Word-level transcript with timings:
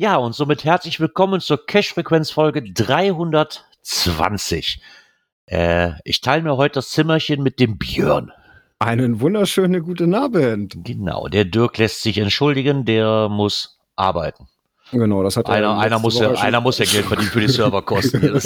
Ja, 0.00 0.14
und 0.14 0.32
somit 0.32 0.62
herzlich 0.62 1.00
willkommen 1.00 1.40
zur 1.40 1.66
Cash-Frequenz-Folge 1.66 2.72
320. 2.72 4.80
Äh, 5.46 5.94
ich 6.04 6.20
teile 6.20 6.44
mir 6.44 6.56
heute 6.56 6.74
das 6.74 6.90
Zimmerchen 6.90 7.42
mit 7.42 7.58
dem 7.58 7.78
Björn. 7.78 8.30
Einen 8.78 9.20
wunderschönen 9.20 9.82
guten 9.82 10.14
Abend. 10.14 10.76
Genau, 10.84 11.26
der 11.26 11.46
Dirk 11.46 11.78
lässt 11.78 12.02
sich 12.02 12.18
entschuldigen, 12.18 12.84
der 12.84 13.28
muss 13.28 13.80
arbeiten. 13.96 14.46
Genau, 14.92 15.24
das 15.24 15.36
hat 15.36 15.48
er 15.48 15.54
Einer, 15.54 15.76
einer, 15.80 15.98
muss, 15.98 16.20
ja, 16.20 16.30
einer 16.30 16.60
muss 16.60 16.78
ja 16.78 16.84
Geld 16.84 17.06
verdienen 17.06 17.30
für 17.30 17.40
die 17.40 17.48
Serverkosten. 17.52 18.22
Ja 18.22 18.38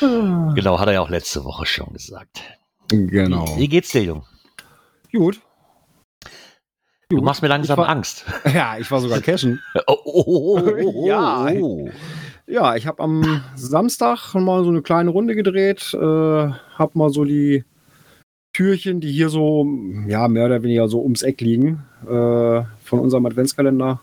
genau, 0.56 0.80
hat 0.80 0.88
er 0.88 0.94
ja 0.94 1.00
auch 1.00 1.10
letzte 1.10 1.44
Woche 1.44 1.64
schon 1.64 1.92
gesagt. 1.92 2.42
Genau. 2.88 3.46
Wie, 3.54 3.60
wie 3.60 3.68
geht's 3.68 3.90
dir, 3.90 4.02
Jung? 4.02 4.26
Gut. 5.12 5.40
Du 7.16 7.22
machst 7.22 7.42
mir 7.42 7.48
langsam 7.48 7.76
war- 7.78 7.88
Angst. 7.88 8.24
Ja, 8.54 8.76
ich 8.78 8.90
war 8.90 9.00
sogar 9.00 9.20
cashen. 9.20 9.60
Oh, 9.86 9.96
oh, 10.04 10.24
oh, 10.26 10.60
oh, 10.60 10.92
oh, 10.94 11.06
Ja. 11.08 11.46
oh. 11.60 11.88
Ja, 12.46 12.74
ich 12.76 12.86
habe 12.86 13.02
am 13.02 13.42
Samstag 13.54 14.34
mal 14.34 14.64
so 14.64 14.70
eine 14.70 14.82
kleine 14.82 15.10
Runde 15.10 15.34
gedreht, 15.34 15.94
äh, 15.94 15.98
habe 15.98 16.90
mal 16.94 17.10
so 17.10 17.24
die 17.24 17.64
Türchen, 18.52 19.00
die 19.00 19.10
hier 19.12 19.28
so, 19.30 19.66
ja, 20.06 20.28
mehr 20.28 20.46
oder 20.46 20.62
weniger 20.62 20.88
so 20.88 21.00
ums 21.02 21.22
Eck 21.22 21.40
liegen, 21.40 21.84
äh, 22.04 22.62
von 22.84 22.98
unserem 23.00 23.24
Adventskalender 23.26 24.00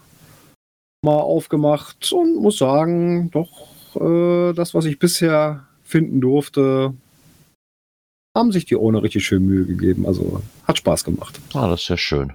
mal 1.03 1.17
aufgemacht 1.17 2.11
und 2.11 2.37
muss 2.41 2.57
sagen, 2.57 3.29
doch, 3.31 3.67
äh, 3.95 4.53
das, 4.53 4.73
was 4.73 4.85
ich 4.85 4.97
bisher 4.99 5.67
finden 5.83 6.19
durfte, 6.21 6.93
haben 8.35 8.51
sich 8.51 8.65
die 8.65 8.75
ohne 8.77 9.03
richtig 9.03 9.25
schön 9.25 9.45
Mühe 9.45 9.65
gegeben. 9.65 10.05
Also 10.07 10.41
hat 10.63 10.77
Spaß 10.77 11.03
gemacht. 11.03 11.39
Ah, 11.53 11.67
das 11.67 11.81
ist 11.81 11.89
ja 11.89 11.97
schön. 11.97 12.33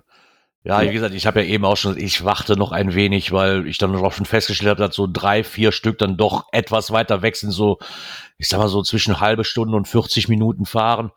Ja, 0.67 0.81
wie 0.81 0.93
gesagt, 0.93 1.15
ich 1.15 1.27
habe 1.27 1.43
ja 1.43 1.47
eben 1.47 1.65
auch 1.67 1.77
schon, 1.77 1.99
ich 1.99 2.25
warte 2.25 2.57
noch 2.57 2.73
ein 2.73 2.95
wenig, 2.95 3.33
weil 3.33 3.67
ich 3.67 3.77
dann 3.77 3.95
auch 3.95 4.13
schon 4.15 4.25
festgestellt 4.25 4.71
habe, 4.71 4.87
dass 4.87 4.97
so 4.97 5.07
drei, 5.11 5.45
vier 5.45 5.73
Stück 5.73 5.99
dann 5.99 6.17
doch 6.17 6.47
etwas 6.53 6.91
weiter 6.91 7.21
weg 7.21 7.37
sind, 7.37 7.51
so, 7.51 7.79
ich 8.39 8.49
sag 8.49 8.59
mal 8.61 8.69
so 8.69 8.83
zwischen 8.83 9.21
halbe 9.21 9.45
Stunde 9.45 9.77
und 9.77 9.87
40 9.87 10.29
Minuten 10.29 10.65
fahren. 10.65 11.13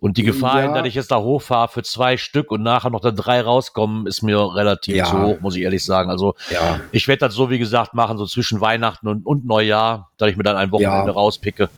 Und 0.00 0.16
die 0.16 0.22
Gefahr, 0.22 0.62
Ja. 0.62 0.72
dass 0.72 0.86
ich 0.86 0.94
jetzt 0.94 1.10
da 1.10 1.18
hochfahre 1.18 1.66
für 1.66 1.82
zwei 1.82 2.16
Stück 2.16 2.52
und 2.52 2.62
nachher 2.62 2.90
noch 2.90 3.00
da 3.00 3.10
drei 3.10 3.40
rauskommen, 3.40 4.06
ist 4.06 4.22
mir 4.22 4.38
relativ 4.54 4.94
Ja. 4.94 5.06
zu 5.06 5.18
hoch, 5.18 5.40
muss 5.40 5.56
ich 5.56 5.62
ehrlich 5.62 5.84
sagen. 5.84 6.08
Also 6.08 6.36
Ja. 6.48 6.78
ich 6.92 7.08
werde 7.08 7.26
das 7.26 7.34
so, 7.34 7.50
wie 7.50 7.58
gesagt, 7.58 7.94
machen, 7.94 8.16
so 8.16 8.26
zwischen 8.26 8.60
Weihnachten 8.60 9.08
und, 9.08 9.26
und 9.26 9.44
Neujahr, 9.44 10.12
dass 10.18 10.30
ich 10.30 10.36
mir 10.36 10.44
dann 10.44 10.56
ein 10.56 10.70
Wochenende 10.70 11.10
rauspicke. 11.10 11.68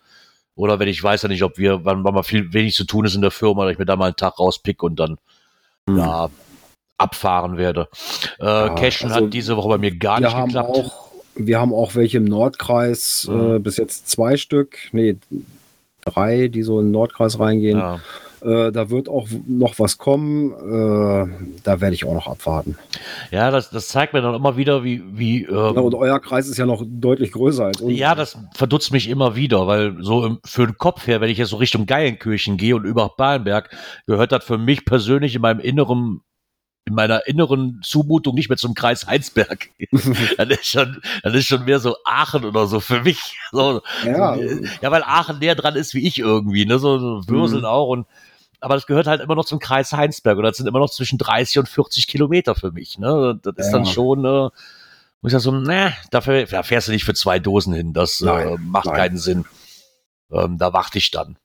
Oder 0.53 0.77
wenn 0.77 0.87
ich 0.87 1.01
weiß 1.01 1.23
ja 1.23 1.29
nicht, 1.29 1.41
ob 1.41 1.57
wir, 1.57 1.83
wann, 1.83 2.03
wann 2.03 2.13
mal 2.13 2.21
viel 2.21 2.53
wenig 2.53 2.75
zu 2.75 2.83
tun 2.83 3.05
ist 3.05 3.15
in 3.15 3.21
der 3.21 3.31
Firma, 3.31 3.63
dass 3.63 3.73
ich 3.73 3.79
mir 3.79 3.85
da 3.85 3.95
mal 3.95 4.05
einen 4.05 4.15
Tag 4.15 4.37
rauspicke 4.37 4.85
und 4.85 4.99
dann 4.99 5.17
Hm. 5.89 5.97
ja, 5.97 6.29
abfahren 7.01 7.57
werde. 7.57 7.87
Äh, 8.39 8.69
Cashen 8.75 9.11
also 9.11 9.25
hat 9.25 9.33
diese 9.33 9.57
Woche 9.57 9.69
bei 9.69 9.77
mir 9.77 9.95
gar 9.95 10.19
nicht 10.19 10.35
geklappt. 10.35 10.69
Auch, 10.69 10.93
wir 11.35 11.59
haben 11.59 11.73
auch 11.73 11.95
welche 11.95 12.17
im 12.17 12.25
Nordkreis, 12.25 13.27
Mhm. 13.29 13.55
äh, 13.55 13.59
bis 13.59 13.77
jetzt 13.77 14.09
zwei 14.09 14.37
Stück, 14.37 14.77
nee, 14.91 15.17
drei, 16.05 16.47
die 16.47 16.63
so 16.63 16.79
in 16.79 16.87
den 16.87 16.91
Nordkreis 16.91 17.39
reingehen. 17.39 17.77
ja. 17.77 17.99
Äh, 18.43 18.71
da 18.71 18.89
wird 18.89 19.07
auch 19.07 19.27
noch 19.45 19.77
was 19.77 19.99
kommen. 19.99 20.49
Äh, 20.51 21.59
da 21.63 21.79
werde 21.79 21.93
ich 21.93 22.05
auch 22.05 22.13
noch 22.15 22.25
abwarten. 22.25 22.75
ja, 23.29 23.51
das, 23.51 23.69
das 23.69 23.89
zeigt 23.89 24.13
mir 24.13 24.21
dann 24.23 24.33
immer 24.33 24.57
wieder, 24.57 24.83
wie, 24.83 25.03
wie 25.11 25.43
äh, 25.45 25.51
Ja, 25.53 25.79
und 25.79 25.93
euer 25.93 26.19
Kreis 26.19 26.47
ist 26.47 26.57
ja 26.57 26.65
noch 26.65 26.81
deutlich 26.83 27.33
größer 27.33 27.65
als 27.65 27.81
unser. 27.81 27.95
Ja, 27.95 28.15
das 28.15 28.39
verdutzt 28.55 28.91
mich 28.91 29.09
immer 29.09 29.35
wieder, 29.35 29.67
weil 29.67 29.95
so 30.01 30.25
im, 30.25 30.39
für 30.43 30.65
den 30.65 30.75
Kopf 30.79 31.05
her, 31.05 31.21
wenn 31.21 31.29
ich 31.29 31.37
jetzt 31.37 31.49
so 31.49 31.57
Richtung 31.57 31.85
Geilenkirchen 31.85 32.57
gehe 32.57 32.75
und 32.75 32.83
über 32.85 33.11
Ballenberg, 33.15 33.69
gehört 34.07 34.31
das 34.31 34.43
für 34.43 34.57
mich 34.57 34.85
persönlich 34.85 35.35
in 35.35 35.41
meinem 35.43 35.59
inneren, 35.59 36.21
in 36.85 36.95
meiner 36.95 37.27
inneren 37.27 37.79
Zumutung 37.83 38.33
nicht 38.35 38.49
mehr 38.49 38.57
zum 38.57 38.73
Kreis 38.73 39.05
Heinsberg. 39.07 39.69
dann 40.37 40.49
ist 40.49 40.65
schon, 40.65 41.01
dann 41.23 41.33
ist 41.33 41.45
schon 41.45 41.65
mehr 41.65 41.79
so 41.79 41.95
Aachen 42.05 42.43
oder 42.43 42.65
so 42.67 42.79
für 42.79 43.01
mich. 43.01 43.37
So, 43.51 43.81
Ja. 44.03 44.35
ja, 44.35 44.91
weil 44.91 45.03
Aachen 45.03 45.39
näher 45.39 45.55
dran 45.55 45.75
ist 45.75 45.93
wie 45.93 46.07
ich 46.07 46.17
irgendwie, 46.19 46.65
ne, 46.65 46.79
so, 46.79 46.97
so 46.97 47.27
Würseln 47.27 47.61
Mhm. 47.61 47.67
auch 47.67 47.87
und 47.87 48.07
aber 48.63 48.75
das 48.75 48.85
gehört 48.85 49.07
halt 49.07 49.21
immer 49.21 49.33
noch 49.35 49.45
zum 49.45 49.57
Kreis 49.57 49.91
Heinsberg 49.91 50.37
und 50.37 50.43
das 50.43 50.57
sind 50.57 50.67
immer 50.67 50.77
noch 50.79 50.89
zwischen 50.91 51.17
30 51.17 51.57
und 51.59 51.67
40 51.69 52.05
Kilometer 52.05 52.53
für 52.53 52.71
mich. 52.71 52.99
Ne? 52.99 53.39
Das 53.41 53.55
ist 53.57 53.67
Ja. 53.67 53.79
dann 53.79 53.85
schon, 53.87 54.23
äh, 54.23 54.49
muss 55.21 55.25
ich 55.25 55.31
sagen, 55.31 55.41
so, 55.43 55.51
ne, 55.51 55.93
dafür 56.11 56.45
da 56.45 56.61
fährst 56.61 56.87
du 56.87 56.91
nicht 56.91 57.03
für 57.03 57.15
zwei 57.15 57.39
Dosen 57.39 57.73
hin. 57.73 57.93
Das 57.93 58.21
äh, 58.21 58.25
Nein, 58.25 58.59
macht 58.69 58.85
nein. 58.87 58.95
keinen 58.95 59.17
Sinn. 59.17 59.45
Ähm, 60.31 60.57
da 60.59 60.73
warte 60.73 60.97
ich 60.99 61.09
dann, 61.11 61.37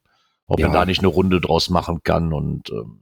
ob 0.47 0.61
Ja. 0.61 0.67
man 0.67 0.75
da 0.75 0.85
nicht 0.85 0.99
eine 0.99 1.09
Runde 1.09 1.41
draus 1.41 1.71
machen 1.71 2.03
kann 2.03 2.33
und 2.35 2.69
ähm, 2.71 3.01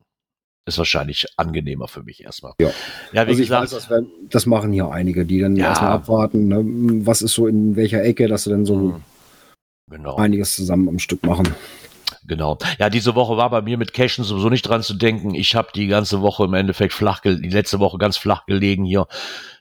ist 0.66 0.78
wahrscheinlich 0.78 1.26
angenehmer 1.36 1.88
für 1.88 2.02
mich 2.02 2.24
erstmal. 2.24 2.52
Ja. 2.58 2.68
ja 2.68 2.72
wie 3.12 3.18
Also 3.18 3.32
ich 3.32 3.38
gesagt, 3.48 3.62
weiß, 3.64 3.70
das, 3.70 3.90
werden, 3.90 4.08
das 4.30 4.46
machen 4.46 4.72
hier 4.72 4.90
einige, 4.90 5.24
die 5.26 5.40
dann 5.40 5.56
Ja. 5.56 5.68
erstmal 5.68 5.92
abwarten, 5.92 6.48
ne, 6.48 6.62
was 7.06 7.22
ist 7.22 7.34
so 7.34 7.46
in 7.46 7.76
welcher 7.76 8.02
Ecke, 8.02 8.28
dass 8.28 8.44
sie 8.44 8.50
dann 8.50 8.64
so 8.64 8.76
Mhm. 8.76 9.02
genau. 9.90 10.16
einiges 10.16 10.54
zusammen 10.56 10.88
am 10.88 10.98
Stück 10.98 11.22
machen. 11.24 11.48
Genau. 12.26 12.56
Ja, 12.78 12.88
diese 12.88 13.14
Woche 13.14 13.36
war 13.36 13.50
bei 13.50 13.60
mir 13.60 13.76
mit 13.76 13.92
Cashen 13.92 14.24
sowieso 14.24 14.48
nicht 14.48 14.62
dran 14.62 14.82
zu 14.82 14.94
denken. 14.94 15.34
Ich 15.34 15.54
habe 15.54 15.68
die 15.74 15.88
ganze 15.88 16.22
Woche 16.22 16.44
im 16.44 16.54
Endeffekt 16.54 16.94
flach, 16.94 17.20
die 17.20 17.30
letzte 17.50 17.80
Woche 17.80 17.98
ganz 17.98 18.16
flach 18.16 18.46
gelegen 18.46 18.84
hier. 18.84 19.06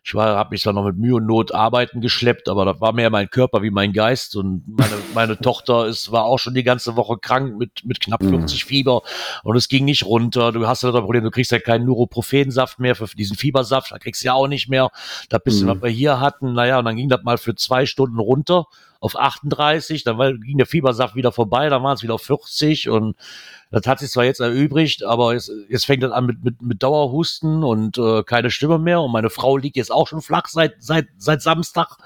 Ich 0.06 0.16
war, 0.16 0.36
habe 0.38 0.52
mich 0.52 0.62
zwar 0.62 0.74
noch 0.74 0.86
mit 0.86 0.98
Mühe 0.98 1.16
und 1.16 1.26
Not 1.26 1.54
arbeiten 1.54 2.00
geschleppt, 2.02 2.48
aber 2.50 2.66
das 2.66 2.80
war 2.82 2.92
mehr 2.94 3.10
mein 3.10 3.30
Körper 3.30 3.62
wie 3.64 3.70
mein 3.70 3.92
Geist. 3.94 4.36
Und 4.38 4.64
meine, 4.68 4.94
meine 5.14 5.38
Tochter 5.40 5.88
ist, 5.88 6.12
war 6.14 6.24
auch 6.24 6.40
schon 6.40 6.54
die 6.54 6.64
ganze 6.64 6.96
Woche 6.96 7.18
krank 7.18 7.58
mit, 7.58 7.84
mit 7.86 8.00
knapp 8.00 8.22
Mhm. 8.24 8.40
40 8.40 8.64
Fieber 8.64 9.02
und 9.44 9.58
es 9.58 9.68
ging 9.68 9.84
nicht 9.84 10.06
runter. 10.06 10.54
Du 10.54 10.66
hast 10.66 10.84
ja 10.84 10.92
das 10.92 11.02
Problem, 11.02 11.24
du 11.24 11.32
kriegst 11.32 11.52
ja 11.52 11.60
keinen 11.60 11.86
Neuroprophensaft 11.86 12.80
mehr 12.80 12.96
für 12.96 13.08
diesen 13.08 13.36
Fiebersaft, 13.36 13.92
da 13.92 13.98
kriegst 13.98 14.24
du 14.24 14.28
ja 14.28 14.34
auch 14.36 14.48
nicht 14.48 14.70
mehr. 14.70 14.90
Das 15.30 15.44
bisschen, 15.44 15.66
Mhm. 15.68 15.72
was 15.72 15.82
wir 15.84 15.90
hier 15.90 16.20
hatten, 16.22 16.54
naja, 16.54 16.80
und 16.80 16.86
dann 16.86 16.96
ging 16.96 17.10
das 17.10 17.24
mal 17.24 17.38
für 17.38 17.56
zwei 17.56 17.86
Stunden 17.86 18.20
runter 18.20 18.68
auf 19.04 19.18
38, 19.18 20.06
dann 20.06 20.18
war, 20.18 20.32
ging 20.32 20.58
der 20.58 20.66
Fiebersaft 20.66 21.14
wieder 21.16 21.34
vorbei, 21.34 21.68
dann 21.68 21.84
waren 21.84 21.96
es 21.96 22.04
wieder 22.04 22.14
auf 22.14 22.22
40 22.22 22.88
und 22.88 23.18
das 23.70 23.86
hat 23.86 24.00
sich 24.00 24.10
zwar 24.10 24.24
jetzt 24.24 24.40
erübrigt, 24.40 25.04
aber 25.04 25.34
jetzt, 25.34 25.52
jetzt 25.68 25.86
fängt 25.86 26.04
das 26.04 26.14
an 26.14 26.26
mit, 26.26 26.42
mit, 26.42 26.62
mit 26.62 26.82
Dauerhusten 26.82 27.66
und 27.66 27.98
äh, 27.98 28.24
keine 28.24 28.50
Stimme 28.50 28.80
mehr 28.80 29.02
und 29.02 29.12
meine 29.12 29.30
Frau 29.30 29.58
liegt 29.58 29.76
jetzt 29.76 29.92
auch 29.92 30.08
schon 30.08 30.22
flach 30.22 30.48
seit, 30.48 30.76
seit, 30.80 31.08
seit 31.18 31.42
Samstag. 31.42 31.98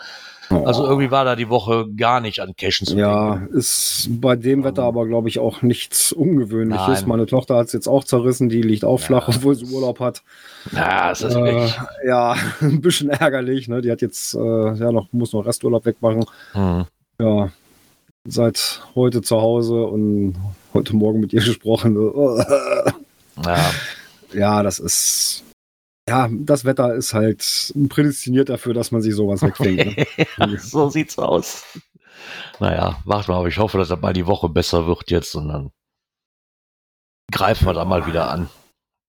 Also 0.50 0.86
irgendwie 0.86 1.12
war 1.12 1.26
da 1.26 1.36
die 1.36 1.50
Woche 1.50 1.88
gar 1.98 2.22
nicht 2.22 2.40
an 2.40 2.56
Cashen 2.56 2.88
zu 2.88 2.96
Ja, 2.98 3.36
denken. 3.36 3.58
ist 3.58 4.08
bei 4.22 4.36
dem 4.36 4.64
Wetter 4.64 4.84
aber, 4.84 5.06
glaube 5.08 5.28
ich, 5.30 5.40
auch 5.40 5.62
nichts 5.62 6.12
Ungewöhnliches. 6.14 7.02
Nein. 7.02 7.08
Meine 7.10 7.26
Tochter 7.26 7.56
hat 7.58 7.68
es 7.68 7.74
jetzt 7.74 7.88
auch 7.88 8.04
zerrissen, 8.04 8.48
die 8.50 8.62
liegt 8.62 8.86
auch 8.86 8.98
flach, 9.00 9.28
obwohl 9.28 9.56
sie 9.56 9.66
Urlaub 9.66 10.00
hat. 10.00 10.24
Ja, 10.72 11.12
es 11.12 11.22
ist 11.22 11.36
Äh, 11.36 11.42
wirklich. 11.44 11.78
ja, 12.06 12.36
ein 12.62 12.82
bisschen 12.82 13.10
ärgerlich. 13.10 13.68
Ne? 13.68 13.82
Die 13.82 13.92
hat 13.92 14.02
jetzt 14.02 14.36
äh, 14.36 14.74
ja 14.74 14.92
noch, 14.92 15.12
muss 15.12 15.34
noch 15.34 15.46
Resturlaub 15.46 15.86
wegmachen. 15.86 16.26
Hm. 16.54 16.86
Ja, 17.20 17.50
seit 18.26 18.82
heute 18.96 19.22
zu 19.22 19.42
Hause 19.42 19.84
und 19.86 20.36
heute 20.74 20.96
Morgen 20.96 21.20
mit 21.20 21.34
ihr 21.34 21.42
gesprochen. 21.46 21.98
Ja, 23.44 23.70
Ja, 24.34 24.64
das 24.64 24.80
ist. 24.80 25.44
Ja, 26.08 26.30
das 26.32 26.64
Wetter 26.66 26.94
ist 26.96 27.14
halt 27.14 27.74
prädestiniert 27.90 28.50
dafür, 28.50 28.74
dass 28.74 28.92
man 28.92 29.02
sich 29.02 29.14
sowas 29.16 29.42
wegfängt. 29.42 29.98
Ne? 30.38 30.58
so 30.60 30.90
sieht's 30.90 31.18
aus. 31.18 31.66
Naja, 32.60 33.02
warte 33.06 33.30
mal, 33.32 33.38
aber 33.40 33.48
ich 33.48 33.58
hoffe, 33.58 33.78
dass 33.78 33.90
das 33.90 34.00
mal 34.02 34.14
die 34.14 34.26
Woche 34.28 34.48
besser 34.50 34.88
wird 34.88 35.12
jetzt 35.12 35.36
und 35.36 35.48
dann 35.50 35.72
greifen 37.32 37.66
wir 37.68 37.74
da 37.74 37.84
mal 37.86 38.06
wieder 38.08 38.30
an. 38.32 38.50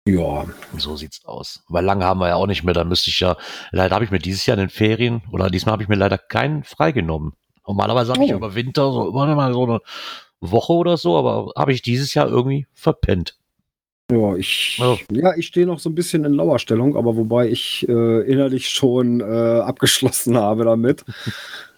ja, 0.08 0.46
So 0.78 0.96
sieht's 0.96 1.24
aus. 1.26 1.62
Weil 1.68 1.84
lange 1.84 2.04
haben 2.04 2.20
wir 2.20 2.28
ja 2.28 2.36
auch 2.36 2.46
nicht 2.46 2.64
mehr. 2.64 2.74
Da 2.74 2.84
müsste 2.84 3.10
ich 3.10 3.20
ja, 3.20 3.36
leider 3.72 3.94
habe 3.94 4.04
ich 4.04 4.10
mir 4.10 4.18
dieses 4.18 4.46
Jahr 4.46 4.56
in 4.56 4.64
den 4.64 4.70
Ferien 4.70 5.22
oder 5.30 5.50
diesmal 5.50 5.72
habe 5.74 5.82
ich 5.82 5.88
mir 5.88 5.96
leider 5.96 6.16
keinen 6.18 6.64
freigenommen. 6.64 7.34
Normalerweise 7.66 8.12
habe 8.12 8.24
ich 8.24 8.32
Oh. 8.32 8.36
über 8.36 8.54
Winter 8.54 8.90
so 8.92 9.08
immer 9.08 9.34
mal 9.34 9.52
so 9.52 9.64
eine 9.64 9.80
Woche 10.40 10.72
oder 10.72 10.96
so, 10.96 11.16
aber 11.18 11.52
habe 11.56 11.72
ich 11.72 11.82
dieses 11.82 12.14
Jahr 12.14 12.28
irgendwie 12.28 12.66
verpennt. 12.72 13.36
Ja, 14.10 14.36
ich, 14.36 14.80
Oh. 14.80 14.96
ja, 15.10 15.34
ich 15.36 15.48
stehe 15.48 15.66
noch 15.66 15.80
so 15.80 15.90
ein 15.90 15.94
bisschen 15.94 16.24
in 16.24 16.34
Lauerstellung, 16.34 16.96
aber 16.96 17.16
wobei 17.16 17.48
ich 17.48 17.86
äh, 17.88 18.20
innerlich 18.22 18.68
schon 18.68 19.20
äh, 19.20 19.24
abgeschlossen 19.24 20.36
habe 20.38 20.64
damit. 20.64 21.04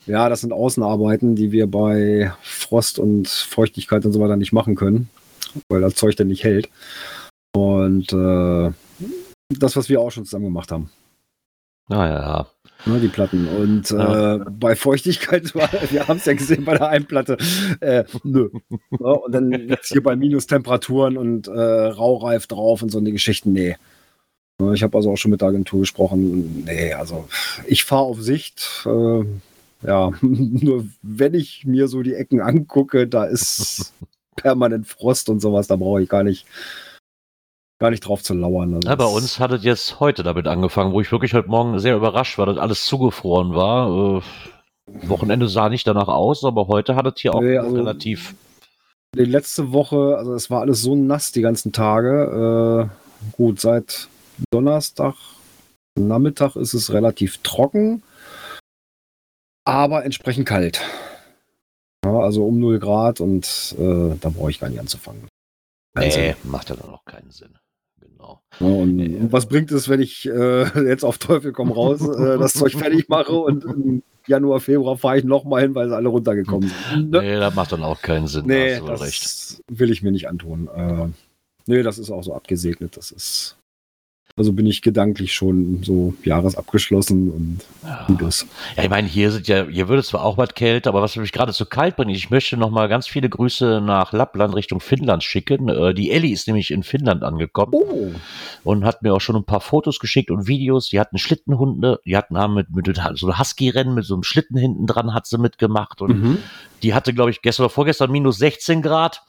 Ja, 0.07 0.29
das 0.29 0.43
sind 0.43 0.53
Außenarbeiten, 0.53 1.37
die 1.37 1.53
wir 1.53 1.67
bei 1.67 2.33
Frost 2.43 2.99
und 2.99 3.29
Feuchtigkeit 3.29 4.05
und 4.05 4.13
so 4.13 4.21
weiter 4.21 4.37
nicht 4.37 4.53
machen 4.53 4.75
können, 4.75 5.09
weil 5.69 5.81
das 5.81 5.95
Zeug 5.95 6.17
dann 6.17 6.29
nicht 6.29 6.45
hält. 6.45 6.69
Und 7.55 8.13
äh, 8.13 8.73
das, 9.51 9.77
was 9.77 9.89
wir 9.89 10.01
auch 10.01 10.11
schon 10.11 10.25
zusammen 10.25 10.47
gemacht 10.47 10.71
haben. 10.71 10.91
Naja, 11.89 12.47
Ne, 12.87 13.01
die 13.01 13.09
Platten. 13.09 13.49
Und 13.49 13.91
Ja. 13.91 14.37
äh, 14.37 14.45
bei 14.51 14.77
Feuchtigkeit, 14.77 15.53
war, 15.55 15.69
wir 15.91 16.07
haben 16.07 16.19
es 16.19 16.25
ja 16.27 16.35
gesehen 16.35 16.65
bei 16.65 16.77
der 16.77 16.89
einen 16.89 17.07
Platte, 17.07 17.37
äh, 17.81 18.05
nö. 18.23 18.51
Ja, 19.01 19.11
und 19.11 19.33
dann 19.33 19.51
jetzt 19.69 19.89
hier 19.89 20.03
bei 20.03 20.15
Minustemperaturen 20.17 21.17
und 21.17 21.49
äh, 21.49 21.51
Raureif 21.61 22.47
drauf 22.47 22.83
und 22.83 22.91
so 22.91 22.99
eine 22.99 23.11
Geschichten, 23.13 23.53
nee. 23.53 23.77
Ja, 24.61 24.73
Ich 24.73 24.83
habe 24.83 24.97
also 24.97 25.11
auch 25.13 25.17
schon 25.17 25.31
mit 25.33 25.41
der 25.41 25.49
Agentur 25.49 25.81
gesprochen. 25.81 26.65
Nee, 26.65 26.93
also 26.93 27.29
ich 27.67 27.85
fahre 27.85 28.03
auf 28.05 28.23
Sicht. 28.23 28.87
Äh, 28.87 29.25
ja, 29.87 30.13
nur 30.21 30.87
wenn 31.03 31.35
ich 31.35 31.65
mir 31.67 31.89
so 31.89 32.03
die 32.03 32.15
Ecken 32.15 32.41
angucke, 32.41 33.07
da 33.09 33.25
ist 33.25 33.93
permanent 34.37 34.87
Frost 34.87 35.29
und 35.29 35.41
sowas, 35.41 35.67
da 35.67 35.77
brauche 35.77 36.03
ich 36.03 36.09
gar 36.09 36.23
nicht, 36.23 36.47
gar 37.79 37.91
nicht 37.91 38.01
drauf 38.01 38.23
zu 38.23 38.35
lauern. 38.35 38.75
Also 38.75 38.89
Ja, 38.89 38.97
bei 38.97 39.05
uns 39.05 39.39
hat 39.39 39.53
es 39.53 39.63
jetzt 39.65 40.01
heute 40.01 40.23
damit 40.23 40.47
angefangen, 40.47 40.93
wo 40.93 41.01
ich 41.01 41.13
wirklich 41.13 41.35
heute 41.35 41.49
Morgen 41.49 41.79
sehr 41.79 41.97
überrascht 41.97 42.39
war, 42.39 42.47
dass 42.47 42.59
alles 42.59 42.85
zugefroren 42.87 43.55
war. 43.55 44.19
Äh, 44.19 44.23
Wochenende 45.09 45.49
sah 45.49 45.69
nicht 45.69 45.87
danach 45.87 46.09
aus, 46.09 46.45
aber 46.45 46.67
heute 46.67 46.97
hat 46.97 47.07
es 47.07 47.21
hier 47.21 47.35
auch 47.35 47.41
Nee, 47.43 47.59
also- 47.59 47.75
relativ. 47.77 48.35
die 49.15 49.25
letzte 49.25 49.73
Woche, 49.73 50.17
also 50.17 50.35
es 50.35 50.51
war 50.51 50.61
alles 50.63 50.83
so 50.83 50.95
nass 50.97 51.31
die 51.33 51.43
ganzen 51.43 51.73
Tage. 51.73 52.91
Äh, 52.91 53.31
gut, 53.37 53.61
seit 53.61 54.09
Donnerstag 54.51 55.15
Nachmittag 55.99 56.55
ist 56.57 56.75
es 56.75 56.93
relativ 56.93 57.39
trocken, 57.39 58.03
aber 59.65 60.05
entsprechend 60.05 60.47
kalt. 60.47 60.81
Ja, 62.05 62.13
also 62.21 62.47
um 62.47 62.61
0 62.61 62.79
Grad 62.79 63.21
und 63.21 63.75
äh, 63.79 64.15
da 64.21 64.29
brauche 64.31 64.51
ich 64.51 64.61
gar 64.61 64.69
nicht 64.69 64.79
anzufangen. 64.81 65.29
Also, 65.97 66.21
Nee, 66.21 66.37
macht 66.45 66.71
ja 66.71 66.77
dann 66.77 66.91
auch 66.91 67.05
keinen 67.05 67.31
Sinn. 67.33 67.59
Genau. 68.01 68.41
und, 68.61 69.01
und 69.01 69.33
was 69.33 69.47
bringt 69.47 69.71
es, 69.71 69.89
wenn 69.89 70.01
ich 70.01 70.27
äh, 70.27 70.65
jetzt 70.89 71.05
auf 71.05 71.19
Teufel 71.19 71.53
komm 71.53 71.73
raus 71.73 72.01
äh, 72.01 72.39
das 72.39 72.55
Zeug 72.55 72.73
fertig 72.73 73.09
mache 73.09 73.33
und 73.33 73.65
im 73.65 74.03
Januar, 74.29 74.61
Februar 74.61 74.97
fahre 74.97 75.19
ich 75.19 75.25
nochmal 75.25 75.63
hin, 75.63 75.75
weil 75.75 75.89
sie 75.89 75.97
alle 75.97 76.09
runtergekommen 76.09 76.71
sind. 76.91 77.11
Ne? 77.11 77.23
Nee, 77.23 77.37
das 77.37 77.55
macht 77.55 77.73
dann 77.73 77.83
auch 77.83 78.03
keinen 78.03 78.27
Sinn. 78.27 78.45
Nee, 78.47 78.79
das 78.79 79.01
recht. 79.01 79.63
will 79.69 79.91
ich 79.91 80.03
mir 80.03 80.13
nicht 80.13 80.29
antun. 80.29 80.69
Äh, 80.69 81.07
nee, 81.67 81.83
das 81.83 81.99
ist 81.99 82.11
auch 82.11 82.23
so 82.23 82.35
abgesegnet. 82.35 82.97
Das 82.97 83.11
ist. 83.11 83.57
Also 84.39 84.53
bin 84.53 84.67
ich 84.67 84.83
gedanklich 84.83 85.35
schon 85.35 85.83
so 85.83 86.15
jahresabgeschlossen 86.25 87.31
und 87.31 87.59
Ja. 87.85 88.05
gut 88.07 88.23
ist. 88.23 88.47
Ja, 88.77 88.85
ich 88.85 88.91
meine, 88.91 89.09
hier 89.09 89.31
sind 89.31 89.49
ja, 89.49 89.67
hier 89.67 89.89
wird 89.89 90.01
es 90.01 90.09
zwar 90.09 90.25
auch 90.25 90.39
was 90.39 90.55
kälter, 90.55 90.91
aber 90.91 91.03
was 91.03 91.17
mich 91.17 91.33
gerade 91.33 91.53
zu 91.53 91.67
kalt 91.67 91.97
bringt, 91.97 92.11
ich 92.11 92.31
möchte 92.31 92.57
noch 92.57 92.71
mal 92.71 92.89
ganz 92.89 93.07
viele 93.07 93.29
Grüße 93.29 93.81
nach 93.85 94.13
Lappland 94.13 94.55
Richtung 94.55 94.81
Finnland 94.81 95.25
schicken. 95.25 95.69
Äh, 95.69 95.95
die 95.95 96.11
Ellie 96.11 96.33
ist 96.33 96.47
nämlich 96.47 96.71
in 96.71 96.83
Finnland 96.83 97.23
angekommen 97.23 97.73
Oh, 97.75 98.13
und 98.65 98.85
hat 98.85 99.03
mir 99.03 99.15
auch 99.15 99.21
schon 99.21 99.37
ein 99.37 99.45
paar 99.45 99.61
Fotos 99.61 99.99
geschickt 99.99 100.31
und 100.31 100.47
Videos. 100.47 100.89
Die 100.89 101.01
hatten 101.01 101.19
Schlittenhunde, 101.19 102.01
die 102.05 102.17
hatten 102.17 102.39
haben 102.39 102.55
mit, 102.55 102.71
mit 102.71 102.87
so 103.15 103.27
einem 103.27 103.39
Husky-Rennen 103.39 103.95
mit 103.95 104.05
so 104.05 104.15
einem 104.15 104.23
Schlitten 104.23 104.57
hinten 104.57 104.87
dran 104.87 105.15
hat 105.15 105.27
sie 105.27 105.39
mitgemacht 105.39 106.01
und 106.01 106.23
mhm. 106.23 106.39
die 106.83 106.95
hatte, 106.95 107.13
glaube 107.13 107.31
ich, 107.31 107.43
gestern 107.43 107.65
oder 107.65 107.71
vorgestern 107.71 108.11
minus 108.11 108.39
16 108.39 108.83
Grad. 108.83 109.23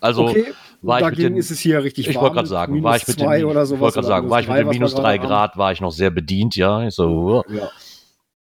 Also 0.00 0.26
okay. 0.26 0.52
War 0.82 0.98
ich 0.98 1.04
mit 1.06 1.12
Dagegen 1.14 1.34
den- 1.34 1.38
ist 1.38 1.50
es 1.50 1.58
hier 1.60 1.82
richtig 1.82 2.08
ich 2.08 2.14
warm. 2.16 2.22
wollte 2.24 2.34
gerade 2.36 2.48
sagen, 2.48 2.82
war 2.82 2.96
ich 2.96 3.06
mit 3.08 3.20
den, 3.20 3.32
ich 3.32 3.44
oder 3.44 3.64
sowas. 3.66 3.80
wollte 3.80 3.94
gerade 3.94 4.06
sagen, 4.08 4.30
war 4.30 4.40
ich 4.40 4.48
mit 4.48 4.58
den 4.58 4.68
minus 4.68 4.94
drei. 4.94 5.16
Grad, 5.18 5.56
war 5.56 5.72
ich 5.72 5.80
noch 5.80 5.92
sehr 5.92 6.10
bedient, 6.10 6.56
ja. 6.56 6.86
Ich 6.86 6.94
so, 6.94 7.44
Ja. 7.48 7.70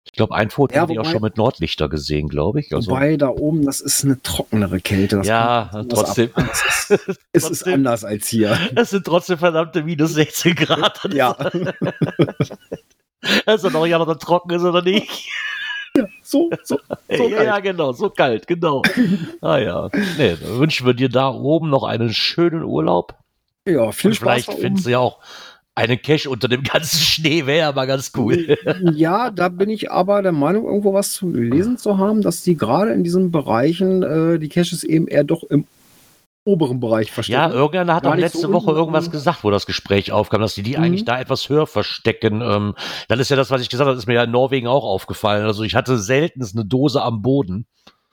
ich 0.05 0.13
glaube, 0.13 0.35
ein 0.35 0.51
Foto 0.51 0.75
Ja, 0.75 0.83
habe 0.83 0.93
ich 0.93 0.99
auch 0.99 1.05
schon 1.07 1.23
mit 1.23 1.37
Nordlichter 1.37 1.89
gesehen, 1.89 2.29
glaube 2.29 2.61
ich. 2.61 2.75
Also, 2.75 2.91
Wobei 2.91 3.17
da 3.17 3.29
oben, 3.29 3.65
das 3.65 3.81
ist 3.81 4.05
eine 4.05 4.21
trockenere 4.23 4.81
Kälte. 4.81 5.21
Ja, 5.25 5.71
trotzdem. 5.89 6.31
Es 6.37 6.91
ist, 6.91 7.19
es 7.33 7.51
ist 7.51 7.67
anders 7.67 8.05
als 8.05 8.29
hier. 8.29 8.57
Es 8.77 8.91
sind 8.91 9.05
trotzdem 9.05 9.39
verdammte 9.39 9.83
minus 9.83 10.13
16 10.13 10.55
Grad. 10.55 11.01
Ja, 11.13 11.33
ist 13.47 13.65
doch 13.65 13.73
noch 13.73 13.87
ja 13.87 13.99
noch 13.99 14.15
trocken 14.19 14.51
ist 14.53 14.63
oder 14.63 14.83
nicht. 14.83 15.29
so, 16.23 16.51
so. 16.63 16.79
So 17.09 17.29
ja, 17.29 17.43
ja, 17.43 17.61
genau, 17.61 17.93
so 17.93 18.11
kalt, 18.11 18.47
genau. 18.47 18.83
ah 19.41 19.59
ja. 19.59 19.91
Nee, 20.19 20.37
dann 20.41 20.59
wünschen 20.59 20.87
wir 20.87 20.95
dir 20.95 21.09
da 21.09 21.31
oben 21.31 21.71
noch 21.71 21.85
einen 21.85 22.13
schönen 22.13 22.63
Urlaub. 22.65 23.15
Ja, 23.67 23.93
viel 23.93 24.11
Und 24.11 24.15
Spaß. 24.17 24.45
vielleicht 24.45 24.61
findest 24.61 24.87
du 24.87 24.91
ja 24.91 24.99
auch 24.99 25.19
einen 25.75 26.01
Cache 26.01 26.31
unter 26.31 26.49
dem 26.49 26.63
ganzen 26.63 26.99
Schnee, 26.99 27.47
wäre 27.47 27.59
ja 27.59 27.73
mal 27.73 27.87
ganz 27.87 28.13
cool. 28.17 28.57
Ja, 28.95 29.31
da 29.31 29.49
bin 29.49 29.69
ich 29.69 29.91
aber 29.91 30.23
der 30.23 30.33
Meinung, 30.33 30.65
irgendwo 30.65 30.95
was 30.95 31.13
zu 31.13 31.31
gelesen 31.31 31.77
zu 31.77 31.99
haben, 31.99 32.23
dass 32.23 32.43
die 32.43 32.57
gerade 32.57 32.93
in 32.93 33.05
diesen 33.05 33.31
Bereichen 33.31 34.03
äh, 34.03 34.39
die 34.39 34.49
Caches 34.49 34.85
eben 34.85 35.07
eher 35.07 35.25
doch 35.25 35.43
im 35.45 35.67
oberen 36.47 36.81
Bereich 36.81 37.13
verstecken. 37.13 37.39
Ja, 37.39 37.51
irgendeiner 37.51 37.95
hat 37.95 38.07
auch 38.07 38.15
letzte 38.15 38.39
so 38.39 38.53
Woche 38.53 38.71
irgendwas 38.71 39.07
ähm, 39.07 39.13
gesagt, 39.13 39.45
wo 39.45 39.51
das 39.51 39.67
Gespräch 39.67 40.13
aufkam, 40.13 40.41
dass 40.41 40.55
die 40.55 40.63
die 40.63 40.77
Mhm. 40.77 40.83
eigentlich 40.83 41.05
da 41.05 41.21
etwas 41.21 41.49
höher 41.49 41.67
verstecken. 41.67 42.41
Ähm, 42.41 42.75
das 43.09 43.19
ist 43.21 43.29
ja 43.31 43.37
das, 43.37 43.51
was 43.51 43.61
ich 43.61 43.69
gesagt 43.69 43.87
habe, 43.87 43.95
das 43.97 44.05
ist 44.05 44.07
mir 44.07 44.15
ja 44.15 44.25
in 44.25 44.31
Norwegen 44.31 44.69
auch 44.69 44.85
aufgefallen. 44.85 45.45
Also 45.45 45.65
ich 45.65 45.75
hatte 45.75 45.99
selten 45.99 46.43
eine 46.43 46.65
Dose 46.65 47.03
am 47.03 47.21
Boden. 47.21 47.67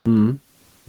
Mhm. 0.05 0.39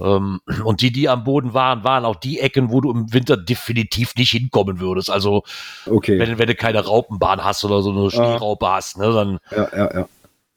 Ähm, 0.00 0.41
und 0.64 0.81
die, 0.81 0.91
die 0.91 1.08
am 1.08 1.23
Boden 1.23 1.55
waren, 1.55 1.85
waren 1.85 2.05
auch 2.05 2.17
die 2.17 2.41
Ecken, 2.41 2.73
wo 2.73 2.81
du 2.81 2.91
im 2.91 3.12
Winter 3.12 3.37
definitiv 3.37 4.14
nicht 4.17 4.31
hinkommen 4.31 4.81
würdest. 4.81 5.11
Also 5.11 5.44
Okay. 5.87 6.19
wenn, 6.19 6.38
wenn 6.38 6.49
du 6.49 6.55
keine 6.55 6.85
Raupenbahn 6.85 7.44
hast 7.44 7.64
oder 7.64 7.82
so 7.82 7.91
eine 7.91 8.11
Schneeraupe 8.11 8.67
hast, 8.69 8.99
ne, 8.99 9.12
dann, 9.12 9.38
ja, 9.55 9.69
ja, 9.76 9.94
ja. 10.00 10.08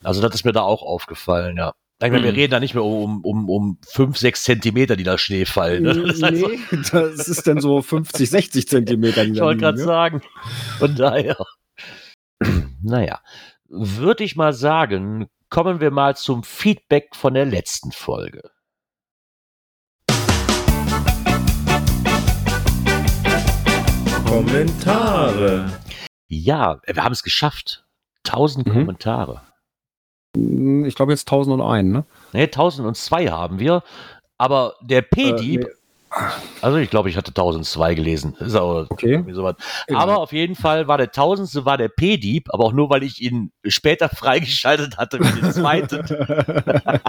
also 0.03 0.21
das 0.21 0.33
ist 0.33 0.45
mir 0.45 0.53
da 0.53 0.61
auch 0.61 0.81
aufgefallen, 0.81 1.57
ja. 1.57 1.73
Ich 1.99 2.11
meine, 2.11 2.23
wir 2.25 2.31
Mhm. 2.31 2.37
reden 2.37 2.51
da 2.51 2.59
nicht 2.59 2.75
mehr 2.75 2.83
um, 2.83 3.21
um, 3.25 3.49
um 3.49 3.79
fünf, 3.87 4.17
sechs 4.17 4.43
Zentimeter, 4.43 4.95
die 4.95 5.03
da 5.03 5.17
Schnee 5.17 5.45
fallen. 5.45 5.81
Ne? 5.81 5.95
Das 5.95 6.13
ist 6.13 6.21
nee, 6.21 6.59
das 6.91 7.27
ist 7.27 7.47
dann 7.47 7.59
so 7.59 7.81
50, 7.81 8.29
60 8.29 8.67
Zentimeter. 8.67 9.25
die 9.25 9.31
Ich 9.31 9.39
wollte 9.39 9.61
gerade 9.61 9.79
ne? 9.79 9.83
sagen. 9.83 10.21
Von 10.77 10.95
daher. 10.95 11.37
naja, 12.83 13.19
würde 13.67 14.23
ich 14.23 14.35
mal 14.35 14.53
sagen, 14.53 15.27
kommen 15.49 15.79
wir 15.81 15.89
mal 15.89 16.15
zum 16.15 16.43
Feedback 16.43 17.15
von 17.15 17.33
der 17.33 17.45
letzten 17.47 17.91
Folge. 17.91 18.51
Kommentare. 24.47 25.71
Ja, 26.27 26.79
wir 26.85 27.03
haben 27.03 27.11
es 27.13 27.23
geschafft. 27.23 27.85
1000 28.23 28.67
Mhm. 28.67 28.71
Kommentare. 28.73 29.41
Ich 30.85 30.95
glaube 30.95 31.11
jetzt 31.11 31.27
1001, 31.31 31.89
ne? 31.91 32.05
Ne, 32.33 32.41
1002 32.43 33.27
haben 33.27 33.59
wir. 33.59 33.83
Aber 34.37 34.75
der 34.81 35.01
P-Dieb, 35.01 35.61
Äh, 35.61 35.67
nee. 35.67 35.71
Also 36.61 36.77
ich 36.77 36.89
glaube, 36.89 37.09
ich 37.09 37.17
hatte 37.17 37.29
1002 37.29 37.95
gelesen. 37.95 38.35
Ist 38.39 38.55
aber 38.55 38.87
Okay. 38.89 39.23
sowas. 39.31 39.55
Aber 39.93 40.17
auf 40.19 40.33
jeden 40.33 40.55
Fall 40.55 40.87
war 40.87 40.97
der 40.97 41.11
tausendste 41.11 41.65
war 41.65 41.77
der 41.77 41.89
P-Dieb, 41.89 42.47
aber 42.53 42.65
auch 42.65 42.73
nur, 42.73 42.89
weil 42.89 43.03
ich 43.03 43.21
ihn 43.21 43.51
später 43.65 44.09
freigeschaltet 44.15 44.97
hatte 44.97 45.19
wie 45.19 45.41
den 45.41 45.51
zweiten. 45.51 46.05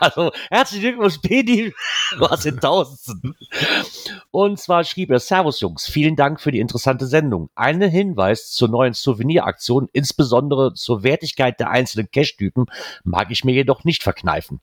also, 0.00 0.30
herzlichen 0.50 0.82
Glückwunsch, 0.82 1.18
P-Dieb, 1.18 1.74
du 2.18 2.28
hast 2.28 2.44
den 2.44 2.60
tausendsten. 2.60 3.36
Und 4.30 4.58
zwar 4.58 4.84
schrieb 4.84 5.10
er, 5.10 5.20
Servus 5.20 5.60
Jungs, 5.60 5.86
vielen 5.86 6.16
Dank 6.16 6.40
für 6.40 6.52
die 6.52 6.60
interessante 6.60 7.06
Sendung. 7.06 7.50
Einen 7.54 7.90
Hinweis 7.90 8.50
zur 8.50 8.68
neuen 8.68 8.94
Souveniraktion, 8.94 9.88
insbesondere 9.92 10.74
zur 10.74 11.02
Wertigkeit 11.02 11.60
der 11.60 11.70
einzelnen 11.70 12.10
Cash-Typen, 12.10 12.66
mag 13.04 13.30
ich 13.30 13.44
mir 13.44 13.52
jedoch 13.52 13.84
nicht 13.84 14.02
verkneifen. 14.02 14.60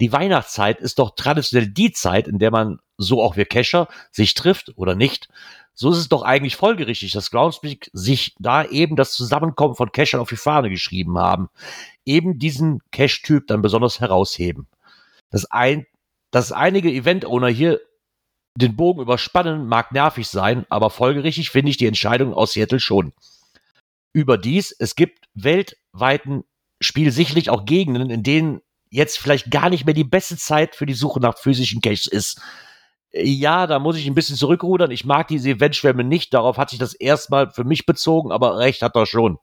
Die 0.00 0.12
Weihnachtszeit 0.12 0.80
ist 0.80 0.98
doch 0.98 1.14
traditionell 1.14 1.68
die 1.68 1.92
Zeit, 1.92 2.28
in 2.28 2.38
der 2.38 2.50
man, 2.50 2.78
so 2.96 3.22
auch 3.22 3.36
wir 3.36 3.46
Cacher, 3.46 3.88
sich 4.10 4.34
trifft 4.34 4.72
oder 4.76 4.94
nicht. 4.94 5.28
So 5.74 5.90
ist 5.90 5.98
es 5.98 6.08
doch 6.08 6.22
eigentlich 6.22 6.56
folgerichtig, 6.56 7.12
dass 7.12 7.30
Groundspeak 7.30 7.90
sich 7.92 8.34
da 8.38 8.64
eben 8.64 8.96
das 8.96 9.12
Zusammenkommen 9.12 9.74
von 9.74 9.90
Cachern 9.90 10.20
auf 10.20 10.28
die 10.28 10.36
Fahne 10.36 10.70
geschrieben 10.70 11.18
haben. 11.18 11.48
Eben 12.04 12.38
diesen 12.38 12.80
Cache-Typ 12.92 13.46
dann 13.48 13.62
besonders 13.62 14.00
herausheben. 14.00 14.68
Das, 15.30 15.50
ein, 15.50 15.86
dass 16.30 16.52
einige 16.52 16.90
Event-Owner 16.90 17.48
hier 17.48 17.80
den 18.56 18.76
Bogen 18.76 19.02
überspannen, 19.02 19.66
mag 19.66 19.90
nervig 19.90 20.28
sein, 20.28 20.64
aber 20.68 20.90
folgerichtig 20.90 21.50
finde 21.50 21.70
ich 21.70 21.76
die 21.76 21.86
Entscheidung 21.86 22.32
aus 22.34 22.52
Seattle 22.52 22.78
schon. 22.78 23.12
Überdies, 24.12 24.70
es 24.78 24.94
gibt 24.94 25.26
weltweiten 25.34 26.44
Spiel 26.80 27.10
sicherlich 27.10 27.50
auch 27.50 27.64
Gegenden, 27.64 28.10
in 28.10 28.22
denen 28.22 28.60
jetzt 28.94 29.18
vielleicht 29.18 29.50
gar 29.50 29.70
nicht 29.70 29.84
mehr 29.84 29.94
die 29.94 30.04
beste 30.04 30.36
Zeit 30.36 30.76
für 30.76 30.86
die 30.86 30.94
Suche 30.94 31.20
nach 31.20 31.36
physischen 31.36 31.80
Caches 31.80 32.06
ist. 32.06 32.40
Ja, 33.12 33.66
da 33.66 33.78
muss 33.78 33.96
ich 33.96 34.06
ein 34.06 34.14
bisschen 34.14 34.36
zurückrudern. 34.36 34.90
Ich 34.90 35.04
mag 35.04 35.28
diese 35.28 35.50
Eventschwämme 35.50 36.02
nicht. 36.04 36.32
Darauf 36.34 36.58
hat 36.58 36.70
sich 36.70 36.78
das 36.78 36.94
erstmal 36.94 37.50
für 37.50 37.64
mich 37.64 37.86
bezogen, 37.86 38.32
aber 38.32 38.58
recht 38.58 38.82
hat 38.82 38.96
er 38.96 39.06
schon, 39.06 39.38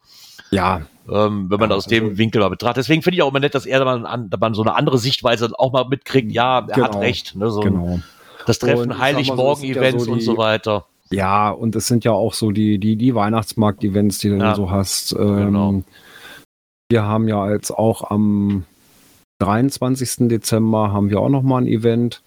Ja, 0.51 0.81
ähm, 1.09 1.49
wenn 1.49 1.59
man 1.59 1.69
Ja, 1.69 1.75
aus 1.77 1.85
dem 1.85 2.05
also- 2.05 2.17
Winkel 2.17 2.41
mal 2.41 2.49
betrachtet. 2.49 2.77
Deswegen 2.83 3.01
finde 3.01 3.15
ich 3.17 3.23
auch 3.23 3.29
immer 3.29 3.39
nett, 3.39 3.55
dass 3.55 3.65
er 3.65 3.83
dann 3.83 4.05
an, 4.05 4.29
dass 4.29 4.39
man 4.39 4.53
so 4.53 4.61
eine 4.61 4.75
andere 4.75 4.97
Sichtweise 4.97 5.49
auch 5.57 5.71
mal 5.71 5.85
mitkriegt. 5.87 6.31
Ja, 6.33 6.59
er 6.59 6.83
hat 6.83 6.91
Genau, 6.91 6.99
recht. 6.99 7.35
Ne, 7.35 7.49
so 7.49 7.61
genau. 7.61 7.99
Das 8.45 8.59
Treffen 8.59 8.89
mal 8.89 8.95
so, 8.95 8.99
ja 8.99 8.99
Heiligmorgen-Events 8.99 10.03
so 10.05 10.11
und 10.11 10.21
so 10.21 10.37
weiter. 10.37 10.85
Ja, 11.09 11.49
und 11.51 11.75
es 11.75 11.87
sind 11.87 12.03
ja 12.03 12.11
auch 12.11 12.33
so 12.33 12.51
die, 12.51 12.77
die, 12.79 12.95
die 12.97 13.15
Weihnachtsmarkt-Events, 13.15 14.17
die 14.19 14.29
du 14.29 14.37
Ja, 14.37 14.55
so 14.55 14.71
hast. 14.71 15.13
Ähm, 15.13 15.35
genau. 15.37 15.83
Wir 16.89 17.03
haben 17.03 17.27
ja 17.29 17.49
jetzt 17.51 17.71
auch 17.71 18.11
am 18.11 18.65
23. 19.41 20.27
Dezember 20.29 20.91
haben 20.91 21.09
wir 21.09 21.19
auch 21.19 21.29
noch 21.29 21.41
mal 21.43 21.61
ein 21.61 21.67
Event. 21.67 22.21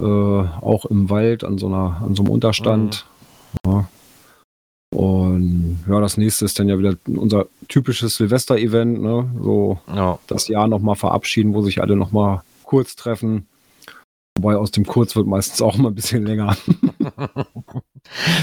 Äh, 0.00 0.04
auch 0.04 0.84
im 0.86 1.10
Wald 1.10 1.44
an 1.44 1.58
so, 1.58 1.66
einer, 1.68 2.02
an 2.04 2.14
so 2.14 2.22
einem 2.22 2.32
Unterstand. 2.32 3.06
Ja. 3.66 3.88
Und 4.94 5.78
ja, 5.88 6.00
das 6.00 6.16
nächste 6.16 6.44
ist 6.44 6.58
dann 6.58 6.68
ja 6.68 6.78
wieder 6.78 6.96
unser 7.06 7.46
typisches 7.68 8.16
Silvester-Event, 8.16 9.00
ne? 9.00 9.30
So 9.40 9.78
Ja. 9.88 10.18
das 10.26 10.48
Jahr 10.48 10.68
nochmal 10.68 10.96
verabschieden, 10.96 11.54
wo 11.54 11.62
sich 11.62 11.80
alle 11.80 11.96
nochmal 11.96 12.42
kurz 12.64 12.96
treffen. 12.96 13.46
Wobei 14.36 14.56
aus 14.56 14.70
dem 14.70 14.84
Kurz 14.86 15.14
wird 15.14 15.26
meistens 15.26 15.60
auch 15.62 15.78
immer 15.78 15.90
ein 15.90 15.94
bisschen 15.94 16.26
länger. 16.26 16.56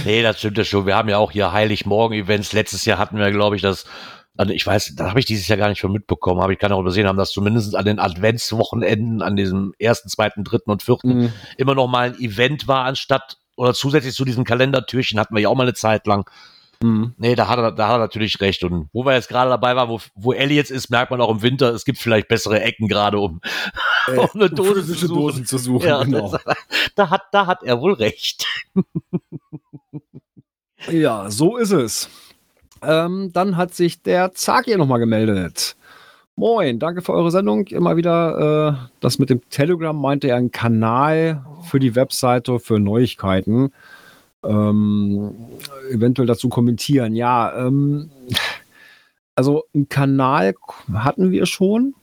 Nee, 0.05 0.23
das 0.23 0.39
stimmt 0.39 0.57
ja 0.57 0.63
schon. 0.63 0.85
Wir 0.85 0.95
haben 0.95 1.09
ja 1.09 1.17
auch 1.17 1.31
hier 1.31 1.51
Heiligmorgen-Events. 1.51 2.53
Letztes 2.53 2.85
Jahr 2.85 2.97
hatten 2.97 3.17
wir, 3.17 3.29
glaube 3.31 3.57
ich, 3.57 3.61
das, 3.61 3.85
also 4.39 4.53
ich 4.53 4.65
weiß, 4.65 4.93
da 4.95 5.09
habe 5.09 5.19
ich 5.19 5.25
dieses 5.25 5.49
Jahr 5.49 5.57
gar 5.57 5.67
nicht 5.67 5.81
von 5.81 5.91
mitbekommen, 5.91 6.39
aber 6.39 6.53
ich 6.53 6.59
kann 6.59 6.71
auch 6.71 6.79
übersehen 6.79 7.07
haben, 7.07 7.17
dass 7.17 7.31
zumindest 7.31 7.75
an 7.75 7.83
den 7.83 7.99
Adventswochenenden, 7.99 9.21
an 9.21 9.35
diesem 9.35 9.73
ersten, 9.79 10.07
zweiten, 10.07 10.45
dritten 10.45 10.71
und 10.71 10.81
vierten 10.81 11.09
Mhm. 11.09 11.33
immer 11.57 11.75
noch 11.75 11.87
mal 11.87 12.11
ein 12.13 12.19
Event 12.19 12.65
war, 12.65 12.85
anstatt 12.85 13.37
oder 13.57 13.73
zusätzlich 13.73 14.15
zu 14.15 14.23
diesen 14.23 14.45
Kalendertürchen 14.45 15.19
hatten 15.19 15.35
wir 15.35 15.41
ja 15.41 15.49
auch 15.49 15.55
mal 15.55 15.63
eine 15.63 15.73
Zeit 15.73 16.07
lang. 16.07 16.29
Mhm. 16.81 17.15
Nee, 17.17 17.35
da 17.35 17.49
hat 17.49 17.59
er, 17.59 17.73
da 17.73 17.87
hat 17.89 17.95
er 17.95 17.99
natürlich 17.99 18.39
recht. 18.39 18.63
Und 18.63 18.87
wo 18.93 19.03
wir 19.05 19.13
jetzt 19.13 19.27
gerade 19.27 19.49
dabei 19.49 19.75
waren, 19.75 19.89
wo, 19.89 19.99
wo 20.15 20.31
Ellie 20.31 20.55
jetzt 20.55 20.71
ist, 20.71 20.89
merkt 20.89 21.11
man 21.11 21.19
auch 21.19 21.29
im 21.29 21.41
Winter, 21.41 21.73
es 21.73 21.83
gibt 21.83 21.97
vielleicht 21.97 22.29
bessere 22.29 22.61
Ecken 22.61 22.87
gerade, 22.87 23.19
um, 23.19 23.41
um 24.07 24.29
eine 24.35 24.49
Dose 24.49 24.85
zu 24.85 24.93
suchen. 24.93 25.15
Dosen 25.15 25.45
zu 25.45 25.57
suchen, 25.57 25.85
Ja, 25.85 26.01
genau. 26.01 26.31
das, 26.31 26.41
da, 26.95 27.09
hat, 27.09 27.23
da 27.33 27.45
hat 27.45 27.63
er 27.63 27.81
wohl 27.81 27.91
recht. 27.91 28.45
Ja, 30.89 31.29
so 31.29 31.57
ist 31.57 31.71
es. 31.71 32.09
Ähm, 32.81 33.31
dann 33.33 33.57
hat 33.57 33.73
sich 33.73 34.01
der 34.01 34.33
Zaki 34.33 34.75
nochmal 34.77 34.99
gemeldet. 34.99 35.75
Moin, 36.35 36.79
danke 36.79 37.01
für 37.01 37.13
eure 37.13 37.31
Sendung. 37.31 37.67
Immer 37.67 37.97
wieder 37.97 38.79
äh, 38.81 38.87
das 39.01 39.19
mit 39.19 39.29
dem 39.29 39.41
Telegram 39.49 39.99
meinte 39.99 40.27
er 40.29 40.37
einen 40.37 40.51
Kanal 40.51 41.43
für 41.63 41.79
die 41.79 41.95
Webseite 41.95 42.59
für 42.59 42.79
Neuigkeiten. 42.79 43.73
Ähm, 44.45 45.35
eventuell 45.91 46.27
dazu 46.27 46.47
kommentieren. 46.47 47.13
Ja, 47.13 47.67
ähm, 47.67 48.09
also 49.35 49.65
einen 49.73 49.89
Kanal 49.89 50.55
hatten 50.93 51.31
wir 51.31 51.45
schon, 51.45 51.93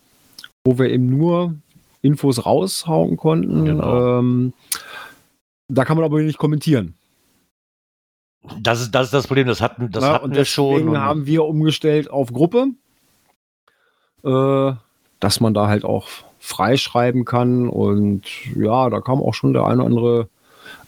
wo 0.64 0.78
wir 0.78 0.90
eben 0.90 1.08
nur 1.08 1.54
Infos 2.02 2.44
raushauen 2.44 3.16
konnten. 3.16 3.64
Genau. 3.64 4.18
Ähm, 4.18 4.52
da 5.68 5.84
kann 5.84 5.96
man 5.96 6.04
aber 6.04 6.20
nicht 6.20 6.38
kommentieren. 6.38 6.94
Das 8.54 8.80
ist, 8.80 8.92
das 8.92 9.06
ist 9.06 9.14
das 9.14 9.26
Problem, 9.26 9.46
das 9.46 9.60
hatten, 9.60 9.90
das 9.90 10.04
Ja, 10.04 10.12
hatten 10.14 10.34
wir 10.34 10.44
schon. 10.44 10.76
deswegen 10.76 10.98
haben 10.98 11.26
wir 11.26 11.44
umgestellt 11.44 12.10
auf 12.10 12.32
Gruppe, 12.32 12.68
äh, 14.24 14.72
dass 15.20 15.40
man 15.40 15.54
da 15.54 15.68
halt 15.68 15.84
auch 15.84 16.08
freischreiben 16.38 17.24
kann 17.24 17.68
und 17.68 18.22
ja, 18.56 18.88
da 18.90 19.00
kam 19.00 19.20
auch 19.20 19.34
schon 19.34 19.52
der 19.52 19.64
eine 19.64 19.76
oder 19.82 19.86
andere 19.86 20.28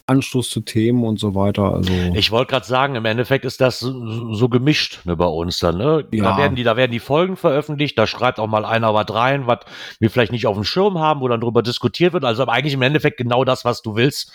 Anstoß 0.07 0.49
zu 0.49 0.61
Themen 0.61 1.03
und 1.03 1.19
so 1.19 1.35
weiter. 1.35 1.73
Also 1.73 1.93
Ich 2.15 2.31
wollte 2.31 2.51
gerade 2.51 2.65
sagen, 2.65 2.95
im 2.95 3.05
Endeffekt 3.05 3.45
ist 3.45 3.61
das 3.61 3.79
so, 3.79 4.33
so 4.33 4.49
gemischt 4.49 5.01
ne, 5.05 5.15
bei 5.15 5.25
uns 5.25 5.59
dann. 5.59 5.77
Ne? 5.77 6.03
Da, 6.11 6.17
Ja. 6.17 6.37
werden 6.37 6.55
die, 6.55 6.63
da 6.63 6.75
werden 6.77 6.91
die 6.91 6.99
Folgen 6.99 7.35
veröffentlicht, 7.35 7.97
da 7.97 8.07
schreibt 8.07 8.39
auch 8.39 8.47
mal 8.47 8.65
einer 8.65 8.93
was 8.93 9.13
rein, 9.13 9.45
was 9.45 9.59
wir 9.99 10.09
vielleicht 10.09 10.31
nicht 10.31 10.47
auf 10.47 10.55
dem 10.55 10.63
Schirm 10.63 10.97
haben, 10.97 11.21
wo 11.21 11.27
dann 11.27 11.41
drüber 11.41 11.61
diskutiert 11.61 12.13
wird. 12.13 12.25
Also 12.25 12.45
eigentlich 12.47 12.73
im 12.73 12.81
Endeffekt 12.81 13.17
genau 13.17 13.43
das, 13.45 13.65
was 13.65 13.81
du 13.81 13.95
willst. 13.95 14.31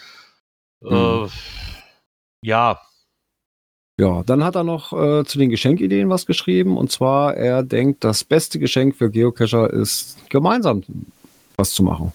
Äh, 0.85 0.95
Mhm. 0.95 1.29
ja, 2.43 2.81
ja, 3.99 4.23
dann 4.25 4.43
hat 4.43 4.57
er 4.57 4.65
noch 4.65 4.93
äh, 4.93 5.25
zu 5.25 5.39
den 5.39 5.51
Geschenkideen 5.51 6.09
was 6.09 6.27
geschrieben 6.27 6.77
und 6.77 6.91
zwar 6.91 7.37
er 7.37 7.63
denkt, 7.63 8.03
das 8.03 8.25
beste 8.25 8.59
Geschenk 8.59 8.97
für 8.97 9.11
Geocacher 9.11 9.71
ist 9.73 10.19
gemeinsam 10.31 10.83
was 11.57 11.73
zu 11.73 11.83
machen. 11.83 12.13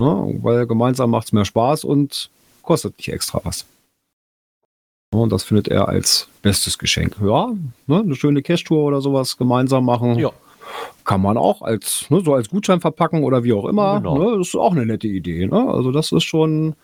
Ja, 0.00 0.26
weil 0.42 0.66
gemeinsam 0.66 1.10
macht 1.10 1.26
es 1.26 1.32
mehr 1.32 1.44
Spaß 1.44 1.84
und 1.84 2.30
kostet 2.62 2.96
nicht 2.98 3.08
extra 3.08 3.40
was. 3.44 3.66
Ja, 5.12 5.20
Und 5.20 5.30
das 5.32 5.44
findet 5.44 5.68
er 5.68 5.88
als 5.88 6.28
bestes 6.42 6.78
Geschenk. 6.78 7.16
Ja, 7.24 7.52
ne, 7.86 8.00
eine 8.00 8.14
schöne 8.14 8.42
Cash-Tour 8.42 8.84
oder 8.84 9.00
sowas 9.00 9.36
gemeinsam 9.36 9.84
machen. 9.84 10.18
Ja. 10.18 10.30
Kann 11.04 11.20
man 11.20 11.36
auch 11.36 11.62
als, 11.62 12.06
ne, 12.10 12.22
so 12.24 12.34
als 12.34 12.48
Gutschein 12.48 12.80
verpacken 12.80 13.22
oder 13.22 13.44
wie 13.44 13.52
auch 13.52 13.66
immer. 13.66 13.98
Genau. 13.98 14.18
Ne, 14.18 14.38
das 14.38 14.48
ist 14.48 14.56
auch 14.56 14.72
eine 14.72 14.86
nette 14.86 15.06
Idee. 15.08 15.46
Ne? 15.46 15.68
Also 15.68 15.92
das 15.92 16.10
ist 16.12 16.24
schon, 16.24 16.74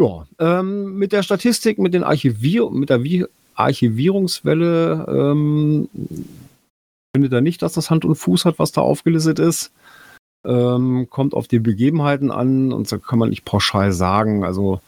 ja. 0.00 0.26
Ähm, 0.38 0.96
mit 0.96 1.12
der 1.12 1.22
Statistik, 1.22 1.78
mit 1.78 1.94
den 1.94 2.02
Archivier 2.02 2.70
mit 2.70 2.90
der 2.90 3.02
Vi 3.02 3.26
Archivierungswelle 3.54 5.06
ähm, 5.08 5.88
findet 7.14 7.32
er 7.32 7.40
nicht, 7.42 7.60
dass 7.62 7.74
das 7.74 7.90
Hand 7.90 8.04
und 8.04 8.14
Fuß 8.14 8.46
hat, 8.46 8.58
was 8.58 8.72
da 8.72 8.80
aufgelistet 8.80 9.38
ist. 9.38 9.70
Ähm, 10.46 11.08
kommt 11.10 11.34
auf 11.34 11.46
die 11.46 11.58
Begebenheiten 11.58 12.30
an 12.30 12.72
und 12.72 12.88
so 12.88 12.98
kann 12.98 13.18
man 13.18 13.28
nicht 13.28 13.44
pauschal 13.44 13.92
sagen. 13.92 14.44
Also 14.44 14.80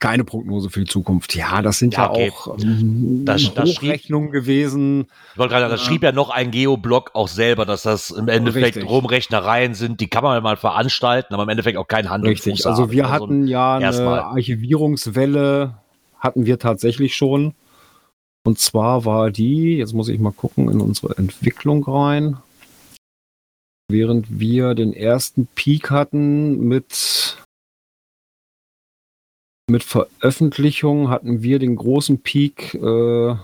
keine 0.00 0.24
Prognose 0.24 0.68
für 0.68 0.80
die 0.80 0.86
Zukunft. 0.90 1.34
Ja, 1.34 1.62
das 1.62 1.78
sind 1.78 1.94
ja, 1.94 2.04
Ja, 2.04 2.10
okay. 2.10 2.30
auch 2.30 2.58
ähm, 2.58 3.24
Das- 3.24 3.54
das 3.54 3.70
schrieb- 3.72 3.88
Hochrechnungen 3.92 4.30
gewesen. 4.32 5.06
ich 5.32 5.38
wollte 5.38 5.54
gerade 5.54 5.68
das 5.70 5.80
Ja. 5.82 5.86
schrieb 5.86 6.02
ja 6.02 6.12
noch 6.12 6.28
ein 6.30 6.50
Geoblog 6.50 7.12
auch 7.14 7.28
selber, 7.28 7.64
dass 7.64 7.82
das 7.82 8.10
im 8.10 8.28
Endeffekt 8.28 8.76
Richtig. 8.76 8.88
Rumrechnereien 8.90 9.74
sind, 9.74 10.00
die 10.00 10.08
kann 10.08 10.22
man 10.24 10.42
mal 10.42 10.56
veranstalten, 10.58 11.32
aber 11.32 11.44
im 11.44 11.48
Endeffekt 11.48 11.78
auch 11.78 11.88
kein 11.88 12.10
Hand 12.10 12.24
und 12.24 12.30
Richtig. 12.30 12.66
Also 12.66 12.90
wir 12.90 13.08
hatten 13.08 13.46
ja 13.46 13.76
eine 13.76 13.84
erstmal. 13.86 14.20
Archivierungswelle, 14.20 15.74
hatten 16.18 16.44
wir 16.44 16.58
tatsächlich 16.58 17.14
schon. 17.14 17.54
Und 18.46 18.58
zwar 18.58 19.06
war 19.06 19.30
die, 19.30 19.76
jetzt 19.78 19.94
muss 19.94 20.08
ich 20.10 20.18
mal 20.20 20.32
gucken, 20.32 20.68
in 20.70 20.82
unsere 20.82 21.16
Entwicklung 21.16 21.82
rein. 21.84 22.36
Während 23.90 24.38
wir 24.40 24.74
den 24.74 24.92
ersten 24.92 25.46
Peak 25.54 25.90
hatten 25.90 26.60
mit, 26.66 27.33
mit 29.70 29.82
Veröffentlichung, 29.82 31.08
hatten 31.08 31.42
wir 31.42 31.58
den 31.58 31.76
großen 31.76 32.20
Peak 32.20 32.74
äh, 32.74 33.34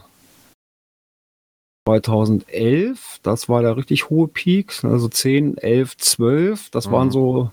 2011. 1.87 3.21
Das 3.23 3.49
war 3.49 3.63
der 3.63 3.77
richtig 3.77 4.11
hohe 4.11 4.29
Peak, 4.29 4.85
also 4.85 5.09
10, 5.09 5.57
11, 5.59 5.97
12. 5.97 6.71
Das 6.71 6.87
Mhm. 6.87 6.93
waren 6.93 7.11
so 7.11 7.51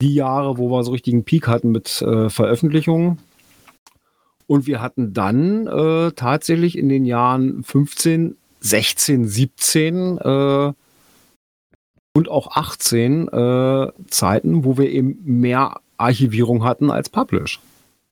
die 0.00 0.14
Jahre, 0.14 0.56
wo 0.56 0.70
wir 0.70 0.82
so 0.84 0.92
richtigen 0.92 1.24
Peak 1.24 1.46
hatten 1.48 1.72
mit 1.72 2.00
äh, 2.02 2.30
Veröffentlichungen. 2.30 3.18
Und 4.46 4.66
wir 4.66 4.80
hatten 4.80 5.12
dann 5.12 5.66
äh, 5.66 6.12
tatsächlich 6.12 6.76
in 6.78 6.88
den 6.88 7.04
Jahren 7.04 7.62
15, 7.62 8.36
16, 8.60 9.26
17 9.28 10.18
äh, 10.18 10.72
und 12.16 12.28
auch 12.28 12.56
18 12.56 13.28
äh, 13.28 13.92
Zeiten, 14.08 14.64
wo 14.64 14.76
wir 14.76 14.90
eben 14.90 15.18
mehr 15.24 15.80
Archivierung 15.98 16.64
hatten 16.64 16.90
als 16.90 17.08
Publish. 17.08 17.60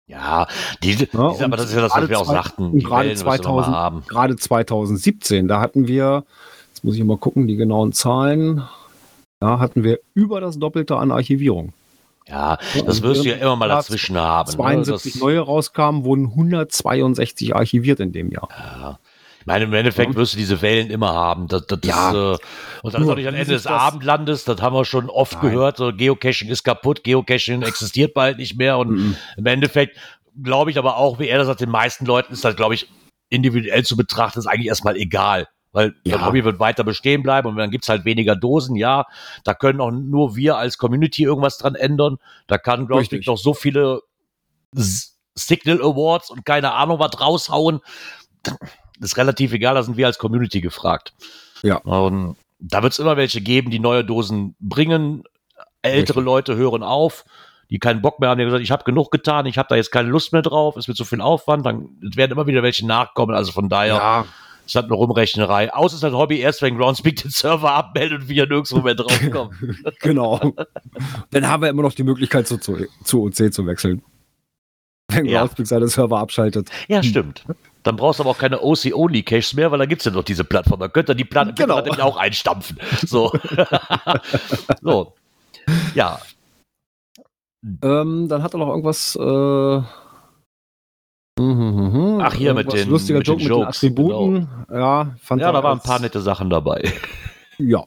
Ja, 0.09 0.47
diese, 0.83 1.07
Ja, 1.13 1.31
diese, 1.33 1.45
aber 1.45 1.57
das 1.59 1.67
ist 1.67 1.75
ja 1.75 1.83
das, 1.83 1.93
was 1.95 2.09
wir 2.09 2.19
auch 2.19 2.25
sagten. 2.25 2.79
gerade 2.81 3.01
Wellen 3.01 3.09
müssen 3.13 3.25
wir 3.27 3.31
mal 3.31 3.37
2000 3.43 3.77
haben. 3.77 4.03
Gerade 4.09 4.37
2017, 4.37 5.49
da 5.49 5.61
hatten 5.61 5.87
wir, 5.87 6.25
jetzt 6.69 6.83
muss 6.83 6.97
ich 6.97 7.05
mal 7.05 7.19
gucken, 7.19 7.47
die 7.47 7.57
genauen 7.57 7.93
Zahlen, 7.93 8.63
da 9.41 9.59
hatten 9.59 9.85
wir 9.85 10.01
über 10.15 10.41
das 10.41 10.59
Doppelte 10.59 10.97
an 10.97 11.13
Archivierung. 11.13 11.73
Ja, 12.27 12.59
das 12.85 13.01
wirst 13.03 13.25
du 13.25 13.29
ja 13.29 13.37
immer 13.37 13.57
mal 13.57 13.69
Ja, 13.69 13.77
dazwischen 13.77 14.17
haben. 14.19 14.51
72 14.51 15.15
ne? 15.15 15.21
neue 15.21 15.41
rauskamen, 15.41 16.05
wurden 16.05 16.27
162 16.27 17.55
archiviert 17.55 18.01
in 18.01 18.13
dem 18.13 18.31
Jahr. 18.31 18.49
ja. 18.51 18.99
Ich 19.49 19.53
meine, 19.53 19.65
im 19.65 19.73
Endeffekt 19.73 20.11
Ja. 20.11 20.17
wirst 20.17 20.35
du 20.35 20.37
diese 20.37 20.61
Wellen 20.61 20.91
immer 20.91 21.15
haben. 21.15 21.49
Das, 21.49 21.67
das, 21.67 21.79
Ja. 21.85 22.13
das, 22.13 22.39
äh, 22.39 22.43
und 22.83 22.93
dann 22.95 23.03
ist 23.03 23.09
auch 23.09 23.15
nicht 23.17 23.29
am 23.29 23.35
Ende 23.35 23.53
des 23.55 23.67
Abendlandes, 23.67 24.45
das 24.45 24.61
haben 24.61 24.75
wir 24.77 24.85
schon 24.85 25.09
oft 25.09 25.33
Nein. 25.43 25.53
gehört, 25.53 25.79
so 25.79 25.91
Geocaching 25.91 26.51
ist 26.51 26.65
kaputt, 26.65 27.03
Geocaching 27.03 27.63
existiert 27.63 28.13
bald 28.13 28.37
nicht 28.37 28.59
mehr 28.59 28.77
und 28.77 28.91
Mhm. 28.91 29.17
im 29.39 29.47
Endeffekt 29.47 29.97
glaube 30.43 30.71
ich 30.71 30.79
aber 30.79 30.99
auch, 30.99 31.19
wie 31.19 31.29
er 31.29 31.39
das 31.39 31.47
sagt, 31.47 31.61
den 31.61 31.71
meisten 31.71 32.05
Leuten 32.05 32.35
ist 32.35 32.45
das, 32.45 32.57
glaube 32.57 32.75
ich, 32.75 32.89
individuell 33.31 33.85
zu 33.85 33.97
betrachten, 33.97 34.39
ist 34.39 34.47
eigentlich 34.47 34.69
erstmal 34.69 34.97
egal. 34.97 35.49
Weil 35.73 35.95
Ja. 36.05 36.17
das 36.19 36.27
Hobby 36.27 36.45
wird 36.45 36.61
weiter 36.61 36.85
bestehen 36.85 37.23
bleiben 37.23 37.49
und 37.49 37.57
dann 37.57 37.71
gibt's 37.71 37.89
halt 37.89 38.05
weniger 38.05 38.37
Dosen, 38.37 38.77
ja. 38.77 39.05
Da 39.45 39.55
können 39.55 39.81
auch 39.81 39.91
nur 39.91 40.37
wir 40.37 40.57
als 40.59 40.77
Community 40.79 41.25
irgendwas 41.25 41.57
dran 41.59 41.75
ändern. 41.75 42.19
Da 42.47 42.57
kann, 42.59 42.87
glaube 42.87 43.03
ich, 43.03 43.27
noch 43.27 43.37
so 43.39 43.53
viele 43.55 44.01
S- 44.77 45.19
Signal 45.35 45.81
Awards 45.83 46.31
und 46.31 46.45
keine 46.45 46.73
Ahnung 46.75 46.99
was 46.99 47.19
raushauen. 47.21 47.81
Das 49.01 49.13
ist 49.13 49.17
relativ 49.17 49.53
egal, 49.53 49.75
da 49.75 49.83
sind 49.83 49.97
wir 49.97 50.07
als 50.07 50.19
Community 50.19 50.61
gefragt. 50.61 51.13
Ja. 51.63 51.77
Und 51.79 52.37
da 52.59 52.83
wird's 52.83 52.99
immer 52.99 53.17
welche 53.17 53.41
geben, 53.41 53.71
die 53.71 53.79
neue 53.79 54.05
Dosen 54.05 54.55
bringen. 54.61 55.25
Ältere 55.83 56.19
Richtig. 56.19 56.25
Leute 56.25 56.57
hören 56.57 56.83
auf, 56.83 57.25
die 57.71 57.79
keinen 57.79 58.03
Bock 58.03 58.19
mehr 58.19 58.31
haben, 58.31 58.39
die 58.39 58.45
haben 58.45 58.51
gesagt, 58.51 58.65
ich 58.65 58.71
habe 58.71 58.85
genug 58.85 59.11
getan, 59.11 59.47
ich 59.47 59.59
habe 59.59 59.69
da 59.69 59.77
jetzt 59.77 59.93
keine 59.93 60.09
Lust 60.09 60.33
mehr 60.33 60.43
drauf, 60.43 60.77
es 60.77 60.89
wird 60.89 60.97
zu 60.97 61.05
viel 61.05 61.21
Aufwand, 61.21 61.65
dann 61.65 61.89
werden 62.01 62.33
immer 62.33 62.47
wieder 62.47 62.63
welche 62.63 62.87
nachkommen. 62.87 63.35
Also 63.37 63.53
von 63.53 63.69
daher, 63.69 63.95
Ja, 63.95 64.27
es 64.67 64.75
hat 64.75 64.85
eine 64.85 64.95
Rumrechnerei. 64.95 65.73
Außer 65.73 65.95
es 65.95 66.03
ist 66.03 66.05
ein 66.05 66.13
Hobby 66.15 66.41
erst, 66.41 66.61
wenn 66.61 66.77
Groundspeak 66.77 67.23
den 67.23 67.31
Server 67.31 67.73
abmeldet 67.73 68.23
und 68.23 68.29
wir 68.29 68.47
nirgendwo 68.47 68.81
mehr 68.81 68.95
draufkommen. 68.95 69.79
genau. 70.01 70.55
Dann 71.31 71.49
haben 71.49 71.63
wir 71.63 71.71
immer 71.71 71.83
noch 71.83 71.95
die 71.95 72.03
Möglichkeit, 72.03 72.47
zu, 72.47 72.59
zu, 72.59 72.77
zu 73.03 73.23
OC 73.23 73.53
zu 73.53 73.67
wechseln. 73.67 74.03
Wenn 75.09 75.25
Ja. 75.25 75.41
Groundspeak 75.41 75.67
seine 75.67 75.89
Server 75.89 76.19
abschaltet. 76.19 76.69
ja, 76.89 77.03
stimmt. 77.03 77.45
Dann 77.85 77.97
brauchst 77.97 78.19
du 78.19 78.23
aber 78.25 78.31
auch 78.31 78.39
keine 78.39 78.61
OC-Only-Caches 78.63 79.55
mehr, 79.55 79.71
weil 79.71 79.79
da 79.79 79.87
gibt 79.87 80.01
es 80.03 80.07
ja 80.07 80.11
noch 80.11 80.25
diese 80.25 80.45
Plattform. 80.45 80.81
Da 80.81 80.89
könnt 80.89 81.09
ihr 81.09 81.15
die 81.15 81.25
Plattform 81.25 81.55
Genau. 81.55 81.83
genau. 81.83 82.05
auch 82.05 82.17
einstampfen. 82.17 82.79
So. 83.07 83.33
so. 84.83 85.15
Ja, 85.95 86.21
Ähm, 87.83 88.29
dann 88.29 88.43
hat 88.43 88.55
er 88.55 88.59
noch 88.59 88.69
irgendwas. 88.69 89.17
Äh, 89.17 89.83
mhm, 91.41 92.21
Ach, 92.23 92.35
hier 92.35 92.55
mit 92.55 92.73
den- 92.73 92.89
lustiger 92.89 93.19
mit 93.19 93.27
den 93.27 93.33
Joke 93.39 93.43
mit 93.43 93.51
den 93.51 93.59
Jokes, 93.59 93.77
Attributen. 93.79 94.49
Ja, 94.73 95.15
fand 95.21 95.41
ja 95.43 95.53
da 95.53 95.63
waren 95.63 95.79
ein 95.79 95.83
paar 95.83 95.99
nette 96.01 96.21
Sachen 96.21 96.51
dabei. 96.51 96.93
Ja. 97.61 97.83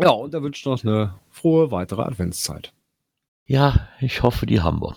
Ja, 0.00 0.10
und 0.10 0.32
er 0.32 0.44
wünscht 0.44 0.64
noch 0.64 0.84
eine 0.84 1.14
frohe 1.32 1.72
weitere 1.72 2.02
Adventszeit. 2.02 2.72
Ja, 3.46 3.88
ich 3.98 4.22
hoffe, 4.22 4.46
die 4.46 4.60
haben 4.60 4.80
wir. 4.80 4.96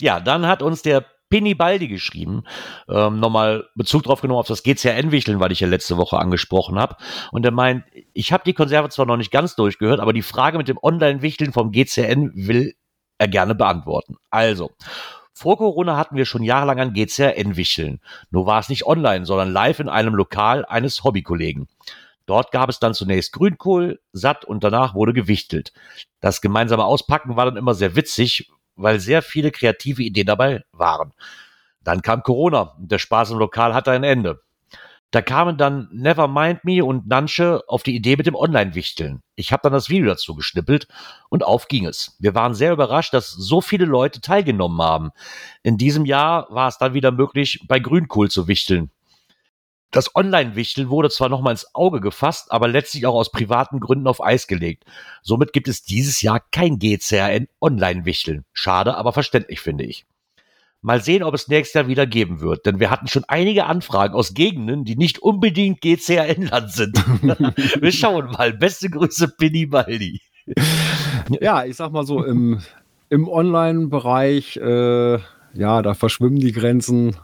ja, 0.00 0.20
dann 0.20 0.46
hat 0.46 0.62
uns 0.62 0.82
der 0.82 1.04
Pinny 1.32 1.54
Baldi 1.54 1.88
geschrieben, 1.88 2.44
ähm, 2.90 3.18
nochmal 3.18 3.64
Bezug 3.74 4.02
drauf 4.02 4.20
genommen 4.20 4.38
auf 4.38 4.48
das 4.48 4.62
GCN-Wichteln, 4.62 5.40
weil 5.40 5.50
ich 5.50 5.60
ja 5.60 5.66
letzte 5.66 5.96
Woche 5.96 6.18
angesprochen 6.18 6.78
habe. 6.78 6.96
Und 7.30 7.42
er 7.46 7.52
meint, 7.52 7.84
ich 8.12 8.34
habe 8.34 8.44
die 8.44 8.52
Konserve 8.52 8.90
zwar 8.90 9.06
noch 9.06 9.16
nicht 9.16 9.30
ganz 9.30 9.56
durchgehört, 9.56 9.98
aber 9.98 10.12
die 10.12 10.20
Frage 10.20 10.58
mit 10.58 10.68
dem 10.68 10.78
Online-Wichteln 10.82 11.54
vom 11.54 11.72
GCN 11.72 12.32
will 12.34 12.74
er 13.16 13.28
gerne 13.28 13.54
beantworten. 13.54 14.16
Also, 14.28 14.72
vor 15.32 15.56
Corona 15.56 15.96
hatten 15.96 16.16
wir 16.16 16.26
schon 16.26 16.42
jahrelang 16.42 16.78
ein 16.78 16.92
GCN-Wichteln. 16.92 18.00
Nur 18.30 18.44
war 18.44 18.60
es 18.60 18.68
nicht 18.68 18.84
online, 18.84 19.24
sondern 19.24 19.50
live 19.50 19.80
in 19.80 19.88
einem 19.88 20.14
Lokal 20.14 20.66
eines 20.66 21.02
Hobbykollegen. 21.02 21.66
Dort 22.26 22.52
gab 22.52 22.68
es 22.68 22.78
dann 22.78 22.92
zunächst 22.92 23.32
Grünkohl, 23.32 24.00
satt 24.12 24.44
und 24.44 24.64
danach 24.64 24.94
wurde 24.94 25.14
gewichtelt. 25.14 25.72
Das 26.20 26.42
gemeinsame 26.42 26.84
Auspacken 26.84 27.36
war 27.36 27.46
dann 27.46 27.56
immer 27.56 27.72
sehr 27.72 27.96
witzig, 27.96 28.50
weil 28.76 29.00
sehr 29.00 29.22
viele 29.22 29.50
kreative 29.50 30.02
Ideen 30.02 30.26
dabei 30.26 30.62
waren. 30.72 31.12
Dann 31.82 32.02
kam 32.02 32.22
Corona 32.22 32.74
und 32.78 32.90
der 32.90 32.98
Spaß 32.98 33.30
im 33.30 33.38
Lokal 33.38 33.74
hatte 33.74 33.90
ein 33.90 34.04
Ende. 34.04 34.40
Da 35.12 35.20
kamen 35.20 35.58
dann 35.58 35.90
Nevermind 35.92 36.64
Me 36.64 36.82
und 36.82 37.06
Nansche 37.06 37.62
auf 37.68 37.82
die 37.82 37.94
Idee 37.94 38.16
mit 38.16 38.26
dem 38.26 38.34
Online-Wichteln. 38.34 39.22
Ich 39.36 39.52
habe 39.52 39.60
dann 39.64 39.74
das 39.74 39.90
Video 39.90 40.06
dazu 40.06 40.34
geschnippelt 40.34 40.88
und 41.28 41.44
auf 41.44 41.68
ging 41.68 41.84
es. 41.84 42.16
Wir 42.18 42.34
waren 42.34 42.54
sehr 42.54 42.72
überrascht, 42.72 43.12
dass 43.12 43.28
so 43.30 43.60
viele 43.60 43.84
Leute 43.84 44.22
teilgenommen 44.22 44.80
haben. 44.80 45.10
In 45.62 45.76
diesem 45.76 46.06
Jahr 46.06 46.46
war 46.48 46.68
es 46.68 46.78
dann 46.78 46.94
wieder 46.94 47.12
möglich, 47.12 47.62
bei 47.68 47.78
Grünkohl 47.78 48.30
zu 48.30 48.48
wichteln. 48.48 48.90
Das 49.92 50.16
Online-Wichteln 50.16 50.88
wurde 50.88 51.10
zwar 51.10 51.28
nochmal 51.28 51.52
ins 51.52 51.74
Auge 51.74 52.00
gefasst, 52.00 52.50
aber 52.50 52.66
letztlich 52.66 53.06
auch 53.06 53.14
aus 53.14 53.30
privaten 53.30 53.78
Gründen 53.78 54.06
auf 54.06 54.24
Eis 54.24 54.46
gelegt. 54.46 54.84
Somit 55.22 55.52
gibt 55.52 55.68
es 55.68 55.84
dieses 55.84 56.22
Jahr 56.22 56.40
kein 56.50 56.78
GCRN 56.78 57.46
Online-Wichteln. 57.60 58.44
Schade, 58.54 58.96
aber 58.96 59.12
verständlich, 59.12 59.60
finde 59.60 59.84
ich. 59.84 60.06
Mal 60.80 61.02
sehen, 61.02 61.22
ob 61.22 61.34
es 61.34 61.46
nächstes 61.46 61.74
Jahr 61.74 61.88
wieder 61.88 62.06
geben 62.06 62.40
wird, 62.40 62.64
denn 62.66 62.80
wir 62.80 62.90
hatten 62.90 63.06
schon 63.06 63.24
einige 63.28 63.66
Anfragen 63.66 64.14
aus 64.14 64.34
Gegenden, 64.34 64.84
die 64.84 64.96
nicht 64.96 65.20
unbedingt 65.20 65.82
GCRN-Land 65.82 66.72
sind. 66.72 66.96
wir 67.80 67.92
schauen 67.92 68.30
mal. 68.32 68.54
Beste 68.54 68.88
Grüße, 68.88 69.28
Pinny 69.28 69.66
Baldi. 69.66 70.22
Ja, 71.40 71.64
ich 71.64 71.76
sag 71.76 71.92
mal 71.92 72.04
so, 72.04 72.24
im, 72.24 72.62
im 73.10 73.28
Online-Bereich, 73.28 74.56
äh, 74.56 75.18
ja, 75.54 75.82
da 75.82 75.94
verschwimmen 75.94 76.40
die 76.40 76.52
Grenzen. 76.52 77.14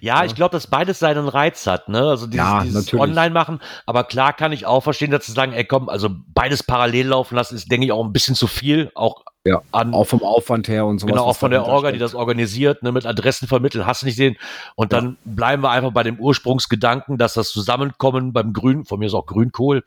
Ja, 0.00 0.24
ich 0.24 0.34
glaube, 0.34 0.52
dass 0.52 0.66
beides 0.66 0.98
seinen 0.98 1.28
Reiz 1.28 1.66
hat, 1.66 1.88
ne? 1.88 2.00
Also 2.00 2.26
dieses, 2.26 2.36
Ja, 2.36 2.62
dieses. 2.62 2.92
Online 2.94 3.30
machen, 3.30 3.60
aber 3.86 4.04
klar 4.04 4.32
kann 4.32 4.52
ich 4.52 4.66
auch 4.66 4.82
verstehen, 4.82 5.10
dass 5.10 5.24
zu 5.24 5.32
sagen, 5.32 5.52
ey 5.52 5.64
komm, 5.64 5.88
also 5.88 6.10
beides 6.34 6.62
parallel 6.62 7.08
laufen 7.08 7.36
lassen, 7.36 7.54
ist, 7.54 7.70
denke 7.70 7.86
ich, 7.86 7.92
auch 7.92 8.04
ein 8.04 8.12
bisschen 8.12 8.34
zu 8.34 8.46
viel, 8.46 8.90
auch 8.94 9.24
Ja, 9.44 9.60
an 9.72 9.92
Auch 9.92 10.04
vom 10.04 10.22
Aufwand 10.22 10.68
her 10.68 10.86
und 10.86 11.00
so. 11.00 11.06
genau 11.08 11.24
auch 11.24 11.36
von 11.36 11.50
der 11.50 11.66
Orga, 11.66 11.90
die 11.90 11.98
das 11.98 12.14
organisiert, 12.14 12.84
ne, 12.84 12.92
mit 12.92 13.06
Adressen 13.06 13.48
vermitteln, 13.48 13.86
hast 13.86 14.02
du 14.02 14.06
nicht 14.06 14.14
sehen. 14.14 14.36
Und 14.76 14.92
dann 14.92 15.16
bleiben 15.24 15.64
wir 15.64 15.70
einfach 15.70 15.90
bei 15.90 16.04
dem 16.04 16.16
Ursprungsgedanken, 16.20 17.18
dass 17.18 17.34
das 17.34 17.50
Zusammenkommen 17.50 18.32
beim 18.32 18.52
Grün, 18.52 18.84
von 18.84 19.00
mir 19.00 19.06
ist 19.06 19.14
auch 19.14 19.26
Grünkohl, 19.26 19.82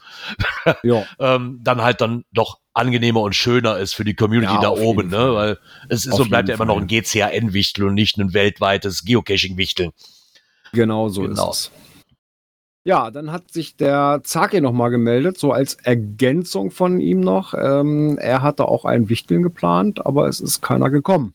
Ja, 0.83 1.03
ähm, 1.19 1.61
dann 1.63 1.81
halt 1.81 2.01
dann 2.01 2.25
doch 2.33 2.57
angenehmer 2.73 3.21
und 3.21 3.33
schöner 3.33 3.77
ist 3.77 3.93
für 3.93 4.03
die 4.03 4.13
Community 4.13 4.53
Ja, 4.55 4.59
da 4.59 4.69
oben, 4.71 5.07
ne? 5.09 5.33
Weil 5.33 5.59
es 5.87 6.05
ist 6.05 6.11
Auf 6.11 6.19
und 6.19 6.29
bleibt 6.29 6.49
ja 6.49 6.55
immer 6.55 6.65
noch 6.65 6.77
ein 6.77 6.87
GCAN-Wichtel 6.87 7.85
und 7.85 7.93
nicht 7.93 8.17
ein 8.17 8.33
weltweites 8.33 9.05
Geocaching-Wichteln. 9.05 9.91
genau 10.73 11.07
so 11.07 11.21
Genau. 11.21 11.51
ist 11.51 11.71
es. 11.71 11.71
Ja, 12.87 13.09
dann 13.09 13.31
hat 13.31 13.51
sich 13.51 13.75
der 13.75 14.21
Zaki 14.23 14.61
nochmal 14.61 14.91
gemeldet, 14.91 15.39
so 15.39 15.51
als 15.51 15.73
Ergänzung 15.73 16.69
von 16.69 16.99
ihm 16.99 17.19
noch. 17.19 17.55
Ähm, 17.55 18.17
er 18.19 18.43
hatte 18.43 18.67
auch 18.67 18.85
ein 18.85 19.09
Wichteln 19.09 19.41
geplant, 19.41 20.05
aber 20.05 20.27
es 20.27 20.39
ist 20.39 20.61
keiner 20.61 20.91
gekommen. 20.91 21.33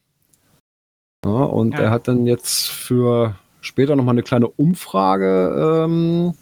Ja, 1.24 1.30
und 1.32 1.72
Ja. 1.72 1.80
er 1.80 1.90
hat 1.90 2.06
dann 2.06 2.24
jetzt 2.26 2.68
für 2.68 3.34
später 3.60 3.96
nochmal 3.96 4.14
eine 4.14 4.22
kleine 4.22 4.46
Umfrage 4.48 5.84
ähm, 5.84 6.34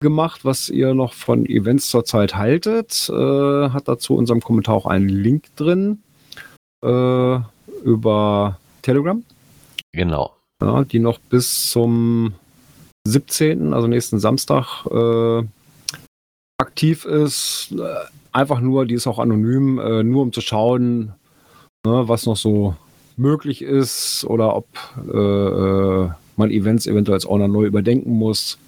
gemacht, 0.00 0.44
was 0.46 0.70
ihr 0.70 0.94
noch 0.94 1.12
von 1.12 1.44
Events 1.44 1.88
zurzeit 1.90 2.34
haltet. 2.36 3.08
Äh, 3.10 3.68
hat 3.70 3.86
dazu 3.86 4.14
in 4.14 4.20
unserem 4.20 4.40
Kommentar 4.40 4.74
auch 4.76 4.86
einen 4.86 5.08
Link 5.10 5.54
drin 5.56 6.02
äh, 6.82 7.38
über 7.84 8.58
Telegram 8.82 9.22
Genau. 9.92 10.32
ja, 10.62 10.84
die 10.84 10.98
noch 11.00 11.18
bis 11.18 11.70
zum 11.70 12.32
17., 13.06 13.72
also 13.74 13.86
nächsten 13.86 14.18
Samstag, 14.18 14.86
äh, 14.86 15.42
aktiv 16.58 17.04
ist. 17.04 17.72
Äh, 17.72 17.94
Einfach 18.32 18.60
nur, 18.60 18.84
die 18.84 18.92
ist 18.92 19.06
auch 19.06 19.18
anonym, 19.18 19.78
äh, 19.78 20.02
nur 20.02 20.20
um 20.20 20.30
zu 20.30 20.42
schauen, 20.42 21.14
ne, 21.86 22.06
was 22.06 22.26
noch 22.26 22.36
so 22.36 22.76
möglich 23.16 23.62
ist 23.62 24.26
oder 24.28 24.54
ob 24.54 24.66
äh, 25.10 25.16
äh, 25.16 26.10
man 26.36 26.50
Events 26.50 26.86
eventuell 26.86 27.14
als 27.14 27.24
Owner 27.24 27.48
neu 27.48 27.64
überdenken 27.64 28.10
muss. 28.10 28.58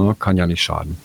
Ja, 0.00 0.14
kann 0.14 0.36
ja 0.36 0.48
nicht 0.48 0.60
schaden. 0.60 0.98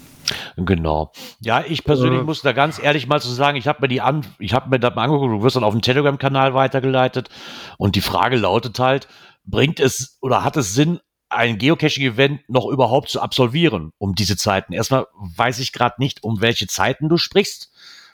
Genau. 0.58 1.12
Ja, 1.42 1.64
ich 1.68 1.84
persönlich 1.84 2.22
Äh. 2.22 2.24
muss 2.24 2.42
da 2.42 2.54
ganz 2.54 2.82
ehrlich 2.82 3.06
mal 3.06 3.22
zu 3.22 3.30
sagen, 3.30 3.56
ich 3.56 3.68
habe 3.68 3.82
mir 3.82 3.88
die 3.88 4.02
an, 4.02 4.26
ich 4.40 4.56
habe 4.56 4.72
mir 4.72 4.80
das 4.80 4.96
mal 4.96 5.04
angeguckt, 5.04 5.32
du 5.32 5.44
wirst 5.44 5.56
dann 5.56 5.64
auf 5.64 5.76
dem 5.76 5.84
Telegram-Kanal 5.84 6.56
weitergeleitet 6.56 7.30
und 7.78 7.96
die 7.96 8.02
Frage 8.02 8.36
lautet 8.38 8.80
halt, 8.80 9.08
bringt 9.44 9.80
es 9.80 10.18
oder 10.22 10.44
hat 10.44 10.58
es 10.58 10.74
Sinn, 10.74 11.00
ein 11.36 11.58
Geocaching-Event 11.58 12.50
noch 12.50 12.66
überhaupt 12.68 13.10
zu 13.10 13.22
absolvieren 13.22 13.92
um 13.98 14.16
diese 14.16 14.38
Zeiten? 14.38 14.74
Erstmal 14.74 15.08
weiß 15.36 15.60
ich 15.60 15.72
gerade 15.74 15.96
nicht, 16.00 16.24
um 16.24 16.42
welche 16.42 16.68
Zeiten 16.68 17.10
du 17.10 17.18
sprichst, 17.18 17.72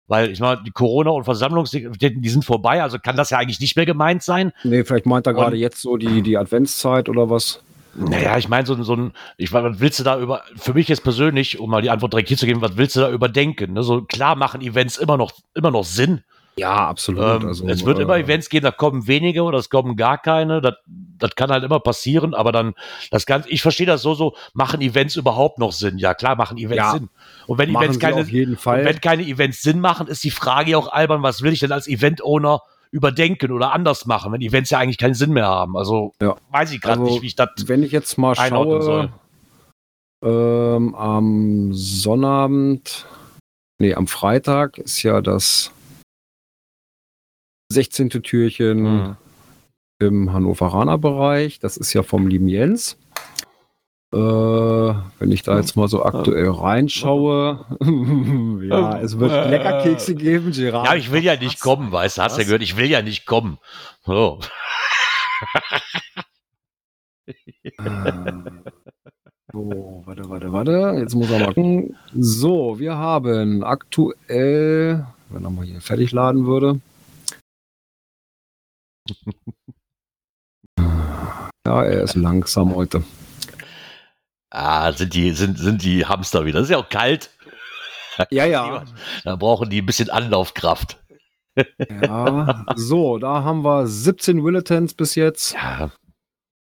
weil 0.07 0.31
ich 0.31 0.39
meine, 0.39 0.63
die 0.65 0.71
Corona- 0.71 1.11
und 1.11 1.23
Versammlungsaktivitäten, 1.25 2.21
die 2.21 2.29
sind 2.29 2.43
vorbei, 2.45 2.81
also 2.81 2.97
kann 2.97 3.15
das 3.15 3.29
ja 3.29 3.37
eigentlich 3.37 3.59
nicht 3.59 3.75
mehr 3.75 3.85
gemeint 3.85 4.23
sein. 4.23 4.51
Nee, 4.63 4.83
vielleicht 4.83 5.05
meint 5.05 5.27
er 5.27 5.33
gerade 5.33 5.55
jetzt 5.57 5.81
so 5.81 5.97
die, 5.97 6.21
die 6.21 6.37
Adventszeit 6.37 7.09
oder 7.09 7.29
was. 7.29 7.61
Naja, 7.95 8.37
ich 8.37 8.47
meine, 8.47 8.65
so, 8.67 8.73
ein- 8.75 8.83
so 8.83 8.95
ein, 8.95 9.13
ich 9.37 9.51
meine, 9.51 9.71
was 9.71 9.79
willst 9.79 9.99
du 9.99 10.03
da 10.03 10.19
über, 10.19 10.43
für 10.55 10.73
mich 10.73 10.87
jetzt 10.87 11.03
persönlich, 11.03 11.59
um 11.59 11.69
mal 11.69 11.81
die 11.81 11.89
Antwort 11.89 12.13
direkt 12.13 12.29
hier 12.29 12.37
zu 12.37 12.45
geben, 12.45 12.61
was 12.61 12.77
willst 12.77 12.95
du 12.95 12.99
da 13.01 13.09
überdenken? 13.11 13.73
Ne? 13.73 13.83
So 13.83 14.03
klar 14.03 14.35
machen 14.35 14.61
Events 14.61 14.97
immer 14.97 15.17
noch, 15.17 15.31
immer 15.55 15.71
noch 15.71 15.83
Sinn. 15.83 16.23
Ja, 16.59 16.87
absolut. 16.87 17.43
Ähm, 17.43 17.69
es 17.69 17.85
wird 17.85 17.99
immer 17.99 18.17
äh, 18.17 18.21
Events 18.21 18.49
geben, 18.49 18.63
da 18.63 18.71
kommen 18.71 19.07
wenige 19.07 19.43
oder 19.43 19.57
es 19.57 19.69
kommen 19.69 19.95
gar 19.95 20.17
keine. 20.17 20.61
Das, 20.61 20.75
das 20.85 21.35
kann 21.35 21.49
halt 21.49 21.63
immer 21.63 21.79
passieren, 21.79 22.33
aber 22.33 22.51
dann, 22.51 22.73
das 23.11 23.25
Ganze, 23.25 23.49
ich 23.49 23.61
verstehe 23.61 23.87
das 23.87 24.01
so, 24.01 24.13
so, 24.13 24.35
machen 24.53 24.81
Events 24.81 25.15
überhaupt 25.15 25.59
noch 25.59 25.71
Sinn? 25.71 25.97
Ja, 25.97 26.13
klar, 26.13 26.35
machen 26.35 26.57
Events 26.57 26.75
Ja. 26.75 26.91
Sinn. 26.91 27.09
Und 27.47 27.57
wenn 27.57 27.69
Events 27.69 27.99
keine, 27.99 28.27
wenn 28.27 29.01
keine 29.01 29.23
Events 29.23 29.61
Sinn 29.61 29.79
machen, 29.79 30.07
ist 30.07 30.23
die 30.23 30.31
Frage 30.31 30.71
ja 30.71 30.77
auch 30.77 30.91
albern, 30.91 31.23
was 31.23 31.41
will 31.41 31.53
ich 31.53 31.59
denn 31.59 31.71
als 31.71 31.87
Event-Owner 31.87 32.61
überdenken 32.91 33.51
oder 33.51 33.71
anders 33.71 34.05
machen, 34.05 34.31
wenn 34.31 34.41
Events 34.41 34.71
ja 34.71 34.79
eigentlich 34.79 34.97
keinen 34.97 35.13
Sinn 35.13 35.31
mehr 35.31 35.47
haben. 35.47 35.77
Also 35.77 36.13
Ja. 36.21 36.35
weiß 36.51 36.71
ich 36.71 36.81
gerade 36.81 36.99
Also, 36.99 37.11
nicht, 37.11 37.21
wie 37.21 37.27
ich 37.27 37.35
das 37.35 37.49
Wenn 37.65 37.83
ich 37.83 37.91
jetzt 37.91 38.17
mal 38.17 38.35
schaue, 38.35 39.11
ähm, 40.21 40.95
am 40.95 41.69
Sonnabend, 41.73 43.05
nee, 43.79 43.93
am 43.93 44.07
Freitag 44.07 44.77
ist 44.77 45.03
ja 45.03 45.21
das 45.21 45.71
16. 47.73 48.09
Türchen 48.23 48.81
Mhm. 48.83 49.15
im 49.99 50.33
Hannoveraner 50.33 50.97
Bereich. 50.97 51.59
Das 51.59 51.77
ist 51.77 51.93
ja 51.93 52.01
vom 52.03 52.27
lieben 52.27 52.47
Jens. 52.47 52.97
Äh, 54.11 54.17
wenn 54.17 55.31
ich 55.31 55.43
da 55.43 55.55
jetzt 55.57 55.75
mal 55.75 55.87
so 55.87 56.03
aktuell 56.03 56.49
reinschaue, 56.49 57.63
ja, 58.67 58.99
es 58.99 59.19
wird 59.19 59.31
Leckerkekse 59.51 60.15
geben, 60.15 60.51
Gerard. 60.51 60.87
Ja, 60.87 60.95
ich 60.95 61.11
will 61.11 61.23
ja 61.23 61.35
nicht 61.35 61.59
kommen, 61.59 61.91
weißt 61.91 62.17
du, 62.17 62.23
hast 62.23 62.33
ja 62.33 62.39
Was? 62.39 62.45
gehört, 62.47 62.63
ich 62.63 62.75
will 62.75 62.87
ja 62.89 63.03
nicht 63.03 63.25
kommen. 63.27 63.59
So. 64.05 64.39
Ähm, 67.85 68.63
So, 69.53 70.01
warte, 70.05 70.27
warte, 70.29 70.51
warte. 70.51 70.95
Jetzt 70.99 71.13
muss 71.15 71.29
er 71.29 71.39
mal 71.39 71.53
gucken. 71.53 71.95
So, 72.15 72.79
wir 72.79 72.97
haben 72.97 73.63
aktuell, 73.63 75.05
wenn 75.29 75.43
er 75.43 75.49
mal 75.51 75.63
hier 75.65 75.79
fertig 75.81 76.11
laden 76.11 76.45
würde. 76.47 76.79
Ja, 81.65 81.83
er 81.83 82.03
ist 82.03 82.15
langsam 82.15 82.73
heute. 82.75 83.03
Ah, 84.49 84.91
sind 84.93 85.13
die, 85.13 85.31
sind, 85.31 85.59
sind 85.59 85.83
die 85.83 86.05
Hamster 86.05 86.45
wieder. 86.45 86.59
Das 86.59 86.67
ist 86.69 86.71
ja 86.71 86.77
auch 86.79 86.89
kalt. 86.89 87.29
Ja, 88.31 88.45
ja. 88.45 88.83
Da 89.23 89.35
brauchen 89.35 89.69
die 89.69 89.81
ein 89.81 89.85
bisschen 89.85 90.09
Anlaufkraft. 90.09 90.97
ja. 92.01 92.65
So, 92.75 93.17
da 93.17 93.43
haben 93.43 93.63
wir 93.63 93.87
17 93.87 94.43
Willetons 94.43 94.93
bis 94.93 95.15
jetzt. 95.15 95.53
Ja, 95.53 95.91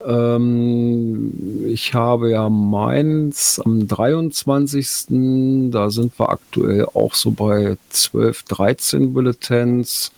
Ähm, 0.04 1.64
ich 1.66 1.94
habe 1.94 2.30
ja 2.30 2.48
meins 2.48 3.60
am 3.64 3.88
23. 3.88 5.70
Da 5.72 5.90
sind 5.90 6.18
wir 6.18 6.28
aktuell 6.28 6.86
auch 6.94 7.14
so 7.14 7.30
bei 7.30 7.76
12, 7.90 8.42
13 8.44 9.12
Bulletins. 9.14 10.12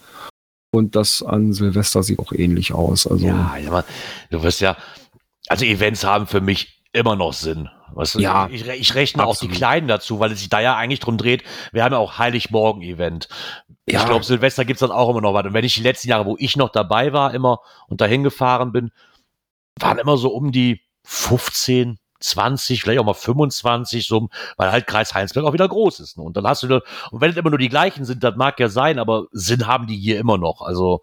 Und 0.71 0.95
das 0.95 1.23
an 1.23 1.53
Silvester 1.53 2.03
sieht 2.03 2.19
auch 2.19 2.33
ähnlich 2.33 2.73
aus. 2.73 3.07
Also, 3.07 3.27
ja, 3.27 3.57
ja, 3.57 3.85
du 4.31 4.43
wirst 4.43 4.61
ja, 4.61 4.77
also 5.49 5.65
Events 5.65 6.05
haben 6.05 6.27
für 6.27 6.41
mich 6.41 6.85
immer 6.93 7.17
noch 7.17 7.33
Sinn. 7.33 7.69
Weißt 7.93 8.15
du, 8.15 8.21
ja, 8.21 8.49
ich, 8.51 8.67
ich 8.69 8.95
rechne 8.95 9.23
absolut. 9.23 9.37
auch 9.37 9.41
die 9.41 9.59
Kleinen 9.59 9.89
dazu, 9.89 10.21
weil 10.21 10.31
es 10.31 10.39
sich 10.39 10.49
da 10.49 10.61
ja 10.61 10.77
eigentlich 10.77 11.01
drum 11.01 11.17
dreht. 11.17 11.43
Wir 11.73 11.83
haben 11.83 11.93
ja 11.93 11.99
auch 11.99 12.19
Heiligmorgen-Event. 12.19 13.29
Ja. 13.89 14.01
Ich 14.01 14.07
glaube, 14.07 14.25
Silvester 14.25 14.65
gibt's 14.65 14.81
dann 14.81 14.93
auch 14.93 15.11
immer 15.11 15.21
noch 15.21 15.35
was. 15.35 15.47
Und 15.47 15.55
wenn 15.55 15.65
ich 15.65 15.75
die 15.75 15.83
letzten 15.83 16.09
Jahre, 16.09 16.27
wo 16.27 16.37
ich 16.39 16.57
noch 16.57 16.71
dabei 16.71 17.13
war, 17.13 17.35
immer 17.35 17.59
und 17.89 18.01
dahin 18.01 18.23
gefahren 18.23 18.71
bin, 18.71 18.93
waren 19.79 19.99
immer 19.99 20.17
so 20.17 20.31
um 20.31 20.53
die 20.53 20.83
15, 21.05 21.99
20, 22.21 22.83
vielleicht 22.83 23.01
auch 23.01 23.05
mal 23.05 23.15
25, 23.15 24.07
so, 24.07 24.29
weil 24.57 24.71
halt 24.71 24.87
Kreis 24.87 25.15
Heinsberg 25.15 25.45
auch 25.45 25.53
wieder 25.53 25.69
groß 25.69 26.01
ist. 26.01 26.19
Ne? 26.19 26.25
Und 26.25 26.37
dann 26.37 26.47
hast 26.47 26.63
du, 26.63 26.83
und 27.11 27.21
wenn 27.21 27.31
es 27.31 27.37
immer 27.37 27.51
nur 27.51 27.59
die 27.59 27.69
gleichen 27.69 28.05
sind, 28.05 28.23
das 28.23 28.37
mag 28.37 28.61
ja 28.61 28.69
sein, 28.69 28.99
aber 28.99 29.27
Sinn 29.33 29.67
haben 29.67 29.87
die 29.87 29.97
hier 29.97 30.19
immer 30.19 30.39
noch. 30.39 30.63
Also, 30.63 31.03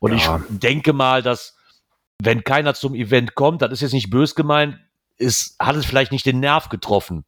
und 0.00 0.16
ja. 0.16 0.42
ich 0.50 0.58
denke 0.58 0.92
mal, 0.92 1.22
dass, 1.22 1.56
wenn 2.22 2.44
keiner 2.44 2.74
zum 2.74 2.94
Event 2.94 3.34
kommt, 3.34 3.62
das 3.62 3.72
ist 3.72 3.80
jetzt 3.80 3.92
nicht 3.92 4.10
bös 4.10 4.34
gemeint, 4.34 4.78
ist, 5.18 5.56
hat 5.58 5.76
es 5.76 5.84
vielleicht 5.84 6.12
nicht 6.12 6.26
den 6.26 6.40
Nerv 6.40 6.68
getroffen. 6.68 7.24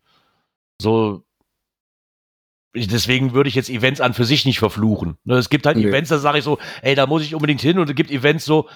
So, 0.80 1.24
deswegen 2.74 3.34
würde 3.34 3.48
ich 3.48 3.54
jetzt 3.54 3.70
Events 3.70 4.00
an 4.00 4.14
für 4.14 4.24
sich 4.24 4.44
nicht 4.44 4.58
verfluchen. 4.58 5.18
Ne, 5.24 5.36
es 5.36 5.50
gibt 5.50 5.66
halt 5.66 5.76
nee. 5.76 5.84
Events, 5.84 6.10
da 6.10 6.18
sage 6.18 6.38
ich 6.38 6.44
so, 6.44 6.58
ey, 6.82 6.94
da 6.94 7.06
muss 7.06 7.22
ich 7.22 7.34
unbedingt 7.34 7.60
hin 7.60 7.78
und 7.78 7.88
es 7.88 7.94
gibt 7.94 8.10
Events 8.10 8.44
so, 8.44 8.68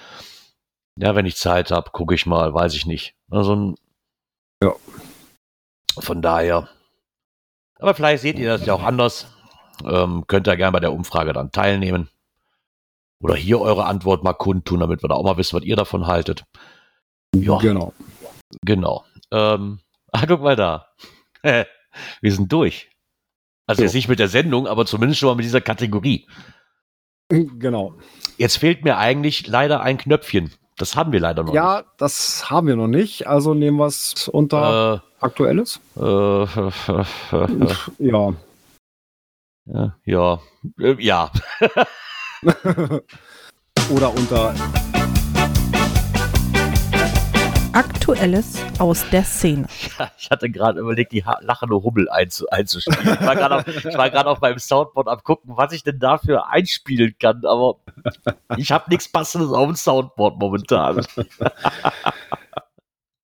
ja, 0.97 1.15
wenn 1.15 1.25
ich 1.25 1.37
Zeit 1.37 1.71
habe, 1.71 1.91
gucke 1.91 2.15
ich 2.15 2.25
mal, 2.25 2.53
weiß 2.53 2.73
ich 2.73 2.85
nicht. 2.85 3.15
Also, 3.29 3.75
ja. 4.63 4.75
Von 5.99 6.21
daher. 6.21 6.69
Aber 7.79 7.93
vielleicht 7.93 8.21
seht 8.21 8.39
ihr 8.39 8.49
das 8.49 8.65
ja 8.65 8.73
auch 8.73 8.83
anders. 8.83 9.27
Ähm, 9.85 10.25
könnt 10.27 10.47
ihr 10.47 10.57
gerne 10.57 10.73
bei 10.73 10.79
der 10.79 10.93
Umfrage 10.93 11.33
dann 11.33 11.51
teilnehmen. 11.51 12.09
Oder 13.21 13.35
hier 13.35 13.59
eure 13.59 13.85
Antwort 13.85 14.23
mal 14.23 14.33
kundtun, 14.33 14.79
damit 14.79 15.03
wir 15.03 15.09
da 15.09 15.15
auch 15.15 15.23
mal 15.23 15.37
wissen, 15.37 15.57
was 15.57 15.63
ihr 15.63 15.75
davon 15.75 16.07
haltet. 16.07 16.45
Ja. 17.35 17.57
Genau. 17.57 17.93
Genau. 18.63 19.05
Ähm, 19.31 19.79
ah, 20.11 20.25
guck 20.25 20.41
mal 20.41 20.55
da. 20.55 20.87
wir 21.43 21.65
sind 22.21 22.51
durch. 22.51 22.89
Also 23.65 23.79
so. 23.79 23.83
jetzt 23.83 23.93
nicht 23.93 24.07
mit 24.07 24.19
der 24.19 24.29
Sendung, 24.29 24.67
aber 24.67 24.85
zumindest 24.85 25.19
schon 25.19 25.27
mal 25.27 25.35
mit 25.35 25.45
dieser 25.45 25.61
Kategorie. 25.61 26.27
Genau. 27.29 27.97
Jetzt 28.37 28.57
fehlt 28.57 28.83
mir 28.83 28.97
eigentlich 28.97 29.47
leider 29.47 29.81
ein 29.81 29.97
Knöpfchen. 29.97 30.51
Das 30.79 30.95
haben 30.95 31.11
wir 31.11 31.19
leider 31.19 31.43
noch 31.43 31.53
ja, 31.53 31.75
nicht. 31.75 31.85
Ja, 31.85 31.93
das 31.97 32.49
haben 32.49 32.67
wir 32.67 32.77
noch 32.77 32.87
nicht. 32.87 33.27
Also 33.27 33.53
nehmen 33.53 33.77
wir 33.77 33.87
es 33.87 34.29
unter 34.29 35.03
äh, 35.19 35.23
Aktuelles. 35.23 35.81
Äh, 35.97 36.45
ja. 37.99 38.33
Ja. 39.65 39.93
Ja. 40.05 40.39
Äh, 40.79 40.95
ja. 40.99 41.31
Oder 43.91 44.15
unter 44.15 44.55
Aktuelles 47.79 48.57
aus 48.77 49.09
der 49.09 49.23
Szene. 49.23 49.65
Ja, 49.97 50.11
ich 50.17 50.29
hatte 50.29 50.49
gerade 50.49 50.81
überlegt, 50.81 51.13
die 51.13 51.23
lachende 51.39 51.81
Hummel 51.81 52.09
einzu 52.09 52.45
einzuspielen. 52.49 53.17
Ich 53.21 53.25
war 53.25 53.35
gerade 53.35 53.55
auf, 54.27 54.35
auf 54.35 54.41
meinem 54.41 54.59
Soundboard 54.59 55.07
am 55.07 55.23
gucken, 55.23 55.53
was 55.55 55.71
ich 55.71 55.83
denn 55.83 55.97
dafür 55.97 56.49
einspielen 56.49 57.15
kann, 57.21 57.45
aber 57.45 57.77
ich 58.57 58.73
habe 58.73 58.89
nichts 58.89 59.09
Passendes 59.09 59.53
auf 59.53 59.65
dem 59.65 59.75
Soundboard 59.75 60.37
momentan. 60.39 61.05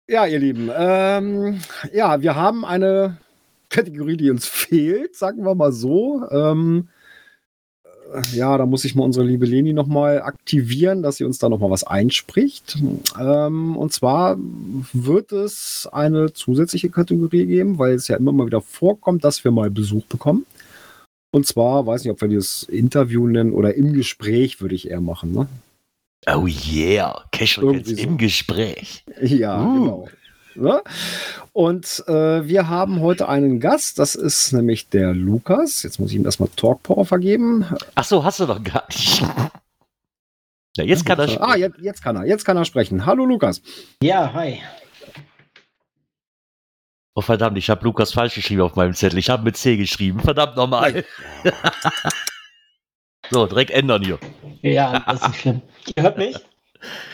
Ja, 0.07 0.27
ihr 0.27 0.37
Lieben, 0.37 0.69
ähm, 0.71 1.59
ja, 1.91 2.21
wir 2.21 2.35
haben 2.35 2.63
eine 2.63 3.17
Kategorie, 3.69 4.17
die 4.17 4.29
uns 4.29 4.45
fehlt, 4.45 5.15
sagen 5.15 5.43
wir 5.43 5.55
mal 5.55 5.71
so. 5.71 6.29
Ähm, 6.29 6.89
ja, 8.33 8.57
da 8.57 8.65
muss 8.65 8.85
ich 8.85 8.95
mal 8.95 9.03
unsere 9.03 9.25
liebe 9.25 9.45
Leni 9.45 9.73
nochmal 9.73 10.21
aktivieren, 10.21 11.03
dass 11.03 11.17
sie 11.17 11.23
uns 11.23 11.37
da 11.37 11.49
nochmal 11.49 11.71
was 11.71 11.83
einspricht. 11.83 12.77
Ähm, 13.19 13.75
und 13.75 13.93
zwar 13.93 14.37
wird 14.93 15.31
es 15.31 15.87
eine 15.91 16.33
zusätzliche 16.33 16.89
Kategorie 16.89 17.45
geben, 17.45 17.77
weil 17.77 17.93
es 17.93 18.07
ja 18.07 18.17
immer 18.17 18.31
mal 18.31 18.45
wieder 18.45 18.61
vorkommt, 18.61 19.23
dass 19.23 19.43
wir 19.43 19.51
mal 19.51 19.69
Besuch 19.69 20.05
bekommen. 20.05 20.45
Und 21.31 21.45
zwar, 21.45 21.85
weiß 21.85 22.03
nicht, 22.03 22.11
ob 22.11 22.21
wir 22.21 22.29
das 22.29 22.63
Interview 22.63 23.27
nennen 23.27 23.51
oder 23.51 23.75
im 23.75 23.93
Gespräch, 23.93 24.61
würde 24.61 24.75
ich 24.75 24.89
eher 24.89 25.01
machen. 25.01 25.33
Ne? 25.33 25.47
Oh 26.27 26.47
yeah, 26.47 27.23
Casual 27.31 27.83
so. 27.83 27.95
im 27.95 28.17
Gespräch. 28.17 29.03
Ja, 29.21 29.61
uh. 29.61 29.73
genau. 29.73 30.07
Ne? 30.55 30.81
Und 31.53 32.03
äh, 32.07 32.47
wir 32.47 32.69
haben 32.69 33.01
heute 33.01 33.27
einen 33.29 33.59
Gast, 33.59 33.99
das 33.99 34.15
ist 34.15 34.53
nämlich 34.53 34.89
der 34.89 35.13
Lukas. 35.13 35.83
Jetzt 35.83 35.99
muss 35.99 36.11
ich 36.11 36.15
ihm 36.15 36.25
erstmal 36.25 36.49
Talk 36.55 36.83
Power 36.83 37.05
vergeben. 37.05 37.65
Ach 37.95 38.03
so, 38.03 38.23
hast 38.23 38.39
du 38.39 38.45
doch 38.45 38.63
gar 38.63 38.85
nicht. 38.87 39.23
Ja, 40.77 40.83
jetzt 40.83 41.05
kann 41.05 41.19
er 41.19 41.27
sprechen. 41.27 41.43
Ah, 41.43 41.55
jetzt, 41.55 41.79
jetzt 41.79 42.03
kann 42.03 42.15
er. 42.17 42.25
Jetzt 42.25 42.43
kann 42.43 42.57
er 42.57 42.65
sprechen. 42.65 43.05
Hallo 43.05 43.25
Lukas. 43.25 43.61
Ja, 44.01 44.33
hi. 44.33 44.59
Oh 47.17 47.21
verdammt, 47.21 47.57
ich 47.57 47.69
habe 47.69 47.85
Lukas 47.85 48.11
falsch 48.11 48.35
geschrieben 48.35 48.61
auf 48.61 48.75
meinem 48.75 48.93
Zettel. 48.93 49.17
Ich 49.19 49.29
habe 49.29 49.43
mit 49.43 49.55
C 49.55 49.77
geschrieben. 49.77 50.19
Verdammt 50.19 50.57
nochmal. 50.57 51.05
so, 53.29 53.45
direkt 53.45 53.71
ändern 53.71 54.03
hier. 54.03 54.19
Ja, 54.61 54.99
das 54.99 55.25
ist 55.25 55.35
schlimm. 55.37 55.61
Ihr 55.95 56.03
hört 56.03 56.17
mich? 56.17 56.35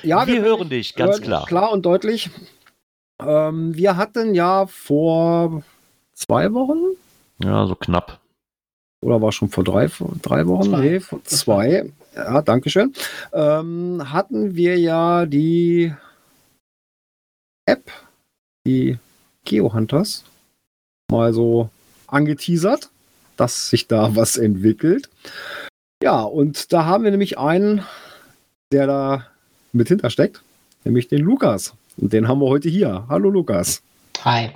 Ja, 0.02 0.26
wir, 0.26 0.34
wir 0.34 0.42
hören 0.42 0.70
dich, 0.70 0.96
ganz 0.96 1.22
klar. 1.22 1.46
Klar 1.46 1.72
und 1.72 1.86
deutlich. 1.86 2.32
Ähm, 3.26 3.76
wir 3.76 3.98
hatten 3.98 4.36
ja 4.36 4.68
vor 4.68 5.64
zwei 6.14 6.54
Wochen. 6.54 6.80
Ja, 7.44 7.66
so 7.68 7.76
knapp. 7.76 8.20
Oder 9.04 9.22
war 9.22 9.32
schon 9.32 9.50
vor 9.50 9.64
drei, 9.64 9.90
vor 9.90 10.14
drei 10.22 10.46
Wochen? 10.48 10.70
Zwei. 10.70 10.82
Nee, 10.82 11.00
vor 11.00 11.24
zwei. 11.24 11.92
Ja, 12.16 12.42
danke 12.42 12.70
schön. 12.70 12.94
Ähm, 13.34 14.04
hatten 14.12 14.56
wir 14.56 14.78
ja 14.78 15.26
die 15.26 15.94
App, 17.66 17.92
die 18.66 18.98
Geohunters, 19.46 20.24
mal 21.10 21.34
so 21.34 21.70
angeteasert, 22.08 22.90
dass 23.38 23.70
sich 23.70 23.88
da 23.88 24.16
was 24.16 24.38
entwickelt. 24.38 25.10
Ja, 26.04 26.22
und 26.22 26.74
da 26.74 26.86
haben 26.86 27.04
wir 27.04 27.12
nämlich 27.12 27.38
einen, 27.38 27.84
der 28.72 28.88
da 28.88 29.28
mit 29.72 29.88
hintersteckt, 29.88 30.42
nämlich 30.84 31.08
den 31.08 31.22
Lukas. 31.22 31.74
Und 31.98 32.14
den 32.14 32.28
haben 32.28 32.40
wir 32.40 32.48
heute 32.48 32.70
hier. 32.70 33.06
Hallo 33.10 33.30
Lukas. 33.30 33.84
Hi. 34.24 34.52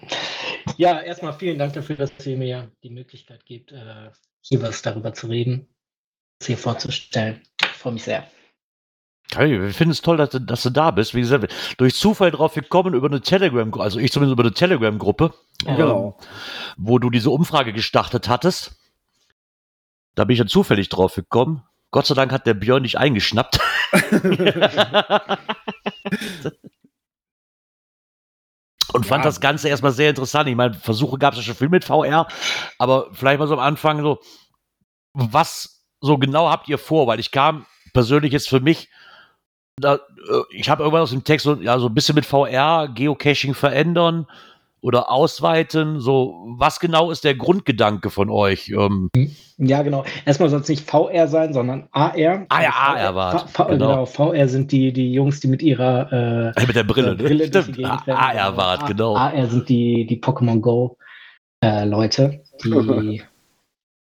Ja, 0.78 1.00
erstmal 1.00 1.34
vielen 1.34 1.60
Dank 1.60 1.74
dafür, 1.74 1.96
dass 1.96 2.12
ihr 2.26 2.38
mir 2.38 2.72
die 2.84 2.90
Möglichkeit 2.90 3.46
gibt, 3.46 3.72
äh, 3.72 4.10
hier 4.42 4.62
was 4.62 4.82
darüber 4.82 5.14
zu 5.14 5.28
reden, 5.28 5.68
das 6.40 6.48
hier 6.48 6.58
vorzustellen. 6.58 7.42
Ich 7.62 7.68
freue 7.68 7.94
mich 7.94 8.04
sehr. 8.04 8.28
Hey, 9.34 9.60
wir 9.60 9.74
finden 9.74 9.92
es 9.92 10.02
toll, 10.02 10.18
dass 10.18 10.30
du, 10.30 10.40
dass 10.40 10.64
du, 10.64 10.70
da 10.70 10.92
bist. 10.92 11.16
Wie 11.16 11.22
gesagt, 11.22 11.52
durch 11.78 11.96
Zufall 11.96 12.32
drauf 12.32 12.54
gekommen 12.54 12.94
über 12.94 13.08
eine 13.08 13.22
Telegram, 13.22 13.74
also 13.80 14.00
ich 14.00 14.12
zumindest 14.12 14.34
über 14.34 14.44
eine 14.44 14.54
Telegram-Gruppe, 14.54 15.34
ja. 15.66 15.76
genau. 15.76 16.18
ähm, 16.20 16.28
wo 16.78 17.00
du 17.00 17.10
diese 17.10 17.32
Umfrage 17.32 17.74
gestartet 17.74 18.30
hattest. 18.30 18.80
Da 20.14 20.26
bin 20.26 20.36
ich 20.36 20.40
ja 20.40 20.46
zufällig 20.46 20.90
drauf 20.90 21.16
gekommen. 21.16 21.64
Gott 21.92 22.06
sei 22.06 22.14
Dank 22.14 22.32
hat 22.32 22.46
der 22.46 22.54
Björn 22.54 22.84
nicht 22.84 22.98
eingeschnappt. 22.98 23.60
und 28.96 29.06
fand 29.06 29.24
ja. 29.24 29.30
das 29.30 29.42
Ganze 29.42 29.70
erstmal 29.70 29.92
sehr 29.92 30.10
interessant. 30.10 30.50
Ich 30.50 30.56
meine, 30.56 30.74
Versuche 30.74 31.18
gab 31.18 31.34
es 31.34 31.40
ja 31.40 31.44
schon 31.44 31.56
viel 31.56 31.70
mit 31.70 31.84
VR, 31.84 32.28
aber 32.78 33.08
vielleicht 33.14 33.40
mal 33.40 33.48
so 33.48 33.54
am 33.54 33.60
Anfang 33.60 34.02
so, 34.02 34.20
was 35.14 35.84
so 36.02 36.18
genau 36.18 36.50
habt 36.50 36.68
ihr 36.68 36.78
vor? 36.78 37.08
Weil 37.08 37.20
ich 37.20 37.32
kam 37.32 37.66
persönlich 37.94 38.32
jetzt 38.32 38.50
für 38.50 38.60
mich, 38.60 38.90
da, 39.78 39.96
äh, 39.96 40.00
ich 40.52 40.70
habe 40.70 40.84
irgendwann 40.84 41.02
aus 41.02 41.12
dem 41.12 41.24
Text 41.24 41.44
so, 41.44 41.56
ja, 41.56 41.78
so 41.80 41.88
ein 41.88 41.94
bisschen 41.94 42.16
mit 42.16 42.26
VR, 42.26 42.88
Geocaching 42.88 43.54
verändern, 43.54 44.28
oder 44.86 45.12
ausweiten? 45.12 46.00
So, 46.00 46.46
was 46.58 46.80
genau 46.80 47.10
ist 47.10 47.24
der 47.24 47.34
Grundgedanke 47.34 48.12
von 48.12 48.30
euch? 48.30 48.70
Ähm 48.70 49.10
ja, 49.58 49.82
genau. 49.82 50.06
Erstmal 50.26 50.50
soll 50.50 50.62
es 50.62 50.70
nicht 50.70 50.88
VR 50.88 51.28
sein, 51.28 51.54
sondern 51.54 51.88
AR. 51.92 52.46
Ah 52.50 52.62
ja, 52.62 52.70
AR 52.70 53.16
war 53.16 53.46
genau. 53.56 53.68
genau. 53.68 54.06
VR 54.06 54.48
sind 54.48 54.72
die, 54.72 54.94
die 54.94 55.12
Jungs, 55.12 55.40
die 55.40 55.48
mit 55.48 55.64
ihrer 55.64 56.54
äh, 56.56 56.66
mit 56.68 56.76
der 56.76 56.84
Brille, 56.84 57.14
äh, 57.14 57.16
Brille 57.16 57.50
ne? 57.50 57.64
Stimmt. 57.64 57.84
AR 57.84 58.58
war 58.58 58.86
genau. 58.88 59.16
AR 59.16 59.48
sind 59.48 59.68
die, 59.70 60.06
die 60.06 60.22
Pokémon 60.22 60.60
Go 60.60 60.98
äh, 61.64 61.84
Leute, 61.86 62.44
die 62.64 63.24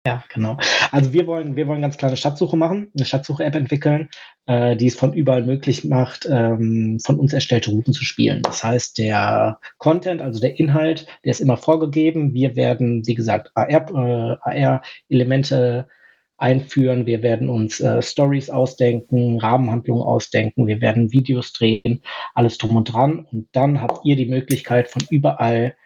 Ja, 0.07 0.23
genau. 0.29 0.59
Also 0.91 1.15
wir 1.15 1.27
wollen, 1.27 1.57
wir 1.57 1.67
wollen 1.67 1.81
ganz 1.81 1.97
kleine 1.97 2.19
Schatzsuche 2.19 2.59
machen, 2.59 2.91
eine 2.95 3.07
Schatzsuche-App 3.07 3.55
entwickeln, 3.55 4.11
äh, 4.45 4.77
die 4.77 4.89
es 4.89 4.97
von 4.97 5.15
überall 5.15 5.45
möglich 5.45 5.83
macht, 5.85 6.29
ähm, 6.31 7.01
von 7.03 7.19
uns 7.19 7.33
erstellte 7.33 7.71
Routen 7.71 7.95
zu 7.95 8.05
spielen. 8.05 8.43
Das 8.43 8.63
heißt, 8.63 8.99
der 8.99 9.59
Content, 9.79 10.21
also 10.21 10.41
der 10.41 10.61
Inhalt, 10.61 11.07
der 11.25 11.31
ist 11.31 11.41
immer 11.41 11.57
vorgegeben. 11.57 12.35
Wir 12.35 12.55
werden, 12.55 13.07
wie 13.07 13.15
gesagt, 13.15 13.51
AR-Elemente 13.55 15.89
einführen. 16.37 17.07
Wir 17.07 17.23
werden 17.23 17.49
uns 17.49 17.81
äh, 17.81 18.03
Stories 18.03 18.51
ausdenken, 18.51 19.39
Rahmenhandlungen 19.39 20.05
ausdenken. 20.05 20.67
Wir 20.67 20.83
werden 20.83 21.13
Videos 21.13 21.55
drehen, 21.55 22.03
alles 22.35 22.59
drum 22.59 22.77
und 22.77 22.93
dran. 22.93 23.27
Und 23.33 23.49
dann 23.53 23.81
habt 23.81 24.05
ihr 24.05 24.17
die 24.17 24.27
Möglichkeit, 24.27 24.89
von 24.89 25.03
überall 25.09 25.77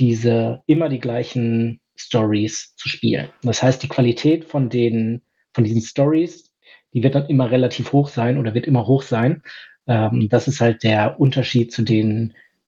diese 0.00 0.62
immer 0.66 0.88
die 0.88 1.00
gleichen 1.00 1.80
Stories 1.98 2.74
zu 2.76 2.88
spielen. 2.88 3.28
Das 3.42 3.62
heißt, 3.62 3.82
die 3.82 3.88
Qualität 3.88 4.44
von 4.44 4.70
den 4.70 5.22
von 5.52 5.64
diesen 5.64 5.82
Stories, 5.82 6.52
die 6.94 7.02
wird 7.02 7.14
dann 7.14 7.26
immer 7.26 7.50
relativ 7.50 7.92
hoch 7.92 8.08
sein 8.08 8.38
oder 8.38 8.54
wird 8.54 8.66
immer 8.66 8.86
hoch 8.86 9.02
sein. 9.02 9.42
Ähm, 9.86 10.28
das 10.28 10.46
ist 10.48 10.60
halt 10.60 10.82
der 10.82 11.18
Unterschied 11.18 11.72
zu 11.72 11.82
den 11.82 12.34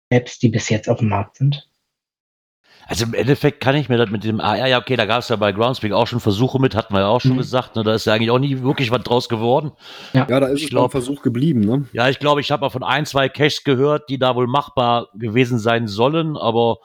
Apps, 0.09 0.39
die 0.39 0.49
bis 0.49 0.69
jetzt 0.69 0.89
auf 0.89 0.99
dem 0.99 1.09
Markt 1.09 1.37
sind. 1.37 1.69
Also 2.87 3.05
im 3.05 3.15
Endeffekt 3.15 3.61
kann 3.61 3.77
ich 3.77 3.89
mir 3.89 3.97
das 3.97 4.11
mit 4.11 4.25
dem 4.25 4.41
AR, 4.41 4.67
ja 4.67 4.79
okay, 4.79 4.97
da 4.97 5.07
gab 5.07 5.21
es 5.21 5.29
ja 5.29 5.37
bei 5.37 5.53
Groundspeak 5.53 5.93
auch 5.93 6.07
schon 6.07 6.19
Versuche 6.19 6.61
mit, 6.61 6.75
hatten 6.75 6.93
wir 6.93 7.01
ja 7.01 7.07
auch 7.07 7.21
schon 7.21 7.35
mhm. 7.35 7.39
gesagt, 7.39 7.77
ne, 7.77 7.85
da 7.85 7.95
ist 7.95 8.07
ja 8.07 8.15
eigentlich 8.15 8.31
auch 8.31 8.41
nie 8.41 8.61
wirklich 8.61 8.91
was 8.91 9.03
draus 9.03 9.29
geworden. 9.29 9.73
Ja, 10.13 10.27
ja 10.29 10.41
da 10.41 10.49
ist 10.49 10.59
ich 10.59 10.65
es 10.65 10.71
glaub, 10.71 10.87
ein 10.87 10.91
Versuch 10.91 11.23
geblieben, 11.23 11.61
ne? 11.61 11.87
Ja, 11.93 12.09
ich 12.09 12.19
glaube, 12.19 12.41
ich 12.41 12.51
habe 12.51 12.63
mal 12.63 12.71
von 12.71 12.83
ein, 12.83 13.07
zwei 13.07 13.29
Caches 13.29 13.63
gehört, 13.63 14.09
die 14.09 14.19
da 14.19 14.35
wohl 14.35 14.49
machbar 14.49 15.09
gewesen 15.15 15.59
sein 15.59 15.87
sollen, 15.87 16.37
aber 16.37 16.79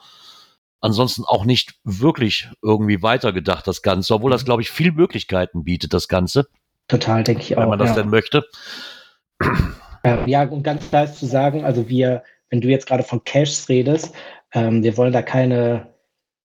ansonsten 0.80 1.24
auch 1.24 1.44
nicht 1.44 1.74
wirklich 1.84 2.48
irgendwie 2.62 3.02
weitergedacht, 3.02 3.66
das 3.66 3.82
Ganze, 3.82 4.14
obwohl 4.14 4.30
das, 4.30 4.44
glaube 4.44 4.62
ich, 4.62 4.70
viel 4.70 4.92
Möglichkeiten 4.92 5.64
bietet, 5.64 5.92
das 5.92 6.08
Ganze. 6.08 6.46
Total, 6.88 7.22
denke 7.22 7.42
ich 7.42 7.56
auch. 7.56 7.62
Wenn 7.62 7.68
man 7.68 7.78
das 7.78 7.90
ja. 7.90 7.96
denn 7.96 8.10
möchte. 8.10 8.44
Ja, 10.26 10.44
und 10.44 10.62
ganz 10.62 10.88
klar 10.88 11.04
ist 11.04 11.18
zu 11.18 11.26
sagen, 11.26 11.64
also 11.64 11.88
wir, 11.88 12.22
wenn 12.50 12.60
du 12.60 12.68
jetzt 12.68 12.86
gerade 12.86 13.02
von 13.02 13.22
Caches 13.24 13.68
redest, 13.68 14.14
ähm, 14.54 14.82
wir 14.82 14.96
wollen 14.96 15.12
da 15.12 15.22
keine, 15.22 15.88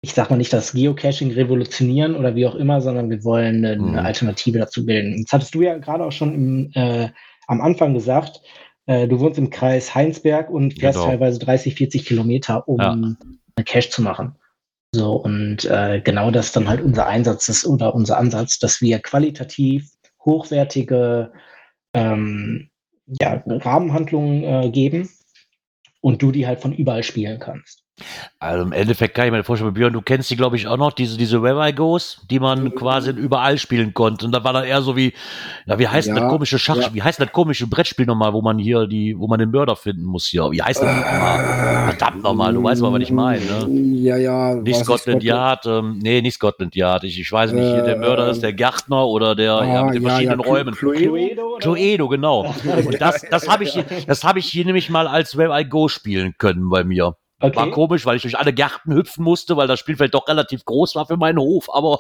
ich 0.02 0.14
sag 0.14 0.30
mal 0.30 0.38
nicht 0.38 0.54
das 0.54 0.74
Geocaching 0.74 1.32
revolutionieren 1.32 2.16
oder 2.16 2.36
wie 2.36 2.46
auch 2.46 2.56
immer, 2.56 2.82
sondern 2.82 3.10
wir 3.10 3.24
wollen 3.24 3.66
eine, 3.66 3.82
mhm. 3.82 3.96
Alternative 3.98 4.60
dazu 4.60 4.86
bilden. 4.86 5.18
Jetzt 5.18 5.34
hattest 5.34 5.54
du 5.54 5.62
ja 5.62 5.78
gerade 5.78 6.06
auch 6.06 6.12
schon 6.12 6.34
im, 6.34 6.72
äh, 6.76 7.10
am 7.48 7.62
Anfang 7.62 7.94
gesagt, 7.94 8.42
äh, 8.86 9.08
du 9.08 9.20
wohnst 9.20 9.38
im 9.38 9.50
Kreis 9.50 9.94
Heinsberg 9.94 10.50
und 10.50 10.80
fährst 10.80 11.00
genau. 11.00 11.10
teilweise 11.10 11.40
30, 11.40 11.76
40 11.76 12.06
Kilometer, 12.06 12.68
um 12.68 12.80
ja. 12.80 12.98
Cache 13.66 13.90
zu 13.90 14.02
machen. 14.02 14.36
So, 14.94 15.14
und 15.14 15.66
äh, 15.66 16.02
genau 16.04 16.32
das 16.32 16.52
dann 16.52 16.68
halt 16.68 16.82
unser 16.82 17.08
Einsatz 17.08 17.48
ist 17.48 17.66
oder 17.66 17.96
unser 17.96 18.18
Ansatz, 18.18 18.60
dass 18.60 18.82
wir 18.82 19.00
qualitativ 19.00 19.90
hochwertige 20.26 21.32
ähm, 21.94 22.70
ja, 23.06 23.42
Rahmenhandlungen 23.46 24.44
äh, 24.44 24.70
geben 24.70 25.10
und 26.02 26.22
du 26.22 26.32
die 26.32 26.46
halt 26.46 26.60
von 26.60 26.74
überall 26.74 27.04
spielen 27.04 27.40
kannst. 27.40 27.81
Also 28.39 28.63
im 28.63 28.71
Endeffekt 28.71 29.13
kann 29.13 29.27
ich 29.27 29.32
mir 29.32 29.43
vorstellen, 29.43 29.73
Björn, 29.73 29.93
du 29.93 30.01
kennst 30.01 30.30
die, 30.32 30.36
glaube 30.36 30.56
ich, 30.56 30.67
auch 30.67 30.77
noch, 30.77 30.93
diese, 30.93 31.17
diese 31.17 31.43
Where 31.43 31.69
I 31.69 31.73
Goes, 31.73 32.21
die 32.30 32.39
man 32.39 32.73
quasi 32.73 33.12
überall 33.12 33.60
spielen 33.60 33.93
konnte. 33.93 34.25
Und 34.25 34.32
da 34.32 34.43
war 34.43 34.54
dann 34.54 34.63
eher 34.63 34.82
so 34.82 34.95
wie, 34.97 35.13
na, 35.67 35.77
wie 35.77 35.88
heißt 35.88 36.08
ja, 36.08 36.15
das 36.15 36.27
komische 36.27 36.58
Schach, 36.58 36.77
ja. 36.77 36.93
wie 36.93 37.04
heißt 37.04 37.19
das 37.19 37.32
komische 37.32 37.67
Brettspiel 37.67 38.08
nochmal, 38.08 38.34
wo 38.34 38.41
man 38.41 38.58
hier 38.58 38.88
die, 38.88 39.15
wo 39.17 39.27
man 39.27 39.38
den 39.38 39.51
Mörder 39.51 39.75
finden 39.75 40.04
muss 40.04 40.25
hier? 40.25 40.49
Wie 40.51 40.62
heißt 40.62 40.82
das 40.82 40.89
äh, 40.89 40.95
nochmal? 40.95 41.86
Verdammt 41.89 42.23
nochmal, 42.23 42.54
du 42.54 42.63
weißt 42.63 42.82
mal, 42.82 42.91
was 42.91 43.01
ich 43.01 43.12
meine, 43.12 43.45
ne? 43.45 43.67
Ja, 43.99 44.17
ja. 44.17 44.56
Nicht 44.56 44.84
Scotland 44.84 45.23
Yard, 45.23 45.65
ähm, 45.67 45.99
nee, 46.01 46.21
nicht 46.21 46.36
Scotland 46.36 46.75
Yard. 46.75 47.04
Ich, 47.04 47.19
ich 47.19 47.32
weiß 47.32 47.51
nicht, 47.51 47.63
äh, 47.63 47.84
der 47.84 47.97
Mörder 47.97 48.30
ist 48.30 48.41
der 48.41 48.54
Gärtner 48.54 49.06
oder 49.06 49.36
der, 49.36 49.54
ah, 49.54 49.65
ja, 49.65 49.84
mit 49.84 49.95
den 49.95 50.04
verschiedenen 50.04 50.39
Räumen. 50.39 50.73
Cluedo? 50.73 51.58
Cluedo, 51.60 52.08
genau. 52.08 52.56
Und 52.86 52.99
das, 52.99 53.21
das 53.30 53.47
habe 53.47 53.65
ich, 53.65 53.77
das 54.08 54.23
habe 54.23 54.39
ich 54.39 54.47
hier 54.47 54.65
nämlich 54.65 54.89
mal 54.89 55.08
als 55.08 55.38
Where 55.38 55.60
I 55.60 55.63
Go 55.63 55.88
spielen 55.88 56.34
können 56.39 56.69
bei 56.69 56.84
mir. 56.84 57.15
Okay. 57.41 57.56
War 57.56 57.71
komisch, 57.71 58.06
weil 58.06 58.15
ich 58.15 58.21
durch 58.21 58.38
alle 58.38 58.54
Gärten 58.54 58.93
hüpfen 58.93 59.23
musste, 59.23 59.58
weil 59.58 59.67
das 59.67 59.80
Spielfeld 59.80 60.13
doch 60.13 60.27
relativ 60.27 60.63
groß 60.63 60.95
war 60.95 61.08
für 61.08 61.17
meinen 61.17 61.39
Hof, 61.39 61.73
aber 61.73 61.99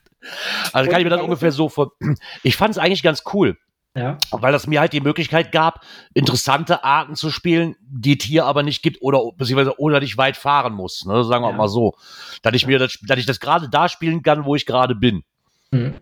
also 0.72 0.90
kann 0.90 1.00
ich 1.00 1.04
mir 1.04 1.10
das 1.10 1.22
ungefähr 1.22 1.52
so 1.52 1.68
vor. 1.68 1.92
Ich 2.42 2.56
fand 2.56 2.72
es 2.72 2.78
eigentlich 2.78 3.02
ganz 3.02 3.24
cool. 3.32 3.56
Ja. 3.96 4.18
Weil 4.30 4.52
das 4.52 4.68
mir 4.68 4.78
halt 4.78 4.92
die 4.92 5.00
Möglichkeit 5.00 5.50
gab, 5.50 5.84
interessante 6.14 6.84
Arten 6.84 7.16
zu 7.16 7.30
spielen, 7.30 7.74
die 7.80 8.16
es 8.16 8.24
hier 8.24 8.44
aber 8.44 8.62
nicht 8.62 8.82
gibt 8.82 9.02
oder 9.02 9.20
beziehungsweise 9.36 9.80
oder 9.80 10.00
ich 10.00 10.16
weit 10.16 10.36
fahren 10.36 10.74
muss. 10.74 11.04
Ne? 11.06 11.24
Sagen 11.24 11.42
wir 11.42 11.50
ja. 11.50 11.56
mal 11.56 11.68
so. 11.68 11.94
Dass 12.42 12.54
ich 12.54 12.68
mir 12.68 12.78
das, 12.78 12.98
dass 13.02 13.18
ich 13.18 13.26
das 13.26 13.40
gerade 13.40 13.68
da 13.68 13.88
spielen 13.88 14.22
kann, 14.22 14.44
wo 14.44 14.54
ich 14.54 14.64
gerade 14.64 14.94
bin. 14.94 15.24
Mhm. 15.72 15.94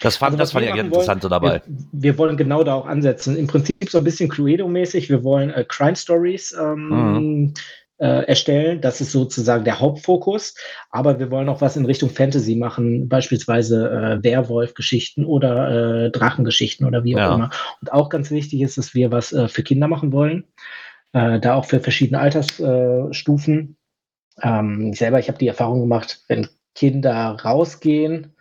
Das 0.00 0.16
fand, 0.16 0.32
also, 0.32 0.38
das 0.38 0.52
fand 0.52 0.66
ich 0.66 0.74
interessant 0.74 1.24
dabei. 1.24 1.62
Wir, 1.66 1.86
wir, 1.92 2.18
wollen 2.18 2.36
genau 2.36 2.62
da 2.62 2.74
auch 2.74 2.86
ansetzen. 2.86 3.36
Im 3.36 3.46
Prinzip 3.46 3.88
so 3.88 3.98
ein 3.98 4.04
bisschen 4.04 4.30
Cluedo-mäßig. 4.30 5.10
Wir 5.10 5.24
wollen 5.24 5.50
äh, 5.50 5.64
Crime 5.64 5.96
Stories 5.96 6.52
ähm, 6.58 6.88
mhm 6.88 7.54
äh, 8.00 8.24
erstellen. 8.24 8.80
Das 8.80 9.00
ist 9.00 9.12
sozusagen 9.12 9.64
der 9.64 9.78
Hauptfokus. 9.78 10.54
Aber 10.90 11.18
wir 11.18 11.30
wollen 11.30 11.48
auch 11.48 11.60
was 11.60 11.76
in 11.76 11.84
Richtung 11.84 12.10
Fantasy 12.10 12.56
machen, 12.56 13.08
beispielsweise 13.08 13.90
äh, 13.90 14.24
Werwolf-Geschichten 14.24 15.24
oder 15.24 16.06
äh, 16.06 16.10
Drachengeschichten 16.10 16.86
oder 16.86 17.04
wie 17.04 17.14
auch 17.16 17.20
ja. 17.20 17.34
immer. 17.34 17.50
Und 17.80 17.92
auch 17.92 18.08
ganz 18.08 18.30
wichtig 18.30 18.62
ist, 18.62 18.78
dass 18.78 18.94
wir 18.94 19.12
was 19.12 19.32
äh, 19.32 19.48
für 19.48 19.62
Kinder 19.62 19.86
machen 19.86 20.12
wollen. 20.12 20.44
Äh, 21.12 21.40
da 21.40 21.54
auch 21.54 21.66
für 21.66 21.80
verschiedene 21.80 22.20
Altersstufen. 22.20 23.76
Ähm, 24.42 24.92
selber, 24.94 25.18
ich 25.18 25.28
habe 25.28 25.38
die 25.38 25.48
Erfahrung 25.48 25.80
gemacht, 25.80 26.22
wenn 26.28 26.48
Kinder 26.74 27.36
rausgehen, 27.44 28.34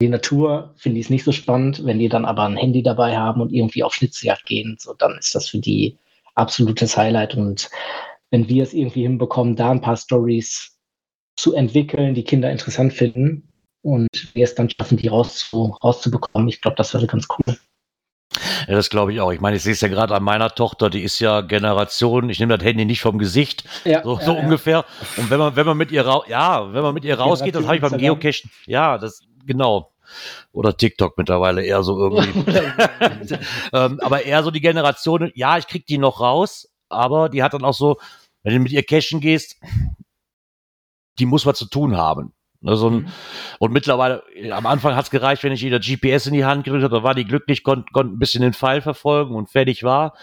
die 0.00 0.08
Natur 0.08 0.74
finde 0.76 0.98
ich 0.98 1.06
es 1.06 1.10
nicht 1.10 1.24
so 1.24 1.32
spannend. 1.32 1.84
Wenn 1.84 1.98
die 1.98 2.08
dann 2.08 2.24
aber 2.24 2.44
ein 2.44 2.56
Handy 2.56 2.82
dabei 2.82 3.16
haben 3.16 3.40
und 3.40 3.52
irgendwie 3.52 3.84
auf 3.84 3.94
Schnitzeljagd 3.94 4.46
gehen, 4.46 4.76
so 4.80 4.94
dann 4.94 5.18
ist 5.18 5.34
das 5.34 5.48
für 5.48 5.58
die 5.58 5.98
absolutes 6.34 6.96
Highlight. 6.96 7.34
Und 7.34 7.68
wenn 8.30 8.48
wir 8.48 8.62
es 8.62 8.72
irgendwie 8.72 9.02
hinbekommen, 9.02 9.56
da 9.56 9.70
ein 9.70 9.80
paar 9.80 9.96
Stories 9.96 10.78
zu 11.36 11.54
entwickeln, 11.54 12.14
die 12.14 12.24
Kinder 12.24 12.50
interessant 12.50 12.92
finden 12.92 13.48
und 13.82 14.08
wir 14.34 14.44
es 14.44 14.54
dann 14.54 14.70
schaffen, 14.70 14.98
die 14.98 15.08
rauszu, 15.08 15.76
rauszubekommen, 15.82 16.48
ich 16.48 16.60
glaube, 16.60 16.76
das 16.76 16.94
wäre 16.94 17.06
ganz 17.06 17.26
cool. 17.30 17.56
Ja, 18.68 18.74
das 18.74 18.90
glaube 18.90 19.12
ich 19.12 19.20
auch. 19.20 19.32
Ich 19.32 19.40
meine, 19.40 19.56
ich 19.56 19.62
sehe 19.62 19.72
es 19.72 19.80
ja 19.80 19.88
gerade 19.88 20.14
an 20.14 20.22
meiner 20.22 20.50
Tochter, 20.50 20.88
die 20.88 21.02
ist 21.02 21.18
ja 21.18 21.40
Generation, 21.40 22.30
ich 22.30 22.38
nehme 22.38 22.56
das 22.56 22.64
Handy 22.64 22.84
nicht 22.84 23.00
vom 23.00 23.18
Gesicht, 23.18 23.64
ja, 23.84 24.02
so, 24.04 24.20
so 24.20 24.34
ja, 24.34 24.40
ungefähr. 24.40 24.84
Und 25.16 25.30
wenn 25.30 25.38
man, 25.38 25.56
wenn 25.56 25.66
man 25.66 25.76
mit 25.76 25.90
ihr 25.90 26.06
raus, 26.06 26.24
ja, 26.28 26.72
wenn 26.72 26.82
man 26.82 26.94
mit 26.94 27.04
ihr 27.04 27.18
rausgeht, 27.18 27.54
das 27.54 27.64
habe 27.64 27.76
ich 27.76 27.82
beim 27.82 27.98
Geocachen, 27.98 28.50
ja, 28.66 28.98
das, 28.98 29.22
genau. 29.46 29.92
Oder 30.52 30.76
TikTok 30.76 31.16
mittlerweile 31.18 31.64
eher 31.64 31.82
so 31.82 31.98
irgendwie. 31.98 32.44
ähm, 33.72 33.98
aber 34.00 34.24
eher 34.24 34.42
so 34.42 34.50
die 34.50 34.60
Generation, 34.60 35.32
ja, 35.34 35.58
ich 35.58 35.66
krieg 35.66 35.86
die 35.86 35.98
noch 35.98 36.20
raus, 36.20 36.68
aber 36.88 37.28
die 37.28 37.42
hat 37.42 37.54
dann 37.54 37.64
auch 37.64 37.74
so, 37.74 37.96
wenn 38.42 38.54
du 38.54 38.60
mit 38.60 38.72
ihr 38.72 38.82
cashen 38.82 39.20
gehst, 39.20 39.56
die 41.18 41.26
muss 41.26 41.46
was 41.46 41.58
zu 41.58 41.66
tun 41.66 41.96
haben. 41.96 42.32
Ne, 42.62 42.76
so 42.76 42.90
ein, 42.90 42.94
mhm. 42.94 43.08
Und 43.58 43.72
mittlerweile, 43.72 44.22
am 44.52 44.66
Anfang 44.66 44.94
hat 44.94 45.06
es 45.06 45.10
gereicht, 45.10 45.42
wenn 45.44 45.52
ich 45.52 45.62
ihr 45.62 45.78
GPS 45.78 46.26
in 46.26 46.34
die 46.34 46.44
Hand 46.44 46.64
gedrückt 46.64 46.84
habe, 46.84 46.96
da 46.96 47.02
war 47.02 47.14
die 47.14 47.24
glücklich, 47.24 47.62
konnte 47.62 47.90
konnt 47.92 48.12
ein 48.12 48.18
bisschen 48.18 48.42
den 48.42 48.52
Pfeil 48.52 48.82
verfolgen 48.82 49.34
und 49.34 49.48
fertig 49.48 49.82
war. 49.82 50.14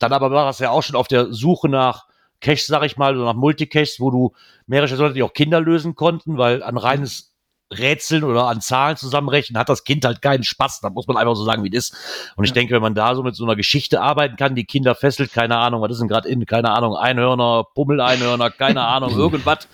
Dann 0.00 0.12
aber 0.12 0.30
war 0.32 0.48
es 0.50 0.58
ja 0.58 0.70
auch 0.70 0.82
schon 0.82 0.96
auf 0.96 1.06
der 1.06 1.32
Suche 1.32 1.68
nach 1.68 2.06
Caches, 2.40 2.66
sag 2.66 2.84
ich 2.84 2.96
mal, 2.96 3.16
oder 3.16 3.26
nach 3.26 3.34
Multicaches, 3.34 4.00
wo 4.00 4.10
du 4.10 4.32
mehrere 4.66 4.88
Stationen, 4.88 5.14
die 5.14 5.22
auch 5.22 5.32
Kinder 5.32 5.60
lösen 5.60 5.94
konnten, 5.94 6.36
weil 6.36 6.62
ein 6.64 6.76
reines 6.76 7.33
Rätseln 7.78 8.24
oder 8.24 8.46
an 8.46 8.60
Zahlen 8.60 8.96
zusammenrechnen, 8.96 9.58
hat 9.58 9.68
das 9.68 9.84
Kind 9.84 10.04
halt 10.04 10.22
keinen 10.22 10.44
Spaß. 10.44 10.80
Da 10.80 10.90
muss 10.90 11.06
man 11.06 11.16
einfach 11.16 11.36
so 11.36 11.44
sagen, 11.44 11.64
wie 11.64 11.74
es 11.74 11.90
ist. 11.90 11.96
Und 12.36 12.44
ich 12.44 12.50
ja. 12.50 12.54
denke, 12.54 12.74
wenn 12.74 12.82
man 12.82 12.94
da 12.94 13.14
so 13.14 13.22
mit 13.22 13.36
so 13.36 13.44
einer 13.44 13.56
Geschichte 13.56 14.00
arbeiten 14.00 14.36
kann, 14.36 14.54
die 14.54 14.64
Kinder 14.64 14.94
fesselt, 14.94 15.32
keine 15.32 15.58
Ahnung, 15.58 15.82
was 15.82 15.92
ist 15.92 16.00
denn 16.00 16.08
gerade 16.08 16.28
in, 16.28 16.46
keine 16.46 16.70
Ahnung, 16.70 16.96
Einhörner, 16.96 17.64
Pummeleinhörner, 17.74 18.50
keine 18.50 18.82
Ahnung, 18.86 19.10
irgendwas. 19.10 19.68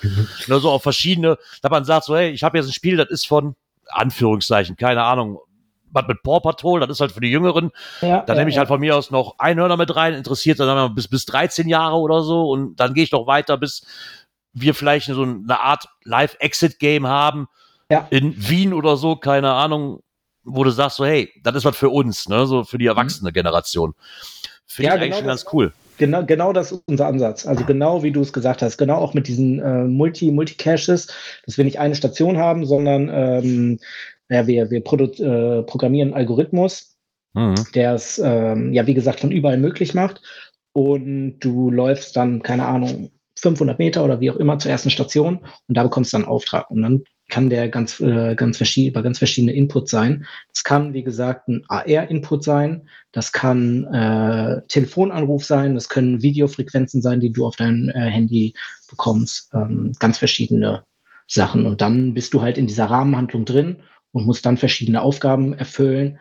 Nur 0.47 0.61
so 0.61 0.71
auf 0.71 0.83
verschiedene, 0.83 1.39
da 1.63 1.69
man 1.69 1.85
sagt 1.85 2.05
so, 2.05 2.17
hey, 2.17 2.31
ich 2.31 2.43
habe 2.43 2.59
jetzt 2.59 2.67
ein 2.67 2.73
Spiel, 2.73 2.97
das 2.97 3.09
ist 3.11 3.27
von 3.27 3.55
Anführungszeichen, 3.89 4.77
keine 4.77 5.03
Ahnung, 5.03 5.39
was 5.93 6.07
mit 6.07 6.23
Paw 6.23 6.41
Patrol, 6.41 6.81
das 6.81 6.91
ist 6.91 7.01
halt 7.01 7.13
für 7.13 7.21
die 7.21 7.31
Jüngeren. 7.31 7.71
Ja, 8.01 8.23
da 8.23 8.35
ja, 8.35 8.39
nehme 8.39 8.51
ich 8.51 8.59
halt 8.59 8.69
von 8.69 8.81
mir 8.81 8.97
aus 8.97 9.11
noch 9.11 9.35
Einhörner 9.39 9.77
mit 9.77 9.95
rein, 9.95 10.15
interessiert 10.15 10.61
dann 10.61 10.95
bis, 10.95 11.09
bis 11.09 11.27
13 11.27 11.69
Jahre 11.69 11.97
oder 11.97 12.23
so 12.23 12.49
und 12.51 12.77
dann 12.77 12.95
gehe 12.95 13.05
ich 13.05 13.13
noch 13.13 13.27
weiter, 13.27 13.57
bis 13.57 13.85
wir 14.53 14.75
vielleicht 14.75 15.07
so 15.07 15.23
eine 15.23 15.61
Art 15.61 15.89
Live-Exit-Game 16.05 17.07
haben, 17.07 17.49
ja. 17.91 18.07
in 18.11 18.35
Wien 18.49 18.73
oder 18.73 18.97
so, 18.97 19.17
keine 19.17 19.53
Ahnung, 19.53 20.01
wo 20.45 20.65
du 20.65 20.71
sagst 20.71 20.97
so, 20.97 21.05
hey, 21.05 21.31
das 21.43 21.57
ist 21.57 21.65
was 21.65 21.77
für 21.77 21.91
uns, 21.91 22.29
ne, 22.29 22.47
so 22.47 22.65
für 22.65 22.79
die 22.79 22.85
mhm. 22.85 22.91
erwachsene 22.91 23.33
Generation. 23.33 23.95
Finde 24.67 24.89
ja, 24.89 24.95
ich 24.97 25.03
eigentlich 25.03 25.11
genau 25.11 25.19
schon 25.19 25.29
ganz 25.29 25.47
cool. 25.53 25.73
Genau, 25.99 26.25
genau 26.25 26.53
das 26.55 26.73
ist 26.73 26.83
unser 26.87 27.09
Ansatz. 27.09 27.47
Also 27.47 27.65
genau 27.65 28.03
wie 28.03 28.11
du 28.11 28.23
es 28.23 28.33
gesagt 28.33 28.63
hast, 28.63 28.79
genau 28.79 28.97
auch 28.97 29.13
mit 29.13 29.29
diesen 29.29 29.59
äh, 29.59 29.85
Multi, 29.85 30.31
Multi-Caches, 30.31 31.09
dass 31.45 31.59
wir 31.59 31.65
nicht 31.65 31.79
eine 31.79 31.95
Station 31.95 32.39
haben, 32.39 32.65
sondern 32.65 33.11
ähm, 33.13 33.79
ja, 34.31 34.47
wir, 34.47 34.71
wir 34.71 34.79
äh, 34.79 35.63
programmieren 35.65 36.09
einen 36.09 36.17
Algorithmus, 36.17 36.97
mhm. 37.35 37.55
der 37.75 37.95
es, 37.95 38.19
ähm, 38.19 38.73
ja, 38.73 38.87
wie 38.87 38.95
gesagt, 38.95 39.21
von 39.21 39.31
überall 39.31 39.59
möglich 39.59 39.93
macht. 39.93 40.23
Und 40.73 41.41
du 41.41 41.71
läufst 41.71 42.17
dann, 42.17 42.43
keine 42.43 42.65
Ahnung, 42.65 43.11
500 43.41 43.79
Meter 43.79 44.05
oder 44.05 44.21
wie 44.21 44.31
auch 44.31 44.37
immer 44.37 44.59
zur 44.59 44.71
ersten 44.71 44.91
Station 44.91 45.41
und 45.69 45.77
da 45.77 45.83
bekommst 45.83 46.13
du 46.13 46.17
dann 46.17 46.25
einen 46.25 46.33
Auftrag. 46.33 46.71
Und 46.71 46.83
dann 46.83 47.03
kann 47.31 47.49
der 47.49 47.69
ganz, 47.69 48.01
äh, 48.01 48.35
ganz 48.35 48.59
verschieden, 48.59 48.91
über 48.91 49.03
ganz 49.03 49.19
verschiedene 49.19 49.53
Inputs 49.53 49.91
sein. 49.91 50.27
Das 50.53 50.65
kann, 50.65 50.93
wie 50.93 51.03
gesagt, 51.03 51.49
ein 51.49 51.65
AR-Input 51.69 52.45
sein, 52.45 52.89
das 53.13 53.33
kann 53.33 53.85
äh, 53.85 54.61
Telefonanruf 54.69 55.45
sein, 55.45 55.75
das 55.75 55.89
können 55.89 56.23
Videofrequenzen 56.23 57.01
sein, 57.01 57.21
die 57.21 57.33
du 57.33 57.47
auf 57.47 57.57
dein 57.57 57.89
äh, 57.89 58.11
Handy 58.11 58.55
bekommst. 58.89 59.51
Ähm, 59.55 59.93
ganz 59.99 60.19
verschiedene 60.19 60.85
Sachen. 61.27 61.65
Und 61.65 61.81
dann 61.81 62.13
bist 62.15 62.35
du 62.35 62.43
halt 62.43 62.59
in 62.59 62.67
dieser 62.67 62.87
Rahmenhandlung 62.87 63.45
drin 63.45 63.77
und 64.13 64.27
musst 64.27 64.45
dann 64.45 64.57
verschiedene 64.57 65.01
Aufgaben 65.01 65.55
erfüllen. 65.55 66.19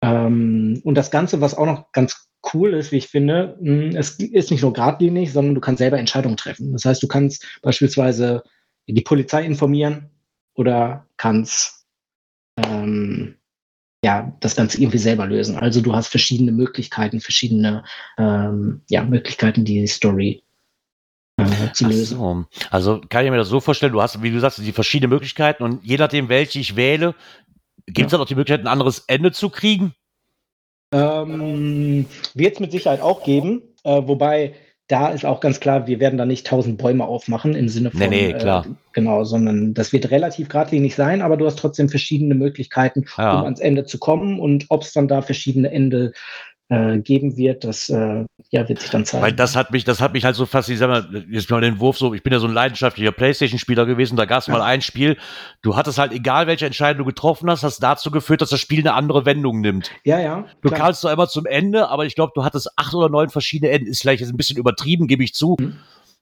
Ähm, 0.00 0.80
und 0.82 0.94
das 0.94 1.10
Ganze, 1.10 1.40
was 1.40 1.54
auch 1.54 1.66
noch 1.66 1.92
ganz 1.92 2.28
cool 2.54 2.74
ist, 2.74 2.92
wie 2.92 2.96
ich 2.96 3.08
finde, 3.08 3.56
mh, 3.60 3.98
es 3.98 4.18
ist 4.18 4.50
nicht 4.50 4.62
nur 4.62 4.72
geradlinig, 4.72 5.32
sondern 5.32 5.54
du 5.54 5.60
kannst 5.60 5.78
selber 5.78 5.98
Entscheidungen 5.98 6.36
treffen. 6.36 6.72
Das 6.72 6.84
heißt, 6.84 7.02
du 7.02 7.08
kannst 7.08 7.46
beispielsweise 7.62 8.42
die 8.86 9.00
Polizei 9.00 9.44
informieren 9.44 10.10
oder 10.56 11.06
kannst 11.16 11.86
ähm, 12.56 13.36
ja, 14.04 14.32
das 14.40 14.56
Ganze 14.56 14.80
irgendwie 14.80 14.98
selber 14.98 15.26
lösen. 15.26 15.56
Also 15.56 15.80
du 15.80 15.94
hast 15.94 16.08
verschiedene 16.08 16.52
Möglichkeiten, 16.52 17.20
verschiedene 17.20 17.84
ähm, 18.18 18.82
ja, 18.88 19.04
Möglichkeiten, 19.04 19.64
die 19.64 19.86
Story 19.86 20.42
äh, 21.38 21.72
zu 21.72 21.86
lösen. 21.88 22.18
So. 22.18 22.44
Also 22.70 23.00
kann 23.08 23.24
ich 23.24 23.30
mir 23.30 23.36
das 23.36 23.48
so 23.48 23.60
vorstellen, 23.60 23.92
du 23.92 24.02
hast, 24.02 24.22
wie 24.22 24.30
du 24.30 24.40
sagst, 24.40 24.58
die 24.58 24.72
verschiedenen 24.72 25.10
Möglichkeiten 25.10 25.62
und 25.62 25.84
je 25.84 25.96
nachdem, 25.96 26.28
welche 26.28 26.58
ich 26.58 26.76
wähle, 26.76 27.14
gibt 27.86 28.06
es 28.06 28.12
ja. 28.12 28.18
dann 28.18 28.20
auch 28.20 28.28
die 28.28 28.34
Möglichkeit, 28.34 28.64
ein 28.64 28.72
anderes 28.72 29.00
Ende 29.06 29.32
zu 29.32 29.50
kriegen? 29.50 29.94
Ähm, 30.92 32.06
Wird 32.34 32.54
es 32.54 32.60
mit 32.60 32.72
Sicherheit 32.72 33.00
auch 33.00 33.24
geben, 33.24 33.62
äh, 33.82 34.02
wobei 34.06 34.54
da 34.88 35.08
ist 35.08 35.24
auch 35.24 35.40
ganz 35.40 35.58
klar, 35.58 35.86
wir 35.86 35.98
werden 35.98 36.16
da 36.16 36.24
nicht 36.24 36.46
tausend 36.46 36.78
Bäume 36.78 37.04
aufmachen 37.06 37.54
im 37.54 37.68
Sinne 37.68 37.90
von, 37.90 38.00
nee, 38.00 38.08
nee, 38.08 38.32
klar. 38.34 38.66
Äh, 38.66 38.70
genau, 38.92 39.24
sondern 39.24 39.74
das 39.74 39.92
wird 39.92 40.10
relativ 40.10 40.48
geradlinig 40.48 40.94
sein, 40.94 41.22
aber 41.22 41.36
du 41.36 41.46
hast 41.46 41.58
trotzdem 41.58 41.88
verschiedene 41.88 42.34
Möglichkeiten, 42.34 43.04
ja. 43.18 43.38
um 43.38 43.44
ans 43.44 43.60
Ende 43.60 43.84
zu 43.84 43.98
kommen 43.98 44.38
und 44.38 44.66
ob 44.68 44.82
es 44.82 44.92
dann 44.92 45.08
da 45.08 45.22
verschiedene 45.22 45.70
Ende 45.72 46.12
äh, 46.68 46.98
geben 46.98 47.36
wird, 47.36 47.64
das 47.64 47.88
äh, 47.88 48.24
ja, 48.50 48.68
wird 48.68 48.80
sich 48.80 48.90
dann 48.90 49.04
zeigen. 49.04 49.22
Weil 49.22 49.32
das 49.32 49.54
hat 49.54 49.70
mich, 49.70 49.84
das 49.84 50.00
hat 50.00 50.12
mich 50.12 50.24
halt 50.24 50.34
so 50.34 50.46
fast, 50.46 50.68
ich 50.68 50.78
sag 50.78 50.88
mal, 50.88 51.24
jetzt 51.30 51.50
mal 51.50 51.60
den 51.60 51.78
Wurf 51.78 51.98
so, 51.98 52.12
ich 52.12 52.22
bin 52.22 52.32
ja 52.32 52.38
so 52.38 52.46
ein 52.46 52.52
leidenschaftlicher 52.52 53.12
Playstation-Spieler 53.12 53.86
gewesen, 53.86 54.16
da 54.16 54.24
gab 54.24 54.42
es 54.42 54.48
mal 54.48 54.62
ein 54.62 54.82
Spiel, 54.82 55.16
du 55.62 55.76
hattest 55.76 55.98
halt, 55.98 56.12
egal 56.12 56.46
welche 56.46 56.66
Entscheidung 56.66 56.98
du 56.98 57.04
getroffen 57.04 57.48
hast, 57.48 57.62
hast 57.62 57.80
dazu 57.80 58.10
geführt, 58.10 58.40
dass 58.40 58.50
das 58.50 58.60
Spiel 58.60 58.80
eine 58.80 58.94
andere 58.94 59.24
Wendung 59.24 59.60
nimmt. 59.60 59.90
Ja, 60.04 60.18
ja. 60.18 60.46
Du 60.62 60.68
klar. 60.68 60.80
kamst 60.80 61.02
zwar 61.02 61.12
immer 61.12 61.28
zum 61.28 61.46
Ende, 61.46 61.88
aber 61.88 62.04
ich 62.04 62.14
glaube, 62.14 62.32
du 62.34 62.44
hattest 62.44 62.70
acht 62.76 62.94
oder 62.94 63.08
neun 63.08 63.30
verschiedene 63.30 63.70
Enden, 63.70 63.86
ist 63.88 64.02
vielleicht 64.02 64.20
jetzt 64.20 64.30
ein 64.30 64.36
bisschen 64.36 64.58
übertrieben, 64.58 65.06
gebe 65.06 65.22
ich 65.22 65.34
zu. 65.34 65.56
Mhm. 65.60 65.76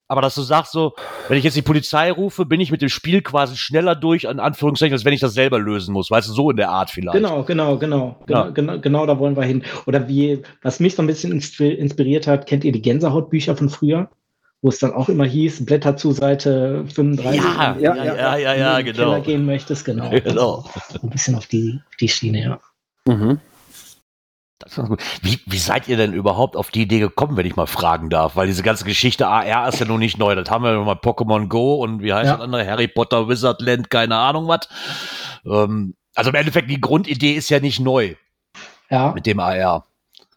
Aber 0.07 0.21
dass 0.21 0.35
du 0.35 0.43
sagst 0.43 0.71
so, 0.71 0.93
wenn 1.27 1.37
ich 1.37 1.43
jetzt 1.43 1.57
die 1.57 1.63
Polizei 1.63 2.11
rufe, 2.11 2.45
bin 2.45 2.61
ich 2.61 2.69
mit 2.69 2.81
dem 2.81 2.89
Spiel 2.89 3.21
quasi 3.21 3.57
schneller 3.57 3.95
durch, 3.95 4.25
in 4.25 4.39
Anführungszeichen, 4.39 4.93
als 4.93 5.03
wenn 5.03 5.13
ich 5.13 5.19
das 5.19 5.33
selber 5.33 5.57
lösen 5.57 5.93
muss. 5.93 6.11
Weißt 6.11 6.29
du, 6.29 6.33
so 6.33 6.51
in 6.51 6.57
der 6.57 6.69
Art 6.69 6.91
vielleicht. 6.91 7.15
Genau, 7.15 7.43
genau, 7.43 7.77
genau. 7.77 8.15
Ja. 8.29 8.49
Genau, 8.49 8.53
genau, 8.53 8.79
genau 8.79 9.05
da 9.07 9.17
wollen 9.17 9.35
wir 9.35 9.43
hin. 9.43 9.63
Oder 9.87 10.07
wie, 10.07 10.43
was 10.61 10.79
mich 10.79 10.95
so 10.95 11.01
ein 11.01 11.07
bisschen 11.07 11.31
inspiriert 11.31 12.27
hat, 12.27 12.45
kennt 12.45 12.63
ihr 12.63 12.71
die 12.71 12.81
Gänsehautbücher 12.81 13.55
von 13.57 13.69
früher? 13.69 14.09
Wo 14.61 14.69
es 14.69 14.79
dann 14.79 14.93
auch 14.93 15.09
immer 15.09 15.25
hieß, 15.25 15.65
Blätter 15.65 15.97
zu 15.97 16.11
Seite 16.11 16.85
35. 16.93 17.41
Ja, 17.41 17.75
ja, 17.79 17.95
ja, 17.95 18.05
ja, 18.05 18.37
ja, 18.37 18.53
ja 18.55 18.81
genau. 18.81 18.97
Keller 18.97 19.21
gehen 19.21 19.45
möchtest, 19.45 19.85
genau. 19.85 20.09
genau. 20.23 20.65
Ein 21.01 21.09
bisschen 21.09 21.35
auf 21.35 21.47
die, 21.47 21.79
auf 21.87 21.95
die 21.97 22.07
Schiene, 22.07 22.43
ja. 22.43 22.59
Mhm. 23.07 23.39
Wie, 25.21 25.39
wie 25.45 25.57
seid 25.57 25.87
ihr 25.89 25.97
denn 25.97 26.13
überhaupt 26.13 26.55
auf 26.55 26.71
die 26.71 26.83
Idee 26.83 26.99
gekommen, 26.99 27.35
wenn 27.35 27.45
ich 27.45 27.57
mal 27.57 27.67
fragen 27.67 28.09
darf? 28.09 28.35
Weil 28.35 28.47
diese 28.47 28.63
ganze 28.63 28.85
Geschichte 28.85 29.27
AR 29.27 29.67
ist 29.67 29.79
ja 29.79 29.85
noch 29.85 29.97
nicht 29.97 30.17
neu. 30.17 30.33
Das 30.33 30.49
haben 30.49 30.63
wir 30.63 30.71
ja 30.71 30.81
mal 30.81 30.95
Pokémon 30.95 31.47
Go 31.47 31.75
und 31.75 32.01
wie 32.01 32.13
heißt 32.13 32.27
ja. 32.27 32.33
das 32.33 32.41
andere? 32.41 32.65
Harry 32.65 32.87
Potter, 32.87 33.27
Wizardland, 33.27 33.89
keine 33.89 34.15
Ahnung 34.15 34.47
was. 34.47 34.69
Ähm, 35.45 35.95
also 36.15 36.29
im 36.29 36.35
Endeffekt, 36.35 36.69
die 36.69 36.79
Grundidee 36.79 37.33
ist 37.33 37.49
ja 37.49 37.59
nicht 37.59 37.81
neu. 37.81 38.15
Ja. 38.89 39.11
Mit 39.11 39.25
dem 39.25 39.39
AR. 39.39 39.85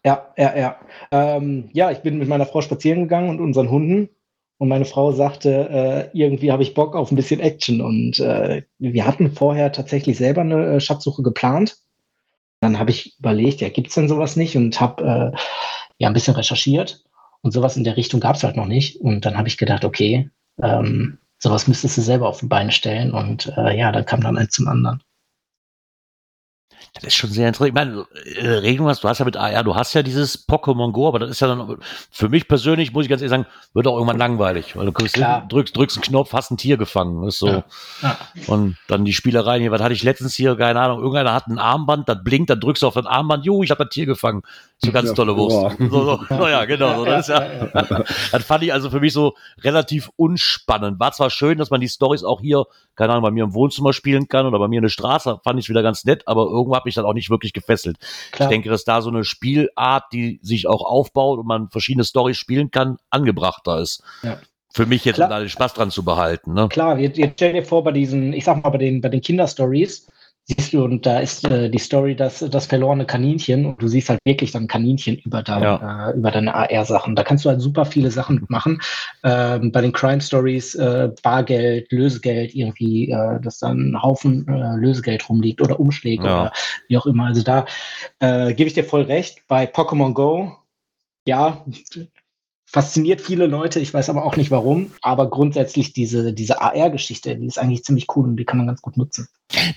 Ja, 0.05 0.27
ja, 0.37 0.57
ja. 0.57 0.75
Ähm, 1.11 1.69
ja, 1.71 1.91
ich 1.91 1.99
bin 1.99 2.17
mit 2.17 2.27
meiner 2.27 2.45
Frau 2.45 2.61
spazieren 2.61 3.03
gegangen 3.03 3.29
und 3.29 3.39
unseren 3.39 3.69
Hunden. 3.69 4.09
Und 4.57 4.67
meine 4.67 4.85
Frau 4.85 5.13
sagte, 5.13 6.09
äh, 6.13 6.17
irgendwie 6.17 6.51
habe 6.51 6.63
ich 6.63 6.73
Bock 6.73 6.95
auf 6.95 7.11
ein 7.11 7.15
bisschen 7.15 7.39
Action. 7.39 7.79
Und 7.79 8.19
äh, 8.19 8.63
wir 8.79 9.05
hatten 9.05 9.31
vorher 9.31 9.71
tatsächlich 9.71 10.17
selber 10.17 10.41
eine 10.41 10.65
äh, 10.65 10.79
Schatzsuche 10.81 11.23
geplant 11.23 11.77
dann 12.61 12.79
habe 12.79 12.91
ich 12.91 13.17
überlegt, 13.19 13.61
ja, 13.61 13.69
gibt 13.69 13.87
es 13.87 13.95
denn 13.95 14.09
sowas 14.09 14.35
nicht? 14.35 14.55
Und 14.55 14.79
habe 14.79 15.03
äh, 15.35 15.37
ja 15.97 16.07
ein 16.07 16.13
bisschen 16.13 16.35
recherchiert. 16.35 17.03
Und 17.41 17.51
sowas 17.51 17.77
in 17.77 17.85
der 17.85 17.95
Richtung 17.95 18.19
gab 18.19 18.35
es 18.35 18.43
halt 18.43 18.57
noch 18.57 18.65
nicht. 18.65 18.99
Und 18.99 19.25
dann 19.25 19.37
habe 19.37 19.47
ich 19.47 19.57
gedacht, 19.57 19.85
okay, 19.85 20.29
ähm, 20.61 21.17
sowas 21.37 21.67
müsstest 21.67 21.97
du 21.97 22.01
selber 22.01 22.27
auf 22.27 22.39
die 22.39 22.47
Beine 22.47 22.71
stellen. 22.71 23.13
Und 23.13 23.53
äh, 23.57 23.77
ja, 23.77 23.91
dann 23.91 24.05
kam 24.05 24.21
dann 24.21 24.37
eins 24.37 24.51
zum 24.51 24.67
anderen. 24.67 25.01
Das 27.01 27.13
ist 27.13 27.15
schon 27.15 27.29
sehr 27.29 27.47
interessant. 27.47 27.69
Ich 27.69 27.73
meine, 27.73 28.05
äh, 28.35 28.47
Regelung 28.59 28.87
hast, 28.89 29.03
du 29.03 29.07
hast 29.07 29.19
ja 29.19 29.25
mit 29.25 29.37
AR, 29.37 29.63
du 29.63 29.75
hast 29.75 29.93
ja 29.93 30.03
dieses 30.03 30.47
Pokémon 30.47 30.91
Go, 30.91 31.07
aber 31.07 31.19
das 31.19 31.29
ist 31.29 31.39
ja 31.39 31.47
dann, 31.47 31.77
für 32.11 32.29
mich 32.29 32.47
persönlich, 32.47 32.91
muss 32.91 33.05
ich 33.05 33.09
ganz 33.09 33.21
ehrlich 33.21 33.31
sagen, 33.31 33.45
wird 33.73 33.87
auch 33.87 33.95
irgendwann 33.95 34.17
langweilig, 34.17 34.75
weil 34.75 34.91
du 34.91 35.05
hin, 35.05 35.25
drückst, 35.47 35.75
drückst 35.75 35.97
einen 35.97 36.03
Knopf, 36.03 36.33
hast 36.33 36.51
ein 36.51 36.57
Tier 36.57 36.77
gefangen, 36.77 37.27
ist 37.27 37.39
so. 37.39 37.47
Ja. 37.47 37.63
Ja. 38.01 38.17
Und 38.47 38.77
dann 38.87 39.05
die 39.05 39.13
Spielereien 39.13 39.61
hier, 39.61 39.71
was 39.71 39.81
hatte 39.81 39.93
ich 39.93 40.03
letztens 40.03 40.35
hier, 40.35 40.55
keine 40.55 40.81
Ahnung, 40.81 40.99
irgendeiner 40.99 41.33
hat 41.33 41.47
ein 41.47 41.59
Armband, 41.59 42.09
das 42.09 42.23
blinkt, 42.23 42.49
dann 42.49 42.59
drückst 42.59 42.83
du 42.83 42.87
auf 42.87 42.95
das 42.95 43.05
Armband, 43.05 43.45
jo, 43.45 43.63
ich 43.63 43.71
habe 43.71 43.83
ein 43.83 43.89
Tier 43.89 44.05
gefangen. 44.05 44.43
So 44.81 44.93
ganz 44.93 45.13
tolle 45.13 45.35
Wurst. 45.35 45.77
So, 45.77 45.89
so, 45.89 46.19
so, 46.29 46.47
ja, 46.47 46.63
genau. 46.63 46.99
So, 46.99 47.05
das, 47.05 47.27
ist 47.27 47.35
ja, 47.37 48.03
das 48.31 48.43
fand 48.45 48.63
ich 48.63 48.71
also 48.71 48.89
für 48.89 49.01
mich 49.01 49.11
so 49.11 49.35
relativ 49.61 50.09
unspannend. 50.15 50.99
War 51.01 51.11
zwar 51.11 51.29
schön, 51.29 51.57
dass 51.57 51.69
man 51.69 51.81
die 51.81 51.89
Stories 51.89 52.23
auch 52.23 52.39
hier, 52.39 52.63
keine 52.95 53.11
Ahnung, 53.11 53.23
bei 53.23 53.31
mir 53.31 53.43
im 53.43 53.53
Wohnzimmer 53.53 53.91
spielen 53.91 54.29
kann 54.29 54.45
oder 54.45 54.57
bei 54.57 54.69
mir 54.69 54.77
in 54.77 54.83
der 54.83 54.89
Straße, 54.89 55.41
fand 55.43 55.59
ich 55.59 55.67
wieder 55.67 55.83
ganz 55.83 56.05
nett, 56.05 56.27
aber 56.27 56.43
irgendwo 56.43 56.75
hat 56.77 56.85
mich 56.85 56.95
dann 56.95 57.05
auch 57.05 57.13
nicht 57.13 57.29
wirklich 57.29 57.51
gefesselt. 57.51 57.97
Klar. 58.31 58.47
Ich 58.47 58.53
denke, 58.53 58.69
dass 58.69 58.85
da 58.85 59.01
so 59.01 59.09
eine 59.09 59.25
Spielart, 59.25 60.05
die 60.13 60.39
sich 60.41 60.67
auch 60.67 60.85
aufbaut 60.85 61.39
und 61.39 61.47
man 61.47 61.69
verschiedene 61.69 62.05
Stories 62.05 62.37
spielen 62.37 62.71
kann, 62.71 62.97
angebrachter 63.09 63.79
ist. 63.79 64.01
Ja 64.23 64.39
für 64.71 64.85
mich 64.85 65.03
jetzt, 65.03 65.15
Klar. 65.15 65.29
um 65.29 65.31
da 65.31 65.39
den 65.39 65.49
Spaß 65.49 65.73
dran 65.73 65.89
zu 65.89 66.05
behalten. 66.05 66.53
Ne? 66.53 66.69
Klar, 66.69 66.99
jetzt, 66.99 67.17
jetzt 67.17 67.33
stell 67.33 67.53
dir 67.53 67.63
vor, 67.63 67.83
bei 67.83 67.91
diesen, 67.91 68.33
ich 68.33 68.45
sag 68.45 68.63
mal, 68.63 68.69
bei 68.69 68.77
den, 68.77 69.01
bei 69.01 69.09
den 69.09 69.19
Kinderstories, 69.19 70.07
siehst 70.49 70.73
du, 70.73 70.83
und 70.83 71.05
da 71.05 71.19
ist 71.19 71.45
äh, 71.45 71.69
die 71.69 71.77
Story 71.77 72.15
das, 72.15 72.39
das 72.39 72.65
verlorene 72.65 73.05
Kaninchen 73.05 73.65
und 73.65 73.81
du 73.81 73.87
siehst 73.87 74.09
halt 74.09 74.19
wirklich 74.25 74.51
dann 74.51 74.67
Kaninchen 74.67 75.17
über, 75.17 75.43
dein, 75.43 75.63
ja. 75.63 76.09
äh, 76.09 76.17
über 76.17 76.31
deine 76.31 76.53
AR-Sachen. 76.53 77.15
Da 77.15 77.23
kannst 77.23 77.45
du 77.45 77.49
halt 77.49 77.61
super 77.61 77.85
viele 77.85 78.11
Sachen 78.11 78.45
machen. 78.49 78.81
Ähm, 79.23 79.71
bei 79.71 79.81
den 79.81 79.93
Crime 79.93 80.21
Stories 80.21 80.75
äh, 80.75 81.09
Bargeld, 81.21 81.91
Lösegeld 81.91 82.55
irgendwie, 82.55 83.11
äh, 83.11 83.39
dass 83.41 83.59
dann 83.59 83.91
ein 83.91 84.01
Haufen 84.01 84.47
äh, 84.47 84.75
Lösegeld 84.77 85.27
rumliegt 85.29 85.61
oder 85.61 85.79
Umschläge 85.79 86.25
ja. 86.25 86.41
oder 86.41 86.53
wie 86.87 86.97
auch 86.97 87.05
immer. 87.05 87.25
Also 87.25 87.43
da 87.43 87.65
äh, 88.19 88.53
gebe 88.53 88.67
ich 88.67 88.73
dir 88.73 88.83
voll 88.83 89.03
recht. 89.03 89.43
Bei 89.47 89.65
Pokémon 89.65 90.13
Go, 90.13 90.51
ja, 91.25 91.65
fasziniert 92.71 93.19
viele 93.19 93.47
Leute, 93.47 93.79
ich 93.79 93.93
weiß 93.93 94.09
aber 94.09 94.23
auch 94.23 94.35
nicht 94.35 94.51
warum, 94.51 94.91
aber 95.01 95.29
grundsätzlich 95.29 95.93
diese, 95.93 96.33
diese 96.33 96.61
AR-Geschichte, 96.61 97.35
die 97.35 97.47
ist 97.47 97.57
eigentlich 97.57 97.83
ziemlich 97.83 98.05
cool 98.15 98.25
und 98.25 98.37
die 98.37 98.45
kann 98.45 98.57
man 98.57 98.67
ganz 98.67 98.81
gut 98.81 98.95
nutzen. 98.95 99.27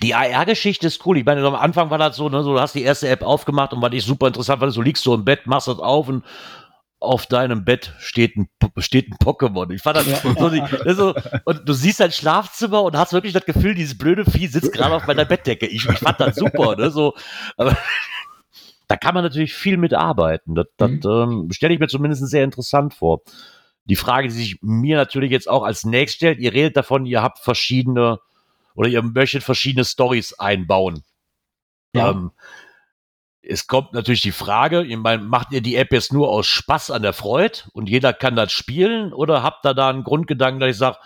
Die 0.03 0.13
AR-Geschichte 0.13 0.85
ist 0.85 1.03
cool. 1.05 1.17
Ich 1.17 1.25
meine, 1.25 1.43
am 1.43 1.55
Anfang 1.55 1.89
war 1.89 1.97
das 1.97 2.15
so, 2.15 2.29
ne, 2.29 2.43
so, 2.43 2.53
du 2.53 2.59
hast 2.59 2.75
die 2.75 2.83
erste 2.83 3.07
App 3.09 3.23
aufgemacht 3.23 3.73
und 3.73 3.81
was 3.81 3.93
ich 3.93 4.03
super 4.03 4.27
interessant 4.27 4.59
fand, 4.59 4.73
so 4.73 4.81
liegst 4.81 5.03
du 5.07 5.13
im 5.15 5.25
Bett, 5.25 5.47
machst 5.47 5.67
das 5.67 5.79
auf 5.79 6.07
und 6.07 6.23
auf 6.99 7.25
deinem 7.25 7.65
Bett 7.65 7.93
steht 7.97 8.37
ein, 8.37 8.47
steht 8.77 9.09
ein 9.09 9.17
Pokémon. 9.17 9.71
Ich 9.73 9.81
fand 9.81 9.97
das, 9.97 10.07
ja. 10.07 10.35
so, 10.37 10.49
die, 10.49 10.63
so, 10.93 11.13
und 11.45 11.67
du 11.67 11.73
siehst 11.73 11.99
dein 11.99 12.11
Schlafzimmer 12.11 12.83
und 12.83 12.95
hast 12.95 13.11
wirklich 13.11 13.33
das 13.33 13.45
Gefühl, 13.45 13.73
dieses 13.73 13.97
blöde 13.97 14.23
Vieh 14.23 14.47
sitzt 14.47 14.71
gerade 14.73 14.95
auf 14.95 15.07
meiner 15.07 15.25
Bettdecke. 15.25 15.65
Ich, 15.65 15.89
ich 15.89 15.99
fand 15.99 16.19
das 16.19 16.35
super, 16.35 16.75
ne, 16.75 16.91
so, 16.91 17.15
aber 17.57 17.75
da 18.93 18.97
kann 18.97 19.15
man 19.15 19.23
natürlich 19.23 19.55
viel 19.55 19.77
mit 19.77 19.95
arbeiten. 19.95 20.53
Das, 20.53 20.67
das 20.77 20.91
mhm. 20.91 21.01
ähm, 21.03 21.51
stelle 21.51 21.73
ich 21.73 21.79
mir 21.79 21.87
zumindest 21.87 22.27
sehr 22.27 22.43
interessant 22.43 22.93
vor. 22.93 23.21
Die 23.85 23.95
Frage, 23.95 24.27
die 24.27 24.35
sich 24.35 24.59
mir 24.61 24.97
natürlich 24.97 25.31
jetzt 25.31 25.49
auch 25.49 25.63
als 25.63 25.83
nächstes 25.83 26.17
stellt, 26.17 26.39
ihr 26.39 26.53
redet 26.53 26.77
davon, 26.77 27.07
ihr 27.07 27.23
habt 27.23 27.39
verschiedene 27.39 28.19
oder 28.75 28.89
ihr 28.89 29.01
möchtet 29.01 29.41
verschiedene 29.41 29.83
Stories 29.83 30.33
einbauen. 30.33 31.03
Ja. 31.95 32.11
Ähm, 32.11 32.33
es 33.41 33.65
kommt 33.65 33.93
natürlich 33.93 34.21
die 34.21 34.31
Frage, 34.31 34.83
ich 34.83 34.95
meine, 34.95 35.23
macht 35.23 35.51
ihr 35.53 35.61
die 35.61 35.75
App 35.75 35.91
jetzt 35.91 36.13
nur 36.13 36.29
aus 36.29 36.45
Spaß 36.45 36.91
an 36.91 37.01
der 37.01 37.13
Freude 37.13 37.61
und 37.73 37.89
jeder 37.89 38.13
kann 38.13 38.35
das 38.35 38.51
spielen 38.51 39.11
oder 39.11 39.41
habt 39.41 39.65
ihr 39.65 39.73
da 39.73 39.89
einen 39.89 40.03
Grundgedanken, 40.03 40.59
dass 40.59 40.69
ich 40.69 40.77
sage, 40.77 40.99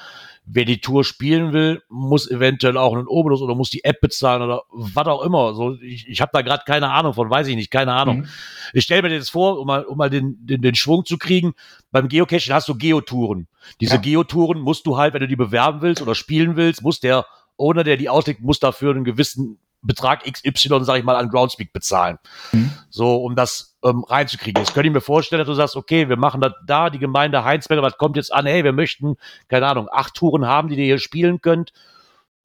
wer 0.49 0.65
die 0.65 0.79
Tour 0.79 1.03
spielen 1.03 1.51
will, 1.51 1.83
muss 1.89 2.29
eventuell 2.29 2.77
auch 2.77 2.95
einen 2.95 3.07
Obolus 3.07 3.41
oder 3.41 3.53
muss 3.53 3.69
die 3.69 3.83
App 3.83 3.99
bezahlen 3.99 4.41
oder 4.41 4.63
was 4.71 5.05
auch 5.07 5.21
immer. 5.21 5.53
So, 5.53 5.75
ich, 5.81 6.07
ich 6.07 6.21
habe 6.21 6.31
da 6.33 6.41
gerade 6.41 6.63
keine 6.65 6.89
Ahnung 6.89 7.13
von, 7.13 7.29
weiß 7.29 7.47
ich 7.47 7.55
nicht, 7.55 7.69
keine 7.69 7.93
Ahnung. 7.93 8.19
Mhm. 8.19 8.27
Ich 8.73 8.85
stelle 8.85 9.01
mir 9.01 9.13
jetzt 9.13 9.29
vor, 9.29 9.59
um 9.59 9.67
mal, 9.67 9.83
um 9.83 9.97
mal 9.97 10.09
den, 10.09 10.37
den, 10.39 10.61
den 10.61 10.75
Schwung 10.75 11.05
zu 11.05 11.17
kriegen, 11.17 11.53
beim 11.91 12.07
Geocaching 12.07 12.53
hast 12.53 12.69
du 12.69 12.75
Geotouren. 12.75 13.47
Diese 13.81 13.95
ja. 13.95 14.01
Geotouren 14.01 14.61
musst 14.61 14.85
du 14.87 14.97
halt, 14.97 15.13
wenn 15.13 15.21
du 15.21 15.27
die 15.27 15.35
bewerben 15.35 15.81
willst 15.81 16.01
oder 16.01 16.15
spielen 16.15 16.55
willst, 16.55 16.81
muss 16.81 17.01
der 17.01 17.25
Owner, 17.57 17.83
der 17.83 17.97
die 17.97 18.07
auslegt, 18.07 18.41
muss 18.41 18.59
dafür 18.59 18.91
einen 18.91 19.03
gewissen 19.03 19.59
Betrag 19.81 20.23
XY, 20.23 20.83
sag 20.83 20.97
ich 20.97 21.03
mal, 21.03 21.15
an 21.15 21.29
Groundspeak 21.29 21.71
bezahlen. 21.71 22.17
Mhm. 22.51 22.71
So, 22.89 23.17
um 23.17 23.35
das 23.35 23.77
ähm, 23.83 24.03
reinzukriegen. 24.03 24.61
Jetzt 24.61 24.73
könnte 24.73 24.87
ich 24.87 24.93
mir 24.93 25.01
vorstellen, 25.01 25.39
dass 25.39 25.47
du 25.47 25.53
sagst, 25.53 25.75
okay, 25.75 26.09
wir 26.09 26.17
machen 26.17 26.41
das 26.41 26.53
da, 26.65 26.89
die 26.89 26.99
Gemeinde 26.99 27.43
Heinsberg, 27.43 27.81
was 27.81 27.97
kommt 27.97 28.15
jetzt 28.15 28.33
an, 28.33 28.45
hey, 28.45 28.63
wir 28.63 28.73
möchten, 28.73 29.17
keine 29.47 29.67
Ahnung, 29.67 29.87
acht 29.91 30.15
Touren 30.15 30.45
haben, 30.45 30.69
die 30.69 30.75
ihr 30.75 30.85
hier 30.85 30.99
spielen 30.99 31.41
könnt. 31.41 31.73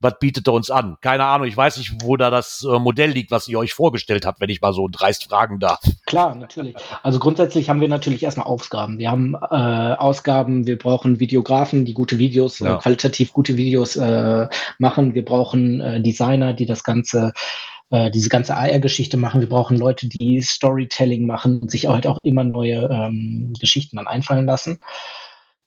Was 0.03 0.19
bietet 0.19 0.47
er 0.49 0.53
uns 0.53 0.71
an? 0.71 0.97
Keine 1.01 1.25
Ahnung, 1.25 1.47
ich 1.47 1.57
weiß 1.57 1.79
nicht, 1.79 2.03
wo 2.03 2.17
da 2.17 2.31
das 2.31 2.67
äh, 2.69 2.79
Modell 2.79 3.11
liegt, 3.11 3.31
was 3.31 3.49
ihr 3.49 3.59
euch 3.59 3.73
vorgestellt 3.73 4.27
habt, 4.27 4.41
wenn 4.41 4.51
ich 4.51 4.61
mal 4.61 4.73
so 4.73 4.89
dreist 4.91 5.25
fragen 5.25 5.59
darf. 5.61 5.81
Klar, 6.07 6.35
natürlich. 6.35 6.77
Also 7.03 7.19
grundsätzlich 7.19 7.71
haben 7.71 7.81
wir 7.81 7.89
natürlich 7.89 8.23
erstmal 8.23 8.47
Ausgaben. 8.47 8.99
Wir 8.99 9.11
haben 9.11 9.35
äh, 9.35 9.95
Ausgaben, 9.95 10.67
wir 10.67 10.77
brauchen 10.79 11.21
Videografen, 11.21 11.85
die 11.85 11.95
gute 11.95 12.19
Videos, 12.19 12.61
äh, 12.61 12.65
Ja. 12.67 12.77
äh, 12.77 12.79
qualitativ 12.81 13.33
gute 13.33 13.57
Videos 13.57 13.97
äh, 13.97 14.49
machen. 14.79 15.15
Wir 15.15 15.25
brauchen 15.25 15.81
äh, 15.81 16.01
Designer, 16.03 16.53
die 16.53 16.67
das 16.67 16.85
Ganze 16.85 17.33
äh, 17.91 18.11
diese 18.11 18.29
ganze 18.31 18.57
AR-Geschichte 18.57 19.17
machen. 19.17 19.41
Wir 19.41 19.49
brauchen 19.49 19.77
Leute, 19.77 20.09
die 20.09 20.41
Storytelling 20.41 21.27
machen 21.27 21.61
und 21.61 21.71
sich 21.71 21.87
halt 21.87 22.07
auch 22.07 22.19
immer 22.23 22.43
neue 22.43 22.89
ähm, 22.91 23.53
Geschichten 23.61 23.97
dann 23.97 24.07
einfallen 24.07 24.47
lassen. 24.47 24.81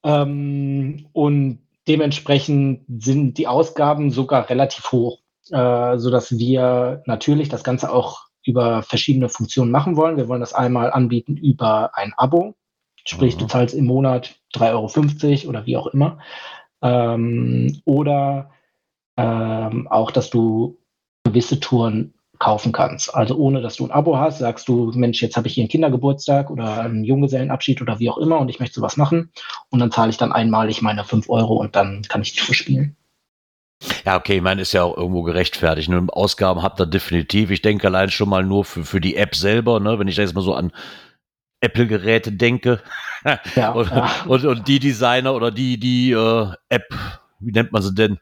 Ähm, 0.04 1.08
und 1.14 1.60
dementsprechend 1.88 2.84
sind 3.04 3.38
die 3.38 3.48
Ausgaben 3.48 4.12
sogar 4.12 4.50
relativ 4.50 4.92
hoch, 4.92 5.20
äh, 5.52 5.98
sodass 5.98 6.38
wir 6.38 7.04
natürlich 7.06 7.50
das 7.50 7.64
Ganze 7.64 7.92
auch 7.92 8.26
über 8.44 8.84
verschiedene 8.84 9.30
Funktionen 9.30 9.72
machen 9.72 9.98
wollen. 9.98 10.18
Wir 10.18 10.28
wollen 10.28 10.42
das 10.42 10.54
einmal 10.54 10.92
anbieten 10.92 11.38
über 11.38 11.98
ein 11.98 12.14
Abo, 12.16 12.56
sprich 13.06 13.36
Mhm. 13.36 13.40
du 13.40 13.46
zahlst 13.48 13.76
im 13.76 13.86
Monat 13.86 14.36
3,50 14.54 15.44
Euro 15.44 15.50
oder 15.50 15.66
wie 15.66 15.78
auch 15.78 15.88
immer. 15.88 16.20
Ähm, 16.82 17.82
oder 17.86 18.52
ähm, 19.18 19.88
auch, 19.88 20.12
dass 20.12 20.30
du 20.30 20.78
gewisse 21.24 21.60
Touren 21.60 22.14
kaufen 22.40 22.72
kannst. 22.72 23.14
Also 23.14 23.36
ohne, 23.36 23.62
dass 23.62 23.78
du 23.78 23.86
ein 23.86 23.92
Abo 23.92 24.18
hast, 24.18 24.40
sagst 24.40 24.68
du, 24.68 24.92
Mensch, 24.96 25.22
jetzt 25.22 25.38
habe 25.38 25.48
ich 25.48 25.54
hier 25.54 25.64
einen 25.64 25.70
Kindergeburtstag 25.70 26.50
oder 26.50 26.82
einen 26.82 27.04
Junggesellenabschied 27.04 27.82
oder 27.82 28.00
wie 28.00 28.10
auch 28.10 28.18
immer 28.18 28.40
und 28.40 28.50
ich 28.50 28.60
möchte 28.60 28.76
sowas 28.76 28.98
machen. 28.98 29.32
Und 29.70 29.80
dann 29.80 29.92
zahle 29.92 30.10
ich 30.10 30.18
dann 30.18 30.32
einmalig 30.32 30.82
meine 30.82 31.04
5 31.04 31.30
Euro 31.30 31.56
und 31.56 31.76
dann 31.76 32.04
kann 32.04 32.22
ich 32.22 32.34
die 32.34 32.40
Tour 32.40 32.56
spielen. 32.56 32.96
Ja, 34.06 34.18
okay, 34.18 34.38
ich 34.38 34.42
meine, 34.42 34.62
ist 34.62 34.74
ja 34.74 34.84
auch 34.84 34.98
irgendwo 34.98 35.24
gerechtfertigt. 35.24 35.90
Ne? 35.90 36.08
Ausgaben 36.10 36.64
habt 36.64 36.80
ihr 36.80 36.86
definitiv. 36.86 37.52
Ich 37.52 37.62
denke 37.62 37.88
allein 37.88 38.10
schon 38.10 38.30
mal 38.30 38.44
nur 38.44 38.66
für, 38.66 38.84
für 38.84 39.02
die 39.02 39.16
App 39.16 39.36
selber, 39.36 39.80
ne? 39.80 40.00
wenn 40.00 40.08
ich 40.08 40.18
jetzt 40.18 40.34
mal 40.34 40.42
so 40.42 40.54
an 40.54 40.72
Apple-Geräte 41.62 42.32
denke 42.32 42.82
Ja, 43.56 43.72
und, 43.72 43.90
ja. 43.90 44.10
und, 44.28 44.46
und 44.46 44.68
die 44.68 44.80
Designer 44.80 45.34
oder 45.34 45.52
die, 45.52 45.80
die 45.80 46.12
äh, 46.12 46.48
App, 46.70 46.84
wie 47.40 47.52
nennt 47.52 47.72
man 47.72 47.82
sie 47.82 47.94
denn? 47.94 48.20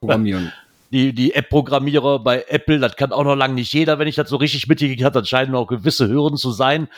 Programmieren. 0.00 0.52
Die, 0.92 1.14
die 1.14 1.34
App-Programmierer 1.34 2.18
bei 2.18 2.44
Apple, 2.48 2.78
das 2.78 2.96
kann 2.96 3.12
auch 3.12 3.24
noch 3.24 3.34
lange 3.34 3.54
nicht 3.54 3.72
jeder, 3.72 3.98
wenn 3.98 4.08
ich 4.08 4.16
das 4.16 4.28
so 4.28 4.36
richtig 4.36 4.68
mitgekriegt 4.68 5.02
habe, 5.02 5.14
dann 5.14 5.24
scheinen 5.24 5.54
auch 5.54 5.66
gewisse 5.66 6.08
Hürden 6.08 6.36
zu 6.36 6.50
sein. 6.50 6.88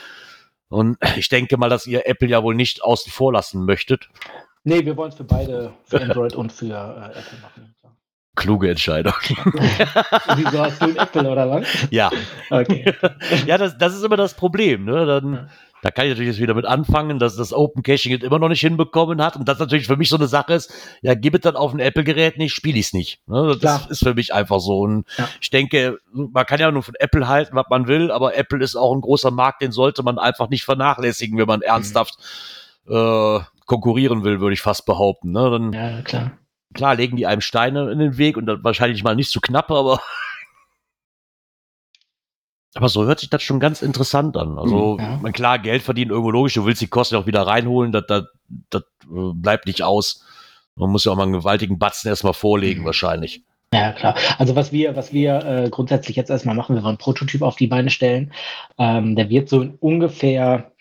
Und 0.69 0.99
ich 1.17 1.29
denke 1.29 1.57
mal, 1.57 1.69
dass 1.69 1.87
ihr 1.87 2.07
Apple 2.07 2.29
ja 2.29 2.43
wohl 2.43 2.55
nicht 2.55 2.83
außen 2.83 3.13
vor 3.13 3.33
lassen 3.33 3.65
möchtet. 3.65 4.09
Nee, 4.65 4.85
wir 4.85 4.97
wollen 4.97 5.11
es 5.11 5.17
für 5.17 5.25
beide, 5.25 5.73
für 5.85 6.01
Android 6.01 6.35
und 6.35 6.51
für 6.51 6.67
äh, 6.67 7.19
Apple 7.19 7.39
machen. 7.43 7.75
Kluge 8.35 8.71
Entscheidung. 8.71 9.15
Wieso 9.23 10.65
hast 10.65 10.83
du 10.83 10.87
ein 10.87 10.97
Apple 10.97 11.31
oder 11.31 11.49
was? 11.49 11.67
ja. 11.91 12.11
Okay. 12.51 12.93
ja, 13.47 13.59
das, 13.59 13.79
das 13.79 13.95
ist 13.95 14.03
immer 14.03 14.17
das 14.17 14.35
Problem. 14.35 14.85
Ne? 14.85 15.07
Dann. 15.07 15.51
Da 15.85 15.91
kann 15.91 16.07
ich 16.07 16.13
natürlich 16.13 16.31
jetzt 16.31 16.41
wieder 16.41 16.55
mit 16.55 16.65
anfangen, 16.65 17.19
dass 17.19 17.37
das 17.37 17.53
Open 17.53 17.83
Caching 17.83 18.11
jetzt 18.11 18.25
immer 18.25 18.39
noch 18.39 18.49
nicht 18.49 18.63
hinbekommen 18.63 19.23
hat. 19.23 19.37
Und 19.37 19.47
das 19.47 19.59
natürlich 19.59 19.87
für 19.87 19.99
mich 19.99 20.09
so 20.09 20.17
eine 20.17 20.29
Sache 20.29 20.55
ist, 20.55 20.73
ja, 21.03 21.13
gib 21.15 21.35
es 21.35 21.43
dann 21.43 21.57
auf 21.57 21.75
ein 21.75 21.79
Apple-Gerät 21.79 22.39
nicht, 22.39 22.55
spiele 22.55 22.79
ich 22.79 22.87
es 22.87 22.93
nicht. 22.95 23.21
Ne? 23.29 23.49
Das 23.49 23.59
Klar. 23.59 23.91
ist 23.91 23.99
für 24.03 24.15
mich 24.15 24.33
einfach 24.33 24.61
so. 24.61 24.79
Und 24.79 25.05
Ja. 25.19 25.29
ich 25.43 25.51
denke, 25.51 25.99
man 26.11 26.47
kann 26.47 26.59
ja 26.59 26.71
nur 26.73 26.83
von 26.83 26.95
Apple 26.99 27.29
halten, 27.29 27.55
was 27.55 27.67
man 27.69 27.87
will, 27.87 28.11
aber 28.11 28.35
Apple 28.35 28.65
ist 28.65 28.77
auch 28.77 28.95
ein 28.95 29.03
großer 29.03 29.31
Markt, 29.31 29.61
den 29.61 29.73
sollte 29.73 30.03
man 30.03 30.19
einfach 30.19 30.49
nicht 30.49 30.65
vernachlässigen, 30.65 31.37
wenn 31.37 31.47
man 31.47 31.61
ernsthaft 31.61 32.15
äh, 32.89 33.41
konkurrieren 33.67 34.25
will, 34.25 34.41
würde 34.41 34.55
ich 34.55 34.63
fast 34.63 34.87
behaupten. 34.87 35.33
Ne? 35.33 35.51
Dann, 35.51 35.73
Ja, 35.75 36.01
klar. 36.01 36.31
klar, 36.73 36.95
legen 36.95 37.19
die 37.19 37.27
einem 37.27 37.43
Steine 37.43 37.91
in 37.91 37.99
den 37.99 38.17
Weg 38.17 38.39
und 38.39 38.47
dann 38.47 38.65
wahrscheinlich 38.65 39.05
mal 39.05 39.17
nicht 39.17 39.31
zu 39.31 39.43
knapp, 39.43 39.71
aber. 39.71 40.01
Aber 42.75 42.89
so 42.89 43.05
hört 43.05 43.21
sich 43.21 43.31
das 43.31 43.43
schon 43.43 43.61
ganz 43.61 43.83
interessant 43.83 44.37
an. 44.37 44.59
Also, 44.59 44.97
Ja. 44.99 45.19
man, 45.23 45.33
klar, 45.33 45.59
Geld 45.59 45.83
verdienen 45.83 46.11
irgendwo 46.11 46.31
logisch, 46.31 46.55
du 46.55 46.67
willst 46.67 46.83
die 46.83 46.89
Kosten 46.89 47.17
auch 47.17 47.27
wieder 47.27 47.47
reinholen, 47.47 47.93
das, 47.93 48.05
das, 48.09 48.25
das 48.71 48.83
äh, 49.05 49.33
bleibt 49.35 49.67
nicht 49.67 49.83
aus. 49.83 50.25
Man 50.77 50.91
muss 50.91 51.05
ja 51.05 51.13
auch 51.13 51.17
mal 51.17 51.23
einen 51.23 51.33
gewaltigen 51.33 51.79
Batzen 51.79 52.09
erstmal 52.09 52.35
vorlegen, 52.35 52.83
Mhm. 52.83 52.87
wahrscheinlich. 52.87 53.45
Ja, 53.73 53.93
klar. 53.93 54.17
Also 54.39 54.55
was 54.57 54.71
wir, 54.73 54.95
was 54.97 55.13
wir 55.13 55.37
äh, 55.45 55.71
grundsätzlich 55.71 56.17
jetzt 56.17 56.31
erstmal 56.31 56.55
machen, 56.55 56.75
wir 56.77 56.83
wollen 56.83 56.91
einen 56.91 56.99
Prototyp 56.99 57.43
auf 57.43 57.57
die 57.57 57.67
Beine 57.67 57.91
stellen. 57.91 58.33
Ähm, 58.79 59.17
der 59.17 59.29
wird 59.31 59.49
so 59.49 59.63
in 59.63 59.75
ungefähr 59.81 60.73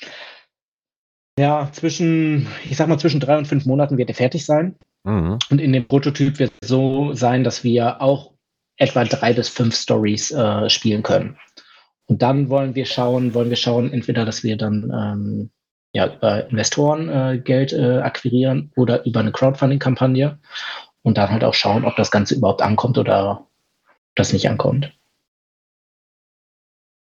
ja, 1.40 1.70
zwischen, 1.72 2.48
ich 2.70 2.78
sag 2.78 2.88
mal, 2.88 3.00
zwischen 3.00 3.20
drei 3.20 3.38
und 3.38 3.48
fünf 3.48 3.66
Monaten 3.66 3.98
wird 3.98 4.10
er 4.10 4.16
fertig 4.16 4.46
sein. 4.46 4.76
Mhm. 5.04 5.40
Und 5.50 5.60
in 5.60 5.74
dem 5.74 5.88
Prototyp 5.88 6.38
wird 6.40 6.52
es 6.62 6.70
so 6.70 7.14
sein, 7.14 7.44
dass 7.44 7.64
wir 7.64 8.02
auch 8.02 8.32
etwa 8.78 9.04
drei 9.06 9.34
bis 9.34 9.50
fünf 9.50 9.76
Stories 9.76 10.32
äh, 10.32 10.70
spielen 10.70 11.02
können. 11.04 11.38
Und 12.06 12.22
dann 12.22 12.50
wollen 12.50 12.76
wir 12.76 12.86
schauen, 12.86 13.34
wollen 13.34 13.50
wir 13.50 13.58
schauen, 13.58 13.92
entweder, 13.92 14.26
dass 14.26 14.44
wir 14.44 14.58
dann 14.58 14.92
ähm, 14.94 15.50
ja, 15.94 16.14
über 16.14 16.50
Investoren 16.50 17.10
äh, 17.10 17.38
Geld 17.38 17.72
äh, 17.72 18.00
akquirieren 18.00 18.72
oder 18.76 19.06
über 19.06 19.20
eine 19.20 19.32
Crowdfunding-Kampagne 19.32 20.40
und 21.04 21.18
dann 21.18 21.30
halt 21.30 21.44
auch 21.44 21.54
schauen, 21.54 21.86
ob 21.86 21.96
das 21.96 22.12
Ganze 22.12 22.36
überhaupt 22.36 22.62
ankommt 22.62 22.98
oder 22.98 23.48
das 24.16 24.34
nicht 24.34 24.50
ankommt. 24.50 24.92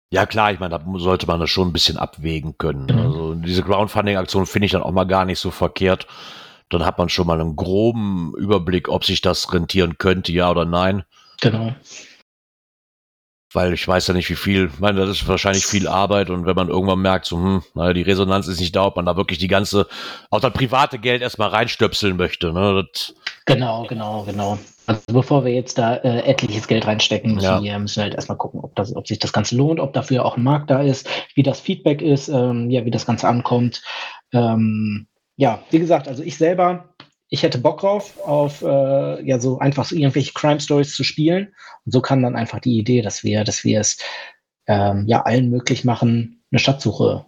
Ja, 0.10 0.26
klar, 0.26 0.54
ich 0.54 0.60
meine, 0.60 0.80
da 0.80 1.00
sollte 1.00 1.28
man 1.28 1.40
das 1.42 1.50
schon 1.50 1.68
ein 1.68 1.74
bisschen 1.74 1.98
abwägen 1.98 2.58
können. 2.58 2.86
Mhm. 2.86 3.00
Also, 3.00 3.36
diese 3.36 3.64
Crowdfunding-Aktion 3.64 4.46
finde 4.46 4.68
ich 4.68 4.72
dann 4.72 4.84
auch 4.84 4.92
mal 4.92 5.04
gar 5.04 5.26
nicht 5.26 5.40
so 5.40 5.52
verkehrt. 5.52 6.08
Dann 6.70 6.86
hat 6.86 6.98
man 6.98 7.10
schon 7.10 7.28
mal 7.28 7.40
einen 7.40 7.56
groben 7.58 8.34
Überblick, 8.38 8.88
ob 8.88 9.04
sich 9.04 9.22
das 9.22 9.54
rentieren 9.54 9.98
könnte, 9.98 10.32
ja 10.32 10.50
oder 10.50 10.66
nein. 10.66 11.04
Genau. 11.42 11.74
Weil 13.54 13.74
ich 13.74 13.88
weiß 13.88 14.08
ja 14.08 14.14
nicht, 14.14 14.30
wie 14.30 14.36
viel, 14.36 14.70
ich 14.74 14.80
meine, 14.80 15.00
das 15.00 15.10
ist 15.10 15.28
wahrscheinlich 15.28 15.66
viel 15.66 15.88
Arbeit 15.88 16.30
und 16.30 16.46
wenn 16.46 16.56
man 16.56 16.70
irgendwann 16.70 17.00
merkt, 17.00 17.26
so, 17.26 17.38
hm, 17.38 17.64
naja, 17.74 17.94
die 17.94 18.02
Resonanz 18.02 18.48
ist 18.48 18.60
nicht 18.60 18.76
da, 18.76 18.86
ob 18.86 18.96
man 18.96 19.06
da 19.06 19.16
wirklich 19.16 19.40
die 19.40 19.48
ganze, 19.48 19.88
auch 20.30 20.40
das 20.42 20.54
private 20.54 21.00
Geld 21.00 21.22
erstmal 21.22 21.50
reinstöpseln 21.50 22.18
möchte, 22.18 22.52
ne, 22.54 22.86
das, 22.94 23.14
Genau, 23.46 23.86
genau, 23.88 24.24
genau. 24.24 24.60
Also 24.88 25.02
bevor 25.12 25.46
wir 25.46 25.54
jetzt 25.54 25.78
da 25.78 25.96
äh, 25.96 26.20
etliches 26.24 26.68
Geld 26.68 26.86
reinstecken, 26.86 27.34
müssen 27.36 27.46
Ja. 27.46 27.62
wir 27.64 27.80
müssen 27.80 28.04
halt 28.04 28.14
erstmal 28.16 28.38
gucken, 28.38 28.60
ob, 28.62 28.76
das, 28.76 28.96
ob 28.96 29.08
sich 29.08 29.20
das 29.20 29.34
Ganze 29.34 29.56
lohnt, 29.56 29.80
ob 29.80 29.94
dafür 29.94 30.26
auch 30.26 30.38
ein 30.38 30.44
Markt 30.44 30.70
da 30.70 30.82
ist, 30.82 31.10
wie 31.36 31.44
das 31.44 31.60
Feedback 31.60 32.02
ist, 32.02 32.28
ähm, 32.28 32.70
ja, 32.70 32.84
wie 32.86 32.92
das 32.92 33.06
Ganze 33.06 33.28
ankommt. 33.28 33.82
Ähm, 34.34 35.08
ja, 35.38 35.60
wie 35.72 35.80
gesagt, 35.80 36.08
also 36.08 36.24
ich 36.24 36.38
selber, 36.38 36.90
ich 37.30 37.44
hätte 37.44 37.58
Bock 37.58 37.82
drauf, 37.82 38.18
auf 38.26 38.62
äh, 38.62 39.22
ja 39.28 39.40
so 39.40 39.60
einfach 39.60 39.86
so 39.86 39.96
irgendwelche 39.96 40.34
Crime 40.34 40.60
Stories 40.60 40.94
zu 40.96 41.04
spielen. 41.04 41.54
Und 41.86 41.92
so 41.92 42.02
kam 42.02 42.22
dann 42.22 42.36
einfach 42.36 42.60
die 42.60 42.78
Idee, 42.78 43.02
dass 43.02 43.24
wir, 43.24 43.44
dass 43.44 43.64
wir 43.64 43.80
es 43.82 43.98
ähm, 44.68 45.06
ja 45.08 45.24
allen 45.24 45.50
möglich 45.50 45.84
machen, 45.86 46.42
eine 46.52 46.60
Schatzsuche 46.60 47.26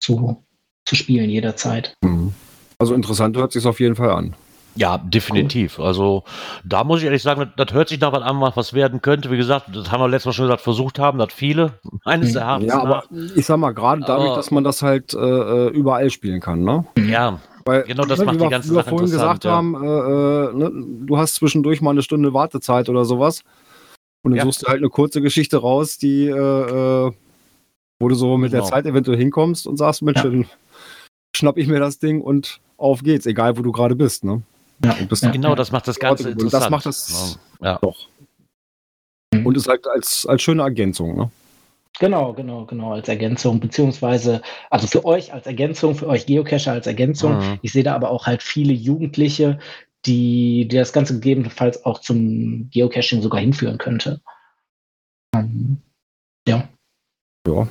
zu, 0.00 0.44
zu 0.84 0.94
spielen 0.96 1.30
jederzeit. 1.30 1.94
Mhm. 2.02 2.32
Also 2.78 2.94
interessant 2.94 3.36
hört 3.36 3.52
sich 3.52 3.64
auf 3.66 3.78
jeden 3.80 3.94
Fall 3.96 4.10
an. 4.10 4.34
ja, 4.74 4.98
definitiv. 4.98 5.78
Also, 5.78 6.24
da 6.64 6.82
muss 6.82 7.00
ich 7.00 7.04
ehrlich 7.04 7.22
sagen, 7.22 7.40
das, 7.56 7.66
das 7.68 7.74
hört 7.74 7.88
sich 7.88 8.00
nach 8.00 8.12
was 8.12 8.22
an, 8.22 8.40
was 8.40 8.72
werden 8.72 9.00
könnte. 9.02 9.30
Wie 9.30 9.36
gesagt, 9.36 9.66
das 9.74 9.92
haben 9.92 10.00
wir 10.00 10.08
letztes 10.08 10.26
Mal 10.26 10.32
schon 10.32 10.46
gesagt, 10.46 10.62
versucht 10.62 10.98
haben, 10.98 11.18
das 11.18 11.32
viele, 11.32 11.74
meines 12.04 12.32
Mhm. 12.32 12.38
Erachtens 12.40 12.68
Ja, 12.72 12.80
aber 12.80 13.04
nach. 13.10 13.36
ich 13.36 13.46
sag 13.46 13.58
mal, 13.58 13.72
gerade 13.72 14.00
dadurch, 14.06 14.28
Aber- 14.30 14.36
dass 14.36 14.50
man 14.50 14.64
das 14.64 14.82
halt 14.82 15.14
äh, 15.14 15.18
äh, 15.18 15.68
überall 15.68 16.10
spielen 16.10 16.40
kann, 16.40 16.62
ne? 16.64 16.84
Ja, 17.08 17.38
Weil, 17.64 17.82
Genau, 17.84 18.04
das 18.04 18.18
ne, 18.18 18.24
macht 18.24 18.34
wie 18.34 18.38
die 18.38 18.44
wir, 18.44 18.50
ganze 18.50 18.68
wie 18.70 18.72
wir 18.74 18.82
Sache 18.82 18.90
vorhin 18.90 19.10
gesagt 19.10 19.44
interessant, 19.44 19.76
haben, 19.76 19.84
äh, 19.84 20.50
äh, 20.50 20.54
ne, 20.70 20.86
du 21.06 21.16
hast 21.18 21.34
zwischendurch 21.36 21.80
mal 21.80 21.90
eine 21.90 22.02
Stunde 22.02 22.32
Wartezeit 22.34 22.88
oder 22.88 23.04
sowas. 23.04 23.42
Und 24.24 24.32
dann 24.32 24.38
Ja. 24.38 24.44
suchst 24.44 24.62
du 24.62 24.66
halt 24.68 24.78
eine 24.78 24.88
kurze 24.88 25.20
Geschichte 25.20 25.56
raus, 25.58 25.98
die, 25.98 26.26
äh, 26.26 26.30
äh, 27.08 27.12
wo 28.00 28.08
du 28.08 28.14
so 28.14 28.36
mit 28.36 28.50
Genau. 28.50 28.62
der 28.62 28.70
Zeit 28.70 28.86
eventuell 28.86 29.18
hinkommst 29.18 29.66
und 29.66 29.76
sagst, 29.76 30.02
Mensch, 30.02 30.18
Ja. 30.18 30.24
dann 30.30 30.46
schnapp 31.36 31.56
ich 31.56 31.66
mir 31.68 31.80
das 31.80 31.98
Ding 31.98 32.20
und 32.20 32.60
auf 32.78 33.02
geht's, 33.02 33.26
egal 33.26 33.56
wo 33.56 33.62
du 33.62 33.72
gerade 33.72 33.94
bist, 33.94 34.24
ne? 34.24 34.42
Ja. 34.84 34.94
Und, 34.98 35.08
bist 35.08 35.22
Ja. 35.22 35.30
genau, 35.30 35.54
das 35.54 35.70
macht 35.70 35.86
das 35.86 35.98
Ganze 35.98 36.28
Und 36.28 36.34
das 36.36 36.42
interessant. 36.44 36.70
macht 36.72 36.86
das- 36.86 37.38
ja. 37.60 37.78
doch. 37.80 38.08
Und 39.44 39.56
ist 39.56 39.68
halt 39.68 39.86
als, 39.86 40.26
als 40.26 40.42
schöne 40.42 40.62
Ergänzung, 40.62 41.16
ne? 41.16 41.30
Genau, 41.98 42.32
genau, 42.32 42.64
genau, 42.64 42.92
als 42.92 43.08
Ergänzung, 43.08 43.60
beziehungsweise, 43.60 44.42
also 44.70 44.86
für 44.86 45.04
euch 45.04 45.32
als 45.32 45.46
Ergänzung, 45.46 45.94
für 45.94 46.08
euch 46.08 46.26
Geocacher 46.26 46.72
als 46.72 46.86
Ergänzung. 46.86 47.36
Mhm. 47.36 47.58
Ich 47.62 47.72
sehe 47.72 47.84
da 47.84 47.94
aber 47.94 48.10
auch 48.10 48.26
halt 48.26 48.42
viele 48.42 48.72
Jugendliche, 48.72 49.58
die, 50.06 50.66
die 50.68 50.76
das 50.76 50.92
Ganze 50.92 51.14
gegebenenfalls 51.14 51.84
auch 51.84 52.00
zum 52.00 52.70
Geocaching 52.70 53.22
sogar 53.22 53.40
hinführen 53.40 53.78
könnte. 53.78 54.20
Ähm, 55.34 55.78
ja. 56.48 56.68
Ja. 57.46 57.68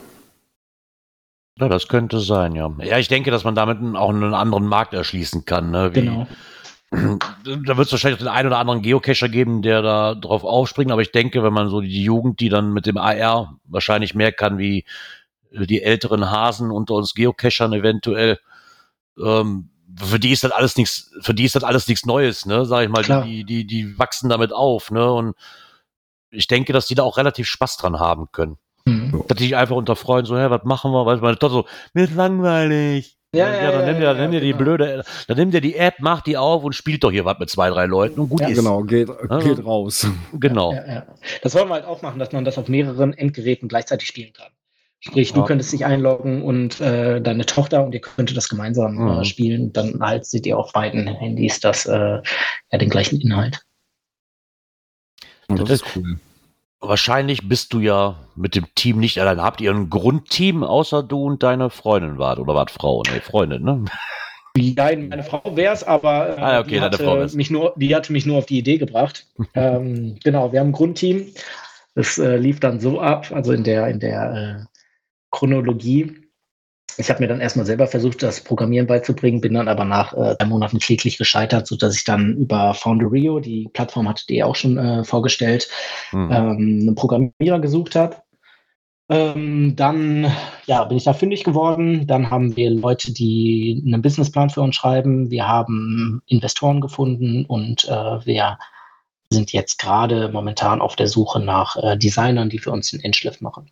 Ja, 1.59 1.67
das 1.67 1.87
könnte 1.87 2.19
sein, 2.19 2.55
ja. 2.55 2.73
Ja, 2.79 2.97
ich 2.97 3.07
denke, 3.07 3.31
dass 3.31 3.43
man 3.43 3.55
damit 3.55 3.79
auch 3.95 4.09
einen 4.09 4.33
anderen 4.33 4.65
Markt 4.65 4.93
erschließen 4.93 5.45
kann. 5.45 5.71
Ne? 5.71 5.93
Wie, 5.93 5.99
Genau. 5.99 6.27
Da 7.43 7.77
wird 7.77 7.87
es 7.87 7.91
wahrscheinlich 7.91 8.19
auch 8.19 8.25
den 8.25 8.31
einen 8.31 8.47
oder 8.47 8.59
anderen 8.59 8.81
Geocacher 8.81 9.29
geben, 9.29 9.61
der 9.61 9.81
da 9.81 10.13
drauf 10.13 10.43
aufspringt, 10.43 10.91
aber 10.91 11.01
ich 11.01 11.11
denke, 11.11 11.41
wenn 11.41 11.53
man 11.53 11.69
so 11.69 11.81
die 11.81 12.03
Jugend, 12.03 12.39
die 12.39 12.49
dann 12.49 12.73
mit 12.73 12.85
dem 12.85 12.97
AR 12.97 13.57
wahrscheinlich 13.65 14.13
mehr 14.13 14.31
kann, 14.31 14.57
wie 14.57 14.85
die 15.51 15.81
älteren 15.81 16.29
Hasen 16.29 16.69
unter 16.69 16.95
uns 16.95 17.13
Geocachern 17.13 17.73
eventuell, 17.73 18.39
ähm, 19.17 19.69
für 19.97 20.19
die 20.19 20.31
ist 20.31 20.43
das 20.43 20.51
alles 20.51 20.77
nichts, 20.77 21.11
für 21.21 21.33
die 21.33 21.45
ist 21.45 21.55
das 21.55 21.63
alles 21.63 21.87
nichts 21.87 22.05
Neues, 22.05 22.45
ne? 22.45 22.65
Sag 22.65 22.83
ich 22.83 22.89
mal, 22.89 23.03
Klar. 23.03 23.25
die, 23.25 23.43
die, 23.43 23.65
die 23.65 23.97
wachsen 23.99 24.29
damit 24.29 24.53
auf, 24.53 24.91
ne? 24.91 25.11
Und 25.11 25.35
ich 26.29 26.47
denke, 26.47 26.71
dass 26.73 26.87
die 26.87 26.95
da 26.95 27.03
auch 27.03 27.17
relativ 27.17 27.47
Spaß 27.47 27.77
dran 27.77 27.99
haben 27.99 28.31
können. 28.31 28.57
Mhm. 28.85 29.25
Dass 29.27 29.37
die 29.37 29.45
sich 29.45 29.55
einfach 29.55 29.75
unter 29.75 29.95
Freunden 29.95 30.27
so, 30.27 30.37
hä, 30.37 30.49
was 30.49 30.63
machen 30.63 30.91
wir? 30.91 31.05
Weil 31.05 31.17
meine 31.17 31.37
Tochter 31.37 31.55
so, 31.55 31.65
mir 31.93 32.05
ist 32.05 32.15
langweilig. 32.15 33.17
Ja, 33.33 33.47
ja, 33.47 33.71
dann 33.71 33.81
ja, 33.81 33.85
nimm 33.85 33.95
dir, 33.99 34.03
ja, 34.03 34.13
dann 34.13 34.21
nimm 34.23 34.31
dir 34.31 34.41
die 34.41 34.47
genau. 34.47 34.57
blöde, 34.57 35.05
dann 35.27 35.37
nimm 35.37 35.51
dir 35.51 35.61
die 35.61 35.75
App, 35.77 35.95
mach 35.99 36.21
die 36.21 36.35
auf 36.35 36.65
und 36.65 36.73
spielt 36.73 37.01
doch 37.03 37.11
hier 37.11 37.23
was 37.23 37.39
mit 37.39 37.49
zwei, 37.49 37.69
drei 37.69 37.85
Leuten 37.85 38.19
und 38.19 38.27
gut 38.27 38.41
Ja, 38.41 38.49
ist. 38.49 38.57
Genau, 38.57 38.81
geht, 38.83 39.07
geht 39.07 39.63
raus. 39.65 40.05
Genau. 40.33 40.73
Ja, 40.73 40.85
ja. 40.85 41.05
Das 41.41 41.55
wollen 41.55 41.69
wir 41.69 41.75
halt 41.75 41.85
auch 41.85 42.01
machen, 42.01 42.19
dass 42.19 42.33
man 42.33 42.43
das 42.43 42.57
auf 42.57 42.67
mehreren 42.67 43.13
Endgeräten 43.13 43.69
gleichzeitig 43.69 44.07
spielen 44.07 44.33
kann. 44.33 44.51
Sprich, 44.99 45.31
du 45.33 45.43
könntest 45.45 45.71
dich 45.71 45.83
einloggen 45.85 46.43
und 46.43 46.79
äh, 46.81 47.21
deine 47.21 47.45
Tochter 47.45 47.83
und 47.83 47.93
ihr 47.93 48.01
könntet 48.01 48.35
das 48.37 48.49
gemeinsam 48.49 48.95
Mhm. 48.95 49.21
äh, 49.21 49.25
spielen. 49.25 49.73
Dann 49.73 49.99
halt 50.01 50.25
seht 50.25 50.45
ihr 50.45 50.59
auf 50.59 50.73
beiden 50.73 51.07
Handys 51.07 51.59
das, 51.59 51.85
äh, 51.85 52.21
ja, 52.71 52.77
den 52.77 52.89
gleichen 52.89 53.19
Inhalt. 53.19 53.61
Das 55.47 55.69
ist 55.69 55.85
cool. 55.95 56.19
Wahrscheinlich 56.81 57.47
bist 57.47 57.73
du 57.73 57.79
ja 57.79 58.15
mit 58.35 58.55
dem 58.55 58.65
Team 58.73 58.97
nicht 58.97 59.19
allein. 59.19 59.39
Habt 59.39 59.61
ihr 59.61 59.71
ein 59.71 59.91
Grundteam, 59.91 60.63
außer 60.63 61.03
du 61.03 61.23
und 61.25 61.43
deine 61.43 61.69
Freundin 61.69 62.17
wart? 62.17 62.39
Oder 62.39 62.55
wart 62.55 62.71
Frau? 62.71 63.03
Nee, 63.11 63.19
Freundin, 63.19 63.63
ne? 63.63 63.85
Ja, 64.57 64.85
meine 64.95 65.23
Frau 65.23 65.55
wäre 65.55 65.73
es, 65.73 65.83
aber 65.83 66.37
äh, 66.37 66.41
Ah, 66.41 66.59
okay, 66.59 66.69
die, 66.71 66.81
hatte 66.81 67.29
mich 67.35 67.51
nur, 67.51 67.73
die 67.77 67.95
hatte 67.95 68.11
mich 68.11 68.25
nur 68.25 68.39
auf 68.39 68.47
die 68.47 68.57
Idee 68.57 68.79
gebracht. 68.79 69.27
ähm, 69.53 70.17
genau, 70.23 70.51
wir 70.51 70.59
haben 70.59 70.69
ein 70.69 70.73
Grundteam. 70.73 71.27
Es 71.93 72.17
äh, 72.17 72.37
lief 72.37 72.59
dann 72.59 72.79
so 72.79 72.99
ab, 72.99 73.31
also 73.31 73.51
in 73.53 73.63
der, 73.63 73.87
in 73.87 73.99
der 73.99 74.65
äh, 74.65 74.79
Chronologie. 75.29 76.17
Ich 76.97 77.09
habe 77.09 77.21
mir 77.21 77.27
dann 77.27 77.41
erstmal 77.41 77.65
selber 77.65 77.87
versucht, 77.87 78.21
das 78.23 78.41
Programmieren 78.41 78.87
beizubringen, 78.87 79.41
bin 79.41 79.53
dann 79.53 79.67
aber 79.67 79.85
nach 79.85 80.13
äh, 80.13 80.35
drei 80.35 80.45
Monaten 80.45 80.79
kläglich 80.79 81.17
gescheitert, 81.17 81.67
sodass 81.67 81.95
ich 81.95 82.03
dann 82.03 82.35
über 82.37 82.73
Founderio, 82.73 83.39
die 83.39 83.69
Plattform 83.73 84.07
hatte 84.07 84.25
die 84.27 84.43
auch 84.43 84.55
schon 84.55 84.77
äh, 84.77 85.03
vorgestellt, 85.03 85.69
Hm. 86.11 86.31
ähm, 86.31 86.49
einen 86.81 86.95
Programmierer 86.95 87.59
gesucht 87.59 87.95
habe. 87.95 88.17
Ähm, 89.09 89.75
dann 89.75 90.31
ja, 90.67 90.85
bin 90.85 90.97
ich 90.97 91.03
da 91.03 91.13
fündig 91.13 91.43
geworden. 91.43 92.07
Dann 92.07 92.29
haben 92.29 92.55
wir 92.55 92.71
Leute, 92.71 93.11
die 93.13 93.83
einen 93.85 94.01
Businessplan 94.01 94.49
für 94.49 94.61
uns 94.61 94.75
schreiben. 94.75 95.29
Wir 95.29 95.47
haben 95.47 96.21
Investoren 96.27 96.79
gefunden 96.79 97.45
und 97.45 97.85
äh, 97.89 98.25
wir 98.25 98.57
sind 99.29 99.51
jetzt 99.53 99.79
gerade 99.79 100.29
momentan 100.29 100.81
auf 100.81 100.95
der 100.95 101.07
Suche 101.07 101.39
nach 101.39 101.75
äh, 101.77 101.97
Designern, 101.97 102.49
die 102.49 102.59
für 102.59 102.71
uns 102.71 102.91
den 102.91 103.01
Endschliff 103.01 103.41
machen. 103.41 103.71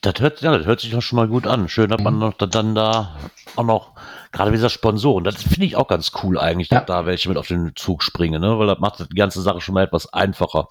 Das 0.00 0.14
hört, 0.20 0.40
ja, 0.42 0.56
das 0.56 0.64
hört 0.66 0.80
sich 0.80 0.92
doch 0.92 1.02
schon 1.02 1.16
mal 1.16 1.26
gut 1.26 1.46
an. 1.46 1.68
Schön, 1.68 1.90
dass 1.90 2.00
man 2.00 2.14
Mhm. 2.14 2.20
noch 2.20 2.34
dann 2.34 2.74
da 2.76 3.18
auch 3.56 3.64
noch, 3.64 3.92
gerade 4.30 4.52
wie 4.52 4.56
dieser 4.56 4.70
Sponsoren, 4.70 5.24
das 5.24 5.42
finde 5.42 5.66
ich 5.66 5.74
auch 5.74 5.88
ganz 5.88 6.12
cool 6.22 6.38
eigentlich, 6.38 6.70
Ja. 6.70 6.78
dass 6.78 6.86
da 6.86 7.06
welche 7.06 7.28
mit 7.28 7.36
auf 7.36 7.48
den 7.48 7.74
Zug 7.74 8.04
springen, 8.04 8.40
ne? 8.40 8.58
Weil 8.58 8.68
das 8.68 8.78
macht 8.78 9.00
die 9.10 9.14
ganze 9.16 9.42
Sache 9.42 9.60
schon 9.60 9.74
mal 9.74 9.84
etwas 9.84 10.12
einfacher. 10.12 10.68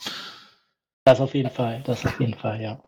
Das 1.06 1.20
auf 1.20 1.34
jeden 1.34 1.50
Fall, 1.50 1.84
das 1.86 2.06
auf 2.06 2.20
jeden 2.20 2.36
Fall, 2.36 2.62
ja. 2.62 2.82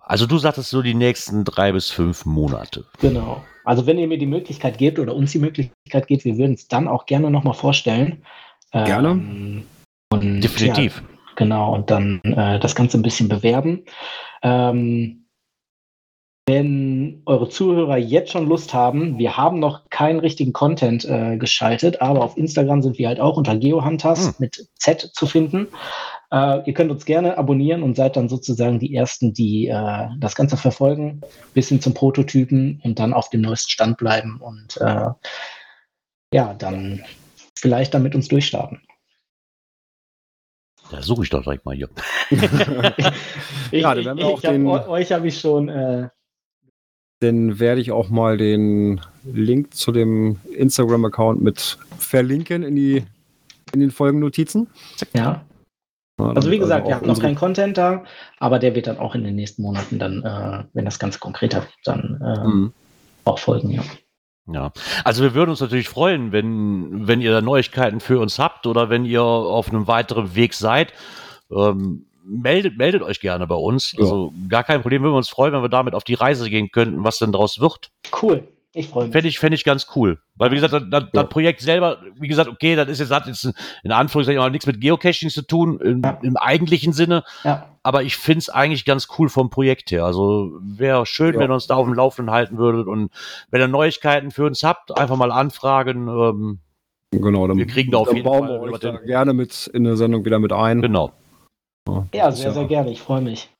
Also 0.00 0.26
du 0.26 0.38
sagtest 0.38 0.70
so 0.70 0.82
die 0.82 0.94
nächsten 0.94 1.44
drei 1.44 1.72
bis 1.72 1.90
fünf 1.90 2.24
Monate. 2.26 2.84
Genau. 3.00 3.44
Also 3.64 3.86
wenn 3.86 3.98
ihr 3.98 4.08
mir 4.08 4.18
die 4.18 4.26
Möglichkeit 4.26 4.78
gebt 4.78 4.98
oder 4.98 5.14
uns 5.14 5.32
die 5.32 5.38
Möglichkeit 5.38 6.06
gebt, 6.06 6.24
wir 6.24 6.36
würden 6.36 6.54
es 6.54 6.66
dann 6.68 6.88
auch 6.88 7.06
gerne 7.06 7.30
nochmal 7.30 7.54
vorstellen. 7.54 8.24
Gerne. 8.72 9.10
Ähm, 9.10 9.66
und, 10.12 10.40
Definitiv. 10.40 11.02
Ja, 11.04 11.11
genau, 11.36 11.74
und 11.74 11.90
dann 11.90 12.20
äh, 12.24 12.58
das 12.60 12.74
Ganze 12.74 12.98
ein 12.98 13.02
bisschen 13.02 13.28
bewerben. 13.28 13.84
Ähm, 14.42 15.22
wenn 16.46 17.22
eure 17.24 17.48
Zuhörer 17.48 17.96
jetzt 17.96 18.32
schon 18.32 18.48
Lust 18.48 18.74
haben, 18.74 19.16
wir 19.16 19.36
haben 19.36 19.60
noch 19.60 19.88
keinen 19.90 20.18
richtigen 20.18 20.52
Content 20.52 21.04
äh, 21.04 21.36
geschaltet, 21.36 22.02
aber 22.02 22.24
auf 22.24 22.36
Instagram 22.36 22.82
sind 22.82 22.98
wir 22.98 23.06
halt 23.06 23.20
auch 23.20 23.36
unter 23.36 23.56
GeoHunters 23.56 24.26
Hm. 24.26 24.34
mit 24.38 24.68
Z 24.74 25.12
zu 25.14 25.26
finden. 25.26 25.68
Äh, 26.32 26.62
ihr 26.66 26.74
könnt 26.74 26.90
uns 26.90 27.04
gerne 27.04 27.38
abonnieren 27.38 27.84
und 27.84 27.94
seid 27.94 28.16
dann 28.16 28.28
sozusagen 28.28 28.80
die 28.80 28.92
Ersten, 28.92 29.32
die 29.32 29.68
äh, 29.68 30.08
das 30.18 30.34
Ganze 30.34 30.56
verfolgen, 30.56 31.20
bis 31.54 31.68
hin 31.68 31.80
zum 31.80 31.94
Prototypen 31.94 32.80
und 32.82 32.98
dann 32.98 33.12
auf 33.14 33.30
dem 33.30 33.42
neuesten 33.42 33.70
Stand 33.70 33.96
bleiben 33.98 34.40
und 34.40 34.78
äh, 34.80 35.10
ja, 36.34 36.54
dann 36.54 37.04
vielleicht 37.56 37.94
dann 37.94 38.02
mit 38.02 38.16
uns 38.16 38.26
durchstarten. 38.26 38.82
Da 40.92 41.02
suche 41.02 41.22
ich 41.24 41.30
doch 41.30 41.42
direkt 41.42 41.64
mal 41.64 41.74
hier. 41.74 41.88
Ich, 43.74 43.80
Ja, 43.80 43.96
ich, 43.96 44.06
auch 44.06 44.38
ich 44.38 44.44
hab, 44.44 44.52
den- 44.52 44.66
eu- 44.66 44.86
euch 44.88 45.10
habe 45.12 45.26
ich 45.28 45.40
schon 45.40 45.70
äh, 45.70 46.08
Dann 47.20 47.58
werde 47.58 47.80
ich 47.80 47.90
auch 47.90 48.10
mal 48.10 48.36
den 48.36 49.00
Link 49.24 49.72
zu 49.74 49.92
dem 49.92 50.38
Instagram-Account 50.54 51.40
mit 51.40 51.78
verlinken 51.98 52.62
in 52.62 52.76
die 52.76 53.04
in 53.72 53.80
den 53.80 53.90
Folgennotizen. 53.90 54.68
ja. 55.14 55.44
Ja, 56.20 56.26
Also 56.34 56.50
wie 56.50 56.58
gesagt, 56.58 56.84
auch 56.84 56.88
wir 56.90 56.96
haben 56.96 57.06
noch 57.06 57.18
keinen 57.20 57.36
Content 57.36 57.78
da, 57.78 58.04
aber 58.38 58.58
der 58.58 58.74
wird 58.74 58.86
dann 58.86 58.98
auch 58.98 59.14
in 59.14 59.24
den 59.24 59.34
nächsten 59.34 59.62
Monaten 59.62 59.98
dann, 59.98 60.22
äh, 60.22 60.64
wenn 60.74 60.84
das 60.84 60.98
Ganze 60.98 61.18
konkreter 61.18 61.62
wird, 61.62 61.72
dann 61.86 62.20
äh, 62.22 62.46
Mhm. 62.46 62.72
auch 63.24 63.38
folgen, 63.38 63.70
ja. 63.70 63.82
Ja, 64.46 64.72
also 65.04 65.22
wir 65.22 65.34
würden 65.34 65.50
uns 65.50 65.60
natürlich 65.60 65.88
freuen, 65.88 66.32
wenn, 66.32 67.06
wenn 67.06 67.20
ihr 67.20 67.30
da 67.30 67.40
Neuigkeiten 67.40 68.00
für 68.00 68.18
uns 68.18 68.38
habt 68.38 68.66
oder 68.66 68.90
wenn 68.90 69.04
ihr 69.04 69.22
auf 69.22 69.68
einem 69.68 69.86
weiteren 69.86 70.34
Weg 70.34 70.54
seid. 70.54 70.92
Ähm, 71.50 72.06
meldet, 72.24 72.76
meldet 72.76 73.02
euch 73.02 73.20
gerne 73.20 73.46
bei 73.46 73.54
uns. 73.54 73.92
Ja. 73.92 74.00
Also 74.00 74.32
gar 74.48 74.64
kein 74.64 74.82
Problem, 74.82 75.02
würden 75.02 75.12
wir 75.12 75.18
uns 75.18 75.28
freuen, 75.28 75.52
wenn 75.52 75.62
wir 75.62 75.68
damit 75.68 75.94
auf 75.94 76.04
die 76.04 76.14
Reise 76.14 76.50
gehen 76.50 76.70
könnten, 76.70 77.04
was 77.04 77.18
denn 77.18 77.32
daraus 77.32 77.60
wird. 77.60 77.90
Cool, 78.20 78.48
ich 78.74 78.88
freue 78.88 79.04
mich. 79.04 79.12
Fände 79.12 79.28
ich, 79.28 79.38
fänd 79.38 79.54
ich 79.54 79.64
ganz 79.64 79.86
cool. 79.96 80.18
Weil, 80.36 80.50
wie 80.50 80.54
gesagt, 80.56 80.72
das, 80.72 80.82
das, 80.90 81.04
Ja. 81.12 81.22
Projekt 81.24 81.60
selber, 81.60 81.98
wie 82.18 82.28
gesagt, 82.28 82.48
okay, 82.48 82.74
das 82.74 82.88
ist 82.88 83.00
jetzt, 83.00 83.10
hat 83.10 83.26
jetzt 83.26 83.52
in 83.82 83.92
Anführungszeichen 83.92 84.40
auch 84.40 84.48
nichts 84.48 84.66
mit 84.66 84.80
Geocaching 84.80 85.30
zu 85.30 85.42
tun, 85.42 85.78
im, 85.80 86.02
Ja. 86.02 86.18
im 86.22 86.36
eigentlichen 86.36 86.92
Sinne. 86.92 87.22
Ja, 87.44 87.68
Aber 87.82 88.02
ich 88.02 88.16
finde 88.16 88.38
es 88.38 88.48
eigentlich 88.48 88.84
ganz 88.84 89.08
cool 89.18 89.28
vom 89.28 89.50
Projekt 89.50 89.90
her. 89.90 90.04
Also 90.04 90.52
wäre 90.62 91.04
schön, 91.04 91.34
Ja. 91.34 91.40
wenn 91.40 91.50
ihr 91.50 91.54
uns 91.54 91.66
da 91.66 91.74
auf 91.74 91.84
dem 91.86 91.94
Laufenden 91.94 92.32
halten 92.34 92.56
würdet. 92.56 92.86
Und 92.86 93.10
wenn 93.50 93.60
ihr 93.60 93.68
Neuigkeiten 93.68 94.30
für 94.30 94.46
uns 94.46 94.62
habt, 94.62 94.96
einfach 94.98 95.16
mal 95.16 95.30
anfragen. 95.32 96.08
Ähm, 96.08 96.58
Genau, 97.14 97.46
dann, 97.46 97.58
Wir 97.58 97.66
kriegen 97.66 97.90
da 97.90 97.98
auf 97.98 98.06
dann 98.06 98.16
jeden 98.16 98.24
bauen 98.24 98.48
Fall 98.48 98.62
wir 98.62 98.72
euch 98.72 98.80
da 98.80 98.96
gerne 98.96 99.34
mit 99.34 99.66
in 99.74 99.84
der 99.84 99.98
Sendung 99.98 100.24
wieder 100.24 100.38
mit 100.38 100.50
ein. 100.50 100.80
genau. 100.80 101.12
ja 102.14 102.32
sehr, 102.32 102.52
sehr 102.52 102.64
gerne, 102.64 102.90
ich 102.90 103.02
freue 103.02 103.20
mich. 103.20 103.50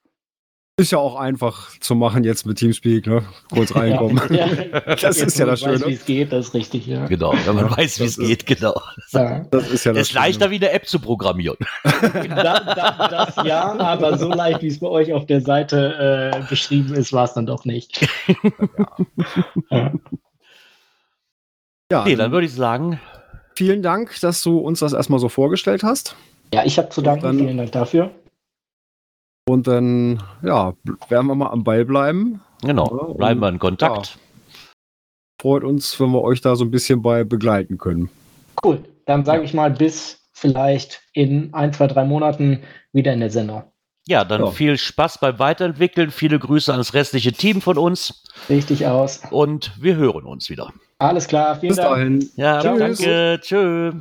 Ist 0.79 0.91
ja 0.91 0.97
auch 0.97 1.17
einfach 1.17 1.79
zu 1.81 1.95
machen 1.95 2.25
jetzt 2.25 2.47
mit 2.47 2.57
Teamspeak, 2.57 3.07
ne? 3.07 3.23
Kurz 3.53 3.75
reinkommen. 3.77 4.19
Ja, 4.35 4.47
Das 4.81 5.03
Jetzt, 5.03 5.23
ist 5.23 5.39
ja 5.39 5.45
das 5.45 5.61
ich 5.61 5.67
weiß, 5.67 5.81
Schöne. 5.81 5.91
Wie 5.91 5.95
es 5.95 6.05
geht, 6.07 6.33
das 6.33 6.47
ist 6.49 6.55
richtig, 6.55 6.87
ja. 6.87 7.05
Genau. 7.07 7.35
Wenn 7.45 7.57
man 7.57 7.71
weiß, 7.77 8.01
wie 8.01 8.05
das 8.05 8.17
es 8.17 8.27
geht, 8.27 8.47
genau. 8.47 8.81
ja. 9.11 9.41
Das 9.51 9.69
ist 9.71 9.85
ja 9.85 9.93
das 9.93 10.09
ist 10.09 10.15
leichter, 10.15 10.51
wie 10.51 10.57
eine 10.57 10.71
App 10.71 10.87
zu 10.87 10.99
programmieren. 10.99 11.59
Da, 12.03 12.61
da, 12.61 13.09
das 13.09 13.37
ja, 13.47 13.79
aber 13.79 14.17
so 14.19 14.29
leicht, 14.31 14.63
wie 14.63 14.69
es 14.69 14.81
bei 14.81 14.87
euch 14.89 15.13
auf 15.13 15.27
der 15.27 15.41
Seite 15.43 16.33
äh, 16.35 16.41
beschrieben 16.49 16.95
ist, 16.95 17.13
war 17.13 17.25
es 17.25 17.35
dann 17.35 17.47
doch 17.47 17.65
nicht. 17.67 18.09
Ja. 19.71 19.93
Ja, 21.91 22.05
Nee, 22.05 22.17
dann 22.17 22.33
würde 22.33 22.47
ich 22.47 22.55
sagen, 22.55 22.99
vielen 23.55 23.83
Dank, 23.83 24.19
dass 24.23 24.43
du 24.43 24.59
uns 24.59 24.81
das 24.81 24.95
erstmal 24.95 25.19
so 25.21 25.29
vorgestellt 25.29 25.83
hast. 25.83 26.17
Ja, 26.55 26.65
ich 26.65 26.79
habe 26.79 26.89
zu 26.89 27.03
danken. 27.03 27.23
Dann- 27.25 27.39
Vielen 27.39 27.57
Dank 27.59 27.73
dafür. 27.73 28.11
Und 29.49 29.67
dann, 29.67 30.23
ja, 30.43 30.75
werden 31.09 31.27
wir 31.27 31.35
mal 31.35 31.51
am 31.51 31.65
Ball 31.65 31.85
bleiben. 31.85 32.41
genau, 32.63 33.09
Ja, 33.09 33.15
bleiben 33.15 33.41
wir 33.41 33.49
in 33.49 33.59
Kontakt. 33.59 34.19
Freut 35.41 35.65
uns, 35.65 35.99
wenn 35.99 36.11
wir 36.11 36.23
euch 36.23 36.41
da 36.41 36.55
so 36.55 36.65
ein 36.65 36.71
bisschen 36.71 37.03
bei 37.03 37.25
begleiten 37.25 37.77
können. 37.79 38.09
Cool. 38.65 38.85
Dann 39.07 39.25
sage 39.25 39.43
ich 39.43 39.53
mal 39.55 39.71
bis 39.71 40.21
vielleicht 40.33 41.03
in 41.13 41.53
ein, 41.53 41.73
zwei, 41.73 41.89
drei 41.89 42.05
Monaten 42.05 42.63
wieder 42.93 43.13
in 43.13 43.21
der 43.21 43.31
Sendung. 43.31 43.65
Ja, 44.07 44.25
dann 44.25 44.43
Ja. 44.45 44.51
viel 44.51 44.79
Spaß 44.79 45.19
beim 45.19 45.39
Weiterentwickeln. 45.41 46.11
Viele 46.13 46.39
Grüße 46.39 46.71
ans 46.73 46.95
restliche 46.95 47.33
Team 47.33 47.61
von 47.61 47.79
uns. 47.79 48.25
Richtig 48.49 48.87
aus. 48.87 49.23
Und 49.31 49.73
wir 49.81 49.97
hören 49.97 50.25
uns 50.25 50.49
wieder. 50.51 50.73
Alles 50.99 51.27
klar. 51.27 51.57
Vielen 51.59 51.71
Bis 51.71 51.77
Dank. 51.79 51.95
dahin. 51.97 52.31
Ja, 52.37 52.61
Tschüss. 52.61 52.79
danke. 52.99 53.41
Tschö. 53.43 53.93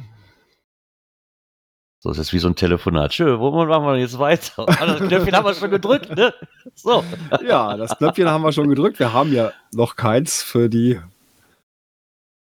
So, 2.04 2.10
es 2.10 2.18
ist 2.18 2.34
wie 2.34 2.40
so 2.40 2.48
ein 2.48 2.56
Telefonat. 2.56 3.12
Tschö, 3.12 3.38
wo 3.40 3.52
machen 3.52 3.86
wir 3.86 3.98
jetzt 3.98 4.18
weiter? 4.18 4.66
Ah, 4.68 4.86
Das 4.88 5.00
Knöpfchen 5.08 5.36
haben 5.36 5.46
wir 5.46 5.54
schon 5.54 5.70
gedrückt, 5.70 6.16
ne? 6.16 6.34
So. 6.74 7.04
Ja, 7.48 7.78
das 7.78 7.96
Knöpfchen 7.98 8.28
haben 8.28 8.44
wir 8.44 8.52
schon 8.52 8.70
gedrückt. 8.70 8.98
Wir 9.00 9.14
haben 9.14 9.32
ja 9.32 9.52
noch 9.74 9.96
keins 9.96 10.42
für 10.42 10.68
die 10.68 11.00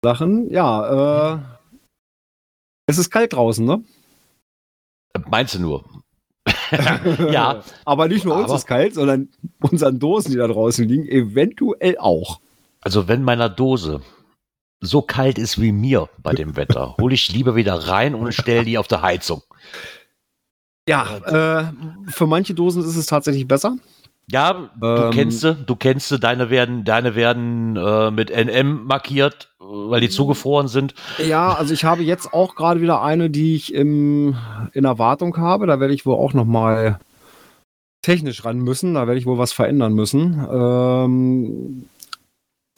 Sachen. 0.03 0.49
Ja, 0.51 1.33
äh, 1.35 1.39
es 2.87 2.97
ist 2.97 3.09
kalt 3.11 3.33
draußen, 3.33 3.65
ne? 3.65 3.83
Meinst 5.29 5.55
du 5.55 5.59
nur? 5.59 5.85
Ja. 7.29 7.61
Aber 7.83 8.07
nicht 8.07 8.23
nur 8.23 8.35
uns 8.35 8.45
Aber- 8.45 8.55
ist 8.55 8.65
kalt, 8.65 8.93
sondern 8.93 9.27
unseren 9.61 9.99
Dosen, 9.99 10.31
die 10.31 10.37
da 10.37 10.47
draußen 10.47 10.87
liegen, 10.87 11.05
eventuell 11.05 11.97
auch. 11.97 12.39
Also, 12.79 13.09
wenn 13.09 13.23
meiner 13.23 13.49
Dose 13.49 14.01
so 14.81 15.01
kalt 15.01 15.37
ist 15.37 15.61
wie 15.61 15.71
mir 15.71 16.09
bei 16.21 16.33
dem 16.33 16.55
Wetter, 16.57 16.95
hole 17.01 17.13
ich 17.13 17.31
lieber 17.31 17.55
wieder 17.55 17.75
rein 17.87 18.15
und 18.15 18.33
stelle 18.33 18.65
die 18.65 18.77
auf 18.77 18.87
der 18.87 19.01
Heizung. 19.01 19.41
Ja, 20.89 21.17
äh, 21.25 21.71
für 22.07 22.27
manche 22.27 22.53
Dosen 22.53 22.83
ist 22.83 22.95
es 22.97 23.05
tatsächlich 23.05 23.47
besser. 23.47 23.77
Ja, 24.31 24.69
du 24.79 24.87
Ähm, 24.87 25.11
kennst 25.11 25.41
sie, 25.41 25.55
du 25.55 25.75
kennst 25.75 26.09
sie, 26.09 26.17
deine 26.19 26.49
werden, 26.49 26.83
deine 26.83 27.15
werden 27.15 27.75
äh, 27.75 28.11
mit 28.11 28.29
NM 28.29 28.85
markiert, 28.85 29.49
weil 29.59 30.01
die 30.01 30.09
zugefroren 30.09 30.67
sind. 30.67 30.95
Ja, 31.17 31.53
also 31.53 31.73
ich 31.73 31.83
habe 31.83 32.03
jetzt 32.03 32.33
auch 32.33 32.55
gerade 32.55 32.81
wieder 32.81 33.01
eine, 33.01 33.29
die 33.29 33.55
ich 33.55 33.73
im, 33.73 34.35
in 34.73 34.85
Erwartung 34.85 35.37
habe. 35.37 35.67
Da 35.67 35.79
werde 35.79 35.93
ich 35.93 36.05
wohl 36.05 36.15
auch 36.15 36.33
noch 36.33 36.45
mal 36.45 36.99
technisch 38.01 38.43
ran 38.45 38.59
müssen. 38.59 38.93
Da 38.93 39.05
werde 39.05 39.19
ich 39.19 39.25
wohl 39.25 39.37
was 39.37 39.53
verändern 39.53 39.93
müssen. 39.93 40.45
Ähm, 40.51 41.85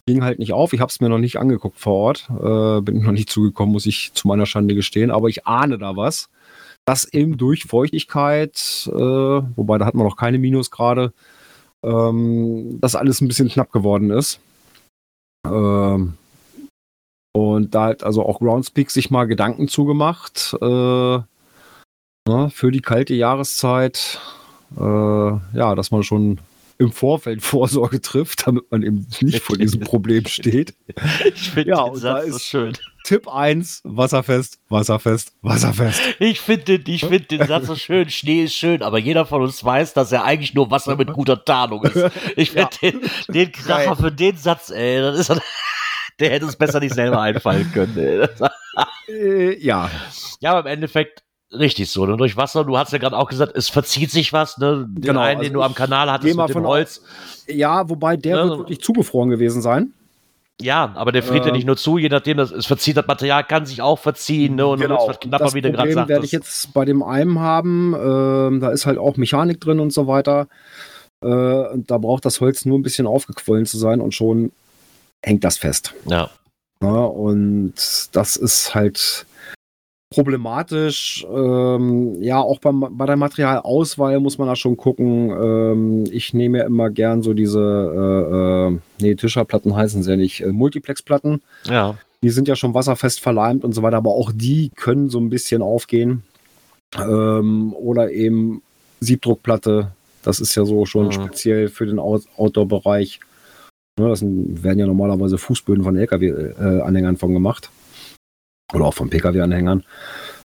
ging 0.06 0.24
halt 0.24 0.40
nicht 0.40 0.54
auf. 0.54 0.74
Ich 0.74 0.82
habe 0.82 0.90
es 0.90 1.00
mir 1.00 1.10
noch 1.10 1.18
nicht 1.18 1.38
angeguckt 1.38 1.80
vor 1.80 1.94
Ort. 1.94 2.30
Äh, 2.30 2.82
bin 2.82 3.04
noch 3.04 3.12
nicht 3.12 3.30
zugekommen, 3.30 3.74
muss 3.74 3.86
ich 3.86 4.14
zu 4.14 4.28
meiner 4.28 4.46
Schande 4.46 4.76
gestehen. 4.76 5.12
Aber 5.12 5.30
ich 5.30 5.48
ahne 5.48 5.78
da 5.78 5.96
was. 5.96 6.30
Das 6.86 7.06
eben 7.06 7.38
durch 7.38 7.64
Feuchtigkeit, 7.64 8.90
äh, 8.92 8.92
wobei 8.92 9.78
da 9.78 9.86
hat 9.86 9.94
man 9.94 10.06
noch 10.06 10.18
keine 10.18 10.38
Minusgrade, 10.38 11.14
ähm, 11.82 12.80
dass 12.82 12.96
alles 12.96 13.22
ein 13.22 13.30
bisschen 13.30 13.48
knapp 13.48 13.72
geworden 13.72 14.12
ist. 14.12 14.42
Ähm, 15.48 16.16
und 17.34 17.74
da 17.74 17.86
hat 17.86 18.04
also 18.04 18.26
auch 18.26 18.40
Groundspeak 18.40 18.92
sich 18.92 19.10
mal 19.10 19.26
Gedanken 19.26 19.70
zugemacht 19.70 20.56
äh, 20.62 20.66
ne, 22.28 22.50
für 22.52 22.72
die 22.72 22.82
kalte 22.82 23.14
Jahreszeit. 23.14 24.20
Äh, 24.78 24.82
ja, 24.82 25.76
dass 25.76 25.92
man 25.92 26.04
schon 26.04 26.40
im 26.78 26.92
Vorfeld 26.92 27.42
Vorsorge 27.42 28.02
trifft, 28.02 28.48
damit 28.48 28.72
man 28.72 28.84
eben 28.84 29.08
nicht 29.22 29.42
vor 29.42 29.58
diesem 29.58 29.82
Problem 29.82 30.26
steht. 30.28 30.76
Ich 31.26 31.52
finde 31.52 31.72
Ja, 31.72 31.86
den 31.90 31.96
Satz 31.96 32.28
so 32.30 32.40
schön. 32.40 32.74
Tipp 33.04 33.28
1, 33.28 33.82
wasserfest, 33.84 34.60
wasserfest, 34.70 35.34
wasserfest. 35.42 36.02
Ich 36.20 36.40
finde 36.40 36.80
den, 36.80 36.94
ich 36.94 37.06
find 37.06 37.30
den 37.32 37.46
Satz 37.48 37.68
so 37.68 37.76
schön. 37.76 38.10
Schnee 38.10 38.44
ist 38.44 38.56
schön, 38.56 38.82
aber 38.82 38.98
jeder 38.98 39.26
von 39.26 39.42
uns 39.42 39.64
weiß, 39.64 39.94
dass 39.94 40.12
er 40.12 40.24
eigentlich 40.24 40.54
nur 40.54 40.72
Wasser 40.72 40.96
mit 40.96 41.12
guter 41.12 41.44
Tarnung 41.44 41.84
ist. 41.84 42.12
Ich 42.36 42.52
finde 42.52 42.70
den, 42.82 43.02
den 43.28 43.52
Kracher 43.52 43.96
für 43.96 44.12
den 44.12 44.38
Satz, 44.38 44.70
ey, 44.70 45.02
das 45.02 45.30
ist, 45.30 45.42
der 46.20 46.30
hätte 46.30 46.46
es 46.46 46.56
besser 46.56 46.80
nicht 46.80 46.94
selber 46.94 47.22
einfallen 47.22 47.70
können. 47.74 47.98
Ey. 47.98 48.28
Äh, 49.08 49.60
ja, 49.64 49.90
ja, 50.40 50.52
aber 50.52 50.62
im 50.62 50.76
Endeffekt 50.76 51.23
richtig 51.58 51.90
so. 51.90 52.06
Ne? 52.06 52.18
Durch 52.18 52.36
Wasser, 52.38 52.64
du 52.64 52.78
hast 52.78 52.92
ja 52.94 52.98
gerade 53.00 53.18
auch 53.18 53.30
gesagt, 53.30 53.56
es 53.56 53.70
verzieht 53.70 54.12
sich 54.12 54.34
was. 54.34 54.58
Ne? 54.58 54.86
Den 54.90 55.02
Genau, 55.02 55.22
einen, 55.22 55.38
also 55.40 55.50
den 55.50 55.54
du 55.54 55.62
am 55.62 55.76
Kanal 55.76 56.12
hattest 56.12 56.36
mit 56.36 56.50
dem 56.50 56.54
von 56.54 56.66
Holz. 56.68 57.02
ja, 57.48 57.90
wobei 57.90 58.18
der 58.18 58.38
Ja, 58.38 58.44
wird 58.48 58.58
wirklich 58.60 58.82
zugefroren 58.82 59.30
gewesen 59.30 59.62
sein. 59.62 59.94
Ja, 60.62 60.94
aber 60.96 61.12
der 61.12 61.24
friert 61.24 61.46
ja 61.46 61.50
Ähm, 61.52 61.56
nicht 61.58 61.66
nur 61.66 61.78
zu, 61.78 61.98
je 61.98 62.10
nachdem, 62.10 62.38
das, 62.38 62.52
es 62.52 62.68
verzieht, 62.68 62.96
das 62.96 63.08
Material 63.08 63.44
kann 63.44 63.66
sich 63.66 63.82
auch 63.82 63.98
verziehen. 63.98 64.56
Ne? 64.56 64.68
Und 64.68 64.82
dann 64.82 64.90
wird's 64.92 65.08
was 65.08 65.20
knapper, 65.20 65.46
das 65.46 65.54
wie 65.56 65.62
du 65.62 65.72
gerade 65.72 65.90
Problem 65.90 65.96
werde 66.08 66.14
sagtest. 66.14 66.26
ich 66.26 66.32
jetzt 66.32 66.74
bei 66.74 66.86
dem 66.86 67.02
einen 67.04 67.40
haben. 67.40 67.94
Ähm, 67.96 68.60
da 68.60 68.70
ist 68.70 68.86
halt 68.86 68.98
auch 69.00 69.18
Mechanik 69.18 69.60
drin 69.60 69.80
und 69.80 69.92
so 69.92 70.06
weiter. 70.08 70.48
Äh, 71.24 71.28
und 71.28 71.90
da 71.90 71.98
braucht 71.98 72.26
das 72.26 72.40
Holz 72.40 72.66
nur 72.66 72.78
ein 72.78 72.84
bisschen 72.84 73.08
aufgequollen 73.08 73.66
zu 73.66 73.78
sein 73.78 74.00
und 74.00 74.14
schon 74.14 74.52
hängt 75.24 75.44
das 75.44 75.58
fest. 75.58 75.94
ja. 76.06 76.30
Ja, 76.82 76.90
und 76.90 77.74
das 78.12 78.36
ist 78.36 78.76
halt 78.76 79.26
problematisch. 80.14 81.26
Ähm, 81.34 82.22
ja, 82.22 82.40
auch 82.40 82.60
beim, 82.60 82.86
bei 82.92 83.06
der 83.06 83.16
Materialauswahl 83.18 84.20
muss 84.20 84.38
man 84.38 84.48
da 84.48 84.56
schon 84.56 84.78
gucken. 84.78 85.30
Ähm, 85.32 86.04
ich 86.12 86.34
nehme 86.34 86.60
ja 86.60 86.66
immer 86.66 86.90
gern 86.90 87.22
so 87.22 87.34
diese, 87.34 87.60
äh, 87.60 88.74
äh, 88.76 88.80
nee, 89.02 89.16
Tischerplatten 89.16 89.76
heißen 89.76 90.04
sie 90.04 90.12
ja 90.12 90.18
nicht, 90.18 90.42
äh, 90.42 90.52
Multiplexplatten. 90.52 91.42
ja. 91.66 91.96
Die 92.22 92.30
sind 92.30 92.48
ja 92.48 92.56
schon 92.56 92.74
wasserfest 92.74 93.20
verleimt 93.20 93.66
und 93.66 93.74
so 93.74 93.82
weiter, 93.84 93.98
aber 93.98 94.12
auch 94.12 94.32
die 94.34 94.72
können 94.78 95.10
so 95.10 95.20
ein 95.20 95.30
bisschen 95.30 95.62
aufgehen. 95.62 96.24
Ähm, 96.98 97.74
oder 97.74 98.12
eben 98.12 98.62
Siebdruckplatte. 99.02 99.92
Das 100.24 100.40
ist 100.40 100.56
ja 100.56 100.64
so 100.64 100.86
schon 100.86 101.08
Mhm. 101.08 101.12
speziell 101.12 101.68
für 101.68 101.86
den 101.86 102.00
Out 102.00 102.24
Outdoor-Bereich. 102.38 103.20
Ne, 104.00 104.08
das 104.08 104.22
werden 104.24 104.80
ja 104.80 104.86
normalerweise 104.88 105.38
Fußböden 105.38 105.84
von 105.84 105.98
LKW-Anhängern 105.98 107.18
von 107.18 107.34
gemacht. 107.34 107.70
Oder 108.74 108.86
auch 108.86 108.94
von 108.94 109.10
Pkw-Anhängern. 109.10 109.84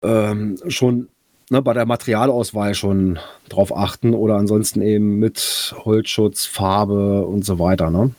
Ähm, 0.04 0.58
schon 0.68 1.10
ne, 1.50 1.62
bei 1.62 1.74
der 1.74 1.86
Materialauswahl 1.86 2.74
schon 2.74 3.20
drauf 3.50 3.76
achten 3.76 4.14
oder 4.14 4.36
ansonsten 4.36 4.82
eben 4.82 5.20
mit 5.20 5.76
Holzschutz, 5.86 6.46
Farbe 6.46 7.26
und 7.26 7.46
so 7.46 7.60
weiter. 7.60 7.90
Ne? 7.90 8.12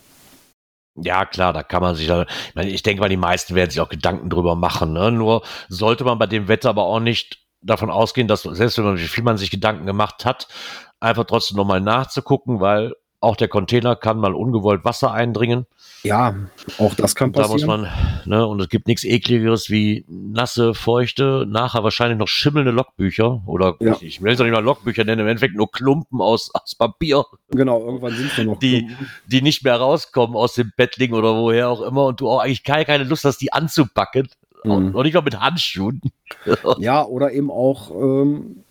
Ja, 0.96 1.24
klar, 1.24 1.52
da 1.52 1.62
kann 1.62 1.82
man 1.82 1.94
sich, 1.94 2.08
ich, 2.08 2.54
meine, 2.54 2.70
ich 2.70 2.82
denke 2.82 3.00
mal, 3.00 3.08
die 3.08 3.16
meisten 3.16 3.54
werden 3.54 3.70
sich 3.70 3.80
auch 3.80 3.88
Gedanken 3.88 4.30
drüber 4.30 4.56
machen. 4.56 4.92
Ne? 4.92 5.12
Nur 5.12 5.42
sollte 5.68 6.04
man 6.04 6.18
bei 6.18 6.26
dem 6.26 6.48
Wetter 6.48 6.70
aber 6.70 6.84
auch 6.84 7.00
nicht 7.00 7.44
davon 7.60 7.90
ausgehen, 7.90 8.28
dass 8.28 8.42
selbst 8.42 8.78
wenn 8.78 8.84
man, 8.84 8.98
wie 8.98 9.08
viel 9.08 9.24
man 9.24 9.38
sich 9.38 9.50
Gedanken 9.50 9.86
gemacht 9.86 10.24
hat, 10.24 10.48
einfach 11.00 11.24
trotzdem 11.24 11.56
nochmal 11.56 11.80
nachzugucken, 11.80 12.60
weil 12.60 12.94
auch 13.20 13.34
der 13.36 13.48
Container 13.48 13.96
kann 13.96 14.18
mal 14.18 14.34
ungewollt 14.34 14.84
Wasser 14.84 15.12
eindringen. 15.12 15.66
Ja, 16.04 16.36
auch 16.78 16.94
das 16.94 17.16
kann 17.16 17.32
Da 17.32 17.42
muss 17.48 17.62
passieren. 17.62 17.80
man, 17.82 17.88
ne, 18.24 18.46
und 18.46 18.60
es 18.60 18.68
gibt 18.68 18.86
nichts 18.86 19.02
ekligeres 19.02 19.68
wie 19.70 20.04
nasse, 20.08 20.72
feuchte, 20.74 21.44
nachher 21.48 21.82
wahrscheinlich 21.82 22.18
noch 22.18 22.28
schimmelnde 22.28 22.70
Logbücher 22.70 23.42
oder 23.46 23.74
Ja. 23.80 23.94
ich, 23.94 24.02
ich 24.04 24.22
will 24.22 24.32
es 24.32 24.38
nicht 24.38 24.52
mal 24.52 24.62
Logbücher 24.62 25.02
nennen, 25.04 25.22
im 25.22 25.26
Endeffekt 25.26 25.56
nur 25.56 25.70
Klumpen 25.72 26.20
aus, 26.20 26.54
aus 26.54 26.76
Papier, 26.76 27.24
Genau, 27.50 27.80
irgendwann 27.84 28.14
sind 28.14 28.36
wir 28.36 28.44
noch. 28.44 28.58
Die- 28.60 28.88
die 29.26 29.42
nicht 29.42 29.64
mehr 29.64 29.76
rauskommen 29.76 30.36
aus 30.36 30.54
dem 30.54 30.70
Bettling 30.76 31.12
oder 31.12 31.34
woher 31.36 31.68
auch 31.70 31.80
immer 31.82 32.04
und 32.06 32.20
du 32.20 32.28
auch 32.28 32.38
eigentlich 32.38 32.62
keine, 32.62 32.84
keine 32.84 33.04
Lust 33.04 33.24
hast, 33.24 33.38
die 33.38 33.52
anzupacken. 33.52 34.28
Mhm. 34.62 34.94
Und 34.94 35.02
nicht 35.04 35.14
mal 35.14 35.22
mit 35.22 35.40
Handschuhen. 35.40 36.00
Ja, 36.78 37.04
oder 37.04 37.32
eben 37.32 37.50
auch 37.50 37.90
ähm, 37.90 38.62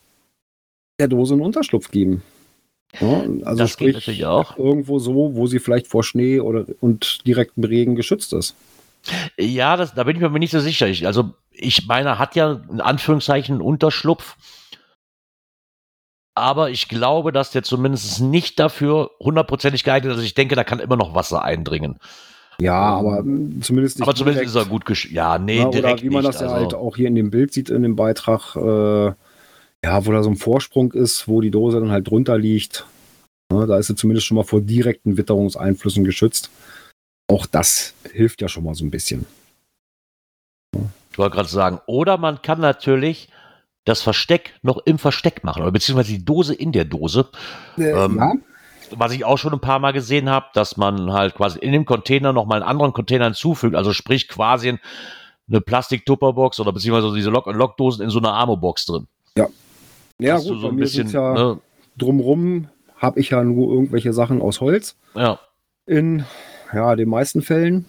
der 0.98 1.08
Dose 1.08 1.34
einen 1.34 1.42
Unterschlupf 1.42 1.90
geben. 1.90 2.22
Ja, 3.00 3.22
also 3.44 3.58
das 3.58 3.76
geht 3.76 3.90
sprich, 3.90 3.94
natürlich 3.94 4.26
auch. 4.26 4.56
irgendwo 4.56 4.98
so, 4.98 5.34
wo 5.34 5.46
sie 5.46 5.58
vielleicht 5.58 5.88
vor 5.88 6.02
Schnee 6.02 6.40
oder 6.40 6.64
und 6.80 7.26
direktem 7.26 7.64
Regen 7.64 7.94
geschützt 7.96 8.32
ist. 8.32 8.54
Ja, 9.38 9.76
das, 9.76 9.94
da 9.94 10.04
bin 10.04 10.16
ich 10.16 10.20
mir 10.20 10.26
aber 10.26 10.38
nicht 10.38 10.50
so 10.50 10.60
sicher. 10.60 10.88
Ich, 10.88 11.06
also, 11.06 11.30
ich 11.52 11.86
meine, 11.86 12.18
hat 12.18 12.34
ja 12.34 12.60
in 12.70 12.80
Anführungszeichen 12.80 13.54
einen 13.56 13.62
Unterschlupf. 13.62 14.36
Aber 16.34 16.70
ich 16.70 16.88
glaube, 16.88 17.32
dass 17.32 17.50
der 17.50 17.62
zumindest 17.62 18.20
nicht 18.20 18.60
dafür 18.60 19.10
hundertprozentig 19.18 19.82
geeignet 19.82 20.12
ist. 20.12 20.18
Also 20.18 20.26
ich 20.26 20.34
denke, 20.34 20.54
da 20.54 20.62
kann 20.62 20.78
immer 20.78 20.96
noch 20.96 21.14
Wasser 21.14 21.42
eindringen. 21.42 21.98
Ja, 22.60 22.74
aber 22.74 23.22
mm, 23.22 23.60
zumindest 23.62 23.98
nicht. 23.98 24.06
aber 24.06 24.14
zumindest 24.14 24.40
direkt, 24.44 24.56
ist 24.56 24.66
er 24.66 24.70
gut 24.70 24.84
gesch... 24.84 25.10
Ja, 25.10 25.38
nee, 25.38 25.64
ne, 25.64 25.70
direkt 25.70 25.94
Oder 25.94 26.02
wie 26.02 26.10
man 26.10 26.24
nicht. 26.24 26.34
das 26.34 26.40
ja 26.40 26.48
also, 26.48 26.60
halt 26.60 26.74
auch 26.74 26.96
hier 26.96 27.08
in 27.08 27.14
dem 27.14 27.30
Bild 27.30 27.52
sieht, 27.52 27.70
in 27.70 27.82
dem 27.82 27.96
Beitrag, 27.96 28.56
äh, 28.56 29.14
ja, 29.88 30.04
wo 30.04 30.12
da 30.12 30.22
so 30.22 30.28
ein 30.28 30.36
Vorsprung 30.36 30.92
ist, 30.92 31.28
wo 31.28 31.40
die 31.40 31.50
Dose 31.50 31.80
dann 31.80 31.90
halt 31.90 32.10
drunter 32.10 32.36
liegt. 32.36 32.84
Ne, 33.50 33.66
da 33.66 33.78
ist 33.78 33.86
sie 33.86 33.94
zumindest 33.94 34.26
schon 34.26 34.36
mal 34.36 34.44
vor 34.44 34.60
direkten 34.60 35.16
Witterungseinflüssen 35.16 36.04
geschützt. 36.04 36.50
Auch 37.32 37.46
das 37.46 37.94
hilft 38.12 38.42
ja 38.42 38.48
schon 38.48 38.64
mal 38.64 38.74
so 38.74 38.84
ein 38.84 38.90
bisschen. 38.90 39.24
Ich 41.10 41.18
wollte 41.18 41.34
gerade 41.34 41.48
sagen, 41.48 41.80
oder 41.86 42.18
man 42.18 42.42
kann 42.42 42.60
natürlich 42.60 43.28
das 43.86 44.02
Versteck 44.02 44.52
noch 44.62 44.76
im 44.84 44.98
Versteck 44.98 45.42
machen, 45.42 45.62
oder 45.62 45.72
beziehungsweise 45.72 46.12
die 46.12 46.24
Dose 46.24 46.54
in 46.54 46.72
der 46.72 46.84
Dose. 46.84 47.26
Ähm, 47.78 48.16
ja, 48.18 48.32
was 48.90 49.12
ich 49.12 49.24
auch 49.24 49.38
schon 49.38 49.54
ein 49.54 49.60
paar 49.60 49.78
Mal 49.78 49.92
gesehen 49.94 50.28
habe, 50.28 50.46
dass 50.52 50.76
man 50.76 51.12
halt 51.14 51.34
quasi 51.34 51.58
in 51.58 51.72
dem 51.72 51.86
Container 51.86 52.34
noch 52.34 52.44
mal 52.44 52.56
einen 52.56 52.70
anderen 52.70 52.92
Container 52.92 53.24
hinzufügt, 53.24 53.74
also 53.74 53.94
sprich 53.94 54.28
quasi 54.28 54.68
ein- 54.68 54.80
eine 55.48 55.62
Plastik-Tupperbox 55.62 56.60
oder 56.60 56.72
beziehungsweise 56.74 57.14
diese 57.14 57.30
Lock-and-Lock-Dosen 57.30 58.04
in 58.04 58.10
so 58.10 58.18
einer 58.18 58.34
Armo-Box 58.34 58.84
drin. 58.84 59.06
ja 59.38 59.46
Dass 60.18 60.44
du 60.44 60.52
gut, 60.52 60.60
so 60.60 60.66
bei 60.66 60.72
ein 60.72 60.76
mir 60.76 60.80
bisschen, 60.82 61.08
ja 61.08 61.34
ne, 61.34 61.60
drumrum 61.96 62.68
habe 62.96 63.20
ich 63.20 63.30
ja 63.30 63.42
nur 63.44 63.72
irgendwelche 63.72 64.12
Sachen 64.12 64.42
aus 64.42 64.60
Holz 64.60 64.96
ja, 65.14 65.38
in 65.86 66.24
ja, 66.72 66.96
den 66.96 67.08
meisten 67.08 67.42
Fällen. 67.42 67.86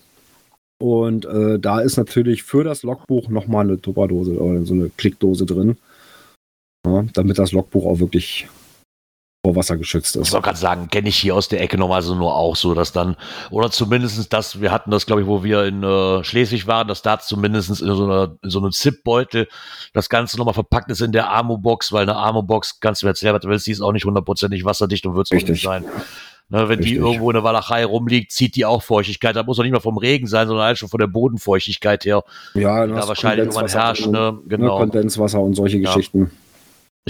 Und 0.82 1.26
äh, 1.26 1.60
da 1.60 1.82
ist 1.82 1.98
natürlich 1.98 2.44
für 2.44 2.64
das 2.64 2.84
Logbuch 2.84 3.28
nochmal 3.28 3.66
eine 3.66 3.82
Tupperdose 3.82 4.40
oder 4.40 4.66
so 4.66 4.74
eine 4.74 4.90
Klickdose 4.90 5.46
drin. 5.46 5.78
Ja, 6.86 7.04
damit 7.14 7.38
das 7.38 7.52
Logbuch 7.52 7.86
auch 7.86 8.00
wirklich 8.00 8.48
vor 9.44 9.56
Wasser 9.56 9.78
geschützt 9.78 10.16
ich 10.16 10.22
ist. 10.24 10.32
soll 10.32 10.42
gerade 10.42 10.58
sagen, 10.58 10.90
kenne 10.90 11.08
ich 11.08 11.16
hier 11.16 11.34
aus 11.34 11.48
der 11.48 11.62
Ecke 11.62 11.78
normalerweise 11.78 12.16
nur 12.16 12.36
auch 12.36 12.58
so, 12.58 12.74
dass 12.74 12.92
dann, 12.92 13.16
oder 13.52 13.72
zumindestens 13.72 14.28
das, 14.28 14.60
wir 14.60 14.72
hatten 14.72 14.92
das, 14.92 15.06
glaube 15.06 15.22
ich, 15.22 15.28
wo 15.28 15.44
wir 15.44 15.64
in 15.64 15.82
äh, 15.82 16.24
Schleswig 16.26 16.68
waren, 16.68 16.88
dass 16.90 17.02
da 17.02 17.20
zumindestens 17.20 17.80
in 17.80 17.96
so, 17.96 18.04
einer, 18.04 18.36
in 18.44 18.50
so 18.50 18.60
einem 18.60 18.72
Zip-Beutel 18.72 19.48
das 19.94 20.10
Ganze 20.10 20.38
nochmal 20.38 20.54
verpackt 20.54 20.92
ist 20.92 21.02
in 21.02 21.14
der 21.14 21.30
Armo-Box, 21.30 21.94
weil 21.94 22.04
eine 22.04 22.18
Armo-Box, 22.18 22.82
kannst 22.82 23.02
du 23.02 23.06
mir 23.06 23.12
erzählen, 23.12 23.34
was 23.34 23.42
du 23.42 23.48
willst, 23.48 23.66
die 23.68 23.72
ist 23.72 23.82
auch 23.82 23.94
nicht 23.94 24.06
hundertprozentig 24.06 24.66
wasserdicht 24.66 25.06
und 25.06 25.16
wird 25.16 25.32
es 25.32 25.48
nicht 25.48 25.64
sein. 25.64 25.86
Ne, 26.52 26.68
wenn 26.68 26.80
die 26.80 26.90
Richtig. 26.96 27.06
irgendwo 27.06 27.30
in 27.30 27.36
der 27.36 27.44
Walachei 27.44 27.86
rumliegt, 27.86 28.32
zieht 28.32 28.56
die 28.56 28.66
auch 28.66 28.82
Feuchtigkeit. 28.82 29.36
Da 29.36 29.44
muss 29.44 29.58
doch 29.58 29.64
nicht 29.64 29.72
mal 29.72 29.80
vom 29.80 30.00
Regen 30.00 30.26
sein, 30.26 30.48
sondern 30.48 30.66
halt 30.66 30.80
schon 30.80 30.90
von 30.90 31.00
der 31.00 31.06
Bodenfeuchtigkeit 31.06 32.04
her. 32.06 32.24
Ja, 32.56 32.88
Da 32.88 33.08
wahrscheinlich 33.08 33.46
irgendwann 33.46 33.68
herrscht. 33.68 34.08
Ne? 34.08 34.12
ne, 34.34 34.40
Genau. 34.48 34.80
Kondenswasser 34.80 35.40
und 35.40 35.54
solche 35.54 35.78
Ja. 35.78 35.94
Geschichten. 35.94 36.32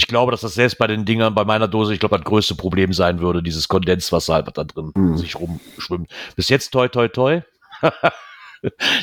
Ich 0.00 0.06
glaube, 0.06 0.32
dass 0.32 0.40
das 0.40 0.54
selbst 0.54 0.78
bei 0.78 0.86
den 0.86 1.04
Dingern, 1.04 1.34
bei 1.34 1.44
meiner 1.44 1.68
Dose, 1.68 1.92
ich 1.92 2.00
glaube, 2.00 2.16
das 2.16 2.24
größte 2.24 2.54
Problem 2.54 2.94
sein 2.94 3.20
würde, 3.20 3.42
dieses 3.42 3.68
Kondenswasser, 3.68 4.32
halt, 4.32 4.46
was 4.46 4.54
da 4.54 4.64
drin 4.64 4.92
Hm. 4.96 5.18
sich 5.18 5.38
rumschwimmt. 5.38 6.10
Bis 6.36 6.48
jetzt 6.48 6.70
toi 6.70 6.88
toi 6.88 7.06
toi. 7.08 7.42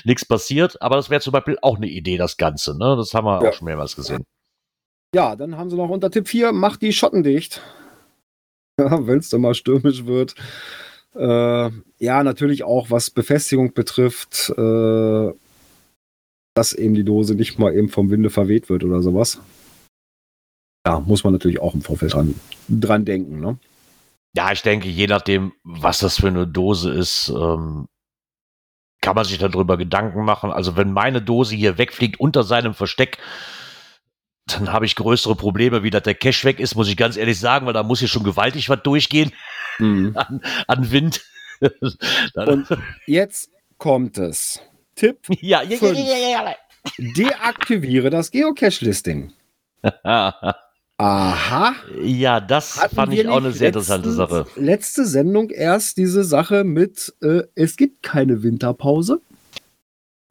Nichts 0.06 0.26
passiert, 0.26 0.82
aber 0.82 0.96
das 0.96 1.12
wäre 1.12 1.22
zum 1.22 1.34
Beispiel 1.34 1.60
auch 1.62 1.78
eine 1.78 1.86
Idee, 1.86 2.18
das 2.18 2.36
Ganze. 2.38 2.76
Ne? 2.76 2.96
Das 2.98 3.14
haben 3.14 3.26
wir 3.26 3.44
Ja. 3.44 3.50
auch 3.50 3.54
schon 3.54 3.66
mehrmals 3.66 3.96
gesehen. 3.96 4.24
Ja, 5.14 5.36
dann 5.36 5.56
haben 5.56 5.70
sie 5.70 5.76
noch 5.78 5.90
unter 5.90 6.10
Tipp 6.10 6.28
4, 6.28 6.52
macht 6.52 6.82
die 6.82 6.94
Schotten 6.94 7.22
dicht. 7.22 7.62
ja, 8.80 9.06
wenn 9.06 9.20
es 9.20 9.30
dann 9.30 9.42
mal 9.42 9.54
stürmisch 9.54 10.06
wird. 10.08 10.34
Äh, 11.14 11.70
ja, 12.00 12.24
natürlich 12.24 12.64
auch, 12.64 12.90
was 12.90 13.12
Befestigung 13.12 13.74
betrifft, 13.76 14.50
äh, 14.58 15.32
dass 16.56 16.74
eben 16.74 16.96
die 16.96 17.04
Dose 17.04 17.36
nicht 17.36 17.60
mal 17.60 17.76
eben 17.76 17.90
vom 17.90 18.10
Winde 18.10 18.32
verweht 18.32 18.68
wird 18.70 18.84
oder 18.84 19.04
sowas. 19.04 19.40
Ja, 20.88 21.02
muss 21.02 21.26
man 21.26 21.34
natürlich 21.34 21.60
auch 21.60 21.74
im 21.74 21.82
Vorfeld 21.82 22.14
dran, 22.14 22.34
dran 22.70 23.04
denken. 23.04 23.42
Ne? 23.42 23.58
Ja, 24.34 24.54
ich 24.54 24.62
denke, 24.62 24.88
je 24.88 25.08
nachdem, 25.08 25.52
was 25.66 26.00
das 26.00 26.22
für 26.22 26.30
eine 26.30 26.48
Dose 26.48 26.94
ist, 26.94 27.28
ähm, 27.28 27.90
kann 29.02 29.14
man 29.14 29.26
sich 29.26 29.38
darüber 29.38 29.76
Gedanken 29.76 30.24
machen. 30.24 30.50
Also 30.50 30.78
wenn 30.78 30.94
meine 30.94 31.22
Dose 31.22 31.58
hier 31.58 31.78
wegfliegt 31.78 32.22
unter 32.22 32.44
seinem 32.44 32.74
Versteck, 32.74 33.18
dann 34.46 34.72
habe 34.72 34.86
ich 34.86 34.96
größere 34.96 35.36
Probleme, 35.36 35.84
wie 35.84 35.90
dass 35.90 36.04
der 36.04 36.16
Cash 36.16 36.46
weg 36.46 36.62
ist, 36.62 36.76
muss 36.76 36.88
ich 36.88 36.96
ganz 36.96 37.18
ehrlich 37.18 37.38
sagen, 37.38 37.66
weil 37.66 37.74
da 37.74 37.84
muss 37.84 38.00
hier 38.00 38.08
schon 38.08 38.24
gewaltig 38.24 38.70
was 38.70 38.82
durchgehen 38.82 39.34
mhm. 39.80 40.14
an, 40.16 40.42
an, 40.68 40.90
Wind. 40.90 41.22
Und 42.34 42.66
jetzt 43.08 43.50
kommt 43.78 44.18
es. 44.18 44.62
Tipp. 44.96 45.18
Ja, 45.42 45.64
ja, 45.64 45.78
ja, 45.82 45.92
ja, 45.92 46.46
ja, 46.46 46.56
Deaktiviere 46.98 48.10
das 48.10 48.32
Geocache-Listing. 48.32 49.34
Aha. 50.98 51.76
Ja, 52.02 52.40
das 52.40 52.82
Hatten 52.82 52.96
fand 52.96 53.14
ich 53.14 53.28
auch 53.28 53.38
eine 53.38 53.52
sehr 53.52 53.68
interessante 53.68 54.12
Sache. 54.12 54.48
Letzte 54.56 55.06
Sendung 55.06 55.52
erst 55.52 55.98
diese 55.98 56.24
Sache 56.24 56.64
mit, 56.64 57.14
äh, 57.22 57.44
es 57.54 57.78
gibt 57.78 58.02
keine 58.02 58.42
Winterpause. 58.42 59.22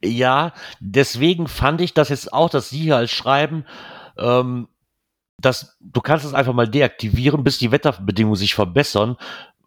Ja, 0.05 0.53
deswegen 0.81 1.47
fand 1.47 1.81
ich 1.81 1.95
das 1.95 2.09
jetzt 2.09 2.33
auch, 2.33 2.51
dass 2.51 2.71
Sie 2.71 2.79
hier 2.79 2.97
als 2.97 3.13
schreiben, 3.13 3.65
ähm, 4.19 4.69
dass 5.41 5.77
du 5.81 6.01
kannst 6.01 6.25
es 6.25 6.35
einfach 6.35 6.53
mal 6.53 6.69
deaktivieren, 6.69 7.45
bis 7.45 7.59
die 7.59 7.71
Wetterbedingungen 7.71 8.37
sich 8.37 8.55
verbessern. 8.55 9.17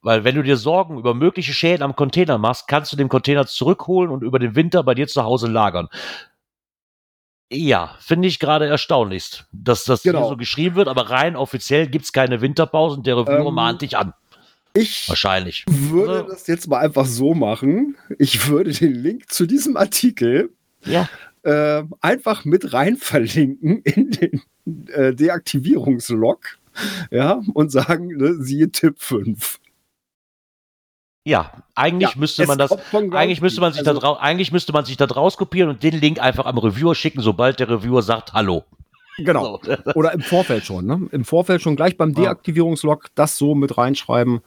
Weil 0.02 0.24
wenn 0.24 0.36
du 0.36 0.44
dir 0.44 0.58
Sorgen 0.58 0.98
über 0.98 1.14
mögliche 1.14 1.54
Schäden 1.54 1.84
am 1.84 1.96
Container 1.96 2.38
machst, 2.38 2.68
kannst 2.68 2.92
du 2.92 2.98
den 2.98 3.10
Container 3.10 3.46
zurückholen 3.48 4.12
und 4.12 4.24
über 4.24 4.40
den 4.40 4.56
Winter 4.56 4.84
bei 4.84 4.96
dir 4.96 5.08
zu 5.08 5.24
Hause 5.24 5.48
lagern. 5.48 5.90
Ja, 7.52 7.96
finde 8.00 8.28
ich 8.28 8.40
gerade 8.40 8.68
erstaunlichst, 8.68 9.46
dass 9.52 9.84
das 9.84 10.04
genau. 10.04 10.20
hier 10.20 10.30
so 10.30 10.38
geschrieben 10.38 10.76
wird, 10.76 10.88
aber 10.88 11.10
rein 11.10 11.36
offiziell 11.36 11.88
gibt 11.88 12.06
es 12.06 12.14
keine 12.14 12.42
Winterpausen. 12.42 13.04
Der 13.04 13.18
Reviewer 13.18 13.48
ähm, 13.48 13.56
mahnt 13.56 13.82
dich 13.82 13.98
an. 13.98 14.14
Ich 14.74 15.10
Wahrscheinlich. 15.10 15.66
würde 15.68 16.20
also, 16.20 16.30
das 16.30 16.46
jetzt 16.48 16.68
mal 16.68 16.80
einfach 16.80 17.06
so 17.06 17.34
machen. 17.34 17.98
Ich 18.20 18.48
würde 18.48 18.72
den 18.72 18.94
Link 18.94 19.32
zu 19.32 19.48
diesem 19.48 19.78
Artikel 19.78 20.52
ja. 20.86 21.10
äh, 21.42 21.84
einfach 22.02 22.46
mit 22.46 22.72
rein 22.72 22.98
verlinken 22.98 23.82
in 23.82 24.12
den 24.12 24.88
äh, 24.90 25.14
Deaktivierungslog 25.16 26.60
ja, 27.10 27.42
und 27.54 27.72
sagen, 27.72 28.08
ne, 28.16 28.36
siehe 28.36 28.72
Tipp 28.72 28.96
5. 29.00 29.60
Ja, 31.30 31.52
eigentlich 31.76 32.10
ja, 32.10 32.20
müsste 32.20 32.48
man 32.48 32.58
das, 32.58 32.76
eigentlich 32.92 33.40
müsste 33.40 33.62
man 33.62 33.72
sich 33.72 33.88
also, 33.88 34.02
da 34.02 34.14
eigentlich 34.14 34.52
müsste 34.52 34.74
man 34.74 34.84
sich 34.84 34.98
da 34.98 35.06
draus 35.06 35.38
kopieren 35.38 35.70
und 35.70 35.84
den 35.84 35.94
Link 36.00 36.20
einfach 36.20 36.48
am 36.48 36.58
Reviewer 36.58 36.96
schicken, 36.96 37.22
sobald 37.22 37.60
der 37.60 37.70
Reviewer 37.70 38.02
sagt 38.02 38.34
Hallo. 38.34 38.64
Genau. 39.20 39.60
So. 39.62 39.76
Oder 39.94 40.14
im 40.14 40.22
Vorfeld 40.22 40.66
schon, 40.66 40.88
ne? 40.88 41.08
Im 41.12 41.26
Vorfeld 41.26 41.62
schon 41.62 41.76
gleich 41.76 41.98
beim 41.98 42.16
Deaktivierungslog 42.16 43.10
das 43.14 43.38
so 43.38 43.54
mit 43.54 43.78
reinschreiben. 43.78 44.42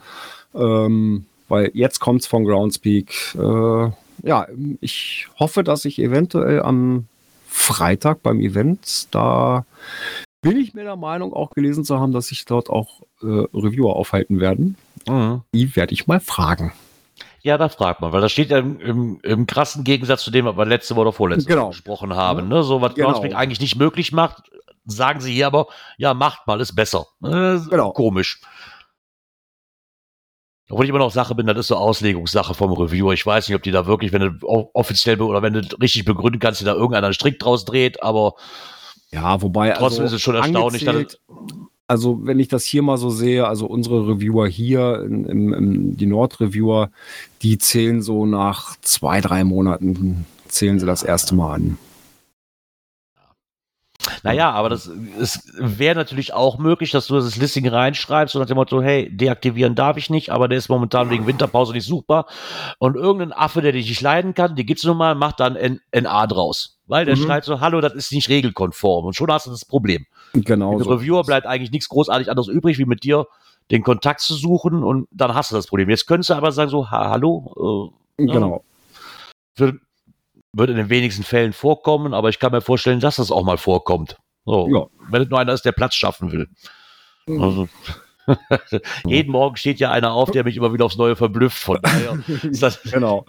Ähm, 0.57 1.27
weil 1.49 1.71
jetzt 1.75 2.01
kommt 2.01 2.23
es 2.23 2.27
von 2.27 2.45
Groundspeak. 2.45 3.37
Äh, 3.37 3.91
ja, 4.27 4.47
ich 4.81 5.29
hoffe, 5.39 5.63
dass 5.63 5.85
ich 5.85 6.01
eventuell 6.01 6.63
am 6.63 7.07
Freitag 7.47 8.25
beim 8.25 8.41
Event, 8.41 9.15
da 9.15 9.67
bin 10.43 10.59
ich 10.59 10.75
mir 10.75 10.85
der 10.85 10.97
Meinung, 10.97 11.33
auch 11.33 11.51
gelesen 11.51 11.85
zu 11.85 11.99
haben, 11.99 12.13
dass 12.13 12.27
sich 12.27 12.45
dort 12.45 12.69
auch 12.69 13.03
äh, 13.23 13.47
Reviewer 13.55 13.97
aufhalten 13.97 14.41
werden. 14.41 14.77
Mhm. 15.09 15.43
Die 15.55 15.75
werde 15.75 15.95
ich 15.95 16.07
mal 16.07 16.21
fragen. 16.21 16.73
Ja, 17.43 17.59
da 17.59 17.69
fragt 17.69 18.01
man, 18.01 18.13
weil 18.13 18.21
das 18.21 18.31
steht 18.31 18.51
ja 18.51 18.59
im, 18.59 18.79
im, 18.81 19.21
im 19.23 19.47
krassen 19.47 19.83
Gegensatz 19.83 20.23
zu 20.23 20.31
dem, 20.31 20.45
was 20.45 20.57
wir 20.57 20.67
letzte 20.67 20.95
Woche 20.95 21.03
oder 21.03 21.13
vorletzte 21.13 21.49
genau. 21.49 21.69
Gesprochen 21.69 22.15
haben. 22.15 22.49
Ne? 22.49 22.63
So 22.63 22.81
was 22.81 22.95
genau. 22.95 23.09
Groundspeak 23.09 23.35
eigentlich 23.35 23.61
nicht 23.61 23.77
möglich 23.77 24.13
macht, 24.13 24.45
sagen 24.85 25.21
sie 25.21 25.33
hier 25.33 25.47
aber, 25.47 25.67
ja, 25.97 26.15
macht 26.15 26.47
mal, 26.47 26.61
ist 26.61 26.75
besser. 26.75 27.07
Äh, 27.23 27.59
genau. 27.69 27.93
Komisch. 27.93 28.41
Obwohl 30.71 30.85
ich 30.85 30.91
immer 30.91 31.01
noch 31.01 31.11
Sache 31.11 31.35
bin, 31.35 31.47
das 31.47 31.59
ist 31.59 31.67
so 31.69 31.77
Auslegungssache 31.77 32.55
vom 32.55 32.73
Reviewer. 32.73 33.13
Ich 33.13 33.27
weiß 33.27 33.49
nicht, 33.49 33.57
ob 33.57 33.63
die 33.63 33.73
da 33.73 33.87
wirklich, 33.87 34.13
wenn 34.13 34.39
du 34.39 34.71
offiziell 34.73 35.21
oder 35.21 35.43
wenn 35.43 35.53
du 35.53 35.61
richtig 35.81 36.05
begründen 36.05 36.41
kannst, 36.41 36.61
die 36.61 36.65
da 36.65 36.75
irgendeiner 36.75 37.13
Strick 37.13 37.39
draus 37.39 37.65
dreht, 37.65 38.03
aber 38.03 38.35
ja, 39.13 39.43
wobei 39.43 39.71
trotzdem 39.71 40.05
also 40.05 40.15
ist 40.15 40.21
es 40.21 40.23
schon 40.23 40.35
erstaunlich, 40.35 40.85
dass 40.85 41.19
also 41.89 42.21
wenn 42.25 42.39
ich 42.39 42.49
das 42.49 42.65
hier 42.65 42.81
mal 42.83 42.97
so 42.97 43.11
sehe, 43.11 43.47
also 43.47 43.67
unsere 43.67 44.09
Reviewer 44.09 44.49
hier, 44.49 45.03
in, 45.03 45.53
in 45.53 45.97
die 45.97 46.07
Nord-Reviewer, 46.07 46.91
die 47.43 47.59
zählen 47.59 48.01
so 48.01 48.25
nach 48.25 48.77
zwei, 48.81 49.21
drei 49.21 49.45
Monaten, 49.45 50.25
zählen 50.49 50.79
sie 50.79 50.87
das 50.87 51.03
erste 51.03 51.35
Mal 51.35 51.57
an. 51.57 51.79
Naja, 54.23 54.51
aber 54.51 54.69
das 54.69 54.91
wäre 55.55 55.95
natürlich 55.95 56.33
auch 56.33 56.59
möglich, 56.59 56.91
dass 56.91 57.07
du 57.07 57.15
das 57.15 57.37
Listing 57.37 57.69
reinschreibst 57.69 58.35
und 58.35 58.41
nach 58.41 58.49
dem 58.49 58.57
Motto, 58.57 58.83
hey, 58.83 59.15
deaktivieren 59.15 59.75
darf 59.75 59.97
ich 59.97 60.11
nicht, 60.11 60.31
aber 60.31 60.49
der 60.49 60.59
ist 60.59 60.69
momentan 60.69 61.11
wegen 61.11 61.27
Winterpause 61.27 61.73
nicht 61.73 61.87
suchbar. 61.87 62.27
Und 62.79 62.97
irgendein 62.97 63.33
Affe, 63.33 63.61
der 63.61 63.73
dich 63.73 63.89
nicht 63.89 64.01
leiden 64.01 64.35
kann, 64.35 64.57
die 64.57 64.67
gibt's 64.67 64.85
nun 64.85 64.97
mal, 64.97 65.15
macht 65.15 65.41
dann 65.41 65.57
ein 65.57 65.81
NA 65.95 66.27
draus. 66.27 66.79
Weil 66.93 67.07
der 67.07 67.17
mhm. 67.17 67.23
schreibt 67.23 67.47
so, 67.47 67.59
hallo, 67.61 67.81
das 67.81 67.95
ist 67.95 68.13
nicht 68.13 68.29
regelkonform. 68.29 69.07
Und 69.07 69.17
schon 69.17 69.33
hast 69.33 69.47
du 69.47 69.51
das 69.51 69.65
Problem. 69.65 70.05
Genau. 70.35 70.75
Mit 70.77 70.85
so 70.85 70.91
Reviewer 70.91 71.23
bleibt 71.23 71.47
eigentlich 71.47 71.71
nichts 71.71 71.89
großartig 71.89 72.29
anderes 72.29 72.49
übrig, 72.49 72.77
wie 72.77 72.85
mit 72.85 73.03
dir 73.03 73.29
den 73.71 73.83
Kontakt 73.83 74.21
zu 74.21 74.35
suchen 74.35 74.85
und 74.85 75.09
dann 75.11 75.35
hast 75.35 75.51
du 75.51 75.55
das 75.55 75.69
Problem. 75.69 75.89
Jetzt 75.89 76.07
könntest 76.07 76.29
du 76.29 76.35
aber 76.35 76.53
sagen 76.53 76.69
so, 76.69 76.91
ha, 76.91 77.09
hallo. 77.09 77.91
Äh, 78.19 78.27
genau. 78.27 78.63
Für, 79.55 79.73
wird 80.53 80.69
in 80.69 80.77
den 80.77 80.91
wenigsten 80.91 81.23
Fällen 81.23 81.55
vorkommen, 81.55 82.13
aber 82.13 82.29
ich 82.29 82.39
kann 82.39 82.53
mir 82.53 82.61
vorstellen, 82.61 83.01
dass 83.01 83.17
das 83.17 83.31
auch 83.31 83.43
mal 83.43 83.57
vorkommt. 83.57 84.19
So, 84.45 84.69
ja. 84.69 84.85
Wenn 85.09 85.23
es 85.23 85.31
nur 85.31 85.39
einer 85.39 85.55
ist, 85.55 85.65
der 85.65 85.73
Platz 85.73 85.95
schaffen 85.95 86.31
will. 86.31 86.47
Mhm. 87.27 87.43
Also, 87.43 87.69
jeden 89.05 89.33
Morgen 89.33 89.57
steht 89.57 89.81
ja 89.81 89.91
einer 89.91 90.13
auf, 90.13 90.31
der 90.31 90.45
mich 90.45 90.57
immer 90.57 90.73
wieder 90.73 90.85
aufs 90.85 90.97
Neue 90.97 91.17
verblüfft. 91.17 91.59
Von 91.59 91.79
daher 91.83 92.19
genau. 92.91 93.25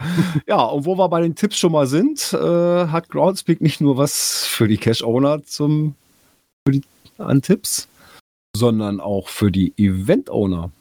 Ja, 0.48 0.64
und 0.64 0.86
wo 0.86 0.98
wir 0.98 1.10
bei 1.10 1.22
den 1.22 1.36
Tipps 1.36 1.58
schon 1.58 1.72
mal 1.72 1.88
sind, 1.88 2.34
äh, 2.34 2.88
hat 2.88 3.10
Groundspeak 3.10 3.62
nicht 3.62 3.82
nur 3.82 3.98
was 3.98 4.46
für 4.46 4.68
die 4.68 4.78
Cache-Owner 4.78 5.44
zum 5.44 5.96
für 6.68 6.74
die, 6.74 6.84
an 7.18 7.42
Tipps, 7.42 7.88
sondern 8.56 9.00
auch 9.00 9.28
für 9.28 9.52
die 9.52 9.74
Event-Owner. 9.78 10.72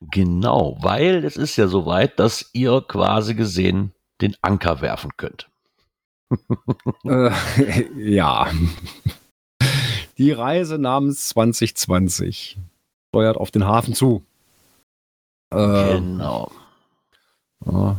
Genau, 0.00 0.78
weil 0.80 1.24
es 1.24 1.36
ist 1.36 1.56
ja 1.56 1.68
soweit, 1.68 2.18
dass 2.18 2.50
ihr 2.52 2.82
quasi 2.86 3.34
gesehen 3.34 3.92
den 4.20 4.36
Anker 4.42 4.80
werfen 4.80 5.12
könnt 5.16 5.48
äh, 7.04 7.30
ja. 7.96 8.50
Die 10.18 10.32
Reise 10.32 10.78
namens 10.78 11.28
2020 11.28 12.58
steuert 13.10 13.36
auf 13.36 13.50
den 13.50 13.66
Hafen 13.66 13.94
zu. 13.94 14.22
Äh, 15.52 15.94
genau. 15.94 16.50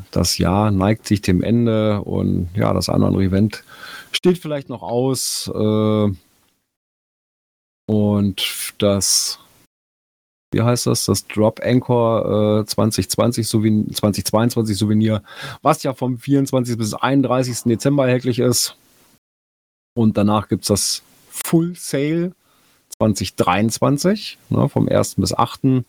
Das 0.10 0.40
Jahr 0.40 0.72
neigt 0.72 1.06
sich 1.06 1.22
dem 1.22 1.44
Ende 1.44 2.02
und 2.02 2.50
ja, 2.56 2.74
das 2.74 2.90
andere 2.90 3.22
Event 3.22 3.64
steht 4.12 4.40
vielleicht 4.40 4.70
noch 4.70 4.82
aus. 4.82 5.52
Äh, 5.54 6.12
und 7.86 8.74
das 8.80 9.40
wie 10.54 10.62
heißt 10.62 10.88
das, 10.88 11.06
das 11.06 11.26
Drop 11.28 11.62
Anchor 11.64 12.62
äh, 12.62 12.66
2020 12.66 13.48
Souvenir, 13.48 13.94
2022 13.94 14.78
Souvenir, 14.78 15.24
was 15.62 15.82
ja 15.84 15.94
vom 15.94 16.18
24. 16.18 16.78
bis 16.78 16.94
31. 16.94 17.64
Dezember 17.64 18.06
erhältlich 18.06 18.40
ist. 18.40 18.76
Und 19.94 20.18
danach 20.18 20.50
gibt 20.50 20.64
es 20.64 20.68
das 20.68 21.04
Full 21.30 21.76
Sale 21.76 22.34
2023, 23.10 24.38
ne, 24.50 24.70
vom 24.70 24.88
1. 24.88 25.16
bis 25.16 25.34
8. 25.34 25.64
Ne, 25.64 25.84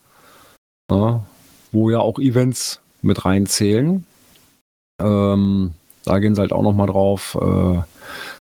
wo 1.73 1.91
ja 1.91 2.01
auch 2.01 2.19
Events 2.19 2.81
mit 3.01 3.25
reinzählen. 3.25 4.05
Ähm, 5.01 5.73
da 6.05 6.19
gehen 6.19 6.35
sie 6.35 6.41
halt 6.41 6.53
auch 6.53 6.63
nochmal 6.63 6.89
drauf, 6.89 7.39
äh, 7.41 7.83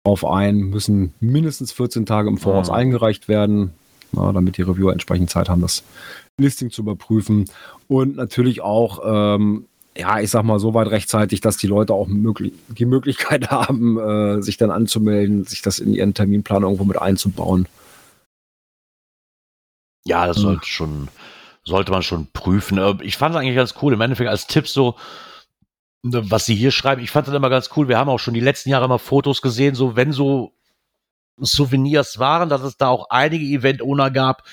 drauf 0.03 0.25
ein, 0.25 0.57
müssen 0.57 1.13
mindestens 1.19 1.71
14 1.71 2.05
Tage 2.05 2.29
im 2.29 2.37
Voraus 2.37 2.69
ah. 2.69 2.75
eingereicht 2.75 3.27
werden 3.27 3.73
na, 4.11 4.31
damit 4.31 4.57
die 4.57 4.61
Reviewer 4.61 4.91
entsprechend 4.91 5.29
Zeit 5.29 5.49
haben, 5.49 5.61
das 5.61 5.83
Listing 6.39 6.71
zu 6.71 6.81
überprüfen. 6.81 7.45
Und 7.87 8.15
natürlich 8.15 8.61
auch, 8.61 9.01
ähm, 9.05 9.65
ja, 9.97 10.19
ich 10.19 10.29
sag 10.29 10.43
mal, 10.43 10.59
so 10.59 10.73
weit 10.73 10.87
rechtzeitig, 10.87 11.41
dass 11.41 11.57
die 11.57 11.67
Leute 11.67 11.93
auch 11.93 12.07
möglich 12.07 12.53
die 12.69 12.85
Möglichkeit 12.85 13.49
haben, 13.51 13.97
äh, 13.99 14.41
sich 14.41 14.57
dann 14.57 14.71
anzumelden, 14.71 15.45
sich 15.45 15.61
das 15.61 15.79
in 15.79 15.93
ihren 15.93 16.13
Terminplan 16.13 16.63
irgendwo 16.63 16.85
mit 16.85 17.01
einzubauen. 17.01 17.67
Ja, 20.09 20.25
das 20.25 20.37
sollte 20.37 20.65
schon, 20.65 21.07
sollte 21.63 21.91
man 21.91 22.01
schon 22.01 22.27
prüfen. 22.33 22.79
Äh, 22.79 22.95
ich 23.03 23.15
fand 23.15 23.35
es 23.35 23.39
eigentlich 23.39 23.55
ganz 23.55 23.75
cool. 23.81 23.93
Im 23.93 24.01
Endeffekt 24.01 24.29
als 24.29 24.47
Tipp 24.47 24.67
so, 24.67 24.95
ne, 26.01 26.31
was 26.31 26.47
sie 26.47 26.55
hier 26.55 26.71
schreiben, 26.71 27.03
ich 27.03 27.11
fand 27.11 27.27
das 27.27 27.35
immer 27.35 27.51
ganz 27.51 27.69
cool. 27.75 27.87
Wir 27.87 27.99
haben 27.99 28.09
auch 28.09 28.17
schon 28.17 28.33
die 28.33 28.39
letzten 28.39 28.69
Jahre 28.69 28.85
immer 28.85 28.97
Fotos 28.97 29.43
gesehen, 29.43 29.75
so 29.75 29.95
wenn 29.95 30.11
so 30.11 30.53
Souvenirs 31.39 32.17
waren, 32.17 32.49
dass 32.49 32.63
es 32.63 32.75
da 32.75 32.87
auch 32.87 33.11
einige 33.11 33.45
Event-Owner 33.45 34.09
gab, 34.09 34.43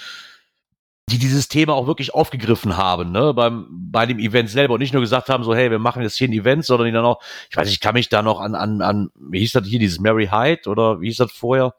die 1.08 1.18
dieses 1.18 1.48
Thema 1.48 1.72
auch 1.72 1.86
wirklich 1.86 2.12
aufgegriffen 2.12 2.76
haben, 2.76 3.10
ne, 3.10 3.32
beim, 3.32 3.66
bei 3.70 4.04
dem 4.04 4.18
Event 4.18 4.50
selber 4.50 4.74
und 4.74 4.80
nicht 4.80 4.92
nur 4.92 5.00
gesagt 5.00 5.30
haben, 5.30 5.42
so, 5.42 5.54
hey, 5.54 5.70
wir 5.70 5.78
machen 5.78 6.02
jetzt 6.02 6.18
hier 6.18 6.28
ein 6.28 6.32
Event, 6.32 6.66
sondern 6.66 6.86
die 6.86 6.92
dann 6.92 7.04
auch, 7.06 7.22
ich 7.48 7.56
weiß, 7.56 7.70
ich 7.70 7.80
kann 7.80 7.94
mich 7.94 8.10
da 8.10 8.20
noch 8.20 8.40
an, 8.40 8.54
an, 8.54 8.82
an, 8.82 9.10
wie 9.14 9.38
hieß 9.38 9.52
das 9.52 9.66
hier, 9.66 9.78
dieses 9.78 10.00
Mary 10.00 10.28
Hyde 10.30 10.68
oder 10.68 11.00
wie 11.00 11.06
hieß 11.06 11.16
das 11.16 11.32
vorher? 11.32 11.72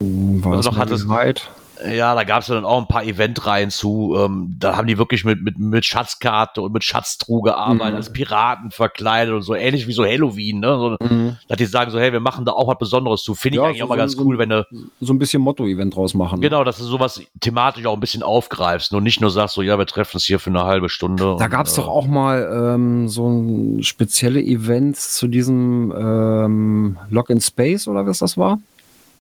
War 0.00 0.54
Also 0.54 0.70
noch 0.70 0.76
hat 0.76 0.90
Mary 0.90 1.26
Hyde? 1.26 1.42
Ja, 1.90 2.14
da 2.14 2.24
gab 2.24 2.40
es 2.42 2.46
dann 2.48 2.64
auch 2.64 2.78
ein 2.80 2.86
paar 2.88 3.04
Eventreihen 3.04 3.70
zu. 3.70 4.14
Ähm, 4.18 4.54
da 4.58 4.76
haben 4.76 4.86
die 4.86 4.98
wirklich 4.98 5.24
mit, 5.24 5.42
mit, 5.42 5.58
mit 5.58 5.84
Schatzkarte 5.84 6.60
und 6.62 6.72
mit 6.72 6.84
Schatztruhe 6.84 7.42
gearbeitet, 7.42 7.90
Mhm. 7.92 7.96
als 7.96 8.12
Piraten 8.12 8.70
verkleidet 8.70 9.34
und 9.34 9.42
so, 9.42 9.54
ähnlich 9.54 9.86
wie 9.86 9.92
so 9.92 10.04
Halloween, 10.04 10.60
ne? 10.60 10.76
So, 10.78 10.96
Mhm. 11.04 11.36
dass 11.48 11.58
die 11.58 11.66
sagen 11.66 11.90
so, 11.90 11.98
hey, 11.98 12.12
wir 12.12 12.20
machen 12.20 12.44
da 12.44 12.52
auch 12.52 12.68
was 12.68 12.78
Besonderes 12.78 13.22
zu. 13.22 13.34
Finde 13.34 13.56
ich 13.56 13.62
Ja, 13.62 13.68
eigentlich 13.68 13.78
so- 13.78 13.84
auch 13.84 13.88
mal 13.88 13.94
so- 14.08 14.16
ganz 14.16 14.16
cool, 14.26 14.38
wenn 14.38 14.48
du, 14.50 14.66
So 15.00 15.12
ein 15.12 15.18
bisschen 15.18 15.42
Motto-Event 15.42 15.96
draus 15.96 16.14
machen. 16.14 16.40
genau, 16.40 16.64
dass 16.64 16.78
du 16.78 16.84
sowas 16.84 17.20
thematisch 17.40 17.86
auch 17.86 17.94
ein 17.94 18.00
bisschen 18.00 18.22
aufgreifst 18.22 18.92
und 18.94 19.02
nicht 19.02 19.20
nur 19.20 19.30
sagst 19.30 19.54
so, 19.54 19.62
ja, 19.62 19.78
wir 19.78 19.86
treffen 19.86 20.16
uns 20.16 20.24
hier 20.24 20.38
für 20.38 20.50
eine 20.50 20.64
halbe 20.64 20.88
Stunde. 20.88 21.36
Da 21.38 21.48
gab 21.48 21.66
es 21.66 21.72
äh, 21.74 21.76
doch 21.80 21.88
auch 21.88 22.06
mal 22.06 22.48
ähm, 22.74 23.08
so 23.08 23.28
ein 23.28 23.82
spezielle 23.82 24.40
Event 24.42 24.96
zu 24.96 25.26
diesem 25.28 25.92
ähm, 25.96 26.98
Lock 27.10 27.30
in 27.30 27.40
Space 27.40 27.88
oder 27.88 28.06
was 28.06 28.18
das 28.18 28.36
war. 28.36 28.58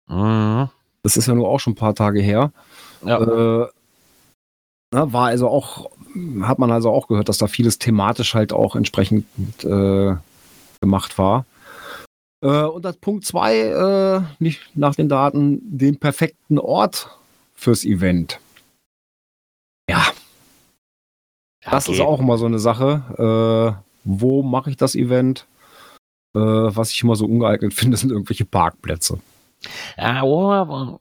Mhm. 0.08 0.70
Das 1.04 1.18
ist 1.18 1.28
ja 1.28 1.36
nur 1.36 1.48
auch 1.48 1.60
schon 1.60 1.74
ein 1.74 1.78
paar 1.78 1.96
Tage 1.96 2.22
her. 2.22 2.52
Ja. 3.06 3.22
Äh, 3.64 3.68
na, 4.94 5.12
war 5.14 5.28
also 5.28 5.48
auch, 5.50 5.92
hat 6.42 6.60
man 6.60 6.72
also 6.72 6.92
auch 6.92 7.08
gehört, 7.08 7.30
dass 7.30 7.38
da 7.38 7.48
vieles 7.48 7.78
thematisch 7.78 8.34
halt 8.34 8.54
auch 8.54 8.76
entsprechend 8.76 9.26
äh, 9.64 10.16
gemacht 10.82 11.18
war. 11.18 11.46
Äh, 12.42 12.64
und 12.64 12.84
das 12.86 12.98
Punkt 12.98 13.26
zwei, 13.26 13.58
äh, 13.58 14.22
nicht 14.40 14.62
nach 14.76 14.96
den 14.96 15.10
Daten, 15.10 15.60
den 15.78 15.98
perfekten 15.98 16.60
Ort 16.60 17.10
fürs 17.56 17.84
Event. 17.84 18.40
Ja, 19.90 20.06
das 21.62 21.88
ist 21.88 22.00
Okay. 22.00 22.02
auch 22.02 22.20
immer 22.20 22.38
so 22.38 22.46
eine 22.46 22.60
Sache. 22.60 23.78
Äh, 23.78 23.84
wo 24.04 24.44
mache 24.44 24.70
ich 24.70 24.78
das 24.78 24.96
Event? 24.96 25.46
Äh, 26.36 26.40
was 26.40 26.92
ich 26.92 27.02
immer 27.04 27.16
so 27.16 27.26
ungeeignet 27.26 27.74
finde, 27.74 27.98
sind 27.98 28.12
irgendwelche 28.12 28.46
Parkplätze. 28.46 29.20
Ja, 29.98 30.24
oh, 30.24 30.98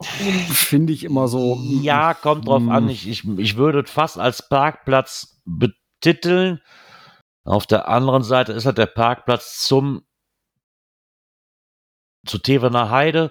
Finde 0.50 0.92
ich 0.92 1.04
immer 1.04 1.28
so. 1.28 1.58
ja, 1.82 2.14
kommt 2.14 2.46
drauf 2.48 2.62
Mm. 2.62 2.70
an. 2.70 2.88
Ich, 2.88 3.08
ich, 3.08 3.26
ich 3.38 3.56
würde 3.56 3.84
fast 3.84 4.18
als 4.18 4.48
Parkplatz 4.48 5.40
betiteln. 5.44 6.60
Auf 7.44 7.66
der 7.66 7.88
anderen 7.88 8.22
Seite 8.22 8.52
ist 8.52 8.66
halt 8.66 8.78
der 8.78 8.86
Parkplatz 8.86 9.62
zum 9.64 10.02
zu 12.26 12.38
Tevener 12.38 12.90
Heide, 12.90 13.30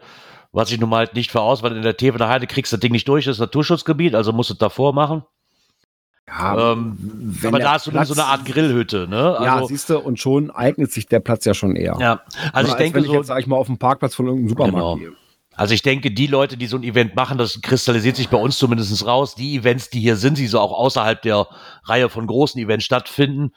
was 0.53 0.71
ich 0.71 0.79
nun 0.79 0.89
mal 0.89 0.99
halt 0.99 1.15
nicht 1.15 1.31
voraus, 1.31 1.63
weil 1.63 1.75
in 1.75 1.81
der 1.81 1.97
Tevener 1.97 2.29
Heide 2.29 2.47
kriegst 2.47 2.71
du 2.71 2.77
das 2.77 2.81
Ding 2.81 2.93
nicht 2.93 3.07
durch, 3.09 3.25
das 3.25 3.36
ist 3.36 3.39
Naturschutzgebiet, 3.41 4.15
also 4.15 4.31
musst 4.31 4.49
du 4.51 4.53
es 4.53 4.57
davor 4.59 4.93
machen. 4.93 5.23
Ja, 6.27 6.71
Ähm, 6.71 7.38
aber 7.45 7.59
da 7.59 7.73
hast 7.73 7.88
du 7.88 7.91
nur 7.91 8.03
so 8.05 8.13
eine 8.13 8.23
Platz- 8.23 8.39
Art 8.39 8.45
Grillhütte, 8.45 9.07
ne? 9.09 9.38
ja, 9.41 9.55
Also, 9.57 9.67
siehst 9.67 9.89
du, 9.89 9.99
und 9.99 10.17
schon 10.19 10.49
eignet 10.49 10.91
sich 10.93 11.07
der 11.07 11.19
Platz 11.19 11.43
ja 11.45 11.53
schon 11.53 11.75
eher. 11.75 11.97
ja, 11.99 12.21
also 12.53 12.67
ich 12.67 12.73
Als 12.73 12.77
denke 12.77 12.95
wenn 12.95 13.03
ich 13.03 13.09
so, 13.09 13.15
jetzt, 13.15 13.27
sag 13.27 13.39
ich 13.39 13.47
mal, 13.47 13.57
auf 13.57 13.67
dem 13.67 13.77
Parkplatz 13.77 14.15
von 14.15 14.25
irgendeinem 14.27 14.49
Supermarkt 14.49 14.75
Genau. 14.77 14.95
gehe. 14.95 15.13
Also 15.56 15.74
ich 15.74 15.82
denke, 15.82 16.12
die 16.12 16.28
Leute, 16.28 16.58
die 16.58 16.68
so 16.68 16.78
ein 16.78 16.84
Event 16.84 17.16
machen, 17.16 17.38
das 17.38 17.62
kristallisiert 17.62 18.16
sich 18.16 18.30
bei 18.30 18.38
uns 18.38 18.58
zumindest 18.58 19.06
raus. 19.06 19.36
Die 19.36 19.56
Events, 19.56 19.89
die 19.89 19.99
hier 20.01 20.18
sind, 20.18 20.38
die 20.38 20.47
so 20.47 20.60
auch 20.60 20.72
außerhalb 20.74 21.22
der 21.22 21.47
Reihe 21.84 22.10
von 22.10 22.28
großen 22.28 22.62
Events 22.62 22.86
stattfinden, 22.86 23.53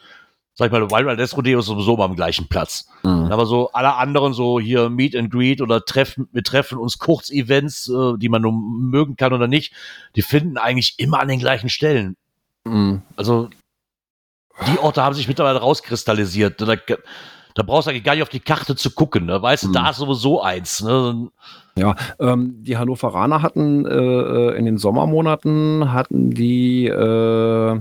sag 0.55 0.66
ich 0.66 0.72
mal, 0.72 0.90
Wild 0.90 1.07
Wild 1.07 1.18
West 1.18 1.36
Rodeo 1.36 1.61
ist 1.61 1.66
sowieso 1.66 1.96
mal 1.96 2.05
am 2.07 2.16
gleichen 2.16 2.49
Platz. 2.49 2.88
Mhm. 3.05 3.30
Aber 3.30 3.46
so 3.46 3.70
alle 3.72 3.94
anderen, 3.94 4.32
so 4.32 4.59
hier 4.59 4.90
Meet 4.90 5.14
and 5.16 5.30
Greet 5.30 5.61
oder 5.61 5.84
Treffen, 5.84 6.28
wir 6.32 6.42
treffen 6.42 6.78
uns 6.78 6.99
Kurzevents, 6.99 7.88
äh, 7.88 8.18
die 8.18 8.28
man 8.28 8.42
nun 8.42 8.90
mögen 8.90 9.16
kann 9.16 9.32
oder 9.32 9.46
nicht, 9.46 9.72
die 10.16 10.22
finden 10.22 10.57
eigentlich 10.59 10.99
immer 10.99 11.20
an 11.20 11.28
den 11.28 11.38
gleichen 11.38 11.68
Stellen. 11.68 12.16
Mhm. 12.64 13.03
Also 13.16 13.51
die 14.66 14.78
Orte 14.80 15.03
haben 15.03 15.14
sich 15.14 15.28
mittlerweile 15.28 15.61
rauskristallisiert. 15.61 16.61
Da, 16.61 16.74
da 17.55 17.62
brauchst 17.62 17.86
du 17.86 17.90
eigentlich 17.90 18.03
gar 18.05 18.14
nicht 18.14 18.22
auf 18.22 18.28
die 18.28 18.40
Karte 18.40 18.74
zu 18.74 18.90
gucken. 18.90 19.26
Ne? 19.26 19.40
Weißt 19.40 19.62
du, 19.64 19.68
Mhm. 19.68 19.72
da 19.74 19.90
ist 19.90 19.99
sowieso 19.99 20.42
eins. 20.42 20.82
Ne? 20.82 21.28
Ähm, 22.18 22.56
die 22.62 22.76
Hannoveraner 22.76 23.42
hatten 23.42 23.86
äh, 23.86 23.90
äh, 23.94 24.56
in 24.56 24.64
den 24.64 24.78
Sommermonaten 24.78 25.92
hatten 25.92 26.30
die 26.30 26.86
äh, 26.86 27.78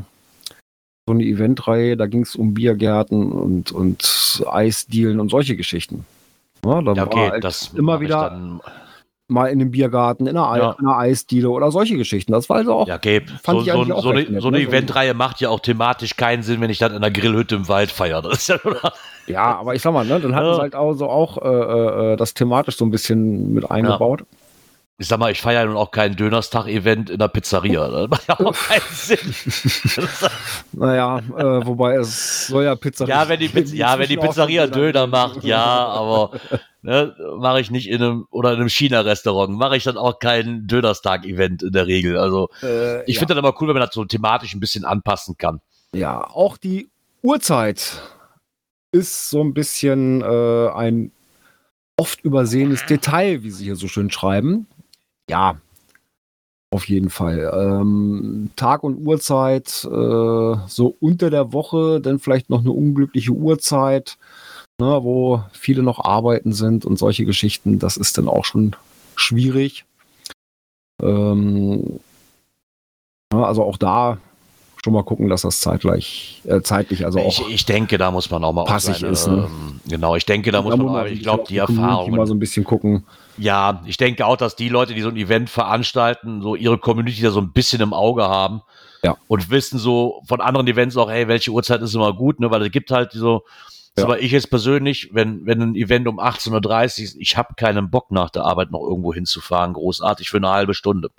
so 1.07 1.13
eine 1.13 1.23
Eventreihe, 1.23 1.95
da 1.95 2.05
ging 2.05 2.21
es 2.23 2.35
um 2.35 2.53
Biergärten 2.53 3.31
und, 3.31 3.71
und 3.71 4.43
Eisdielen 4.51 5.19
und 5.19 5.29
solche 5.29 5.55
Geschichten. 5.55 6.05
Ja, 6.65 6.81
da 6.81 6.93
Ja, 6.93 6.97
war 6.97 7.07
okay, 7.07 7.29
halt 7.29 7.43
das 7.43 7.71
immer 7.75 8.01
wieder 8.01 8.59
mal 9.29 9.47
in 9.47 9.59
einem 9.61 9.71
Biergarten, 9.71 10.25
in 10.27 10.37
einer, 10.37 10.49
Ei- 10.49 10.59
Ja. 10.59 10.75
in 10.79 10.87
einer 10.87 10.97
Eisdiele 10.97 11.49
oder 11.49 11.71
solche 11.71 11.97
Geschichten. 11.97 12.31
Das 12.31 12.47
war 12.49 12.57
also 12.57 12.73
auch 12.73 12.87
ja, 12.87 12.95
okay. 12.95 13.21
Fand 13.43 13.65
So, 13.65 13.83
so, 13.85 14.01
so, 14.01 14.09
recht 14.11 14.29
eine, 14.29 14.41
so 14.41 14.47
eine 14.47 14.57
ne? 14.59 14.63
So- 14.63 14.69
Eventreihe 14.69 15.13
macht 15.13 15.41
ja 15.41 15.49
auch 15.49 15.59
thematisch 15.59 16.15
keinen 16.15 16.43
Sinn, 16.43 16.61
wenn 16.61 16.69
ich 16.69 16.77
dann 16.79 16.91
in 16.91 16.97
einer 16.97 17.11
Grillhütte 17.11 17.55
im 17.55 17.67
Wald 17.67 17.91
feiere. 17.91 18.31
Ja 18.47 18.57
Ja, 19.27 19.57
aber 19.59 19.75
ich 19.75 19.81
sag 19.81 19.91
mal, 19.93 20.05
ne, 20.05 20.19
dann 20.21 20.33
hatten 20.35 20.45
Ja. 20.47 20.55
sie 20.55 20.61
halt 20.61 20.75
auch 20.75 20.93
so 20.93 21.09
auch 21.09 21.37
äh, 21.43 22.13
äh, 22.13 22.15
das 22.15 22.33
thematisch 22.33 22.77
so 22.77 22.85
ein 22.85 22.91
bisschen 22.91 23.53
mit 23.53 23.69
eingebaut. 23.69 24.23
ich 24.99 25.07
sag 25.07 25.19
mal, 25.19 25.31
ich 25.31 25.41
feiere 25.41 25.61
ja 25.61 25.65
nun 25.65 25.75
auch 25.77 25.91
kein 25.91 26.15
Dönerstag-Event 26.15 27.09
in 27.09 27.19
der 27.19 27.27
Pizzeria. 27.27 27.87
Das 27.89 28.09
macht 28.09 28.27
ja 28.29 28.39
auch 28.39 28.55
keinen 28.55 28.81
Sinn. 28.91 29.19
Naja, 30.71 31.19
äh, 31.37 31.65
wobei 31.65 31.95
es 31.95 32.47
soll 32.47 32.63
ja 32.63 32.75
Pizzeria. 32.75 33.23
ja, 33.23 33.29
wenn 33.29 33.39
die, 33.39 33.47
Piz 33.49 33.73
ja, 33.73 33.97
wenn 33.99 34.07
die 34.07 34.17
Pizzeria 34.17 34.67
Döner 34.67 35.07
macht, 35.07 35.43
ja, 35.43 35.63
aber 35.63 36.31
ne, 36.87 37.13
mache 37.37 37.59
ich 37.59 37.69
nicht 37.69 37.89
in 37.89 38.01
einem 38.01 38.27
oder 38.31 38.53
in 38.53 38.59
einem 38.59 38.69
China-Restaurant, 38.69 39.55
mache 39.55 39.75
ich 39.77 39.83
dann 39.83 39.97
auch 39.97 40.19
kein 40.19 40.65
Dönerstag-Event 40.67 41.61
in 41.61 41.71
der 41.73 41.85
Regel. 41.85 42.17
Also 42.17 42.49
Äh, 42.63 43.03
ich 43.03 43.15
ja. 43.15 43.19
finde 43.19 43.35
das 43.35 43.43
aber 43.43 43.61
cool, 43.61 43.67
wenn 43.67 43.75
man 43.75 43.85
das 43.85 43.93
so 43.93 44.05
thematisch 44.05 44.55
ein 44.55 44.59
bisschen 44.61 44.85
anpassen 44.85 45.37
kann. 45.37 45.61
ja, 45.93 46.25
auch 46.27 46.57
die 46.57 46.87
Uhrzeit 47.21 48.01
ist 48.91 49.29
so 49.29 49.43
ein 49.43 49.53
bisschen 49.53 50.21
äh, 50.21 50.69
ein 50.69 51.11
oft 51.97 52.23
übersehenes 52.23 52.85
Detail, 52.85 53.43
wie 53.43 53.51
sie 53.51 53.65
hier 53.65 53.75
so 53.75 53.87
schön 53.87 54.09
schreiben. 54.09 54.67
Ja, 55.29 55.59
auf 56.69 56.87
jeden 56.87 57.09
Fall. 57.09 57.51
Ähm, 57.53 58.51
Tag 58.55 58.83
und 58.83 59.05
Uhrzeit, 59.05 59.83
äh, 59.83 60.55
so 60.67 60.95
unter 60.99 61.29
der 61.29 61.51
Woche, 61.51 61.99
dann 61.99 62.19
vielleicht 62.19 62.49
noch 62.49 62.61
eine 62.61 62.71
unglückliche 62.71 63.31
Uhrzeit, 63.31 64.17
ne, 64.79 64.99
wo 65.03 65.43
viele 65.51 65.83
noch 65.83 66.03
arbeiten 66.03 66.53
sind 66.53 66.85
und 66.85 66.97
solche 66.97 67.25
Geschichten. 67.25 67.79
Das 67.79 67.97
ist 67.97 68.17
dann 68.17 68.27
auch 68.27 68.45
schon 68.45 68.75
schwierig. 69.15 69.85
Ähm, 71.01 71.99
ja, 73.33 73.43
also 73.43 73.63
auch 73.63 73.77
da 73.77 74.17
schon 74.83 74.93
mal 74.93 75.03
gucken, 75.03 75.27
dass 75.27 75.41
das 75.41 75.59
zeitgleich, 75.59 76.41
äh, 76.45 76.61
zeitlich, 76.61 77.05
also 77.05 77.19
auch 77.19 77.27
ich, 77.27 77.55
ich 77.55 77.65
denke, 77.65 77.97
da 77.97 78.11
muss 78.11 78.29
man 78.29 78.43
auch 78.43 78.53
mal 78.53 78.63
passig 78.63 78.97
seine, 78.97 79.11
ist, 79.11 79.27
ne? 79.27 79.49
ähm, 79.49 79.81
Genau, 79.87 80.15
ich 80.15 80.25
denke, 80.25 80.51
da 80.51 80.61
muss 80.61 80.77
man 80.77 80.87
auch, 80.87 81.05
ich 81.05 81.21
glaube, 81.21 81.43
die 81.47 81.57
Erfahrungen. 81.57 82.15
mal 82.15 82.27
so 82.27 82.33
ein 82.33 82.39
bisschen 82.39 82.63
gucken. 82.63 83.05
Ja, 83.37 83.81
ich 83.85 83.97
denke 83.97 84.25
auch, 84.25 84.37
dass 84.37 84.55
die 84.55 84.69
Leute, 84.69 84.93
die 84.93 85.01
so 85.01 85.09
ein 85.09 85.17
Event 85.17 85.49
veranstalten, 85.49 86.41
so 86.41 86.55
ihre 86.55 86.77
Community 86.77 87.21
da 87.21 87.31
so 87.31 87.41
ein 87.41 87.51
bisschen 87.51 87.81
im 87.81 87.93
Auge 87.93 88.23
haben. 88.23 88.61
Ja. 89.03 89.15
Und 89.27 89.49
wissen 89.49 89.77
so 89.77 90.21
von 90.27 90.41
anderen 90.41 90.67
Events 90.67 90.97
auch, 90.97 91.09
hey, 91.09 91.27
welche 91.27 91.51
Uhrzeit 91.51 91.81
ist 91.81 91.93
immer 91.93 92.13
gut, 92.13 92.39
ne? 92.39 92.49
Weil 92.49 92.63
es 92.63 92.71
gibt 92.71 92.91
halt 92.91 93.11
so, 93.11 93.43
Ja. 93.97 94.03
aber 94.03 94.21
ich 94.21 94.31
jetzt 94.31 94.49
persönlich, 94.49 95.09
wenn, 95.13 95.45
wenn 95.45 95.61
ein 95.61 95.75
Event 95.75 96.07
um 96.07 96.19
18.30 96.19 96.53
Uhr 96.65 96.83
ist, 96.83 97.15
ich 97.19 97.35
habe 97.37 97.55
keinen 97.55 97.89
Bock 97.89 98.11
nach 98.11 98.29
der 98.29 98.43
Arbeit 98.45 98.71
noch 98.71 98.81
irgendwo 98.81 99.13
hinzufahren, 99.13 99.73
großartig 99.73 100.29
für 100.29 100.37
eine 100.37 100.49
halbe 100.49 100.73
Stunde. 100.73 101.09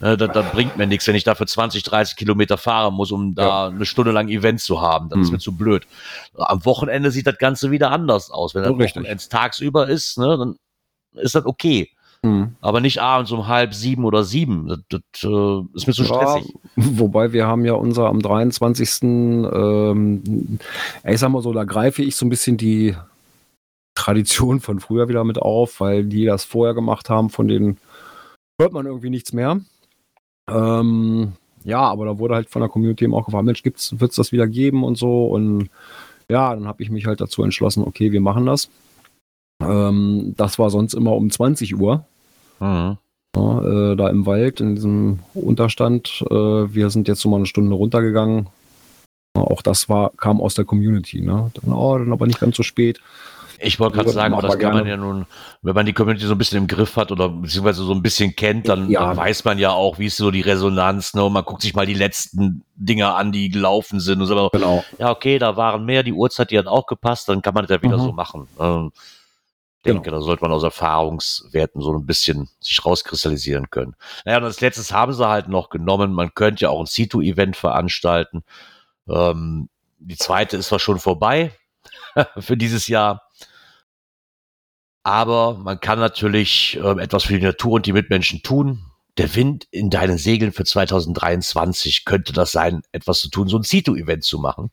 Ne, 0.00 0.16
das, 0.16 0.32
das 0.32 0.50
bringt 0.50 0.76
mir 0.76 0.86
nichts, 0.88 1.06
wenn 1.06 1.14
ich 1.14 1.22
dafür 1.22 1.46
20, 1.46 1.84
30 1.84 2.16
Kilometer 2.16 2.58
fahren 2.58 2.94
muss, 2.94 3.12
um 3.12 3.34
da 3.36 3.68
eine 3.68 3.84
Stunde 3.84 4.10
lang 4.10 4.28
Event 4.28 4.60
zu 4.60 4.80
haben. 4.80 5.08
Das 5.10 5.20
ist 5.20 5.26
Mhm. 5.28 5.32
mir 5.34 5.38
zu 5.38 5.56
blöd. 5.56 5.86
Am 6.34 6.64
Wochenende 6.64 7.10
sieht 7.12 7.26
das 7.28 7.38
Ganze 7.38 7.70
wieder 7.70 7.92
anders 7.92 8.30
aus. 8.30 8.54
Wenn. 8.54 8.64
Wochenends 8.66 9.28
tagsüber 9.28 9.88
ist, 9.88 10.18
ne, 10.18 10.36
dann 10.36 10.56
ist 11.12 11.34
das 11.36 11.44
okay. 11.46 11.90
Mhm. 12.24 12.54
Aber 12.60 12.80
nicht 12.80 13.00
abends 13.00 13.32
um 13.32 13.48
halb 13.48 13.74
sieben 13.74 14.04
oder 14.04 14.22
sieben. 14.22 14.68
Das, 14.68 14.78
das 14.88 15.24
äh, 15.24 15.62
ist 15.74 15.86
mir 15.86 15.92
zu 15.92 16.04
stressig. 16.04 16.54
Ja, 16.76 16.84
wobei 16.98 17.32
wir 17.32 17.46
haben 17.46 17.64
ja 17.64 17.74
unser 17.74 18.06
am 18.06 18.20
23. 18.20 19.02
Ähm, 19.02 20.58
ich 21.04 21.18
sag 21.18 21.30
mal 21.30 21.42
so, 21.42 21.52
da 21.52 21.64
greife 21.64 22.02
ich 22.02 22.14
so 22.14 22.24
ein 22.24 22.30
bisschen 22.30 22.56
die 22.56 22.94
Tradition 23.94 24.60
von 24.60 24.80
früher 24.80 25.08
wieder 25.08 25.24
mit 25.24 25.38
auf, 25.38 25.80
weil 25.80 26.04
die 26.04 26.24
das 26.24 26.44
vorher 26.44 26.74
gemacht 26.74 27.10
haben, 27.10 27.28
von 27.28 27.48
denen 27.48 27.78
hört 28.60 28.72
man 28.72 28.86
irgendwie 28.86 29.10
nichts 29.10 29.32
mehr. 29.32 29.60
Ähm, 30.48 31.32
ja, 31.64 31.80
aber 31.80 32.06
da 32.06 32.18
wurde 32.18 32.34
halt 32.34 32.48
von 32.48 32.60
der 32.60 32.68
Community 32.68 33.04
eben 33.04 33.14
auch 33.14 33.24
gefragt, 33.24 33.44
Mensch, 33.44 33.64
wird 33.64 34.10
es 34.10 34.16
das 34.16 34.32
wieder 34.32 34.46
geben 34.46 34.84
und 34.84 34.96
so. 34.96 35.26
Und 35.26 35.70
ja, 36.28 36.54
dann 36.54 36.66
habe 36.66 36.82
ich 36.82 36.90
mich 36.90 37.06
halt 37.06 37.20
dazu 37.20 37.42
entschlossen, 37.42 37.84
okay, 37.84 38.12
wir 38.12 38.20
machen 38.20 38.46
das. 38.46 38.70
Ähm, 39.62 40.34
das 40.36 40.58
war 40.58 40.70
sonst 40.70 40.94
immer 40.94 41.12
um 41.12 41.30
20 41.30 41.76
Uhr. 41.78 42.04
Mhm. 42.62 42.98
Ja, 43.34 43.92
äh, 43.92 43.96
da 43.96 44.08
im 44.08 44.26
Wald, 44.26 44.60
in 44.60 44.74
diesem 44.74 45.20
Unterstand. 45.34 46.22
Äh, 46.30 46.34
wir 46.34 46.90
sind 46.90 47.08
jetzt 47.08 47.20
so 47.20 47.28
mal 47.28 47.36
eine 47.36 47.46
Stunde 47.46 47.74
runtergegangen. 47.74 48.48
Auch 49.34 49.62
das 49.62 49.88
war, 49.88 50.10
kam 50.18 50.40
aus 50.40 50.54
der 50.54 50.66
Community. 50.66 51.22
Ne? 51.22 51.50
Dann, 51.54 51.72
oh, 51.72 51.96
dann 51.96 52.12
aber 52.12 52.26
nicht 52.26 52.40
ganz 52.40 52.56
so 52.56 52.62
spät. 52.62 53.00
Ich 53.64 53.78
wollte 53.78 53.96
gerade 53.96 54.10
sagen, 54.10 54.34
aber 54.34 54.48
das 54.48 54.58
kann 54.58 54.74
man 54.74 54.86
ja 54.88 54.96
nun, 54.96 55.24
wenn 55.62 55.74
man 55.74 55.86
die 55.86 55.92
Community 55.92 56.26
so 56.26 56.32
ein 56.34 56.38
bisschen 56.38 56.58
im 56.58 56.66
Griff 56.66 56.96
hat 56.96 57.12
oder 57.12 57.28
beziehungsweise 57.28 57.84
so 57.84 57.92
ein 57.92 58.02
bisschen 58.02 58.34
kennt, 58.34 58.68
dann, 58.68 58.90
Ja. 58.90 59.06
dann 59.06 59.16
weiß 59.16 59.44
man 59.44 59.56
ja 59.58 59.70
auch, 59.70 60.00
wie 60.00 60.06
ist 60.06 60.16
so 60.16 60.32
die 60.32 60.40
Resonanz, 60.40 61.14
ne? 61.14 61.22
Und 61.24 61.32
man 61.32 61.44
guckt 61.44 61.62
sich 61.62 61.72
mal 61.72 61.86
die 61.86 61.94
letzten 61.94 62.64
Dinger 62.74 63.14
an, 63.14 63.30
die 63.30 63.50
gelaufen 63.50 64.00
sind 64.00 64.20
und 64.20 64.26
so. 64.26 64.50
Genau. 64.52 64.84
Ja, 64.98 65.10
okay, 65.12 65.38
da 65.38 65.56
waren 65.56 65.84
mehr, 65.84 66.02
die 66.02 66.12
Uhrzeit, 66.12 66.50
die 66.50 66.58
hat 66.58 66.66
auch 66.66 66.86
gepasst, 66.86 67.28
dann 67.28 67.40
kann 67.40 67.54
man 67.54 67.64
das 67.64 67.70
ja 67.76 67.82
wieder 67.82 67.98
Mhm. 67.98 68.02
so 68.02 68.12
machen. 68.12 68.48
Ähm, 68.58 68.90
denke, 69.82 70.02
Genau. 70.02 70.18
da 70.18 70.22
sollte 70.22 70.42
man 70.42 70.52
aus 70.52 70.62
Erfahrungswerten 70.62 71.80
so 71.82 71.92
ein 71.94 72.06
bisschen 72.06 72.48
sich 72.60 72.84
rauskristallisieren 72.84 73.70
können. 73.70 73.94
Naja, 74.24 74.38
und 74.38 74.44
als 74.44 74.60
letztes 74.60 74.92
haben 74.92 75.12
sie 75.12 75.26
halt 75.26 75.48
noch 75.48 75.70
genommen, 75.70 76.12
man 76.12 76.34
könnte 76.34 76.62
ja 76.62 76.70
auch 76.70 76.80
ein 76.80 76.86
C2-Event 76.86 77.56
veranstalten. 77.56 78.44
Ähm, 79.08 79.68
die 79.98 80.16
zweite 80.16 80.56
ist 80.56 80.68
zwar 80.68 80.78
schon 80.78 80.98
vorbei 80.98 81.52
für 82.38 82.56
dieses 82.56 82.86
Jahr, 82.88 83.22
aber 85.04 85.54
man 85.54 85.80
kann 85.80 85.98
natürlich 85.98 86.78
ähm, 86.82 86.98
etwas 86.98 87.24
für 87.24 87.38
die 87.38 87.44
Natur 87.44 87.72
und 87.72 87.86
die 87.86 87.92
Mitmenschen 87.92 88.42
tun. 88.42 88.84
Der 89.18 89.34
Wind 89.34 89.66
in 89.70 89.90
deinen 89.90 90.16
Segeln 90.16 90.52
für 90.52 90.64
2023 90.64 92.04
könnte 92.04 92.32
das 92.32 92.52
sein, 92.52 92.82
etwas 92.92 93.20
zu 93.20 93.28
tun, 93.28 93.48
so 93.48 93.58
ein 93.58 93.62
C2-Event 93.62 94.24
zu 94.24 94.38
machen 94.38 94.70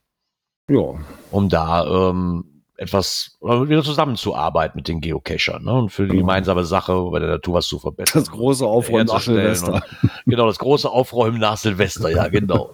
Ja. 0.70 0.94
um 1.32 1.50
da 1.50 2.10
ähm, 2.10 2.59
etwas 2.80 3.36
oder 3.42 3.68
wieder 3.68 3.84
zusammenzuarbeiten 3.84 4.78
mit 4.78 4.88
den 4.88 5.02
Geocachern 5.02 5.64
ne? 5.64 5.74
und 5.74 5.90
für 5.90 6.04
die 6.04 6.10
Genau. 6.12 6.22
gemeinsame 6.22 6.64
Sache 6.64 6.94
bei 7.12 7.20
der 7.20 7.28
Natur 7.30 7.56
was 7.56 7.68
zu 7.68 7.78
verbessern. 7.80 8.22
Das 8.22 8.32
große 8.32 8.66
Aufräumen 8.66 9.08
nach 9.08 9.20
Silvester. 9.22 9.74
und- 9.74 9.84
Genau, 10.26 10.48
das 10.48 10.60
große 10.60 10.90
Aufräumen 10.90 11.40
nach 11.40 11.58
Silvester, 11.58 12.10
ja, 12.10 12.28
genau. 12.30 12.72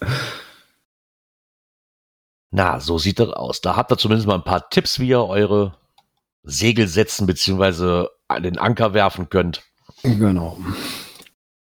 Na, 2.50 2.78
so 2.80 2.98
sieht 2.98 3.18
das 3.18 3.30
aus. 3.30 3.60
Da 3.60 3.76
habt 3.76 3.90
ihr 3.92 3.98
zumindest 3.98 4.26
mal 4.28 4.36
ein 4.36 4.44
paar 4.44 4.68
Tipps, 4.70 4.98
wie 5.00 5.08
ihr 5.08 5.24
eure 5.24 5.74
Segel 6.44 6.86
setzen 6.88 7.26
bzw. 7.26 8.06
an 8.28 8.42
den 8.42 8.58
Anker 8.58 8.94
werfen 8.94 9.28
könnt. 9.28 9.62
Genau. 10.02 10.58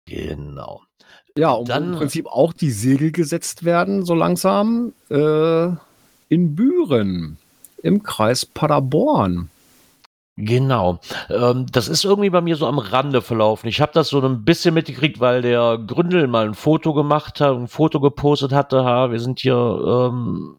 Genau. 0.07 0.83
Ja, 1.37 1.51
und 1.53 1.69
Dann- 1.69 1.93
im 1.93 1.99
Prinzip 1.99 2.27
auch 2.27 2.53
die 2.53 2.71
Segel 2.71 3.11
gesetzt 3.13 3.65
werden, 3.65 4.05
so 4.05 4.15
langsam, 4.15 4.93
äh, 5.11 5.67
in 6.29 6.55
Büren 6.55 7.39
im 7.87 8.03
Kreis 8.03 8.45
Paderborn. 8.45 9.49
Genau. 10.39 11.01
Ähm, 11.31 11.65
das 11.73 11.89
ist 11.89 12.05
irgendwie 12.05 12.29
bei 12.29 12.43
mir 12.43 12.57
so 12.57 12.67
am 12.67 12.79
Rande 12.79 13.23
verlaufen. 13.23 13.69
Ich 13.69 13.81
habe 13.81 13.93
das 13.95 14.09
so 14.09 14.21
ein 14.21 14.45
bisschen 14.45 14.75
mitgekriegt, 14.75 15.19
weil 15.19 15.41
der 15.41 15.79
Gründel 15.79 16.27
mal 16.27 16.47
ein 16.47 16.55
Foto 16.55 16.93
gemacht 16.93 17.41
hat, 17.41 17.57
ein 17.57 17.69
Foto 17.69 18.01
gepostet 18.01 18.53
hatte. 18.53 18.85
Ha, 18.85 19.11
wir 19.11 19.19
sind 19.21 19.41
hier 19.41 19.57
ähm, 19.57 20.57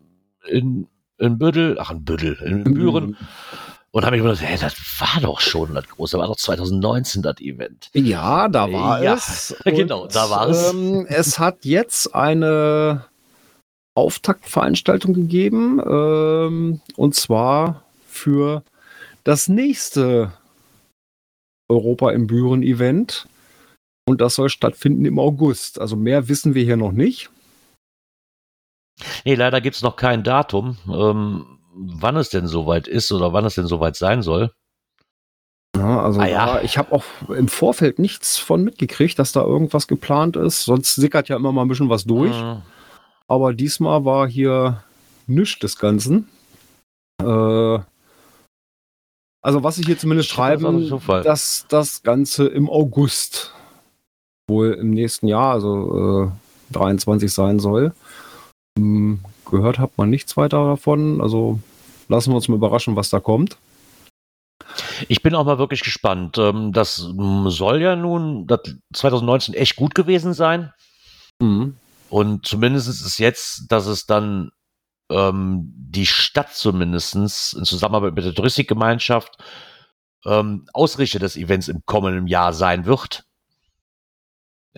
in, 0.49 0.88
in 1.19 1.38
Büdel, 1.38 1.78
ach 1.80 1.91
in 1.91 2.03
Büdel, 2.03 2.38
in, 2.43 2.65
in 2.65 2.73
Büren. 2.73 3.17
Und 3.91 4.05
habe 4.05 4.15
ich 4.17 4.23
mir 4.23 4.30
gedacht, 4.30 4.45
hey, 4.47 4.57
das 4.59 4.75
war 4.99 5.21
doch 5.21 5.39
schon 5.39 5.75
das 5.75 5.88
große, 5.88 6.17
war 6.17 6.28
doch 6.28 6.36
2019 6.36 7.21
das 7.21 7.39
Event. 7.39 7.89
Ja, 7.93 8.47
da 8.47 8.71
war 8.71 9.03
Ja, 9.03 9.13
es. 9.13 9.55
genau, 9.63 10.07
da 10.07 10.30
war 10.30 10.49
es. 10.49 10.71
Ähm, 10.73 11.05
es 11.07 11.38
hat 11.38 11.65
jetzt 11.65 12.15
eine 12.15 13.05
Auftaktveranstaltung 13.97 15.13
gegeben, 15.15 15.81
ähm, 15.83 16.81
und 16.95 17.15
zwar 17.15 17.83
für 18.07 18.63
das 19.23 19.49
nächste 19.49 20.31
Europa 21.67 22.11
im 22.11 22.27
Büren-Event. 22.27 23.27
Und 24.07 24.21
das 24.21 24.35
soll 24.35 24.49
stattfinden 24.49 25.03
im 25.05 25.19
August. 25.19 25.81
Also 25.81 25.95
mehr 25.95 26.29
wissen 26.29 26.53
wir 26.53 26.63
hier 26.63 26.77
noch 26.77 26.93
nicht. 26.93 27.29
Nee, 29.25 29.35
leider 29.35 29.61
gibt's 29.61 29.81
noch 29.81 29.95
kein 29.95 30.23
Datum, 30.23 30.77
ähm, 30.87 31.59
wann 31.73 32.15
es 32.15 32.29
denn 32.29 32.47
soweit 32.47 32.87
ist 32.87 33.11
oder 33.11 33.33
wann 33.33 33.45
es 33.45 33.55
denn 33.55 33.67
soweit 33.67 33.95
sein 33.95 34.21
soll. 34.21 34.51
Ja, 35.75 36.01
also 36.03 36.21
Ah, 36.21 36.27
ja. 36.27 36.61
ich 36.61 36.77
habe 36.77 36.93
auch 36.93 37.03
im 37.29 37.47
Vorfeld 37.47 37.99
nichts 37.99 38.37
von 38.37 38.63
mitgekriegt, 38.63 39.19
dass 39.19 39.31
da 39.31 39.41
irgendwas 39.41 39.87
geplant 39.87 40.35
ist. 40.35 40.63
Sonst 40.65 40.95
sickert 40.95 41.29
ja 41.29 41.35
immer 41.35 41.51
mal 41.51 41.63
ein 41.63 41.67
bisschen 41.67 41.89
was 41.89 42.05
durch. 42.05 42.33
Mhm. 42.39 42.61
Aber 43.28 43.53
diesmal 43.53 44.05
war 44.05 44.28
hier 44.28 44.84
nichts 45.28 45.59
des 45.59 45.78
Ganzen. 45.78 46.30
Äh, 47.21 47.80
also 49.43 49.63
was 49.63 49.78
ich 49.78 49.86
hier 49.86 49.97
zumindest 49.97 50.32
finde 50.32 50.89
das 50.89 51.23
dass 51.23 51.65
das 51.69 52.03
Ganze 52.03 52.47
im 52.47 52.69
August 52.69 53.53
wohl 54.49 54.73
im 54.73 54.91
nächsten 54.91 55.28
Jahr, 55.28 55.53
also 55.53 56.32
äh, 56.71 56.73
23 56.73 57.32
sein 57.32 57.59
soll. 57.59 57.93
Hm, 58.78 59.19
gehört 59.49 59.80
hat 59.80 59.97
man 59.97 60.09
nichts 60.09 60.38
weiter 60.38 60.65
davon. 60.65 61.21
Also 61.21 61.59
lassen 62.07 62.32
wir 62.32 62.36
uns 62.36 62.47
mal 62.47 62.55
überraschen, 62.55 62.95
was 62.95 63.09
da 63.09 63.19
kommt. 63.19 63.57
Ich 65.07 65.21
bin 65.21 65.36
auch 65.36 65.45
mal 65.45 65.57
wirklich 65.59 65.82
gespannt. 65.82 66.38
Ähm, 66.38 66.71
Das 66.73 66.95
soll 66.95 67.82
ja 67.82 67.95
nun 67.95 68.47
das 68.47 68.75
2019 68.93 69.53
echt 69.53 69.75
gut 69.75 69.95
gewesen 69.95 70.34
sein. 70.34 70.73
Mhm. 71.41 71.75
Und 72.09 72.45
zumindest 72.45 72.87
ist 72.89 73.17
jetzt, 73.17 73.71
dass 73.71 73.85
es 73.85 74.05
dann 74.05 74.51
ähm, 75.11 75.73
die 75.75 76.05
Stadt 76.05 76.53
zumindestens 76.53 77.53
in 77.53 77.65
Zusammenarbeit 77.65 78.13
mit 78.13 78.25
der 78.25 78.33
Touristikgemeinschaft 78.33 79.37
ähm, 80.25 80.65
Ausrichter 80.73 81.19
des 81.19 81.37
Events 81.37 81.67
im 81.67 81.81
kommenden 81.85 82.27
Jahr 82.27 82.53
sein 82.53 82.85
wird. 82.85 83.26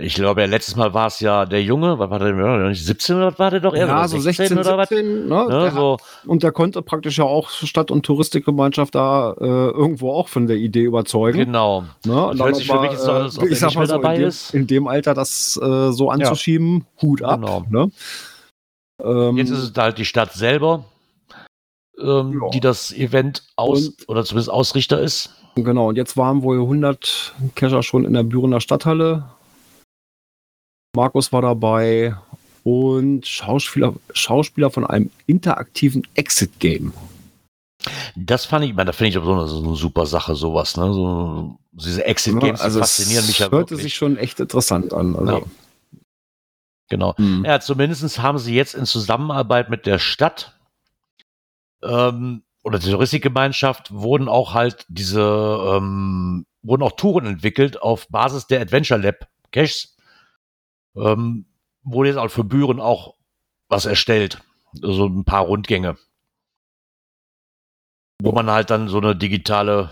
Ich 0.02 0.14
glaube, 0.16 0.42
ja, 0.42 0.48
letztes 0.48 0.76
Mal 0.78 0.94
war 0.94 1.08
es 1.08 1.20
ja 1.20 1.46
der 1.46 1.62
Junge, 1.62 2.00
was 2.00 2.10
war 2.10 2.20
der, 2.20 2.30
ja, 2.36 2.70
nicht 2.70 2.86
17 2.86 3.18
oder 3.18 3.28
was 3.32 3.40
war 3.40 3.52
der 3.52 3.60
doch? 3.60 3.74
eher, 3.76 3.88
Ja, 3.88 4.00
oder 4.00 4.08
so 4.08 4.18
16, 4.20 4.58
oder 4.58 4.78
was? 4.78 4.90
17, 4.90 5.28
ne? 5.28 5.46
Ne, 5.46 5.48
Der 5.50 5.72
so, 5.72 5.98
Und 6.26 6.42
der 6.44 6.52
konnte 6.54 6.82
praktisch 6.82 7.18
ja 7.18 7.26
auch 7.26 7.50
Stadt- 7.50 7.92
und 7.92 8.06
Touristikgemeinschaft 8.06 8.96
da 8.96 9.34
äh, 9.34 9.44
irgendwo 9.46 10.14
auch 10.14 10.30
von 10.30 10.48
der 10.48 10.56
Idee 10.58 10.84
überzeugen. 10.84 11.40
genau. 11.40 11.84
Ne? 12.06 12.26
Und 12.28 12.40
Das 12.40 12.46
hört 12.48 12.56
sich 12.56 12.68
für 12.68 12.80
mich 12.80 12.92
jetzt 12.92 13.04
so 13.04 13.12
an, 13.12 13.22
als 13.24 13.38
ob 13.38 13.46
ich 13.50 13.60
sag 13.60 13.76
mal 13.76 13.88
so, 13.88 13.94
dabei 13.94 14.16
in 14.16 14.20
dem, 14.22 14.28
ist. 14.30 14.54
in 14.54 14.68
dem 14.68 14.88
Alter 14.88 15.14
das 15.14 15.60
äh, 15.62 15.92
so 15.92 16.10
anzuschieben, 16.10 16.86
Hut 17.02 17.22
ab. 17.22 17.42
Genau. 17.42 17.66
Ne? 17.70 17.92
Ähm, 19.04 19.38
Jetzt 19.38 19.50
ist 19.50 19.60
es 19.60 19.74
halt 19.78 19.98
die 19.98 20.06
Stadt 20.06 20.34
selber, 20.34 20.86
ähm, 22.02 22.40
Ja. 22.42 22.50
die 22.54 22.60
das 22.60 22.92
Event 22.94 23.44
aus 23.56 23.88
Und- 23.88 24.10
oder 24.10 24.24
zumindest 24.24 24.50
Ausrichter 24.52 25.00
ist. 25.00 25.32
Genau, 25.56 25.90
und 25.90 25.98
jetzt 25.98 26.16
waren 26.16 26.42
wohl 26.44 26.58
100 26.60 27.34
Kescher 27.56 27.84
schon 27.84 28.06
in 28.06 28.14
der 28.14 28.24
Bürener 28.24 28.62
Stadthalle. 28.62 29.26
Markus 30.96 31.32
war 31.32 31.42
dabei 31.42 32.16
und 32.64 33.26
Schauspieler, 33.26 33.94
Schauspieler 34.14 34.70
von 34.70 34.86
einem 34.86 35.12
interaktiven 35.28 36.06
Exit-Game. 36.16 36.94
Das 38.16 38.46
fand 38.46 38.66
ich, 38.66 38.72
ich 38.72 38.76
meine, 38.76 38.88
da 38.88 38.92
finde 38.92 39.10
ich 39.10 39.18
aber 39.18 39.48
so 39.48 39.64
eine, 39.64 39.76
super 39.76 40.06
Sache, 40.06 40.36
sowas, 40.36 40.76
ne? 40.76 40.94
So, 40.94 41.58
diese 41.72 42.06
Exit-Games, 42.06 42.60
die 42.60 42.66
also 42.66 42.80
faszinieren 42.80 43.26
mich 43.26 43.40
ja 43.40 43.46
hörte 43.46 43.72
wirklich. 43.72 43.84
sich 43.84 43.96
schon 43.96 44.18
echt 44.18 44.40
interessant 44.40 44.94
an. 44.94 45.16
Also, 45.16 45.32
Ja. 45.32 45.42
Genau. 46.90 47.16
hm. 47.18 47.46
Ja, 47.46 47.60
zumindest 47.60 48.20
haben 48.20 48.40
sie 48.40 48.56
jetzt 48.56 48.74
in 48.74 48.86
Zusammenarbeit 48.86 49.70
mit 49.70 49.86
der 49.86 50.00
Stadt 50.00 50.60
ähm, 51.84 52.44
oder 52.64 52.80
der 52.80 52.92
Touristikgemeinschaft 52.92 53.94
wurden 53.94 54.28
auch 54.28 54.54
halt 54.54 54.86
diese, 54.90 55.22
ähm, 55.22 56.46
wurden 56.64 56.84
auch 56.84 56.94
Touren 56.94 57.28
entwickelt 57.28 57.82
auf 57.82 58.08
Basis 58.10 58.48
der 58.48 58.62
Adventure 58.62 59.00
Lab 59.00 59.28
Caches. 59.52 59.96
Ähm, 61.00 61.46
wurde 61.84 62.10
jetzt 62.10 62.18
auch 62.18 62.30
für 62.30 62.44
Büren 62.44 62.80
auch 62.80 63.16
was 63.68 63.86
erstellt. 63.86 64.42
So 64.74 65.06
ein 65.08 65.26
paar 65.26 65.46
Rundgänge. 65.46 65.98
Wo 68.22 68.32
man 68.32 68.50
halt 68.50 68.70
dann 68.70 68.90
so 68.90 68.98
eine 68.98 69.16
digitale 69.16 69.92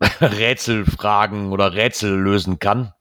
Rätselfragen 0.20 1.52
oder 1.52 1.72
Rätsel 1.72 2.18
lösen 2.18 2.58
kann. 2.58 2.92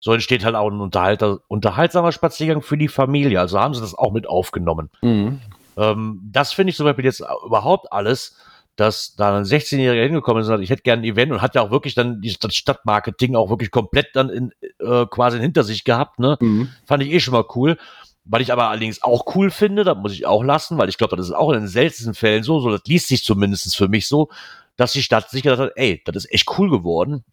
So 0.00 0.12
entsteht 0.12 0.44
halt 0.44 0.56
auch 0.56 0.68
ein 0.68 0.80
unterhalter, 0.80 1.38
unterhaltsamer 1.46 2.10
Spaziergang 2.10 2.60
für 2.60 2.76
die 2.76 2.88
Familie. 2.88 3.38
Also 3.38 3.60
haben 3.60 3.74
sie 3.74 3.80
das 3.80 3.94
auch 3.94 4.12
mit 4.12 4.28
aufgenommen. 4.28 4.90
Mhm. 5.00 5.40
Ähm, 5.76 6.20
das 6.32 6.52
finde 6.52 6.70
ich 6.70 6.76
zum 6.76 6.86
Beispiel 6.86 7.04
jetzt 7.04 7.22
überhaupt 7.46 7.92
alles, 7.92 8.36
dass 8.76 9.14
da 9.16 9.36
ein 9.36 9.44
16-Jähriger 9.44 10.02
hingekommen 10.04 10.40
ist 10.40 10.48
und 10.48 10.54
sagt, 10.54 10.62
ich 10.62 10.70
hätte 10.70 10.82
gerne 10.82 11.02
ein 11.02 11.04
Event 11.04 11.32
und 11.32 11.42
hat 11.42 11.54
ja 11.54 11.62
auch 11.62 11.70
wirklich 11.70 11.94
dann 11.94 12.22
das 12.40 12.54
Stadtmarketing 12.54 13.36
auch 13.36 13.50
wirklich 13.50 13.70
komplett 13.70 14.08
dann 14.14 14.30
in, 14.30 14.52
äh, 14.78 15.06
quasi 15.06 15.38
hinter 15.38 15.62
sich 15.62 15.84
gehabt. 15.84 16.18
Ne? 16.18 16.38
Mhm. 16.40 16.70
Fand 16.86 17.02
ich 17.02 17.10
eh 17.10 17.20
schon 17.20 17.34
mal 17.34 17.44
cool. 17.54 17.76
Was 18.24 18.40
ich 18.40 18.52
aber 18.52 18.68
allerdings 18.68 19.02
auch 19.02 19.34
cool 19.34 19.50
finde, 19.50 19.84
das 19.84 19.98
muss 19.98 20.12
ich 20.12 20.26
auch 20.26 20.42
lassen, 20.44 20.78
weil 20.78 20.88
ich 20.88 20.96
glaube, 20.96 21.16
das 21.16 21.26
ist 21.26 21.32
auch 21.32 21.50
in 21.50 21.60
den 21.60 21.68
seltensten 21.68 22.14
Fällen 22.14 22.44
so, 22.44 22.60
so 22.60 22.70
das 22.70 22.82
liest 22.86 23.08
sich 23.08 23.24
zumindest 23.24 23.76
für 23.76 23.88
mich 23.88 24.06
so, 24.06 24.28
dass 24.76 24.92
die 24.92 25.02
Stadt 25.02 25.28
sich 25.28 25.42
gedacht 25.42 25.58
hat, 25.58 25.72
ey, 25.74 26.00
das 26.04 26.16
ist 26.16 26.32
echt 26.32 26.48
cool 26.58 26.70
geworden. 26.70 27.24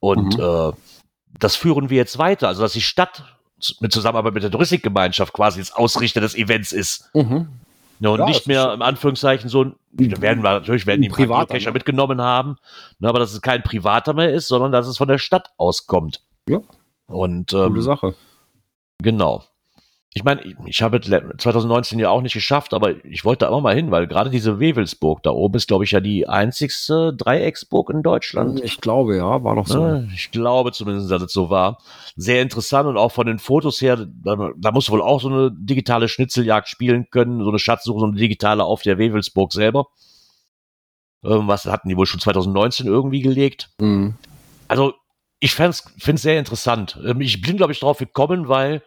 Und 0.00 0.38
Mhm. 0.38 0.42
äh, 0.42 0.72
das 1.38 1.56
führen 1.56 1.90
wir 1.90 1.96
jetzt 1.98 2.18
weiter. 2.18 2.48
Also, 2.48 2.62
dass 2.62 2.72
die 2.72 2.80
Stadt 2.80 3.24
mit 3.80 3.92
Zusammenarbeit 3.92 4.34
mit 4.34 4.42
der 4.42 4.50
Touristikgemeinschaft 4.50 5.32
quasi 5.32 5.60
jetzt 5.60 5.76
Ausrichter 5.76 6.20
des 6.20 6.34
Events 6.34 6.72
ist. 6.72 7.10
Mhm. 7.14 7.48
Ne, 8.02 8.10
und 8.10 8.18
Ja, 8.18 8.26
nicht 8.26 8.48
mehr 8.48 8.72
im 8.72 8.82
Anführungszeichen 8.82 9.48
so 9.48 9.62
ein, 9.62 9.76
da 9.92 10.20
werden 10.20 10.42
wir 10.42 10.54
natürlich 10.54 10.88
werden 10.88 11.02
die 11.02 11.08
Ein 11.08 11.14
privater, 11.14 11.54
Cacher 11.54 11.70
ne? 11.70 11.74
mitgenommen 11.74 12.20
haben, 12.20 12.56
ne, 12.98 13.08
aber 13.08 13.20
dass 13.20 13.32
es 13.32 13.40
kein 13.40 13.62
privater 13.62 14.12
mehr 14.12 14.34
ist, 14.34 14.48
sondern 14.48 14.72
dass 14.72 14.88
es 14.88 14.98
von 14.98 15.06
der 15.06 15.18
Stadt 15.18 15.50
auskommt. 15.56 16.20
Ja. 16.48 16.62
Und 17.06 17.52
Coole 17.52 17.66
ähm, 17.66 17.80
Sache. 17.80 18.16
genau. 19.00 19.44
Ich 20.14 20.24
meine, 20.24 20.42
ich, 20.42 20.56
ich 20.66 20.82
habe 20.82 21.00
2019 21.00 21.98
ja 21.98 22.10
auch 22.10 22.20
nicht 22.20 22.34
geschafft, 22.34 22.74
aber 22.74 23.02
ich 23.04 23.24
wollte 23.24 23.44
da 23.44 23.48
immer 23.48 23.62
mal 23.62 23.74
hin, 23.74 23.90
weil 23.90 24.06
gerade 24.06 24.28
diese 24.28 24.60
Wewelsburg 24.60 25.22
da 25.22 25.30
oben 25.30 25.54
ist, 25.54 25.68
glaube 25.68 25.84
ich, 25.84 25.92
ja 25.92 26.00
die 26.00 26.28
einzigste 26.28 27.14
Dreiecksburg 27.14 27.88
in 27.88 28.02
Deutschland. 28.02 28.60
Ich 28.62 28.82
glaube, 28.82 29.16
ja, 29.16 29.42
war 29.42 29.56
doch 29.56 29.66
so. 29.66 29.82
Ne? 29.82 30.10
Ich 30.14 30.30
glaube 30.30 30.72
zumindest, 30.72 31.10
dass 31.10 31.22
es 31.22 31.32
so 31.32 31.48
war. 31.48 31.78
Sehr 32.14 32.42
interessant 32.42 32.88
und 32.88 32.98
auch 32.98 33.10
von 33.10 33.26
den 33.26 33.38
Fotos 33.38 33.80
her, 33.80 34.06
da, 34.06 34.50
da 34.54 34.70
musst 34.70 34.88
du 34.88 34.92
wohl 34.92 35.00
auch 35.00 35.20
so 35.20 35.28
eine 35.28 35.50
digitale 35.50 36.08
Schnitzeljagd 36.08 36.68
spielen 36.68 37.08
können, 37.10 37.42
so 37.42 37.48
eine 37.48 37.58
Schatzsuche, 37.58 38.00
so 38.00 38.06
eine 38.06 38.16
digitale 38.16 38.64
auf 38.64 38.82
der 38.82 38.98
Wewelsburg 38.98 39.52
selber. 39.54 39.86
Irgendwas 41.22 41.64
hatten 41.64 41.88
die 41.88 41.96
wohl 41.96 42.06
schon 42.06 42.20
2019 42.20 42.86
irgendwie 42.86 43.22
gelegt. 43.22 43.70
Mhm. 43.80 44.14
Also, 44.68 44.92
ich 45.40 45.54
finde 45.54 45.70
es 45.70 46.22
sehr 46.22 46.38
interessant. 46.38 47.00
Ähm, 47.02 47.22
Ich 47.22 47.40
bin, 47.40 47.56
glaube 47.56 47.72
ich, 47.72 47.80
drauf 47.80 47.98
gekommen, 47.98 48.48
weil 48.48 48.82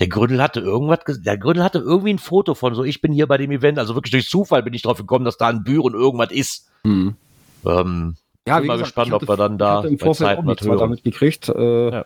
der 0.00 0.08
Gründel 0.08 0.42
hatte 0.42 0.60
irgendwas, 0.60 0.98
der 1.22 1.38
Gründel 1.38 1.62
hatte 1.62 1.78
irgendwie 1.78 2.12
ein 2.14 2.18
Foto 2.18 2.54
von 2.54 2.74
so, 2.74 2.82
ich 2.84 3.00
bin 3.00 3.12
hier 3.12 3.26
bei 3.28 3.38
dem 3.38 3.50
Event, 3.52 3.78
also 3.78 3.94
wirklich 3.94 4.10
durch 4.12 4.28
Zufall 4.28 4.62
bin 4.62 4.74
ich 4.74 4.82
drauf 4.82 4.98
gekommen, 4.98 5.24
dass 5.24 5.36
da 5.38 5.48
ein 5.48 5.62
Büren 5.62 5.94
irgendwas 5.94 6.30
ist. 6.32 6.68
Mhm. 6.82 7.14
Ähm, 7.64 8.16
Ja, 8.46 8.58
Bin 8.58 8.66
mal 8.66 8.78
gespannt, 8.78 9.08
ich 9.08 9.14
ob 9.14 9.28
wir 9.28 9.36
dann 9.36 9.56
da 9.56 9.78
hatte 9.78 9.88
im 9.88 9.96
bei 9.96 10.04
Vorfeld 10.04 10.28
Zeit 10.28 10.38
auch 10.38 10.42
mal 10.42 10.52
nichts 10.52 10.66
weiter 10.66 10.80
hören. 10.80 10.90
mitgekriegt. 10.90 11.48
Äh, 11.48 11.90
Ja. 11.90 12.04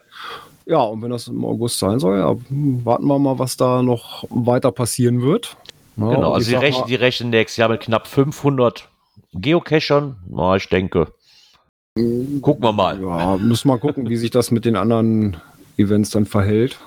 ja. 0.67 0.81
und 0.83 1.03
wenn 1.03 1.11
das 1.11 1.29
im 1.29 1.45
August 1.45 1.79
sein 1.79 1.99
soll, 1.99 2.19
ja, 2.19 2.37
warten 2.85 3.07
wir 3.07 3.19
mal, 3.19 3.39
was 3.39 3.57
da 3.57 3.83
noch 3.83 4.25
weiter 4.31 4.71
passieren 4.71 5.23
wird. 5.23 5.57
Ja, 5.97 6.11
genau, 6.15 6.33
also 6.33 6.49
die 6.49 6.57
rechnen, 6.57 6.83
mal, 6.83 6.87
die 6.89 6.95
rechnen 6.95 7.31
nächstes 7.31 7.57
Jahr 7.57 7.71
mit 7.71 7.81
knapp 7.81 8.07
500 8.07 8.89
Geocachern. 9.33 10.17
Na, 10.29 10.55
ich 10.57 10.69
denke, 10.69 11.09
gucken 12.41 12.63
wir 12.63 12.73
mal. 12.73 13.01
Ja, 13.01 13.37
müssen 13.37 13.69
wir 13.69 13.79
gucken, 13.79 14.09
wie 14.09 14.17
sich 14.17 14.31
das 14.31 14.51
mit 14.53 14.65
den 14.65 14.77
anderen 14.77 15.39
Events 15.77 16.11
dann 16.11 16.27
verhält. 16.27 16.79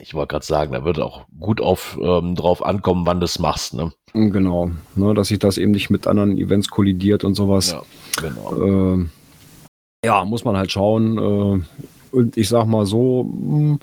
Ich 0.00 0.14
wollte 0.14 0.32
gerade 0.32 0.44
sagen, 0.46 0.72
da 0.72 0.84
wird 0.84 0.98
auch 1.00 1.26
gut 1.38 1.60
auf, 1.60 1.98
ähm, 2.00 2.34
drauf 2.34 2.64
ankommen, 2.64 3.06
wann 3.06 3.20
du 3.20 3.24
es 3.24 3.38
machst. 3.38 3.74
Ne? 3.74 3.92
Genau, 4.12 4.70
ne, 4.94 5.14
dass 5.14 5.28
sich 5.28 5.38
das 5.38 5.58
eben 5.58 5.72
nicht 5.72 5.90
mit 5.90 6.06
anderen 6.06 6.36
Events 6.36 6.68
kollidiert 6.68 7.24
und 7.24 7.34
sowas. 7.34 7.72
Ja, 7.72 7.82
genau. 8.20 8.62
Ähm, 8.62 9.10
ja, 10.04 10.24
muss 10.24 10.44
man 10.44 10.56
halt 10.56 10.70
schauen. 10.72 11.18
Äh, 11.18 12.16
und 12.16 12.36
ich 12.36 12.48
sag 12.48 12.66
mal 12.66 12.86
so, 12.86 13.24
mh, 13.24 13.78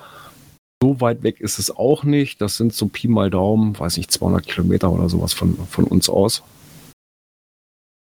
so 0.82 0.99
weit 1.01 1.24
weg 1.24 1.39
ist 1.39 1.60
es 1.60 1.76
auch 1.76 2.04
nicht. 2.04 2.41
Das 2.41 2.58
sind 2.58 2.74
so 2.74 2.88
Pi 2.88 3.08
mal 3.08 3.30
Daumen, 3.30 3.78
weiß 3.78 3.97
nicht, 3.97 4.12
200 4.12 4.45
Kilometer 4.45 4.91
oder 4.91 5.08
sowas 5.10 5.34
von, 5.34 5.56
von 5.68 5.86
uns 5.86 6.10
aus. 6.10 6.43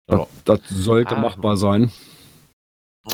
Das, 0.08 0.28
das 0.46 0.60
sollte 0.70 1.16
Ah. 1.18 1.20
machbar 1.22 1.58
sein. 1.58 1.92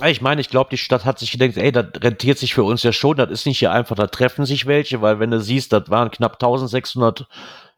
Ich 0.03 0.21
meine, 0.21 0.41
ich 0.41 0.49
glaube, 0.49 0.69
die 0.69 0.77
Stadt 0.77 1.05
hat 1.05 1.19
sich 1.19 1.31
gedacht, 1.31 1.57
ey, 1.57 1.71
das 1.71 1.85
rentiert 2.01 2.37
sich 2.37 2.53
für 2.53 2.63
uns 2.63 2.83
ja 2.83 2.91
schon. 2.91 3.17
Das 3.17 3.29
ist 3.29 3.45
nicht 3.45 3.59
hier 3.59 3.71
einfach, 3.71 3.95
da 3.95 4.07
treffen 4.07 4.45
sich 4.45 4.65
welche, 4.65 5.01
weil 5.01 5.19
wenn 5.19 5.31
du 5.31 5.39
siehst, 5.39 5.71
das 5.73 5.89
waren 5.89 6.11
knapp 6.11 6.33
1600 6.33 7.27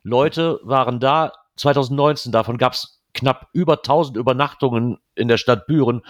Leute, 0.04 0.60
waren 0.64 1.00
da 1.00 1.32
2019. 1.58 2.32
Davon 2.32 2.58
gab 2.58 2.74
es 2.74 3.02
knapp 3.14 3.48
über 3.54 3.78
1000 3.78 4.18
Übernachtungen 4.18 4.98
in 5.16 5.28
der 5.28 5.38
Stadt 5.38 5.68
Büren. 5.68 6.02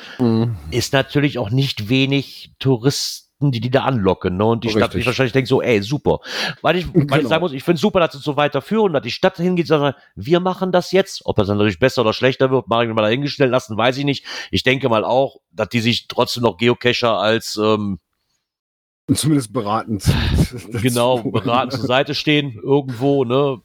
Ist 0.72 0.94
natürlich 0.94 1.38
auch 1.40 1.50
nicht 1.50 1.90
wenig 1.90 2.52
Touristen, 2.60 3.27
die 3.40 3.60
die 3.60 3.70
da 3.70 3.84
anlocken. 3.84 4.36
Ne? 4.38 4.46
Und 4.46 4.64
die 4.64 4.70
Stadt 4.70 4.82
Richtig. 4.84 5.00
sich 5.02 5.06
wahrscheinlich 5.06 5.34
denkt 5.34 5.48
so, 5.48 5.62
ey, 5.62 5.82
super. 5.84 6.20
Weil 6.62 6.78
ich, 6.78 6.88
weil 6.94 7.04
Genau. 7.06 7.18
ich 7.18 7.28
sagen 7.28 7.42
muss, 7.42 7.52
ich 7.54 7.64
finde 7.64 7.80
super, 7.80 8.00
dass 8.00 8.14
sie 8.14 8.18
es 8.18 8.24
so 8.24 8.36
weiterführen, 8.36 8.94
dass 8.94 9.04
die 9.04 9.12
Stadt 9.12 9.38
hingeht 9.38 9.70
und 9.70 9.80
sagt, 9.80 10.00
wir 10.16 10.40
machen 10.40 10.72
das 10.72 10.92
jetzt. 10.92 11.22
Ob 11.26 11.36
das 11.36 11.48
dann 11.48 11.58
natürlich 11.58 11.80
besser 11.80 12.02
oder 12.02 12.14
schlechter 12.14 12.50
wird, 12.50 12.68
mag 12.68 12.82
ich 12.84 12.88
mir 12.88 12.96
mal 12.96 13.04
dahingestellt 13.04 13.52
lassen, 13.52 13.78
weiß 13.78 13.98
ich 13.98 14.06
nicht. 14.06 14.26
Ich 14.50 14.64
denke 14.64 14.90
mal 14.90 15.04
auch, 15.06 15.38
dass 15.52 15.70
die 15.70 15.82
sich 15.82 16.08
trotzdem 16.08 16.44
noch 16.44 16.58
Geocacher 16.58 17.20
als 17.20 17.58
ähm, 17.62 18.00
Zumindest 19.14 19.54
beratend. 19.54 20.04
genau 20.82 21.20
beraten 21.22 21.72
zur 21.72 21.86
Seite 21.86 22.14
stehen 22.16 22.60
irgendwo, 22.62 23.24
ne? 23.24 23.62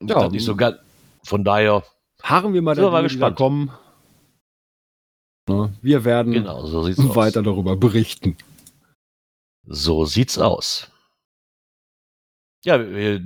Und 0.00 0.10
Ja. 0.10 0.28
nicht 0.28 0.44
so 0.44 0.54
ganz. 0.56 0.76
Von 1.24 1.42
daher, 1.44 1.84
Harren 2.22 2.52
wir 2.52 2.60
mal, 2.62 2.74
die 2.74 2.80
da 2.82 3.00
gespannt. 3.00 3.36
kommen. 3.36 3.70
Ne, 5.48 5.72
Wir 5.80 6.04
werden 6.04 6.32
genau, 6.32 6.66
so 6.66 6.82
sieht's 6.82 6.98
aus. 6.98 7.14
weiter 7.14 7.42
darüber 7.42 7.76
berichten. 7.76 8.36
So 9.66 10.04
sieht's 10.04 10.38
aus. 10.38 10.90
Ja, 12.64 12.80
wir- 12.80 13.20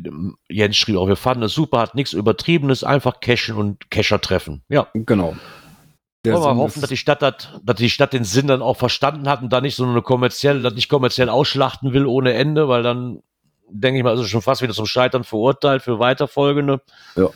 Jens 0.49 0.77
schrieb 0.77 0.97
auch, 0.97 1.07
wir 1.09 1.17
fanden 1.17 1.45
es 1.45 1.55
super, 1.55 1.79
hat 1.81 1.95
nichts 1.95 2.13
Übertriebenes, 2.13 2.85
einfach 2.85 3.21
cashen 3.21 3.57
und 3.57 3.91
Cacher 3.91 4.21
treffen. 4.21 4.63
Ja, 4.69 4.89
Genau. 4.95 5.37
Der 6.27 6.35
wollen 6.35 6.59
wir 6.59 6.63
hoffen, 6.65 6.83
dass 6.83 6.91
die 6.91 6.99
Stadt 6.99 7.23
das, 7.23 7.49
dass 7.63 7.77
die 7.77 7.89
Stadt 7.89 8.13
den 8.13 8.25
Sinn 8.25 8.47
dann 8.47 8.61
auch 8.61 8.77
verstanden 8.77 9.27
hat 9.27 9.41
und 9.41 9.51
da 9.51 9.63
nicht 9.63 9.75
so 9.75 9.87
eine 9.87 10.03
kommerziell, 10.03 10.61
das 10.61 10.75
nicht 10.75 10.91
kommerziell 10.91 11.31
ausschlachten 11.31 11.95
will 11.95 12.05
ohne 12.05 12.35
Ende, 12.35 12.69
weil 12.69 12.83
dann 12.83 13.23
denke 13.71 13.97
ich 13.99 14.05
mal, 14.05 14.13
ist 14.13 14.21
es 14.21 14.29
schon 14.29 14.43
fast 14.43 14.61
wieder 14.61 14.75
zum 14.75 14.85
Scheitern 14.85 15.25
verurteilt 15.25 15.81
für 15.83 15.99
weiterfolgende. 15.99 16.83
Ja. 17.17 17.29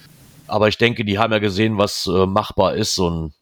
Aber 0.49 0.69
ich 0.69 0.77
denke, 0.77 1.07
die 1.07 1.19
haben 1.19 1.33
ja 1.33 1.39
gesehen, 1.39 1.79
was 1.79 2.07
äh, 2.07 2.27
machbar 2.27 2.75
ist 2.75 2.99
und 2.99 3.33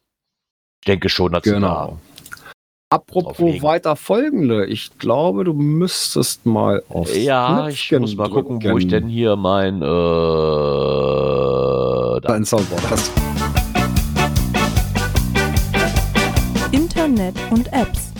ich 0.79 0.85
denke 0.87 1.09
schon, 1.09 1.33
dass 1.33 1.43
sie 1.43 1.51
Genau. 1.51 1.99
Apropos 2.93 3.63
weiter 3.63 3.95
folgende, 3.95 4.67
ich 4.67 4.99
glaube, 4.99 5.45
du 5.45 5.53
müsstest 5.53 6.45
mal 6.45 6.83
auf 6.89 7.11
ja, 7.15 7.67
ich 7.67 7.91
muss 7.91 8.15
mal 8.15 8.29
gucken, 8.29 8.61
wo 8.63 8.77
ich 8.77 8.87
denn 8.87 9.07
hier 9.07 9.35
mein 9.35 9.81
äh, 9.81 9.85
dein 12.21 12.45
Soundboard 12.45 12.91
hast. 12.91 13.11
Internet 16.71 17.33
und 17.49 17.73
Apps. 17.73 18.13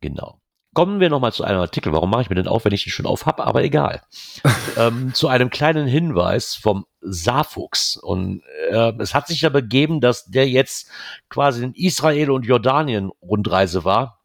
Genau. 0.00 0.40
Kommen 0.74 1.00
wir 1.00 1.08
nochmal 1.08 1.32
zu 1.32 1.44
einem 1.44 1.60
Artikel. 1.60 1.92
Warum 1.92 2.10
mache 2.10 2.22
ich 2.22 2.30
mir 2.30 2.34
den 2.34 2.48
auf, 2.48 2.64
wenn 2.64 2.72
ich 2.72 2.86
ihn 2.86 2.92
schon 2.92 3.06
auf 3.06 3.26
habe? 3.26 3.44
Aber 3.46 3.62
egal. 3.62 4.02
ähm, 4.76 5.14
zu 5.14 5.28
einem 5.28 5.50
kleinen 5.50 5.86
Hinweis 5.86 6.54
vom 6.54 6.84
Saarfuchs. 7.00 7.96
Und 7.96 8.42
äh, 8.70 8.92
es 8.98 9.14
hat 9.14 9.28
sich 9.28 9.40
ja 9.42 9.48
begeben, 9.48 10.00
dass 10.00 10.24
der 10.24 10.48
jetzt 10.48 10.90
quasi 11.28 11.64
in 11.64 11.74
Israel 11.74 12.30
und 12.30 12.44
Jordanien 12.44 13.10
Rundreise 13.22 13.84
war. 13.84 14.20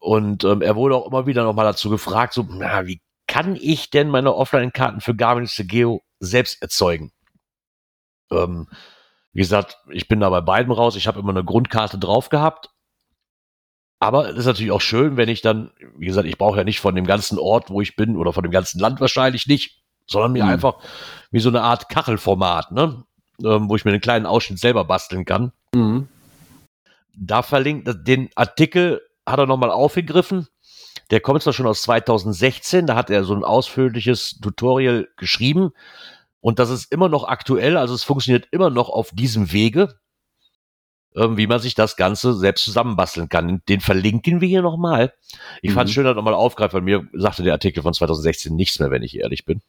Und 0.00 0.44
ähm, 0.44 0.62
er 0.62 0.76
wurde 0.76 0.96
auch 0.96 1.06
immer 1.06 1.26
wieder 1.26 1.44
nochmal 1.44 1.66
dazu 1.66 1.90
gefragt, 1.90 2.32
so, 2.32 2.46
na, 2.48 2.86
wie 2.86 3.00
kann 3.26 3.54
ich 3.54 3.90
denn 3.90 4.08
meine 4.08 4.34
Offline-Karten 4.34 5.00
für 5.00 5.14
Garmin 5.14 5.48
Geo 5.58 6.02
selbst 6.18 6.60
erzeugen? 6.60 7.12
Ähm, 8.32 8.66
wie 9.32 9.40
gesagt, 9.40 9.78
ich 9.88 10.08
bin 10.08 10.20
da 10.20 10.30
bei 10.30 10.40
beiden 10.40 10.72
raus. 10.72 10.96
Ich 10.96 11.06
habe 11.06 11.20
immer 11.20 11.30
eine 11.30 11.44
Grundkarte 11.44 11.98
drauf 11.98 12.30
gehabt. 12.30 12.70
Aber 14.00 14.30
es 14.30 14.38
ist 14.38 14.46
natürlich 14.46 14.72
auch 14.72 14.80
schön, 14.80 15.16
wenn 15.18 15.28
ich 15.28 15.42
dann, 15.42 15.70
wie 15.96 16.06
gesagt, 16.06 16.26
ich 16.26 16.38
brauche 16.38 16.56
ja 16.58 16.64
nicht 16.64 16.80
von 16.80 16.94
dem 16.94 17.06
ganzen 17.06 17.38
Ort, 17.38 17.68
wo 17.70 17.80
ich 17.82 17.96
bin, 17.96 18.16
oder 18.16 18.32
von 18.32 18.42
dem 18.42 18.50
ganzen 18.50 18.80
Land 18.80 19.00
wahrscheinlich 19.00 19.46
nicht, 19.46 19.82
sondern 20.06 20.32
mir 20.32 20.44
Mhm. 20.44 20.50
einfach 20.50 20.76
wie 21.30 21.40
so 21.40 21.50
eine 21.50 21.60
Art 21.62 21.88
Kachelformat, 21.90 22.72
ne? 22.72 23.04
Ähm, 23.44 23.68
wo 23.70 23.76
ich 23.76 23.84
mir 23.84 23.92
einen 23.92 24.00
kleinen 24.00 24.26
Ausschnitt 24.26 24.58
selber 24.58 24.84
basteln 24.84 25.24
kann. 25.24 25.52
Mhm. 25.74 26.08
Da 27.14 27.42
verlinkt, 27.42 27.88
den 28.06 28.30
Artikel 28.34 29.02
hat 29.26 29.38
er 29.38 29.46
nochmal 29.46 29.70
aufgegriffen. 29.70 30.48
Der 31.10 31.20
kommt 31.20 31.42
zwar 31.42 31.52
schon 31.52 31.66
aus 31.66 31.82
2016, 31.82 32.86
da 32.86 32.94
hat 32.96 33.10
er 33.10 33.24
so 33.24 33.34
ein 33.34 33.44
ausführliches 33.44 34.38
Tutorial 34.40 35.08
geschrieben. 35.16 35.70
Und 36.40 36.58
das 36.58 36.70
ist 36.70 36.90
immer 36.92 37.08
noch 37.08 37.24
aktuell, 37.24 37.76
also 37.76 37.94
es 37.94 38.04
funktioniert 38.04 38.48
immer 38.50 38.70
noch 38.70 38.88
auf 38.88 39.10
diesem 39.12 39.52
Wege, 39.52 39.99
wie 41.14 41.46
man 41.46 41.58
sich 41.58 41.74
das 41.74 41.96
Ganze 41.96 42.34
selbst 42.34 42.64
zusammenbasteln 42.64 43.28
kann. 43.28 43.62
Den 43.68 43.80
verlinken 43.80 44.40
wir 44.40 44.48
hier 44.48 44.62
nochmal. 44.62 45.12
Ich 45.62 45.72
fand 45.72 45.88
es 45.88 45.92
Mhm. 45.92 45.94
schön, 45.94 46.04
dass 46.04 46.12
er 46.12 46.16
nochmal 46.16 46.34
aufgreift, 46.34 46.72
weil 46.74 46.82
mir 46.82 47.08
sagte 47.12 47.42
der 47.42 47.54
Artikel 47.54 47.82
von 47.82 47.92
2016 47.92 48.54
nichts 48.54 48.78
mehr, 48.78 48.90
wenn 48.90 49.02
ich 49.02 49.18
ehrlich 49.18 49.44
bin. 49.44 49.60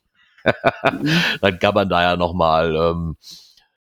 Dann 1.42 1.60
kann 1.60 1.74
man 1.74 1.90
da 1.90 2.02
ja 2.02 2.18
nochmal 2.18 2.76
ähm, 2.76 3.18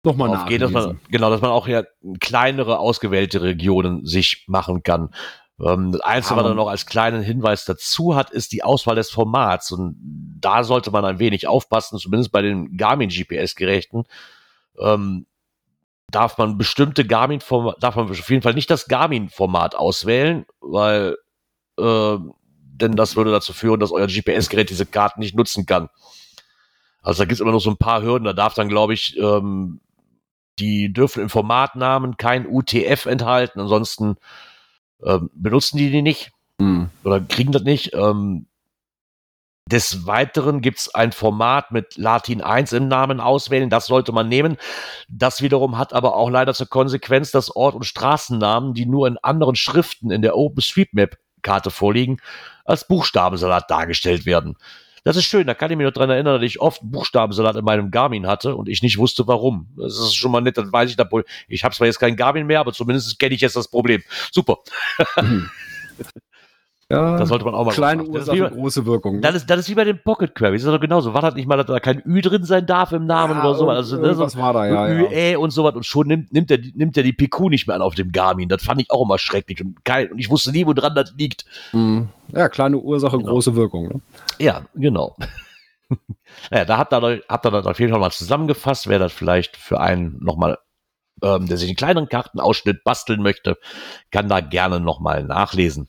Nochmal 0.04 0.28
drauf 0.28 0.44
gehen, 0.46 0.60
dass 0.60 0.70
man, 0.70 1.00
genau, 1.10 1.30
dass 1.30 1.40
man 1.40 1.50
auch 1.50 1.66
ja 1.66 1.82
kleinere, 2.20 2.78
ausgewählte 2.78 3.40
Regionen 3.40 4.04
sich 4.04 4.44
machen 4.48 4.82
kann. 4.82 5.08
Ähm, 5.58 5.92
das 5.92 6.02
Einzige, 6.02 6.36
was 6.36 6.44
er 6.44 6.54
noch 6.54 6.68
als 6.68 6.84
kleinen 6.84 7.22
Hinweis 7.22 7.64
dazu 7.64 8.14
hat, 8.14 8.30
ist 8.30 8.52
die 8.52 8.62
Auswahl 8.62 8.96
des 8.96 9.08
Formats. 9.10 9.72
Und 9.72 9.96
da 10.40 10.62
sollte 10.62 10.90
man 10.90 11.06
ein 11.06 11.20
wenig 11.20 11.46
aufpassen, 11.48 11.98
zumindest 11.98 12.32
bei 12.32 12.42
den 12.42 12.76
Garmin 12.76 13.08
GPS-Geräten. 13.08 14.04
Ähm, 14.78 15.24
darf 16.10 16.38
man 16.38 16.58
bestimmte 16.58 17.04
Garmin 17.04 17.40
darf 17.80 17.96
man 17.96 18.10
auf 18.10 18.30
jeden 18.30 18.42
Fall 18.42 18.54
nicht 18.54 18.70
das 18.70 18.86
Garmin-Format 18.86 19.74
auswählen, 19.74 20.46
weil 20.60 21.16
äh, 21.78 22.16
denn 22.76 22.96
das 22.96 23.16
würde 23.16 23.30
dazu 23.30 23.52
führen, 23.52 23.80
dass 23.80 23.92
euer 23.92 24.06
GPS-Gerät 24.06 24.70
diese 24.70 24.86
Karten 24.86 25.20
nicht 25.20 25.36
nutzen 25.36 25.64
kann. 25.66 25.88
Also 27.02 27.22
da 27.22 27.24
gibt 27.24 27.34
es 27.34 27.40
immer 27.40 27.52
noch 27.52 27.60
so 27.60 27.70
ein 27.70 27.76
paar 27.76 28.02
Hürden. 28.02 28.24
Da 28.24 28.32
darf 28.32 28.54
dann, 28.54 28.68
glaube 28.68 28.94
ich, 28.94 29.16
ähm, 29.18 29.80
die 30.58 30.92
dürfen 30.92 31.22
im 31.22 31.28
Formatnamen 31.28 32.16
kein 32.16 32.46
UTF 32.46 33.06
enthalten. 33.06 33.60
Ansonsten 33.60 34.16
ähm, 35.04 35.30
benutzen 35.34 35.76
die 35.78 35.90
die 35.90 36.02
nicht 36.02 36.32
Mhm. 36.58 36.90
oder 37.02 37.20
kriegen 37.20 37.52
das 37.52 37.62
nicht. 37.62 37.94
Ähm, 37.94 38.46
des 39.70 40.06
Weiteren 40.06 40.60
gibt 40.60 40.78
es 40.78 40.94
ein 40.94 41.12
Format 41.12 41.70
mit 41.70 41.96
Latin 41.96 42.42
1 42.42 42.72
im 42.72 42.88
Namen 42.88 43.20
auswählen. 43.20 43.70
Das 43.70 43.86
sollte 43.86 44.12
man 44.12 44.28
nehmen. 44.28 44.58
Das 45.08 45.40
wiederum 45.40 45.78
hat 45.78 45.94
aber 45.94 46.16
auch 46.16 46.28
leider 46.28 46.52
zur 46.52 46.68
Konsequenz, 46.68 47.30
dass 47.30 47.54
Ort- 47.54 47.74
und 47.74 47.84
Straßennamen, 47.84 48.74
die 48.74 48.84
nur 48.84 49.08
in 49.08 49.16
anderen 49.18 49.54
Schriften 49.54 50.10
in 50.10 50.20
der 50.20 50.36
OpenStreetMap-Karte 50.36 51.70
vorliegen, 51.70 52.18
als 52.66 52.86
Buchstabensalat 52.86 53.70
dargestellt 53.70 54.26
werden. 54.26 54.56
Das 55.02 55.16
ist 55.16 55.24
schön, 55.24 55.46
da 55.46 55.52
kann 55.54 55.70
ich 55.70 55.76
mich 55.76 55.84
noch 55.84 55.92
dran 55.92 56.08
erinnern, 56.08 56.40
dass 56.40 56.50
ich 56.50 56.60
oft 56.60 56.80
Buchstabensalat 56.82 57.56
in 57.56 57.64
meinem 57.64 57.90
Garmin 57.90 58.26
hatte 58.26 58.56
und 58.56 58.70
ich 58.70 58.82
nicht 58.82 58.96
wusste, 58.96 59.26
warum. 59.26 59.68
Das 59.76 59.98
ist 59.98 60.14
schon 60.14 60.30
mal 60.30 60.40
nett, 60.40 60.56
dann 60.56 60.72
weiß 60.72 60.90
ich, 60.90 60.96
ich 61.48 61.64
habe 61.64 61.74
zwar 61.74 61.86
jetzt 61.86 61.98
kein 61.98 62.16
Garmin 62.16 62.46
mehr, 62.46 62.60
aber 62.60 62.72
zumindest 62.72 63.18
kenne 63.18 63.34
ich 63.34 63.42
jetzt 63.42 63.56
das 63.56 63.68
Problem. 63.68 64.02
Super. 64.32 64.58
Ja, 66.94 67.16
Da 67.18 67.26
sollte 67.26 67.44
man 67.44 67.54
auch 67.54 67.64
mal 67.64 67.72
kleine 67.72 68.04
Ursache, 68.04 68.36
wie- 68.36 68.54
große 68.54 68.86
Wirkung. 68.86 69.16
ne? 69.16 69.20
Das 69.20 69.34
ist, 69.34 69.48
das 69.50 69.60
ist 69.60 69.68
wie 69.68 69.74
bei 69.74 69.84
den 69.84 70.02
Pocket 70.02 70.34
Queries. 70.34 70.62
Das 70.62 70.68
ist 70.72 70.74
doch 70.76 70.80
genauso. 70.80 71.12
War 71.14 71.22
das 71.22 71.34
nicht 71.34 71.46
mal, 71.48 71.56
dass 71.56 71.66
da 71.66 71.80
kein 71.80 72.02
Ü 72.06 72.20
drin 72.20 72.44
sein 72.44 72.66
darf 72.66 72.92
im 72.92 73.06
Namen 73.06 73.38
oder 73.40 73.54
so? 73.54 73.68
Also, 73.68 73.96
ne, 74.00 74.14
so 74.14 74.22
war 74.38 74.52
da, 74.52 74.66
ja. 74.66 74.88
Ü, 74.88 75.02
ja. 75.04 75.10
Ä 75.10 75.36
und 75.36 75.50
sowas. 75.50 75.74
Und 75.74 75.84
schon 75.86 76.06
nimmt, 76.06 76.32
nimmt, 76.32 76.50
er, 76.50 76.58
die- 76.58 76.72
nimmt 76.76 76.96
er 76.96 77.02
die 77.02 77.12
PQ 77.12 77.48
nicht 77.50 77.66
mehr 77.66 77.76
an 77.76 77.82
auf 77.82 77.94
dem 77.94 78.12
Garmin. 78.12 78.48
Das 78.48 78.62
fand 78.62 78.80
ich 78.80 78.90
auch 78.90 79.04
immer 79.04 79.18
schrecklich. 79.18 79.60
Und, 79.64 79.84
kein, 79.84 80.10
und 80.12 80.18
ich 80.18 80.30
wusste 80.30 80.50
nie, 80.52 80.66
woran 80.66 80.94
das 80.94 81.12
liegt. 81.16 81.44
Mhm. 81.72 82.08
ja, 82.32 82.48
kleine 82.48 82.78
Ursache, 82.78 83.18
Genau. 83.18 83.30
große 83.30 83.54
Wirkung. 83.56 83.88
Ne? 83.88 84.00
Ja, 84.38 84.62
genau. 84.74 85.16
naja, 86.50 86.64
da 86.64 86.78
habt 86.78 86.92
ihr, 86.92 87.22
habt 87.28 87.46
ihr 87.46 87.50
das 87.50 87.66
auf 87.66 87.78
jeden 87.78 87.92
Fall 87.92 88.00
mal 88.00 88.10
zusammengefasst. 88.10 88.88
Wer 88.88 88.98
das 88.98 89.12
vielleicht 89.12 89.56
für 89.56 89.80
einen 89.80 90.16
nochmal, 90.20 90.58
ähm, 91.22 91.46
der 91.46 91.56
sich 91.56 91.68
einen 91.68 91.76
kleineren 91.76 92.08
Kartenausschnitt 92.08 92.82
basteln 92.84 93.22
möchte, 93.22 93.56
kann 94.10 94.28
da 94.28 94.40
gerne 94.40 94.80
nochmal 94.80 95.24
nachlesen. 95.24 95.88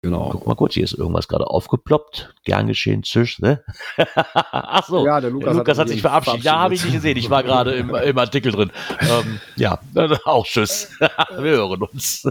Genau. 0.00 0.28
Guck 0.30 0.46
mal 0.46 0.54
kurz, 0.54 0.74
hier 0.74 0.84
ist 0.84 0.92
irgendwas 0.92 1.26
gerade 1.26 1.48
aufgeploppt. 1.48 2.32
Gern 2.44 2.68
geschehen, 2.68 3.02
Zisch, 3.02 3.40
ne? 3.40 3.64
Ach 4.52 4.86
so. 4.86 5.04
Ja, 5.04 5.20
der 5.20 5.30
Der 5.30 5.30
Lukas, 5.30 5.56
Lukas, 5.56 5.78
hat 5.78 5.88
sich 5.88 6.00
verabschiedet. 6.02 6.44
Ja, 6.44 6.60
habe 6.60 6.74
ich 6.74 6.84
nicht 6.84 6.94
gesehen. 6.94 7.16
Ich 7.16 7.30
war 7.30 7.42
gerade 7.42 7.72
im, 7.72 7.92
im 7.94 8.18
Artikel 8.18 8.52
drin. 8.52 8.70
Ähm, 9.00 9.40
ja, 9.56 9.80
auch 10.24 10.46
tschüss. 10.46 10.92
Wir 11.00 11.50
hören 11.50 11.82
uns. 11.82 12.22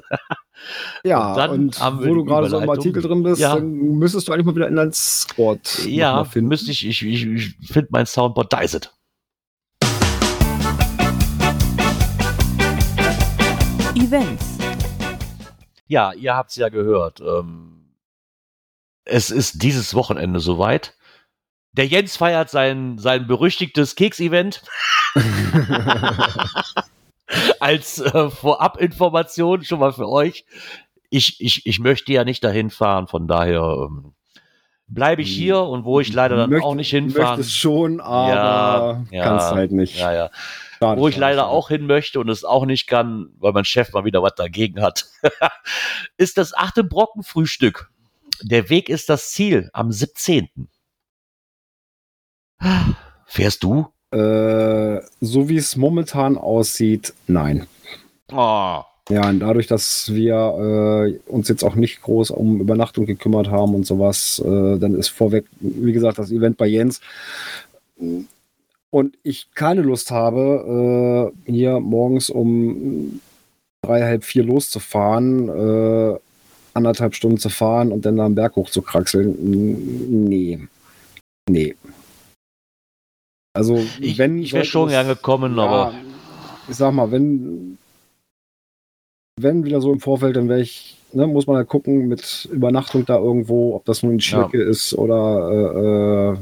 Ja, 1.03 1.31
Und 1.31 1.37
dann 1.37 1.97
und 1.97 2.07
wo 2.07 2.13
du 2.15 2.23
gerade 2.23 2.49
so 2.49 2.57
im. 2.59 2.69
Artikel 2.69 3.01
drin 3.01 3.23
bist, 3.23 3.41
Ja. 3.41 3.55
dann 3.55 3.69
müsstest 3.69 4.27
du 4.29 4.31
eigentlich 4.31 4.45
mal 4.45 4.55
wieder 4.55 4.69
in 4.69 4.75
dein 4.77 4.93
noch 5.37 5.57
Ja, 5.85 6.23
finden. 6.23 6.47
müsste 6.47 6.71
ich, 6.71 6.87
ich, 6.87 7.03
ich, 7.05 7.25
ich 7.59 7.67
finde 7.67 7.89
mein 7.91 8.05
Soundboard, 8.05 8.51
da 8.53 8.59
ist 8.61 8.75
es. 8.75 8.89
Events. 13.95 14.56
Ja, 15.87 16.13
ihr 16.13 16.35
habt 16.35 16.49
es 16.51 16.55
ja 16.57 16.69
gehört. 16.69 17.19
Ähm, 17.21 17.93
es 19.05 19.29
ist 19.31 19.63
dieses 19.63 19.93
Wochenende 19.93 20.39
soweit. 20.39 20.93
Der 21.73 21.85
Jens 21.87 22.17
feiert 22.17 22.49
sein, 22.49 22.97
sein 22.97 23.27
berüchtigtes 23.27 23.95
Keks-Event. 23.95 24.63
Als 27.59 27.99
äh, 27.99 28.29
Vorabinformation 28.29 29.63
schon 29.63 29.79
mal 29.79 29.91
für 29.93 30.07
euch. 30.09 30.45
Ich, 31.09 31.39
ich, 31.41 31.65
ich 31.65 31.79
möchte 31.79 32.11
ja 32.13 32.23
nicht 32.23 32.43
dahin 32.43 32.69
fahren, 32.69 33.07
von 33.07 33.27
daher 33.27 33.87
ähm, 33.89 34.13
bleibe 34.87 35.21
ich 35.21 35.29
hier 35.29 35.59
und 35.61 35.83
wo 35.85 35.99
ich 35.99 36.11
leider 36.13 36.35
dann 36.37 36.49
Möcht- 36.49 36.63
auch 36.63 36.75
nicht 36.75 36.89
hinfahren. 36.89 37.37
Möchtest 37.37 37.57
schon, 37.57 37.99
aber 38.01 39.05
Ja, 39.11 39.17
ja. 39.17 39.23
kannst 39.23 39.51
halt 39.51 39.71
nicht. 39.71 39.97
Ja, 39.99 40.13
ja. 40.13 40.29
Schade, 40.79 41.01
Wo 41.01 41.07
ich 41.07 41.17
leider 41.17 41.41
schade. 41.41 41.51
auch 41.51 41.67
hin 41.69 41.85
möchte 41.87 42.19
und 42.19 42.29
es 42.29 42.43
auch 42.43 42.65
nicht 42.65 42.87
kann, 42.87 43.29
weil 43.39 43.53
mein 43.53 43.65
Chef 43.65 43.91
mal 43.93 44.05
wieder 44.05 44.21
was 44.21 44.35
dagegen 44.35 44.81
hat, 44.81 45.05
ist 46.17 46.37
das 46.37 46.53
achte 46.53 46.83
Brockenfrühstück. 46.83 47.89
Der 48.43 48.69
Weg 48.69 48.89
ist 48.89 49.09
das 49.09 49.31
Ziel 49.31 49.69
am 49.73 49.91
17. 49.91 50.49
Fährst 53.25 53.63
du? 53.63 53.87
Äh, 54.11 55.01
so 55.19 55.49
wie 55.49 55.57
es 55.57 55.75
momentan 55.75 56.37
aussieht, 56.37 57.13
nein. 57.27 57.67
Oh, 58.31 58.81
Ja, 59.09 59.27
und 59.29 59.39
dadurch, 59.39 59.67
dass 59.67 60.13
wir 60.13 60.35
äh, 60.35 61.29
uns 61.29 61.47
jetzt 61.49 61.63
auch 61.63 61.75
nicht 61.75 62.01
groß 62.01 62.31
um 62.31 62.59
Übernachtung 62.61 63.05
gekümmert 63.05 63.49
haben 63.49 63.73
und 63.75 63.85
sowas, 63.85 64.39
äh, 64.45 64.77
dann 64.79 64.95
ist 64.95 65.09
vorweg, 65.09 65.45
wie 65.59 65.91
gesagt, 65.93 66.19
das 66.19 66.31
Event 66.31 66.57
bei 66.57 66.67
Jens. 66.67 67.01
Und 68.97 69.15
ich 69.21 69.51
keine 69.53 69.83
Lust 69.83 70.09
habe, 70.09 71.31
äh, 71.45 71.51
hier 71.51 71.79
morgens 71.79 72.31
um 72.31 73.21
drei, 73.85 74.01
halb 74.01 74.23
vier 74.23 74.43
loszufahren, 74.43 75.49
äh, 75.49 76.17
anderthalb 76.73 77.13
Stunden 77.13 77.37
zu 77.37 77.49
fahren 77.49 77.91
und 77.91 78.07
dann 78.07 78.17
da 78.17 78.25
am 78.25 78.33
Berg 78.33 78.55
hoch 78.55 78.71
zu 78.71 78.81
kraxeln. 78.81 79.35
Nee. 80.27 80.67
Nee. 81.47 81.75
Also, 83.55 83.85
ich, 83.99 84.17
wenn. 84.17 84.39
ich 84.39 84.53
wäre 84.53 84.65
schon 84.65 84.87
es- 84.87 84.93
gern 84.95 85.07
gekommen, 85.07 85.59
aber 85.59 85.91
ja, 85.93 85.99
ich 86.67 86.75
sag 86.75 86.91
mal, 86.91 87.11
wenn, 87.11 87.77
wenn 89.39 89.63
wieder 89.63 89.79
so 89.79 89.93
im 89.93 89.99
Vorfeld, 89.99 90.37
dann 90.37 90.49
wäre 90.49 90.61
ich, 90.61 90.97
ne, 91.13 91.27
muss 91.27 91.45
man 91.45 91.57
halt 91.57 91.67
gucken 91.67 92.07
mit 92.07 92.49
Übernachtung 92.51 93.05
da 93.05 93.19
irgendwo, 93.19 93.75
ob 93.75 93.85
das 93.85 94.01
nun 94.01 94.13
in 94.13 94.21
Schirke 94.21 94.59
ist 94.59 94.95
oder 94.95 95.51
äh, 95.51 96.33
äh, 96.33 96.37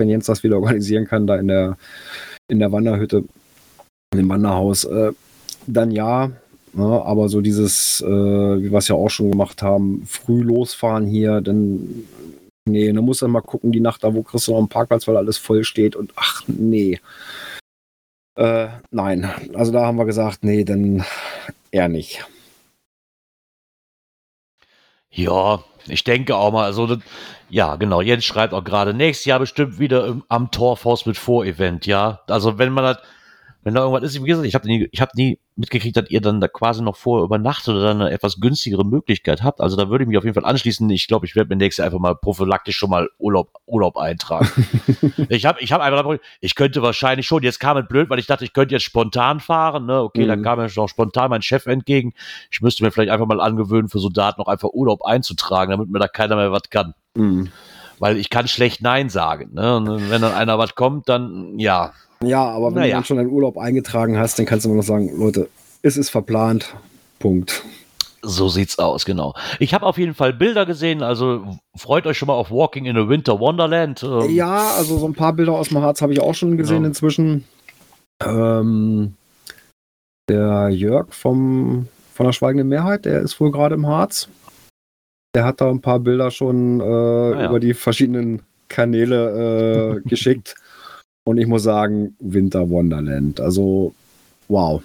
wenn 0.00 0.08
Jens 0.08 0.26
das 0.26 0.42
wieder 0.42 0.56
organisieren 0.56 1.06
kann, 1.06 1.28
da 1.28 1.36
in 1.36 1.46
der, 1.46 1.76
in 2.48 2.58
der 2.58 2.72
Wanderhütte, 2.72 3.24
dem 4.12 4.28
Wanderhaus, 4.28 4.84
äh, 4.84 5.12
dann 5.66 5.92
ja. 5.92 6.32
Ne, 6.72 6.84
aber 6.84 7.28
so 7.28 7.40
dieses, 7.40 8.00
äh, 8.00 8.06
wie 8.06 8.70
wir 8.70 8.78
es 8.78 8.86
ja 8.86 8.94
auch 8.94 9.08
schon 9.08 9.32
gemacht 9.32 9.60
haben, 9.60 10.04
früh 10.06 10.42
losfahren 10.42 11.04
hier, 11.04 11.40
dann 11.40 12.04
nee, 12.64 12.92
dann 12.92 13.04
muss 13.04 13.18
dann 13.18 13.32
mal 13.32 13.40
gucken, 13.40 13.72
die 13.72 13.80
Nacht 13.80 14.04
da, 14.04 14.14
wo 14.14 14.22
kriegst 14.22 14.46
du 14.46 14.52
noch 14.52 14.58
einen 14.58 14.68
Parkplatz, 14.68 15.08
weil 15.08 15.16
alles 15.16 15.36
voll 15.36 15.64
steht 15.64 15.96
und 15.96 16.12
ach 16.14 16.44
nee. 16.46 17.00
Äh, 18.36 18.68
nein, 18.92 19.28
also 19.54 19.72
da 19.72 19.84
haben 19.84 19.98
wir 19.98 20.04
gesagt, 20.04 20.44
nee, 20.44 20.62
dann 20.62 21.04
eher 21.72 21.88
nicht. 21.88 22.24
ja, 25.10 25.62
ich 25.86 26.04
denke 26.04 26.36
auch 26.36 26.52
mal, 26.52 26.64
also, 26.64 26.96
ja, 27.48 27.76
genau, 27.76 28.00
Jens 28.00 28.24
schreibt 28.24 28.54
auch 28.54 28.64
gerade, 28.64 28.94
nächstes 28.94 29.26
Jahr 29.26 29.38
bestimmt 29.38 29.78
wieder 29.78 30.06
im, 30.06 30.24
am 30.28 30.50
Torforce 30.50 31.06
mit 31.06 31.16
Vorevent, 31.16 31.86
ja. 31.86 32.20
Also, 32.28 32.58
wenn 32.58 32.72
man 32.72 32.84
das, 32.84 32.98
wenn 33.62 33.74
da 33.74 33.82
irgendwas 33.82 34.04
ist, 34.04 34.22
wie 34.22 34.26
gesagt, 34.26 34.46
ich 34.46 34.54
habe 34.54 34.66
nie, 34.66 34.88
ich 34.90 35.00
hab 35.00 35.14
nie 35.14 35.38
mitgekriegt, 35.56 35.94
dass 35.94 36.08
ihr 36.08 36.22
dann 36.22 36.40
da 36.40 36.48
quasi 36.48 36.82
noch 36.82 36.96
vorher 36.96 37.24
übernachtet 37.24 37.74
oder 37.74 37.84
dann 37.88 38.00
eine 38.00 38.10
etwas 38.10 38.40
günstigere 38.40 38.86
Möglichkeit 38.86 39.42
habt. 39.42 39.60
Also 39.60 39.76
da 39.76 39.90
würde 39.90 40.04
ich 40.04 40.08
mich 40.08 40.16
auf 40.16 40.24
jeden 40.24 40.34
Fall 40.34 40.46
anschließen. 40.46 40.88
Ich 40.88 41.06
glaube, 41.08 41.26
ich 41.26 41.36
werde 41.36 41.50
mir 41.50 41.56
nächstes 41.56 41.78
Jahr 41.78 41.86
einfach 41.86 41.98
mal 41.98 42.14
prophylaktisch 42.16 42.76
schon 42.78 42.88
mal 42.88 43.10
Urlaub, 43.18 43.52
Urlaub 43.66 43.98
eintragen. 43.98 44.48
ich 45.28 45.44
habe 45.44 45.60
ich 45.60 45.72
hab 45.72 45.82
einfach, 45.82 46.16
ich 46.40 46.54
könnte 46.54 46.80
wahrscheinlich 46.80 47.26
schon, 47.26 47.42
jetzt 47.42 47.60
kam 47.60 47.76
es 47.76 47.86
blöd, 47.86 48.08
weil 48.08 48.18
ich 48.18 48.26
dachte, 48.26 48.44
ich 48.44 48.54
könnte 48.54 48.74
jetzt 48.74 48.84
spontan 48.84 49.40
fahren. 49.40 49.84
Ne? 49.84 50.00
Okay, 50.00 50.24
Mhm. 50.24 50.28
dann 50.28 50.42
kam 50.42 50.58
mir 50.58 50.68
noch 50.74 50.88
spontan 50.88 51.28
mein 51.28 51.42
Chef 51.42 51.66
entgegen. 51.66 52.14
Ich 52.50 52.62
müsste 52.62 52.82
mir 52.82 52.90
vielleicht 52.90 53.10
einfach 53.12 53.26
mal 53.26 53.40
angewöhnen, 53.40 53.88
für 53.90 53.98
so 53.98 54.08
Daten 54.08 54.40
noch 54.40 54.48
einfach 54.48 54.70
Urlaub 54.72 55.04
einzutragen, 55.04 55.70
damit 55.70 55.90
mir 55.90 55.98
da 55.98 56.08
keiner 56.08 56.36
mehr 56.36 56.50
was 56.52 56.70
kann. 56.70 56.94
Mhm. 57.14 57.50
Weil 57.98 58.16
ich 58.16 58.30
kann 58.30 58.48
schlecht 58.48 58.80
Nein 58.80 59.10
sagen. 59.10 59.50
Ne? 59.52 59.76
Und 59.76 60.10
wenn 60.10 60.22
dann 60.22 60.32
einer 60.32 60.56
was 60.58 60.74
kommt, 60.74 61.10
dann 61.10 61.58
ja. 61.58 61.92
Ja, 62.22 62.44
aber 62.44 62.68
wenn 62.74 62.80
Naja. 62.80 62.88
du 62.88 62.94
dann 62.96 63.04
schon 63.04 63.16
deinen 63.16 63.30
Urlaub 63.30 63.56
eingetragen 63.56 64.18
hast, 64.18 64.38
dann 64.38 64.46
kannst 64.46 64.64
du 64.66 64.68
immer 64.68 64.78
noch 64.78 64.84
sagen, 64.86 65.10
Leute, 65.18 65.48
es 65.82 65.96
ist 65.96 66.10
verplant. 66.10 66.74
Punkt. 67.18 67.64
So 68.22 68.48
sieht's 68.50 68.78
aus, 68.78 69.06
genau. 69.06 69.34
Ich 69.58 69.72
habe 69.72 69.86
auf 69.86 69.96
jeden 69.96 70.12
Fall 70.12 70.34
Bilder 70.34 70.66
gesehen, 70.66 71.02
also 71.02 71.56
freut 71.74 72.06
euch 72.06 72.18
schon 72.18 72.26
mal 72.26 72.34
auf 72.34 72.50
Walking 72.50 72.84
in 72.84 72.98
a 72.98 73.08
Winter 73.08 73.40
Wonderland. 73.40 74.02
Ähm, 74.02 74.28
Ja, 74.34 74.72
also 74.76 74.98
so 74.98 75.06
ein 75.06 75.14
paar 75.14 75.32
Bilder 75.32 75.52
aus 75.52 75.68
dem 75.68 75.78
Harz 75.80 76.02
habe 76.02 76.12
ich 76.12 76.20
auch 76.20 76.34
schon 76.34 76.58
gesehen 76.58 76.82
Ja. 76.82 76.88
inzwischen. 76.88 77.44
Ähm, 78.22 79.14
der 80.28 80.68
Jörg 80.68 81.14
vom, 81.14 81.88
von 82.12 82.26
der 82.26 82.34
Schweigenden 82.34 82.68
Mehrheit, 82.68 83.06
der 83.06 83.20
ist 83.22 83.40
wohl 83.40 83.50
gerade 83.50 83.74
im 83.76 83.86
Harz. 83.86 84.28
Der 85.34 85.46
hat 85.46 85.62
da 85.62 85.70
ein 85.70 85.80
paar 85.80 86.00
Bilder 86.00 86.30
schon 86.30 86.80
äh, 86.80 86.84
ja. 87.30 87.48
über 87.48 87.58
die 87.60 87.72
verschiedenen 87.72 88.42
Kanäle 88.68 89.96
äh, 89.96 90.00
geschickt. 90.08 90.56
Und 91.24 91.38
ich 91.38 91.46
muss 91.46 91.62
sagen, 91.62 92.16
Winter 92.18 92.68
Wonderland. 92.70 93.40
Also, 93.40 93.94
wow. 94.48 94.82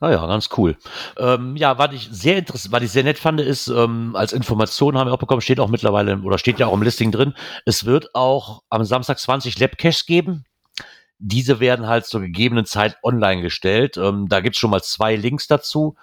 Naja, 0.00 0.24
ganz 0.26 0.48
cool. 0.56 0.76
Ähm, 1.16 1.56
ja, 1.56 1.76
was 1.76 1.92
ich 1.92 2.08
sehr 2.12 2.38
interessant, 2.38 2.72
was 2.72 2.82
ich 2.84 2.92
sehr 2.92 3.02
nett 3.02 3.18
fand, 3.18 3.40
ist, 3.40 3.66
ähm, 3.66 4.14
als 4.14 4.32
Information 4.32 4.96
haben 4.96 5.08
wir 5.08 5.14
auch 5.14 5.18
bekommen, 5.18 5.40
steht 5.40 5.58
auch 5.58 5.68
mittlerweile, 5.68 6.18
oder 6.18 6.38
steht 6.38 6.60
ja 6.60 6.66
auch 6.66 6.74
im 6.74 6.82
Listing 6.82 7.10
drin, 7.10 7.34
es 7.64 7.84
wird 7.84 8.14
auch 8.14 8.62
am 8.70 8.84
Samstag 8.84 9.18
20 9.18 9.58
Labcaches 9.58 10.06
geben. 10.06 10.44
Diese 11.18 11.58
werden 11.58 11.88
halt 11.88 12.06
zur 12.06 12.20
gegebenen 12.20 12.64
Zeit 12.64 12.96
online 13.02 13.42
gestellt. 13.42 13.96
Ähm, 13.96 14.28
da 14.28 14.38
gibt's 14.40 14.58
schon 14.58 14.70
mal 14.70 14.82
zwei 14.82 15.16
Links 15.16 15.48
dazu. 15.48 15.96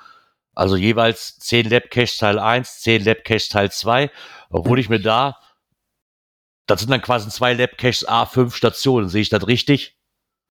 Also 0.53 0.75
jeweils 0.75 1.39
10 1.39 1.69
Labcaches 1.69 2.17
Teil 2.17 2.37
1, 2.37 2.81
10 2.81 3.05
Labcaches 3.05 3.47
Teil 3.47 3.71
2. 3.71 4.11
Obwohl 4.49 4.79
ich 4.79 4.89
mir 4.89 4.99
da, 4.99 5.37
das 6.67 6.81
sind 6.81 6.89
dann 6.91 7.01
quasi 7.01 7.29
zwei 7.29 7.53
Labcaches 7.53 8.07
A5 8.07 8.51
Stationen, 8.51 9.09
sehe 9.09 9.21
ich 9.21 9.29
das 9.29 9.47
richtig? 9.47 9.95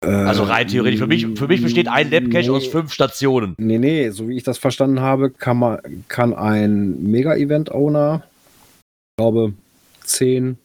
Also 0.01 0.43
rein 0.43 0.69
theoretisch, 0.69 1.01
für 1.01 1.07
mich, 1.07 1.27
für 1.39 1.49
mich 1.49 1.63
besteht 1.63 1.89
ein 1.89 2.11
Labcache 2.11 2.53
aus 2.53 2.67
fünf 2.67 2.93
Stationen. 2.93 3.55
Nee, 3.57 3.79
nee, 3.79 4.11
so 4.11 4.29
wie 4.29 4.37
ich 4.37 4.43
das 4.43 4.59
verstanden 4.59 5.01
habe, 5.01 5.31
kann 5.31 5.57
man 5.57 5.81
kann 6.09 6.35
ein 6.35 7.03
Mega-Event-Owner, 7.05 8.23
ich 8.27 9.17
glaube, 9.17 9.55
10 10.05 10.59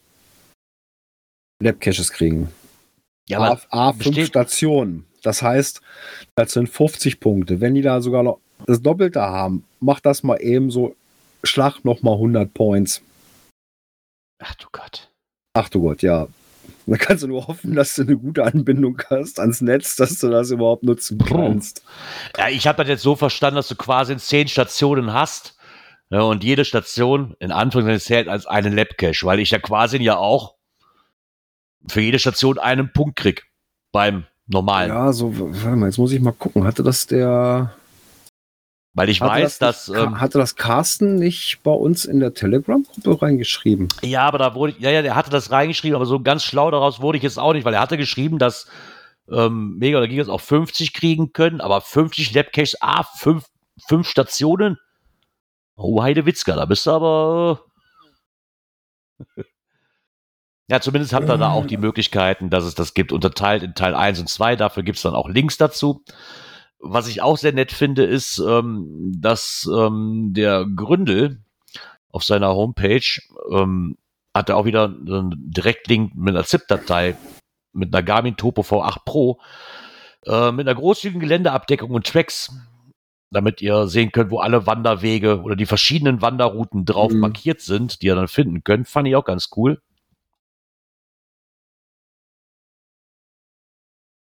Labcaches 1.62 2.12
kriegen. 2.12 2.48
Ja, 3.28 3.38
aber 3.38 3.60
A, 3.70 3.90
A5 3.90 3.98
besteht- 3.98 4.26
Stationen. 4.26 5.06
Das 5.22 5.42
heißt, 5.42 5.80
das 6.34 6.52
sind 6.52 6.68
50 6.68 7.20
Punkte. 7.20 7.60
Wenn 7.60 7.74
die 7.74 7.82
da 7.82 8.00
sogar 8.00 8.22
noch 8.22 8.40
das 8.66 8.80
Doppelte 8.82 9.20
haben, 9.20 9.64
macht 9.78 10.04
das 10.06 10.22
mal 10.22 10.36
eben 10.36 10.70
so 10.70 10.96
Schlag 11.44 11.84
noch 11.84 12.02
mal 12.02 12.12
100 12.14 12.52
Points. 12.52 13.02
Ach 14.42 14.54
du 14.56 14.66
Gott. 14.72 15.09
Ach 15.52 15.68
du 15.68 15.80
Gott, 15.80 16.02
ja. 16.02 16.28
Da 16.86 16.96
kannst 16.96 17.22
du 17.22 17.28
nur 17.28 17.46
hoffen, 17.46 17.74
dass 17.74 17.94
du 17.94 18.02
eine 18.02 18.16
gute 18.16 18.44
Anbindung 18.44 19.00
hast 19.10 19.38
ans 19.38 19.60
Netz, 19.60 19.96
dass 19.96 20.18
du 20.18 20.28
das 20.28 20.50
überhaupt 20.50 20.82
nutzen 20.82 21.18
kannst. 21.18 21.84
Ja, 22.36 22.48
ich 22.48 22.66
habe 22.66 22.78
das 22.78 22.88
jetzt 22.88 23.02
so 23.02 23.14
verstanden, 23.14 23.56
dass 23.56 23.68
du 23.68 23.76
quasi 23.76 24.16
zehn 24.16 24.48
Stationen 24.48 25.12
hast. 25.12 25.56
Ja, 26.10 26.22
und 26.22 26.42
jede 26.42 26.64
Station, 26.64 27.36
in 27.38 27.52
Anführungszeichen, 27.52 28.00
zählt 28.00 28.28
als 28.28 28.46
einen 28.46 28.74
Labcache, 28.74 29.24
weil 29.24 29.38
ich 29.38 29.50
ja 29.50 29.60
quasi 29.60 29.98
ja 29.98 30.16
auch 30.16 30.54
für 31.86 32.00
jede 32.00 32.18
Station 32.18 32.58
einen 32.58 32.92
Punkt 32.92 33.16
krieg. 33.16 33.44
Beim 33.92 34.24
normalen. 34.46 34.88
Ja, 34.88 35.12
so, 35.12 35.32
warte 35.36 35.76
mal, 35.76 35.86
jetzt 35.86 35.98
muss 35.98 36.12
ich 36.12 36.20
mal 36.20 36.32
gucken. 36.32 36.64
Hatte 36.64 36.82
das 36.82 37.06
der. 37.06 37.72
Weil 38.92 39.08
ich 39.08 39.20
Hatte 39.20 39.32
weiß, 39.32 39.58
das, 39.58 39.86
dass. 39.86 39.88
nicht, 39.88 40.06
Ähm, 40.06 40.20
hatte 40.20 40.38
das 40.38 40.56
Carsten 40.56 41.14
nicht 41.14 41.62
bei 41.62 41.70
uns 41.70 42.04
in 42.04 42.18
der 42.18 42.34
Telegram-Gruppe 42.34 43.22
reingeschrieben? 43.22 43.88
ja, 44.02 44.22
aber 44.22 44.38
da 44.38 44.54
wurde. 44.54 44.74
Ja, 44.78 44.90
ja, 44.90 45.02
der 45.02 45.14
hatte 45.14 45.30
das 45.30 45.50
reingeschrieben, 45.52 45.94
aber 45.94 46.06
so 46.06 46.20
ganz 46.20 46.42
schlau 46.42 46.70
daraus 46.70 47.00
wurde 47.00 47.18
ich 47.18 47.22
jetzt 47.22 47.38
auch 47.38 47.52
nicht, 47.52 47.64
weil 47.64 47.74
er 47.74 47.80
hatte 47.80 47.96
geschrieben, 47.96 48.38
dass 48.38 48.68
ähm, 49.30 49.76
Mega 49.78 49.98
oder 49.98 50.08
Gigas 50.08 50.28
auch 50.28 50.40
50 50.40 50.92
kriegen 50.92 51.32
können, 51.32 51.60
aber 51.60 51.80
50 51.80 52.34
Labcaches, 52.34 52.78
ah, 52.80 53.04
fünf, 53.04 53.46
fünf 53.86 54.08
Stationen. 54.08 54.76
Oh, 55.76 56.02
Heidewitzka, 56.02 56.56
da 56.56 56.64
bist 56.64 56.86
du 56.86 56.90
aber. 56.90 57.60
äh, 59.36 59.42
Ja, 60.68 60.80
zumindest 60.80 61.12
habt 61.12 61.28
ihr 61.28 61.36
da 61.36 61.50
auch 61.50 61.66
die 61.66 61.78
Möglichkeiten, 61.78 62.48
dass 62.48 62.62
es 62.62 62.76
das 62.76 62.94
gibt, 62.94 63.10
unterteilt 63.10 63.64
in 63.64 63.74
Teil 63.74 63.92
1 63.96 64.20
und 64.20 64.28
2. 64.28 64.54
Dafür 64.54 64.84
gibt's 64.84 65.02
dann 65.02 65.16
auch 65.16 65.28
Links 65.28 65.56
dazu. 65.56 66.04
Was 66.82 67.08
ich 67.08 67.20
auch 67.22 67.36
sehr 67.36 67.52
nett 67.52 67.72
finde, 67.72 68.04
ist, 68.04 68.38
ähm, 68.38 69.12
dass 69.16 69.68
ähm, 69.72 70.32
der 70.32 70.64
Gründel 70.74 71.40
auf 72.10 72.24
seiner 72.24 72.54
Homepage 72.54 73.20
ähm, 73.52 73.96
hat 74.34 74.48
er 74.48 74.56
auch 74.56 74.64
wieder 74.64 74.84
einen 74.84 75.34
Direktlink 75.50 76.14
mit 76.14 76.34
einer 76.34 76.44
ZIP-Datei 76.44 77.16
mit 77.72 77.94
einer 77.94 78.02
Garmin 78.02 78.36
Topo 78.36 78.62
V8 78.62 79.04
Pro 79.04 79.40
äh, 80.26 80.50
mit 80.52 80.66
einer 80.66 80.74
großzügigen 80.78 81.20
Geländeabdeckung 81.20 81.90
und 81.90 82.06
Tracks, 82.06 82.52
damit 83.30 83.60
ihr 83.62 83.86
sehen 83.86 84.10
könnt, 84.10 84.30
wo 84.30 84.38
alle 84.40 84.66
Wanderwege 84.66 85.42
oder 85.42 85.56
die 85.56 85.66
verschiedenen 85.66 86.20
Wanderrouten 86.22 86.84
drauf 86.84 87.12
Mhm. 87.12 87.20
markiert 87.20 87.60
sind, 87.60 88.02
die 88.02 88.06
ihr 88.06 88.14
dann 88.16 88.28
finden 88.28 88.64
könnt. 88.64 88.88
Fand 88.88 89.06
ich 89.06 89.14
auch 89.16 89.24
ganz 89.24 89.50
cool. 89.56 89.80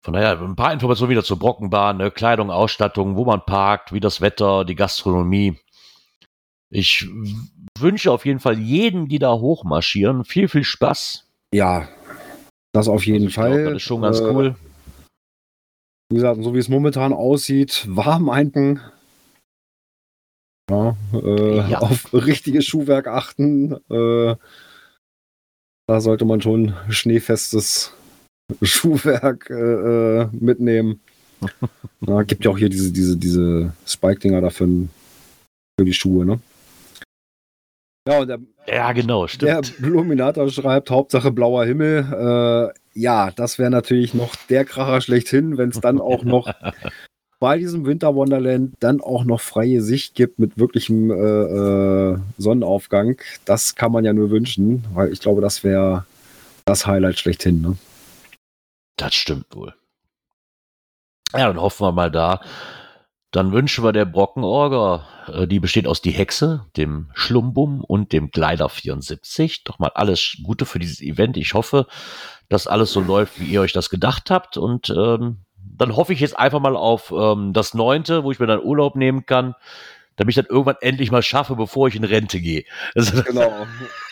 Von 0.06 0.14
daher 0.14 0.40
ein 0.40 0.56
paar 0.56 0.72
Informationen 0.72 1.10
wieder 1.10 1.24
zur 1.24 1.40
Brockenbahn, 1.40 1.98
ne? 1.98 2.12
Kleidung, 2.12 2.52
Ausstattung, 2.52 3.16
wo 3.16 3.26
man 3.26 3.44
parkt, 3.44 3.92
wie 3.92 4.00
das 4.00 4.22
Wetter, 4.22 4.64
die 4.64 4.76
Gastronomie. 4.76 5.58
Ich 6.70 7.08
wünsche 7.80 8.12
auf 8.12 8.24
jeden 8.24 8.40
Fall 8.40 8.60
jedem, 8.60 9.08
die 9.08 9.18
da 9.18 9.34
hochmarschieren, 9.34 10.24
viel, 10.24 10.48
viel 10.48 10.64
Spaß. 10.64 11.28
Ja, 11.56 11.90
das 12.72 12.88
auf 12.88 13.04
jeden 13.08 13.26
Also 13.26 13.28
ich 13.30 13.34
glaub, 13.34 13.48
Fall. 13.48 13.64
Das 13.66 13.74
ist 13.78 13.82
schon 13.82 14.02
ganz 14.04 14.20
Äh, 14.20 14.24
cool. 14.26 14.56
Wie 16.12 16.16
gesagt, 16.18 16.44
so 16.44 16.54
wie 16.54 16.60
es 16.60 16.70
momentan 16.70 17.12
aussieht, 17.12 17.88
warm 17.90 18.30
einpen. 18.30 18.82
Ja, 20.70 20.96
äh, 21.14 21.68
Ja. 21.72 21.80
Auf 21.80 22.14
richtiges 22.14 22.66
Schuhwerk 22.66 23.08
achten. 23.08 23.74
Äh, 23.90 24.36
da 25.88 26.00
sollte 26.00 26.26
man 26.26 26.42
schon 26.42 26.76
schneefestes 26.90 27.95
Schuhwerk 28.62 29.50
äh, 29.50 29.54
äh, 29.54 30.28
mitnehmen. 30.32 31.00
ja, 32.02 32.24
gibt 32.24 32.46
ja 32.46 32.52
auch 32.52 32.58
hier 32.58 32.70
diese, 32.70 32.92
diese, 32.92 33.18
diese 33.18 33.74
Spike-Dinger 33.86 34.42
dafür 34.42 34.68
für 35.80 35.86
die 35.86 35.94
Schuhe, 35.94 36.26
ne? 36.26 36.40
Ja, 38.08 38.20
und 38.20 38.28
der, 38.28 38.40
Ja, 38.68 38.92
genau, 38.94 39.26
der 39.26 39.64
stimmt. 39.64 39.80
Luminator 39.80 40.50
schreibt, 40.50 40.92
Hauptsache 40.92 41.32
blauer 41.32 41.66
Himmel. 41.66 42.72
Äh, 42.74 43.00
ja, 43.00 43.32
das 43.32 43.58
wäre 43.58 43.72
natürlich 43.72 44.14
noch 44.14 44.36
der 44.50 44.64
Kracher 44.64 45.02
schlechthin, 45.02 45.58
wenn 45.58 45.70
es 45.70 45.82
dann 45.82 46.00
auch 46.00 46.24
noch 46.24 46.54
bei 47.40 47.58
diesem 47.58 47.86
Winter 47.86 48.16
Wonderland 48.16 48.76
dann 48.80 49.02
auch 49.02 49.26
noch 49.26 49.42
freie 49.42 49.82
Sicht 49.82 50.16
gibt 50.16 50.40
mit 50.40 50.58
wirklichem 50.58 51.12
äh, 51.12 52.14
äh, 52.14 52.18
Sonnenaufgang. 52.38 53.18
Das 53.44 53.76
kann 53.76 53.92
man 53.92 54.06
ja 54.06 54.14
nur 54.14 54.30
wünschen, 54.30 54.86
weil 54.94 55.12
ich 55.12 55.20
glaube, 55.20 55.42
das 55.42 55.64
wäre 55.64 56.06
das 56.66 56.88
Highlight 56.88 57.20
schlechthin. 57.20 57.62
Ne? 57.62 57.78
Das 58.98 59.14
stimmt 59.14 59.56
wohl. 59.56 59.74
Ja, 61.34 61.48
dann 61.48 61.60
hoffen 61.60 61.86
wir 61.86 61.92
mal 61.92 62.12
da. 62.12 62.42
Dann 63.32 63.52
wünschen 63.52 63.84
wir 63.84 63.92
der 63.92 64.06
Brockenorger, 64.06 65.06
äh, 65.28 65.48
die 65.48 65.60
besteht 65.60 65.88
aus 65.88 66.02
die 66.02 66.12
Hexe, 66.12 66.66
dem 66.78 67.10
Schlumbum 67.14 67.84
und 67.84 68.14
dem 68.14 68.32
Gleider 68.32 68.70
74. 68.70 69.66
Doch 69.66 69.78
mal 69.78 69.92
alles 69.94 70.38
Gute 70.42 70.66
für 70.66 70.80
dieses 70.80 71.02
Event. 71.02 71.36
Ich 71.36 71.54
hoffe, 71.54 71.88
dass 72.48 72.68
alles 72.68 72.94
so 72.94 73.02
läuft, 73.02 73.40
wie 73.42 73.46
ihr 73.46 73.60
euch 73.60 73.74
das 73.74 73.90
gedacht 73.90 74.32
habt. 74.32 74.56
Und 74.56 74.90
ähm, 74.90 75.40
dann 75.58 75.98
hoffe 75.98 76.14
ich 76.14 76.22
jetzt 76.22 76.40
einfach 76.40 76.62
mal 76.62 76.78
auf 76.78 77.12
ähm, 77.12 77.52
das 77.52 77.74
Neunte, 77.74 78.24
wo 78.24 78.32
ich 78.32 78.40
mir 78.40 78.48
dann 78.48 78.64
Urlaub 78.64 78.96
nehmen 78.96 79.26
kann, 79.26 79.56
damit 80.16 80.32
ich 80.32 80.36
dann 80.36 80.46
irgendwann 80.50 80.78
endlich 80.82 81.12
mal 81.12 81.22
schaffe, 81.22 81.56
bevor 81.56 81.88
ich 81.88 81.96
in 81.96 82.04
Rente 82.04 82.40
gehe. 82.40 82.64
Also, 82.96 83.22
Genau, 83.26 83.66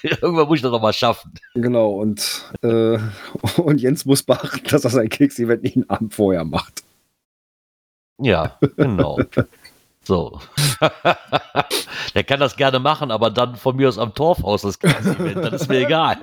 irgendwann 0.03 0.47
muss 0.47 0.57
ich 0.57 0.61
das 0.61 0.71
noch 0.71 0.81
mal 0.81 0.93
schaffen. 0.93 1.33
genau. 1.53 1.91
Und, 1.91 2.51
äh, 2.61 2.97
und 3.57 3.81
Jens 3.81 4.05
muss 4.05 4.23
beachten, 4.23 4.67
dass 4.69 4.83
er 4.83 4.89
sein 4.89 5.09
Keks-Event 5.09 5.63
nicht 5.63 5.75
einen 5.75 5.89
Abend 5.89 6.13
vorher 6.13 6.43
macht. 6.43 6.83
Ja, 8.19 8.57
genau. 8.77 9.19
So. 10.03 10.39
Der 12.13 12.23
kann 12.23 12.39
das 12.39 12.55
gerne 12.57 12.79
machen, 12.79 13.09
aber 13.09 13.29
dann 13.31 13.55
von 13.55 13.75
mir 13.75 13.87
aus 13.87 13.97
am 13.97 14.13
Torfhaus 14.13 14.61
das 14.61 14.77
Event, 14.81 15.37
dann 15.37 15.53
ist 15.53 15.67
mir 15.67 15.79
egal. 15.85 16.17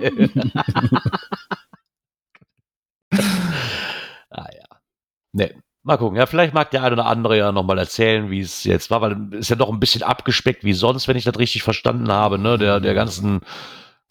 ah 4.30 4.48
ja. 4.52 4.64
Nee. 5.32 5.54
Mal 5.90 5.96
gucken. 5.96 6.18
Ja, 6.18 6.26
vielleicht 6.26 6.54
mag 6.54 6.70
der 6.70 6.84
eine 6.84 6.92
oder 6.92 7.06
andere 7.06 7.36
ja 7.36 7.50
nochmal 7.50 7.76
erzählen, 7.76 8.30
wie 8.30 8.38
es 8.38 8.62
jetzt 8.62 8.92
war, 8.92 9.00
weil 9.00 9.16
es 9.32 9.40
ist 9.40 9.48
ja 9.48 9.56
doch 9.56 9.70
ein 9.70 9.80
bisschen 9.80 10.04
abgespeckt 10.04 10.62
wie 10.62 10.72
sonst, 10.72 11.08
wenn 11.08 11.16
ich 11.16 11.24
das 11.24 11.36
richtig 11.36 11.64
verstanden 11.64 12.12
habe, 12.12 12.38
ne? 12.38 12.58
Der, 12.58 12.78
der 12.78 12.94
ganzen 12.94 13.40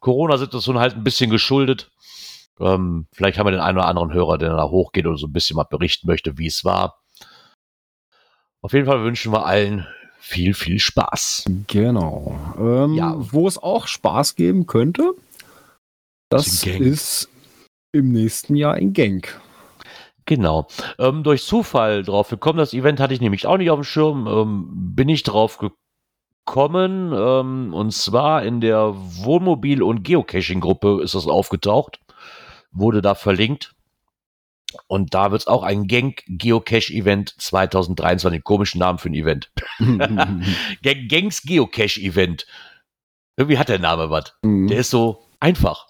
Corona-Situation 0.02 0.78
halt 0.78 0.98
ein 0.98 1.06
bisschen 1.06 1.30
geschuldet. 1.30 1.90
Ähm, 2.60 3.08
vielleicht 3.14 3.40
haben 3.40 3.48
wir 3.48 3.52
den 3.52 3.62
einen 3.62 3.78
oder 3.78 3.88
anderen 3.88 4.12
Hörer, 4.12 4.38
der 4.38 4.50
da 4.50 4.66
hochgeht 4.66 5.06
und 5.06 5.16
so 5.16 5.28
ein 5.28 5.32
bisschen 5.32 5.56
mal 5.56 5.64
berichten 5.64 6.06
möchte, 6.06 6.38
wie 6.38 6.48
es 6.48 6.66
war. 6.66 7.00
Auf 8.62 8.74
jeden 8.74 8.86
Fall 8.86 9.02
wünschen 9.06 9.32
wir 9.32 9.46
allen 9.46 9.88
viel, 10.20 10.54
viel 10.54 10.80
Spaß. 10.80 11.46
Genau. 11.68 12.38
Ähm, 12.60 12.94
Ja. 12.94 13.16
Wo 13.18 13.48
es 13.48 13.58
auch 13.58 13.88
Spaß 13.88 14.36
geben 14.36 14.68
könnte, 14.68 15.14
das 16.30 16.66
ist 16.66 17.30
im 17.94 18.12
nächsten 18.12 18.58
Jahr 18.58 18.78
in 18.78 18.92
Genk. 18.92 19.40
Genau. 20.30 20.68
Ähm, 21.00 21.24
durch 21.24 21.44
Zufall 21.44 22.04
drauf 22.04 22.30
gekommen, 22.30 22.60
das 22.60 22.76
Event 22.76 23.00
hatte 23.00 23.16
ich 23.16 23.20
nämlich 23.20 23.48
auch 23.48 23.58
nicht 23.58 23.72
auf 23.72 23.80
dem 23.80 23.84
Schirm, 23.84 24.28
ähm, 24.28 24.68
bin 24.96 25.10
ich 25.10 25.24
drauf 25.24 25.58
gekommen, 25.58 27.12
ähm, 27.18 27.74
und 27.74 27.92
zwar 27.92 28.44
in 28.44 28.62
der 28.62 28.94
Wohnmobil- 28.94 29.82
und 29.82 30.04
Geocaching-Gruppe 30.04 31.02
ist 31.02 31.16
das 31.16 31.26
aufgetaucht, 31.26 32.00
wurde 32.72 33.02
da 33.02 33.16
verlinkt. 33.16 33.74
Und 34.86 35.16
da 35.16 35.32
wird 35.32 35.42
es 35.42 35.48
auch 35.48 35.64
ein 35.64 35.88
Genk 35.88 36.22
Geocache 36.28 36.94
Event 36.94 37.34
2023, 37.42 38.44
komischen 38.44 38.78
Namen 38.78 39.00
für 39.00 39.10
ein 39.10 39.16
Event. 39.16 39.52
Gen 39.80 41.08
Genks 41.08 41.42
Geocache 41.42 42.00
Event. 42.00 42.46
Irgendwie 43.36 43.58
hat 43.58 43.70
der 43.70 43.80
Name 43.80 44.12
was. 44.12 44.36
Der 44.68 44.78
ist 44.78 44.92
so 44.92 45.26
einfach. 45.40 45.89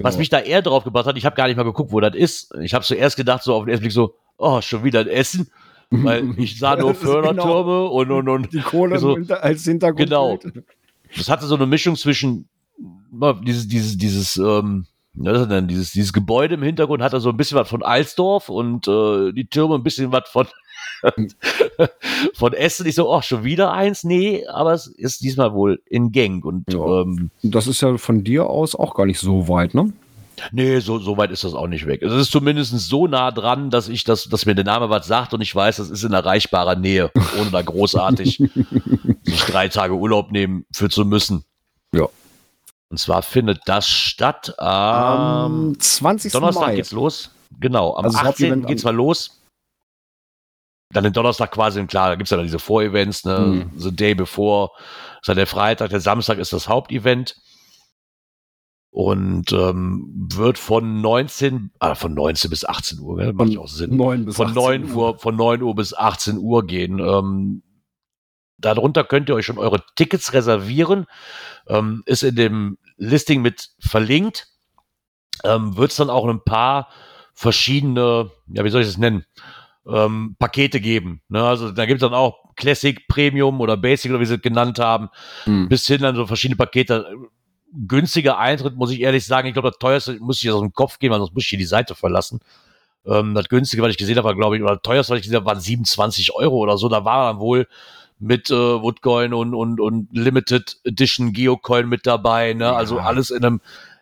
Was 0.00 0.16
mich 0.16 0.28
da 0.28 0.38
eher 0.38 0.62
drauf 0.62 0.84
gebracht 0.84 1.06
hat, 1.06 1.16
ich 1.16 1.26
habe 1.26 1.36
gar 1.36 1.46
nicht 1.46 1.56
mal 1.56 1.64
geguckt, 1.64 1.92
wo 1.92 2.00
das 2.00 2.14
ist. 2.14 2.54
Ich 2.60 2.74
habe 2.74 2.84
zuerst 2.84 3.16
gedacht, 3.16 3.42
so 3.42 3.54
auf 3.54 3.64
den 3.64 3.70
ersten 3.70 3.82
Blick 3.82 3.92
so, 3.92 4.14
oh, 4.38 4.60
schon 4.60 4.84
wieder 4.84 5.00
ein 5.00 5.08
Essen. 5.08 5.50
Weil 5.90 6.34
ich 6.38 6.58
sah 6.58 6.76
nur 6.76 6.92
ist 6.92 7.00
genau 7.00 7.12
Fördertürme 7.12 7.84
und, 7.88 8.10
und, 8.10 8.28
und. 8.28 8.52
die 8.52 8.60
Kohle 8.60 8.98
So, 8.98 9.18
als 9.40 9.64
Hintergrund. 9.64 10.08
genau. 10.08 10.38
Das 11.16 11.28
hatte 11.28 11.46
so 11.46 11.56
eine 11.56 11.66
Mischung 11.66 11.96
zwischen 11.96 12.48
dieses, 13.42 13.68
dieses, 13.68 13.98
dieses, 13.98 14.36
ähm, 14.36 14.86
das 15.14 15.42
ist 15.42 15.50
denn, 15.50 15.66
dieses, 15.66 15.90
dieses 15.90 16.12
Gebäude 16.12 16.54
im 16.54 16.62
Hintergrund 16.62 17.02
hatte 17.02 17.20
so 17.20 17.30
ein 17.30 17.36
bisschen 17.36 17.58
was 17.58 17.68
von 17.68 17.82
Alsdorf 17.82 18.48
und 18.48 18.86
äh, 18.86 19.32
die 19.32 19.46
Türme 19.46 19.74
ein 19.74 19.82
bisschen 19.82 20.12
was 20.12 20.28
von, 20.28 20.46
von 22.34 22.52
Essen. 22.52 22.86
Ich 22.86 22.94
so, 22.94 23.10
oh, 23.12 23.20
schon 23.22 23.44
wieder 23.44 23.72
eins? 23.72 24.04
Nee, 24.04 24.46
aber 24.46 24.72
es 24.74 24.86
ist 24.86 25.22
diesmal 25.22 25.52
wohl 25.54 25.80
in 25.86 26.12
Genk 26.12 26.44
und 26.44 26.72
Ja. 26.72 27.02
ähm, 27.02 27.30
Das 27.42 27.66
ist 27.66 27.80
ja 27.80 27.96
von 27.98 28.24
dir 28.24 28.46
aus 28.48 28.74
auch 28.74 28.94
gar 28.94 29.06
nicht 29.06 29.18
so 29.18 29.48
weit, 29.48 29.74
ne? 29.74 29.92
Nee, 30.52 30.78
so, 30.80 30.98
so 30.98 31.18
weit 31.18 31.30
ist 31.32 31.44
das 31.44 31.52
auch 31.52 31.66
nicht 31.66 31.86
weg. 31.86 32.00
Es 32.02 32.12
ist 32.14 32.30
zumindest 32.30 32.72
so 32.78 33.06
nah 33.06 33.30
dran, 33.30 33.68
dass 33.68 33.88
ich 33.90 34.04
das, 34.04 34.24
dass 34.24 34.46
mir 34.46 34.54
der 34.54 34.64
Name 34.64 34.88
was 34.88 35.06
sagt 35.06 35.34
und 35.34 35.42
ich 35.42 35.54
weiß, 35.54 35.76
das 35.76 35.90
ist 35.90 36.02
in 36.02 36.14
erreichbarer 36.14 36.76
Nähe, 36.76 37.10
ohne 37.38 37.50
da 37.50 37.60
großartig 37.60 38.38
sich 39.22 39.42
drei 39.44 39.68
Tage 39.68 39.94
Urlaub 39.94 40.32
nehmen 40.32 40.64
für 40.72 40.88
zu 40.88 41.04
müssen. 41.04 41.44
Ja. 41.94 42.06
Und 42.88 42.98
zwar 42.98 43.20
findet 43.22 43.60
das 43.66 43.86
statt 43.86 44.54
am 44.58 44.66
Am 45.68 45.76
20. 45.78 46.32
Donnerstag 46.32 46.68
Mai. 46.68 46.74
geht's 46.76 46.92
los. 46.92 47.30
Genau, 47.60 47.94
am 47.96 48.06
Also 48.06 48.16
das 48.16 48.26
18. 48.26 48.28
Hauptevent 48.28 48.66
geht's 48.66 48.84
mal 48.84 48.94
los. 48.94 49.39
Dann 50.92 51.04
den 51.04 51.12
Donnerstag 51.12 51.52
quasi, 51.52 51.84
klar, 51.86 52.08
da 52.08 52.14
gibt's 52.16 52.30
ja 52.30 52.36
dann 52.36 52.46
diese 52.46 52.58
Vorevents, 52.58 53.24
ne? 53.24 53.38
Mhm. 53.38 53.78
The 53.78 53.94
Day 53.94 54.14
Before, 54.14 54.70
ist 55.20 55.28
dann 55.28 55.36
der 55.36 55.46
Freitag, 55.46 55.90
der 55.90 56.00
Samstag 56.00 56.38
ist 56.38 56.52
das 56.52 56.68
Hauptevent. 56.68 57.36
Und 58.92 59.52
ähm, 59.52 60.28
wird 60.34 60.58
von 60.58 61.00
19, 61.00 61.70
ah, 61.78 61.94
von 61.94 62.12
19 62.12 62.50
bis 62.50 62.64
18 62.64 62.98
Uhr, 62.98 63.18
gell? 63.18 63.32
macht 63.32 63.56
auch 63.56 63.68
Sinn. 63.68 63.96
9 63.96 64.24
bis 64.24 64.34
Von 64.34 64.48
18 64.48 64.62
9 64.82 64.92
Uhr, 64.92 65.18
von 65.18 65.36
9 65.36 65.62
Uhr 65.62 65.74
bis 65.76 65.94
18 65.94 66.38
Uhr 66.38 66.66
gehen. 66.66 66.98
Ähm, 66.98 67.62
darunter 68.58 69.04
könnt 69.04 69.28
ihr 69.28 69.36
euch 69.36 69.46
schon 69.46 69.58
eure 69.58 69.84
Tickets 69.94 70.32
reservieren. 70.32 71.06
Ähm, 71.68 72.02
ist 72.06 72.24
in 72.24 72.34
dem 72.34 72.78
Listing 72.96 73.42
mit 73.42 73.70
verlinkt. 73.78 74.48
Ähm, 75.44 75.76
Wird 75.76 75.92
es 75.92 75.96
dann 75.96 76.10
auch 76.10 76.26
ein 76.26 76.42
paar 76.42 76.88
verschiedene, 77.32 78.32
ja, 78.48 78.64
wie 78.64 78.70
soll 78.70 78.82
ich 78.82 78.88
das 78.88 78.98
nennen? 78.98 79.24
Ähm, 79.86 80.36
Pakete 80.38 80.80
geben. 80.80 81.22
Ne? 81.28 81.42
Also 81.42 81.70
da 81.72 81.86
gibt 81.86 82.02
es 82.02 82.08
dann 82.08 82.14
auch 82.16 82.54
Classic, 82.54 83.08
Premium 83.08 83.60
oder 83.60 83.76
Basic 83.76 84.10
oder 84.10 84.20
wie 84.20 84.26
sie 84.26 84.34
es 84.34 84.42
genannt 84.42 84.78
haben, 84.78 85.08
Hm. 85.44 85.68
bis 85.68 85.86
hin 85.86 86.02
dann 86.02 86.14
so 86.16 86.26
verschiedene 86.26 86.56
Pakete. 86.56 87.06
Günstiger 87.72 88.36
Eintritt, 88.38 88.76
muss 88.76 88.90
ich 88.90 89.00
ehrlich 89.00 89.24
sagen. 89.24 89.46
Ich 89.48 89.54
glaube, 89.54 89.70
das 89.70 89.78
teuerste 89.78 90.18
muss 90.20 90.38
ich 90.38 90.42
jetzt 90.42 90.54
aus 90.54 90.60
dem 90.60 90.72
Kopf 90.72 90.98
gehen, 90.98 91.10
weil 91.10 91.18
sonst 91.20 91.32
muss 91.34 91.44
ich 91.44 91.48
hier 91.50 91.58
die 91.58 91.64
Seite 91.64 91.94
verlassen. 91.94 92.40
Ähm, 93.06 93.32
das 93.34 93.48
günstige, 93.48 93.82
was 93.82 93.90
ich 93.90 93.96
gesehen 93.96 94.16
habe, 94.18 94.28
war, 94.28 94.34
glaube 94.34 94.56
ich, 94.56 94.62
oder 94.62 94.74
das 94.74 94.82
teuerste, 94.82 95.12
was 95.12 95.18
ich 95.18 95.22
gesehen 95.24 95.36
habe, 95.36 95.46
waren 95.46 95.60
27 95.60 96.34
Euro 96.34 96.56
oder 96.56 96.76
so. 96.76 96.88
Da 96.88 97.04
war 97.04 97.32
dann 97.32 97.40
wohl 97.40 97.66
mit 98.18 98.50
äh, 98.50 98.54
Woodcoin 98.54 99.32
und, 99.32 99.54
und, 99.54 99.80
und 99.80 100.08
Limited 100.12 100.78
Edition 100.84 101.32
Geocoin 101.32 101.88
mit 101.88 102.06
dabei. 102.06 102.52
Ne? 102.52 102.64
Ja. 102.64 102.74
Also 102.74 102.98
alles 102.98 103.30
in 103.30 103.44
einem 103.44 103.60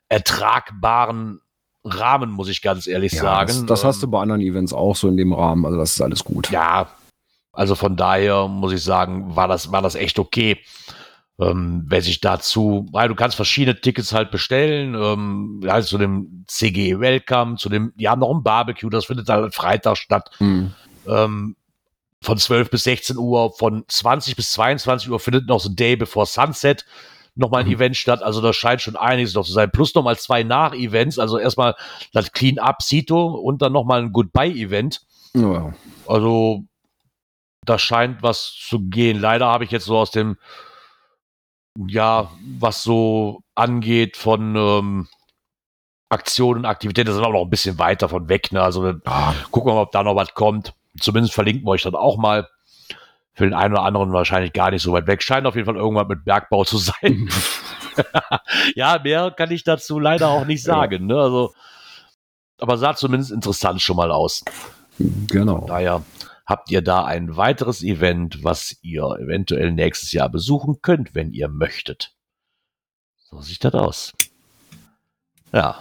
ertragbaren 0.08 1.40
Rahmen, 1.90 2.30
muss 2.30 2.48
ich 2.48 2.62
ganz 2.62 2.86
ehrlich 2.86 3.12
Ja, 3.12 3.20
sagen. 3.22 3.48
das, 3.48 3.66
das 3.66 3.84
hast 3.84 4.02
du 4.02 4.06
Ähm, 4.06 4.10
bei 4.12 4.20
anderen 4.22 4.40
Events 4.40 4.72
auch 4.72 4.96
so 4.96 5.08
in 5.08 5.16
dem 5.16 5.32
Rahmen. 5.32 5.64
Also 5.66 5.78
das 5.78 5.92
ist 5.92 6.00
alles 6.00 6.24
gut. 6.24 6.50
ja, 6.50 6.88
also 7.52 7.74
von 7.74 7.96
daher 7.96 8.46
muss 8.48 8.72
ich 8.72 8.82
sagen, 8.84 9.34
war 9.34 9.48
das, 9.48 9.72
war 9.72 9.82
das 9.82 9.94
echt 9.96 10.18
okay. 10.18 10.58
Ähm, 11.40 11.84
wer 11.86 12.02
sich 12.02 12.20
dazu, 12.20 12.86
weil 12.90 13.08
du 13.08 13.14
kannst 13.14 13.36
verschiedene 13.36 13.80
Tickets 13.80 14.12
halt 14.12 14.32
bestellen, 14.32 14.94
ähm, 14.96 15.60
halt 15.68 15.84
zu 15.84 15.96
dem 15.96 16.44
CG 16.48 16.98
Welcome, 16.98 17.56
zu 17.56 17.68
dem, 17.68 17.92
die 17.94 18.08
haben 18.08 18.18
noch 18.18 18.34
ein 18.34 18.42
Barbecue, 18.42 18.90
das 18.90 19.04
findet 19.06 19.28
halt 19.28 19.54
Freitag 19.54 19.96
statt, 19.98 20.30
Hm. 20.38 20.72
ähm, 21.06 21.54
von 22.20 22.38
12 22.38 22.70
bis 22.70 22.82
16 22.82 23.16
Uhr, 23.16 23.52
von 23.52 23.84
20 23.86 24.34
bis 24.34 24.50
22 24.50 25.08
Uhr 25.10 25.20
findet 25.20 25.46
noch 25.46 25.60
so 25.60 25.68
ein 25.68 25.76
Day 25.76 25.94
Before 25.94 26.26
Sunset 26.26 26.84
nochmal 27.38 27.62
ein 27.62 27.66
Mhm. 27.68 27.74
Event 27.74 27.96
statt, 27.96 28.22
also 28.22 28.40
da 28.40 28.52
scheint 28.52 28.82
schon 28.82 28.96
einiges 28.96 29.34
noch 29.34 29.44
zu 29.44 29.52
sein, 29.52 29.70
plus 29.70 29.94
nochmal 29.94 30.18
zwei 30.18 30.42
Nach-Events, 30.42 31.18
also 31.18 31.38
erstmal 31.38 31.74
das 32.12 32.32
Clean 32.32 32.58
Up 32.58 32.82
Sito 32.82 33.26
und 33.28 33.62
dann 33.62 33.72
nochmal 33.72 34.00
ein 34.02 34.12
Goodbye-Event. 34.12 35.00
Ja. 35.34 35.72
Also, 36.06 36.64
da 37.64 37.78
scheint 37.78 38.22
was 38.22 38.54
zu 38.58 38.80
gehen. 38.80 39.20
Leider 39.20 39.46
habe 39.46 39.64
ich 39.64 39.70
jetzt 39.70 39.84
so 39.84 39.96
aus 39.98 40.10
dem, 40.10 40.36
ja, 41.86 42.30
was 42.58 42.82
so 42.82 43.40
angeht 43.54 44.16
von 44.16 44.56
ähm, 44.56 45.08
Aktionen, 46.10 46.64
Aktivitäten, 46.64 47.06
das 47.06 47.16
sind 47.16 47.24
auch 47.24 47.32
noch 47.32 47.42
ein 47.42 47.50
bisschen 47.50 47.78
weiter 47.78 48.08
von 48.08 48.28
weg. 48.28 48.50
Ne? 48.52 48.62
Also, 48.62 48.86
Ja. 48.88 49.34
gucken 49.50 49.70
wir 49.70 49.74
mal, 49.74 49.82
ob 49.82 49.92
da 49.92 50.02
noch 50.02 50.16
was 50.16 50.34
kommt. 50.34 50.72
Zumindest 50.98 51.34
verlinken 51.34 51.64
wir 51.66 51.70
euch 51.72 51.82
dann 51.82 51.94
auch 51.94 52.16
mal. 52.16 52.48
Für 53.38 53.44
den 53.44 53.54
einen 53.54 53.74
oder 53.74 53.84
anderen 53.84 54.12
wahrscheinlich 54.12 54.52
gar 54.52 54.72
nicht 54.72 54.82
so 54.82 54.92
weit 54.92 55.06
weg. 55.06 55.22
Scheint 55.22 55.46
auf 55.46 55.54
jeden 55.54 55.66
Fall 55.66 55.76
irgendwas 55.76 56.08
mit 56.08 56.24
Bergbau 56.24 56.64
zu 56.64 56.76
sein. 56.76 57.28
ja, 58.74 58.98
mehr 59.00 59.30
kann 59.30 59.52
ich 59.52 59.62
dazu 59.62 60.00
leider 60.00 60.26
auch 60.26 60.44
nicht 60.44 60.64
sagen. 60.64 61.06
Ne? 61.06 61.14
Also, 61.16 61.54
aber 62.58 62.76
sah 62.78 62.96
zumindest 62.96 63.30
interessant 63.30 63.80
schon 63.80 63.94
mal 63.94 64.10
aus. 64.10 64.44
Genau. 64.98 65.66
Daher 65.68 66.02
habt 66.46 66.68
ihr 66.72 66.82
da 66.82 67.04
ein 67.04 67.36
weiteres 67.36 67.84
Event, 67.84 68.42
was 68.42 68.76
ihr 68.82 69.04
eventuell 69.20 69.70
nächstes 69.70 70.10
Jahr 70.10 70.28
besuchen 70.28 70.82
könnt, 70.82 71.14
wenn 71.14 71.32
ihr 71.32 71.46
möchtet. 71.46 72.16
So 73.30 73.40
sieht 73.40 73.62
das 73.62 73.74
aus. 73.74 74.12
Ja. 75.52 75.76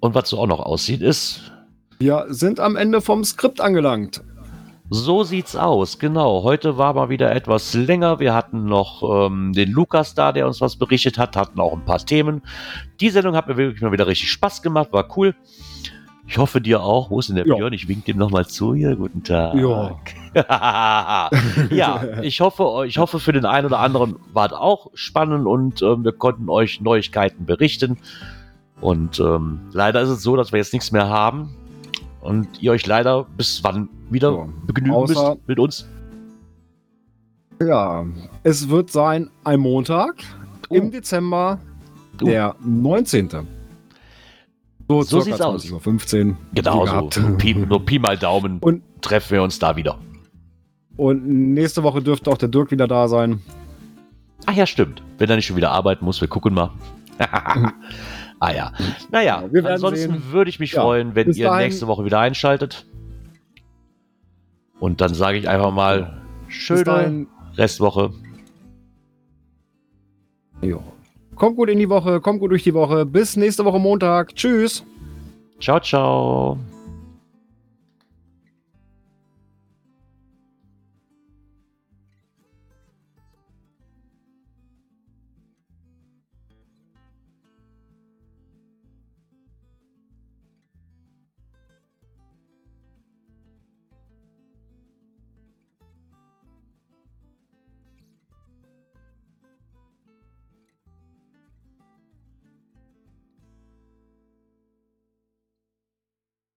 Und 0.00 0.14
was 0.14 0.30
so 0.30 0.38
auch 0.38 0.46
noch 0.46 0.60
aussieht, 0.60 1.02
ist, 1.02 1.52
Wir 1.98 2.24
sind 2.30 2.60
am 2.60 2.76
Ende 2.76 3.02
vom 3.02 3.24
Skript 3.24 3.60
angelangt. 3.60 4.22
So 4.90 5.22
sieht's 5.22 5.56
aus. 5.56 5.98
Genau. 5.98 6.42
Heute 6.42 6.78
war 6.78 6.94
mal 6.94 7.08
wieder 7.08 7.34
etwas 7.34 7.74
länger. 7.74 8.20
Wir 8.20 8.34
hatten 8.34 8.64
noch 8.64 9.02
ähm, 9.26 9.52
den 9.52 9.70
Lukas 9.70 10.14
da, 10.14 10.32
der 10.32 10.46
uns 10.46 10.60
was 10.60 10.76
berichtet 10.76 11.18
hat, 11.18 11.36
hatten 11.36 11.60
auch 11.60 11.72
ein 11.72 11.84
paar 11.84 11.98
Themen. 11.98 12.42
Die 13.00 13.10
Sendung 13.10 13.36
hat 13.36 13.48
mir 13.48 13.56
wirklich 13.56 13.82
mal 13.82 13.92
wieder 13.92 14.06
richtig 14.06 14.30
Spaß 14.30 14.62
gemacht, 14.62 14.92
war 14.92 15.16
cool. 15.16 15.34
Ich 16.26 16.36
hoffe 16.36 16.60
dir 16.60 16.82
auch. 16.82 17.10
Wo 17.10 17.20
ist 17.20 17.28
denn 17.28 17.36
der 17.36 17.46
Ja. 17.46 17.54
Björn? 17.54 17.72
Ich 17.72 17.88
wink 17.88 18.04
dem 18.04 18.18
nochmal 18.18 18.46
zu 18.46 18.74
hier. 18.74 18.96
Guten 18.96 19.22
Tag. 19.22 19.54
Ja. 19.54 19.98
ja, 21.70 22.20
ich 22.22 22.40
hoffe, 22.40 22.84
ich 22.86 22.98
hoffe, 22.98 23.18
für 23.18 23.32
den 23.32 23.46
einen 23.46 23.66
oder 23.66 23.78
anderen 23.80 24.16
war 24.32 24.46
es 24.46 24.52
auch 24.52 24.90
spannend 24.94 25.46
und 25.46 25.80
ähm, 25.82 26.04
wir 26.04 26.12
konnten 26.12 26.48
euch 26.50 26.80
Neuigkeiten 26.80 27.46
berichten. 27.46 27.98
Und 28.80 29.18
ähm, 29.20 29.60
leider 29.72 30.00
ist 30.02 30.10
es 30.10 30.22
so, 30.22 30.36
dass 30.36 30.52
wir 30.52 30.58
jetzt 30.58 30.72
nichts 30.72 30.92
mehr 30.92 31.08
haben 31.08 31.56
und 32.20 32.60
ihr 32.62 32.72
euch 32.72 32.86
leider 32.86 33.24
bis 33.36 33.62
wann 33.64 33.88
wieder 34.10 34.32
Ja. 34.32 34.46
begnügen 34.66 34.94
Außer- 34.96 35.30
müsst 35.34 35.48
mit 35.48 35.58
uns. 35.58 35.88
Ja, 37.60 38.06
es 38.44 38.68
wird 38.68 38.90
sein 38.90 39.30
ein 39.44 39.60
Montag 39.60 40.14
Oh. 40.70 40.74
im 40.74 40.90
Dezember, 40.90 41.58
Uh. 42.20 42.24
der 42.26 42.54
19. 42.60 43.46
So, 44.88 45.02
So 45.02 45.20
sieht's 45.20 45.40
aus. 45.40 45.64
20.15 45.64 46.30
Uhr. 46.30 46.36
Genau 46.54 46.84
wie 46.84 47.12
so. 47.14 47.20
Nur 47.20 47.36
Pi, 47.38 47.54
nur 47.54 47.84
Pi 47.84 47.98
mal 47.98 48.16
Daumen 48.16 48.58
Und- 48.60 48.82
treffen 49.02 49.32
wir 49.32 49.42
uns 49.42 49.58
da 49.58 49.76
wieder. 49.76 49.98
Und 50.96 51.26
nächste 51.54 51.82
Woche 51.82 52.00
dürfte 52.02 52.30
auch 52.30 52.38
der 52.38 52.48
Dirk 52.48 52.70
wieder 52.70 52.88
da 52.88 53.06
sein. 53.08 53.40
Ach 54.46 54.54
ja, 54.54 54.66
stimmt. 54.66 55.02
Wenn 55.18 55.28
er 55.28 55.36
nicht 55.36 55.46
schon 55.46 55.56
wieder 55.56 55.70
arbeiten 55.72 56.04
muss, 56.04 56.20
wir 56.20 56.28
gucken 56.28 56.54
mal. 56.54 56.70
ah 58.40 58.52
ja. 58.52 58.72
Naja, 59.10 59.44
Ja, 59.52 59.64
ansonsten 59.64 60.12
sehen. 60.12 60.22
würde 60.32 60.48
ich 60.50 60.58
mich 60.60 60.72
Ja, 60.72 60.82
freuen, 60.82 61.14
wenn 61.14 61.30
ihr 61.32 61.46
dahin- 61.46 61.64
nächste 61.66 61.86
Woche 61.86 62.04
wieder 62.04 62.20
einschaltet. 62.20 62.86
Und 64.80 65.00
dann 65.00 65.12
sage 65.14 65.38
ich 65.38 65.48
einfach 65.48 65.72
mal, 65.72 66.20
schöne 66.48 67.26
Restwoche. 67.56 68.12
jo. 70.62 70.82
Kommt 71.34 71.56
gut 71.56 71.68
in 71.68 71.78
die 71.78 71.88
Woche, 71.88 72.20
kommt 72.20 72.40
gut 72.40 72.50
durch 72.50 72.64
die 72.64 72.74
Woche. 72.74 73.06
Bis 73.06 73.36
nächste 73.36 73.64
Woche 73.64 73.78
Montag. 73.78 74.34
Tschüss. 74.34 74.84
Ciao, 75.60 75.78
ciao. 75.80 76.58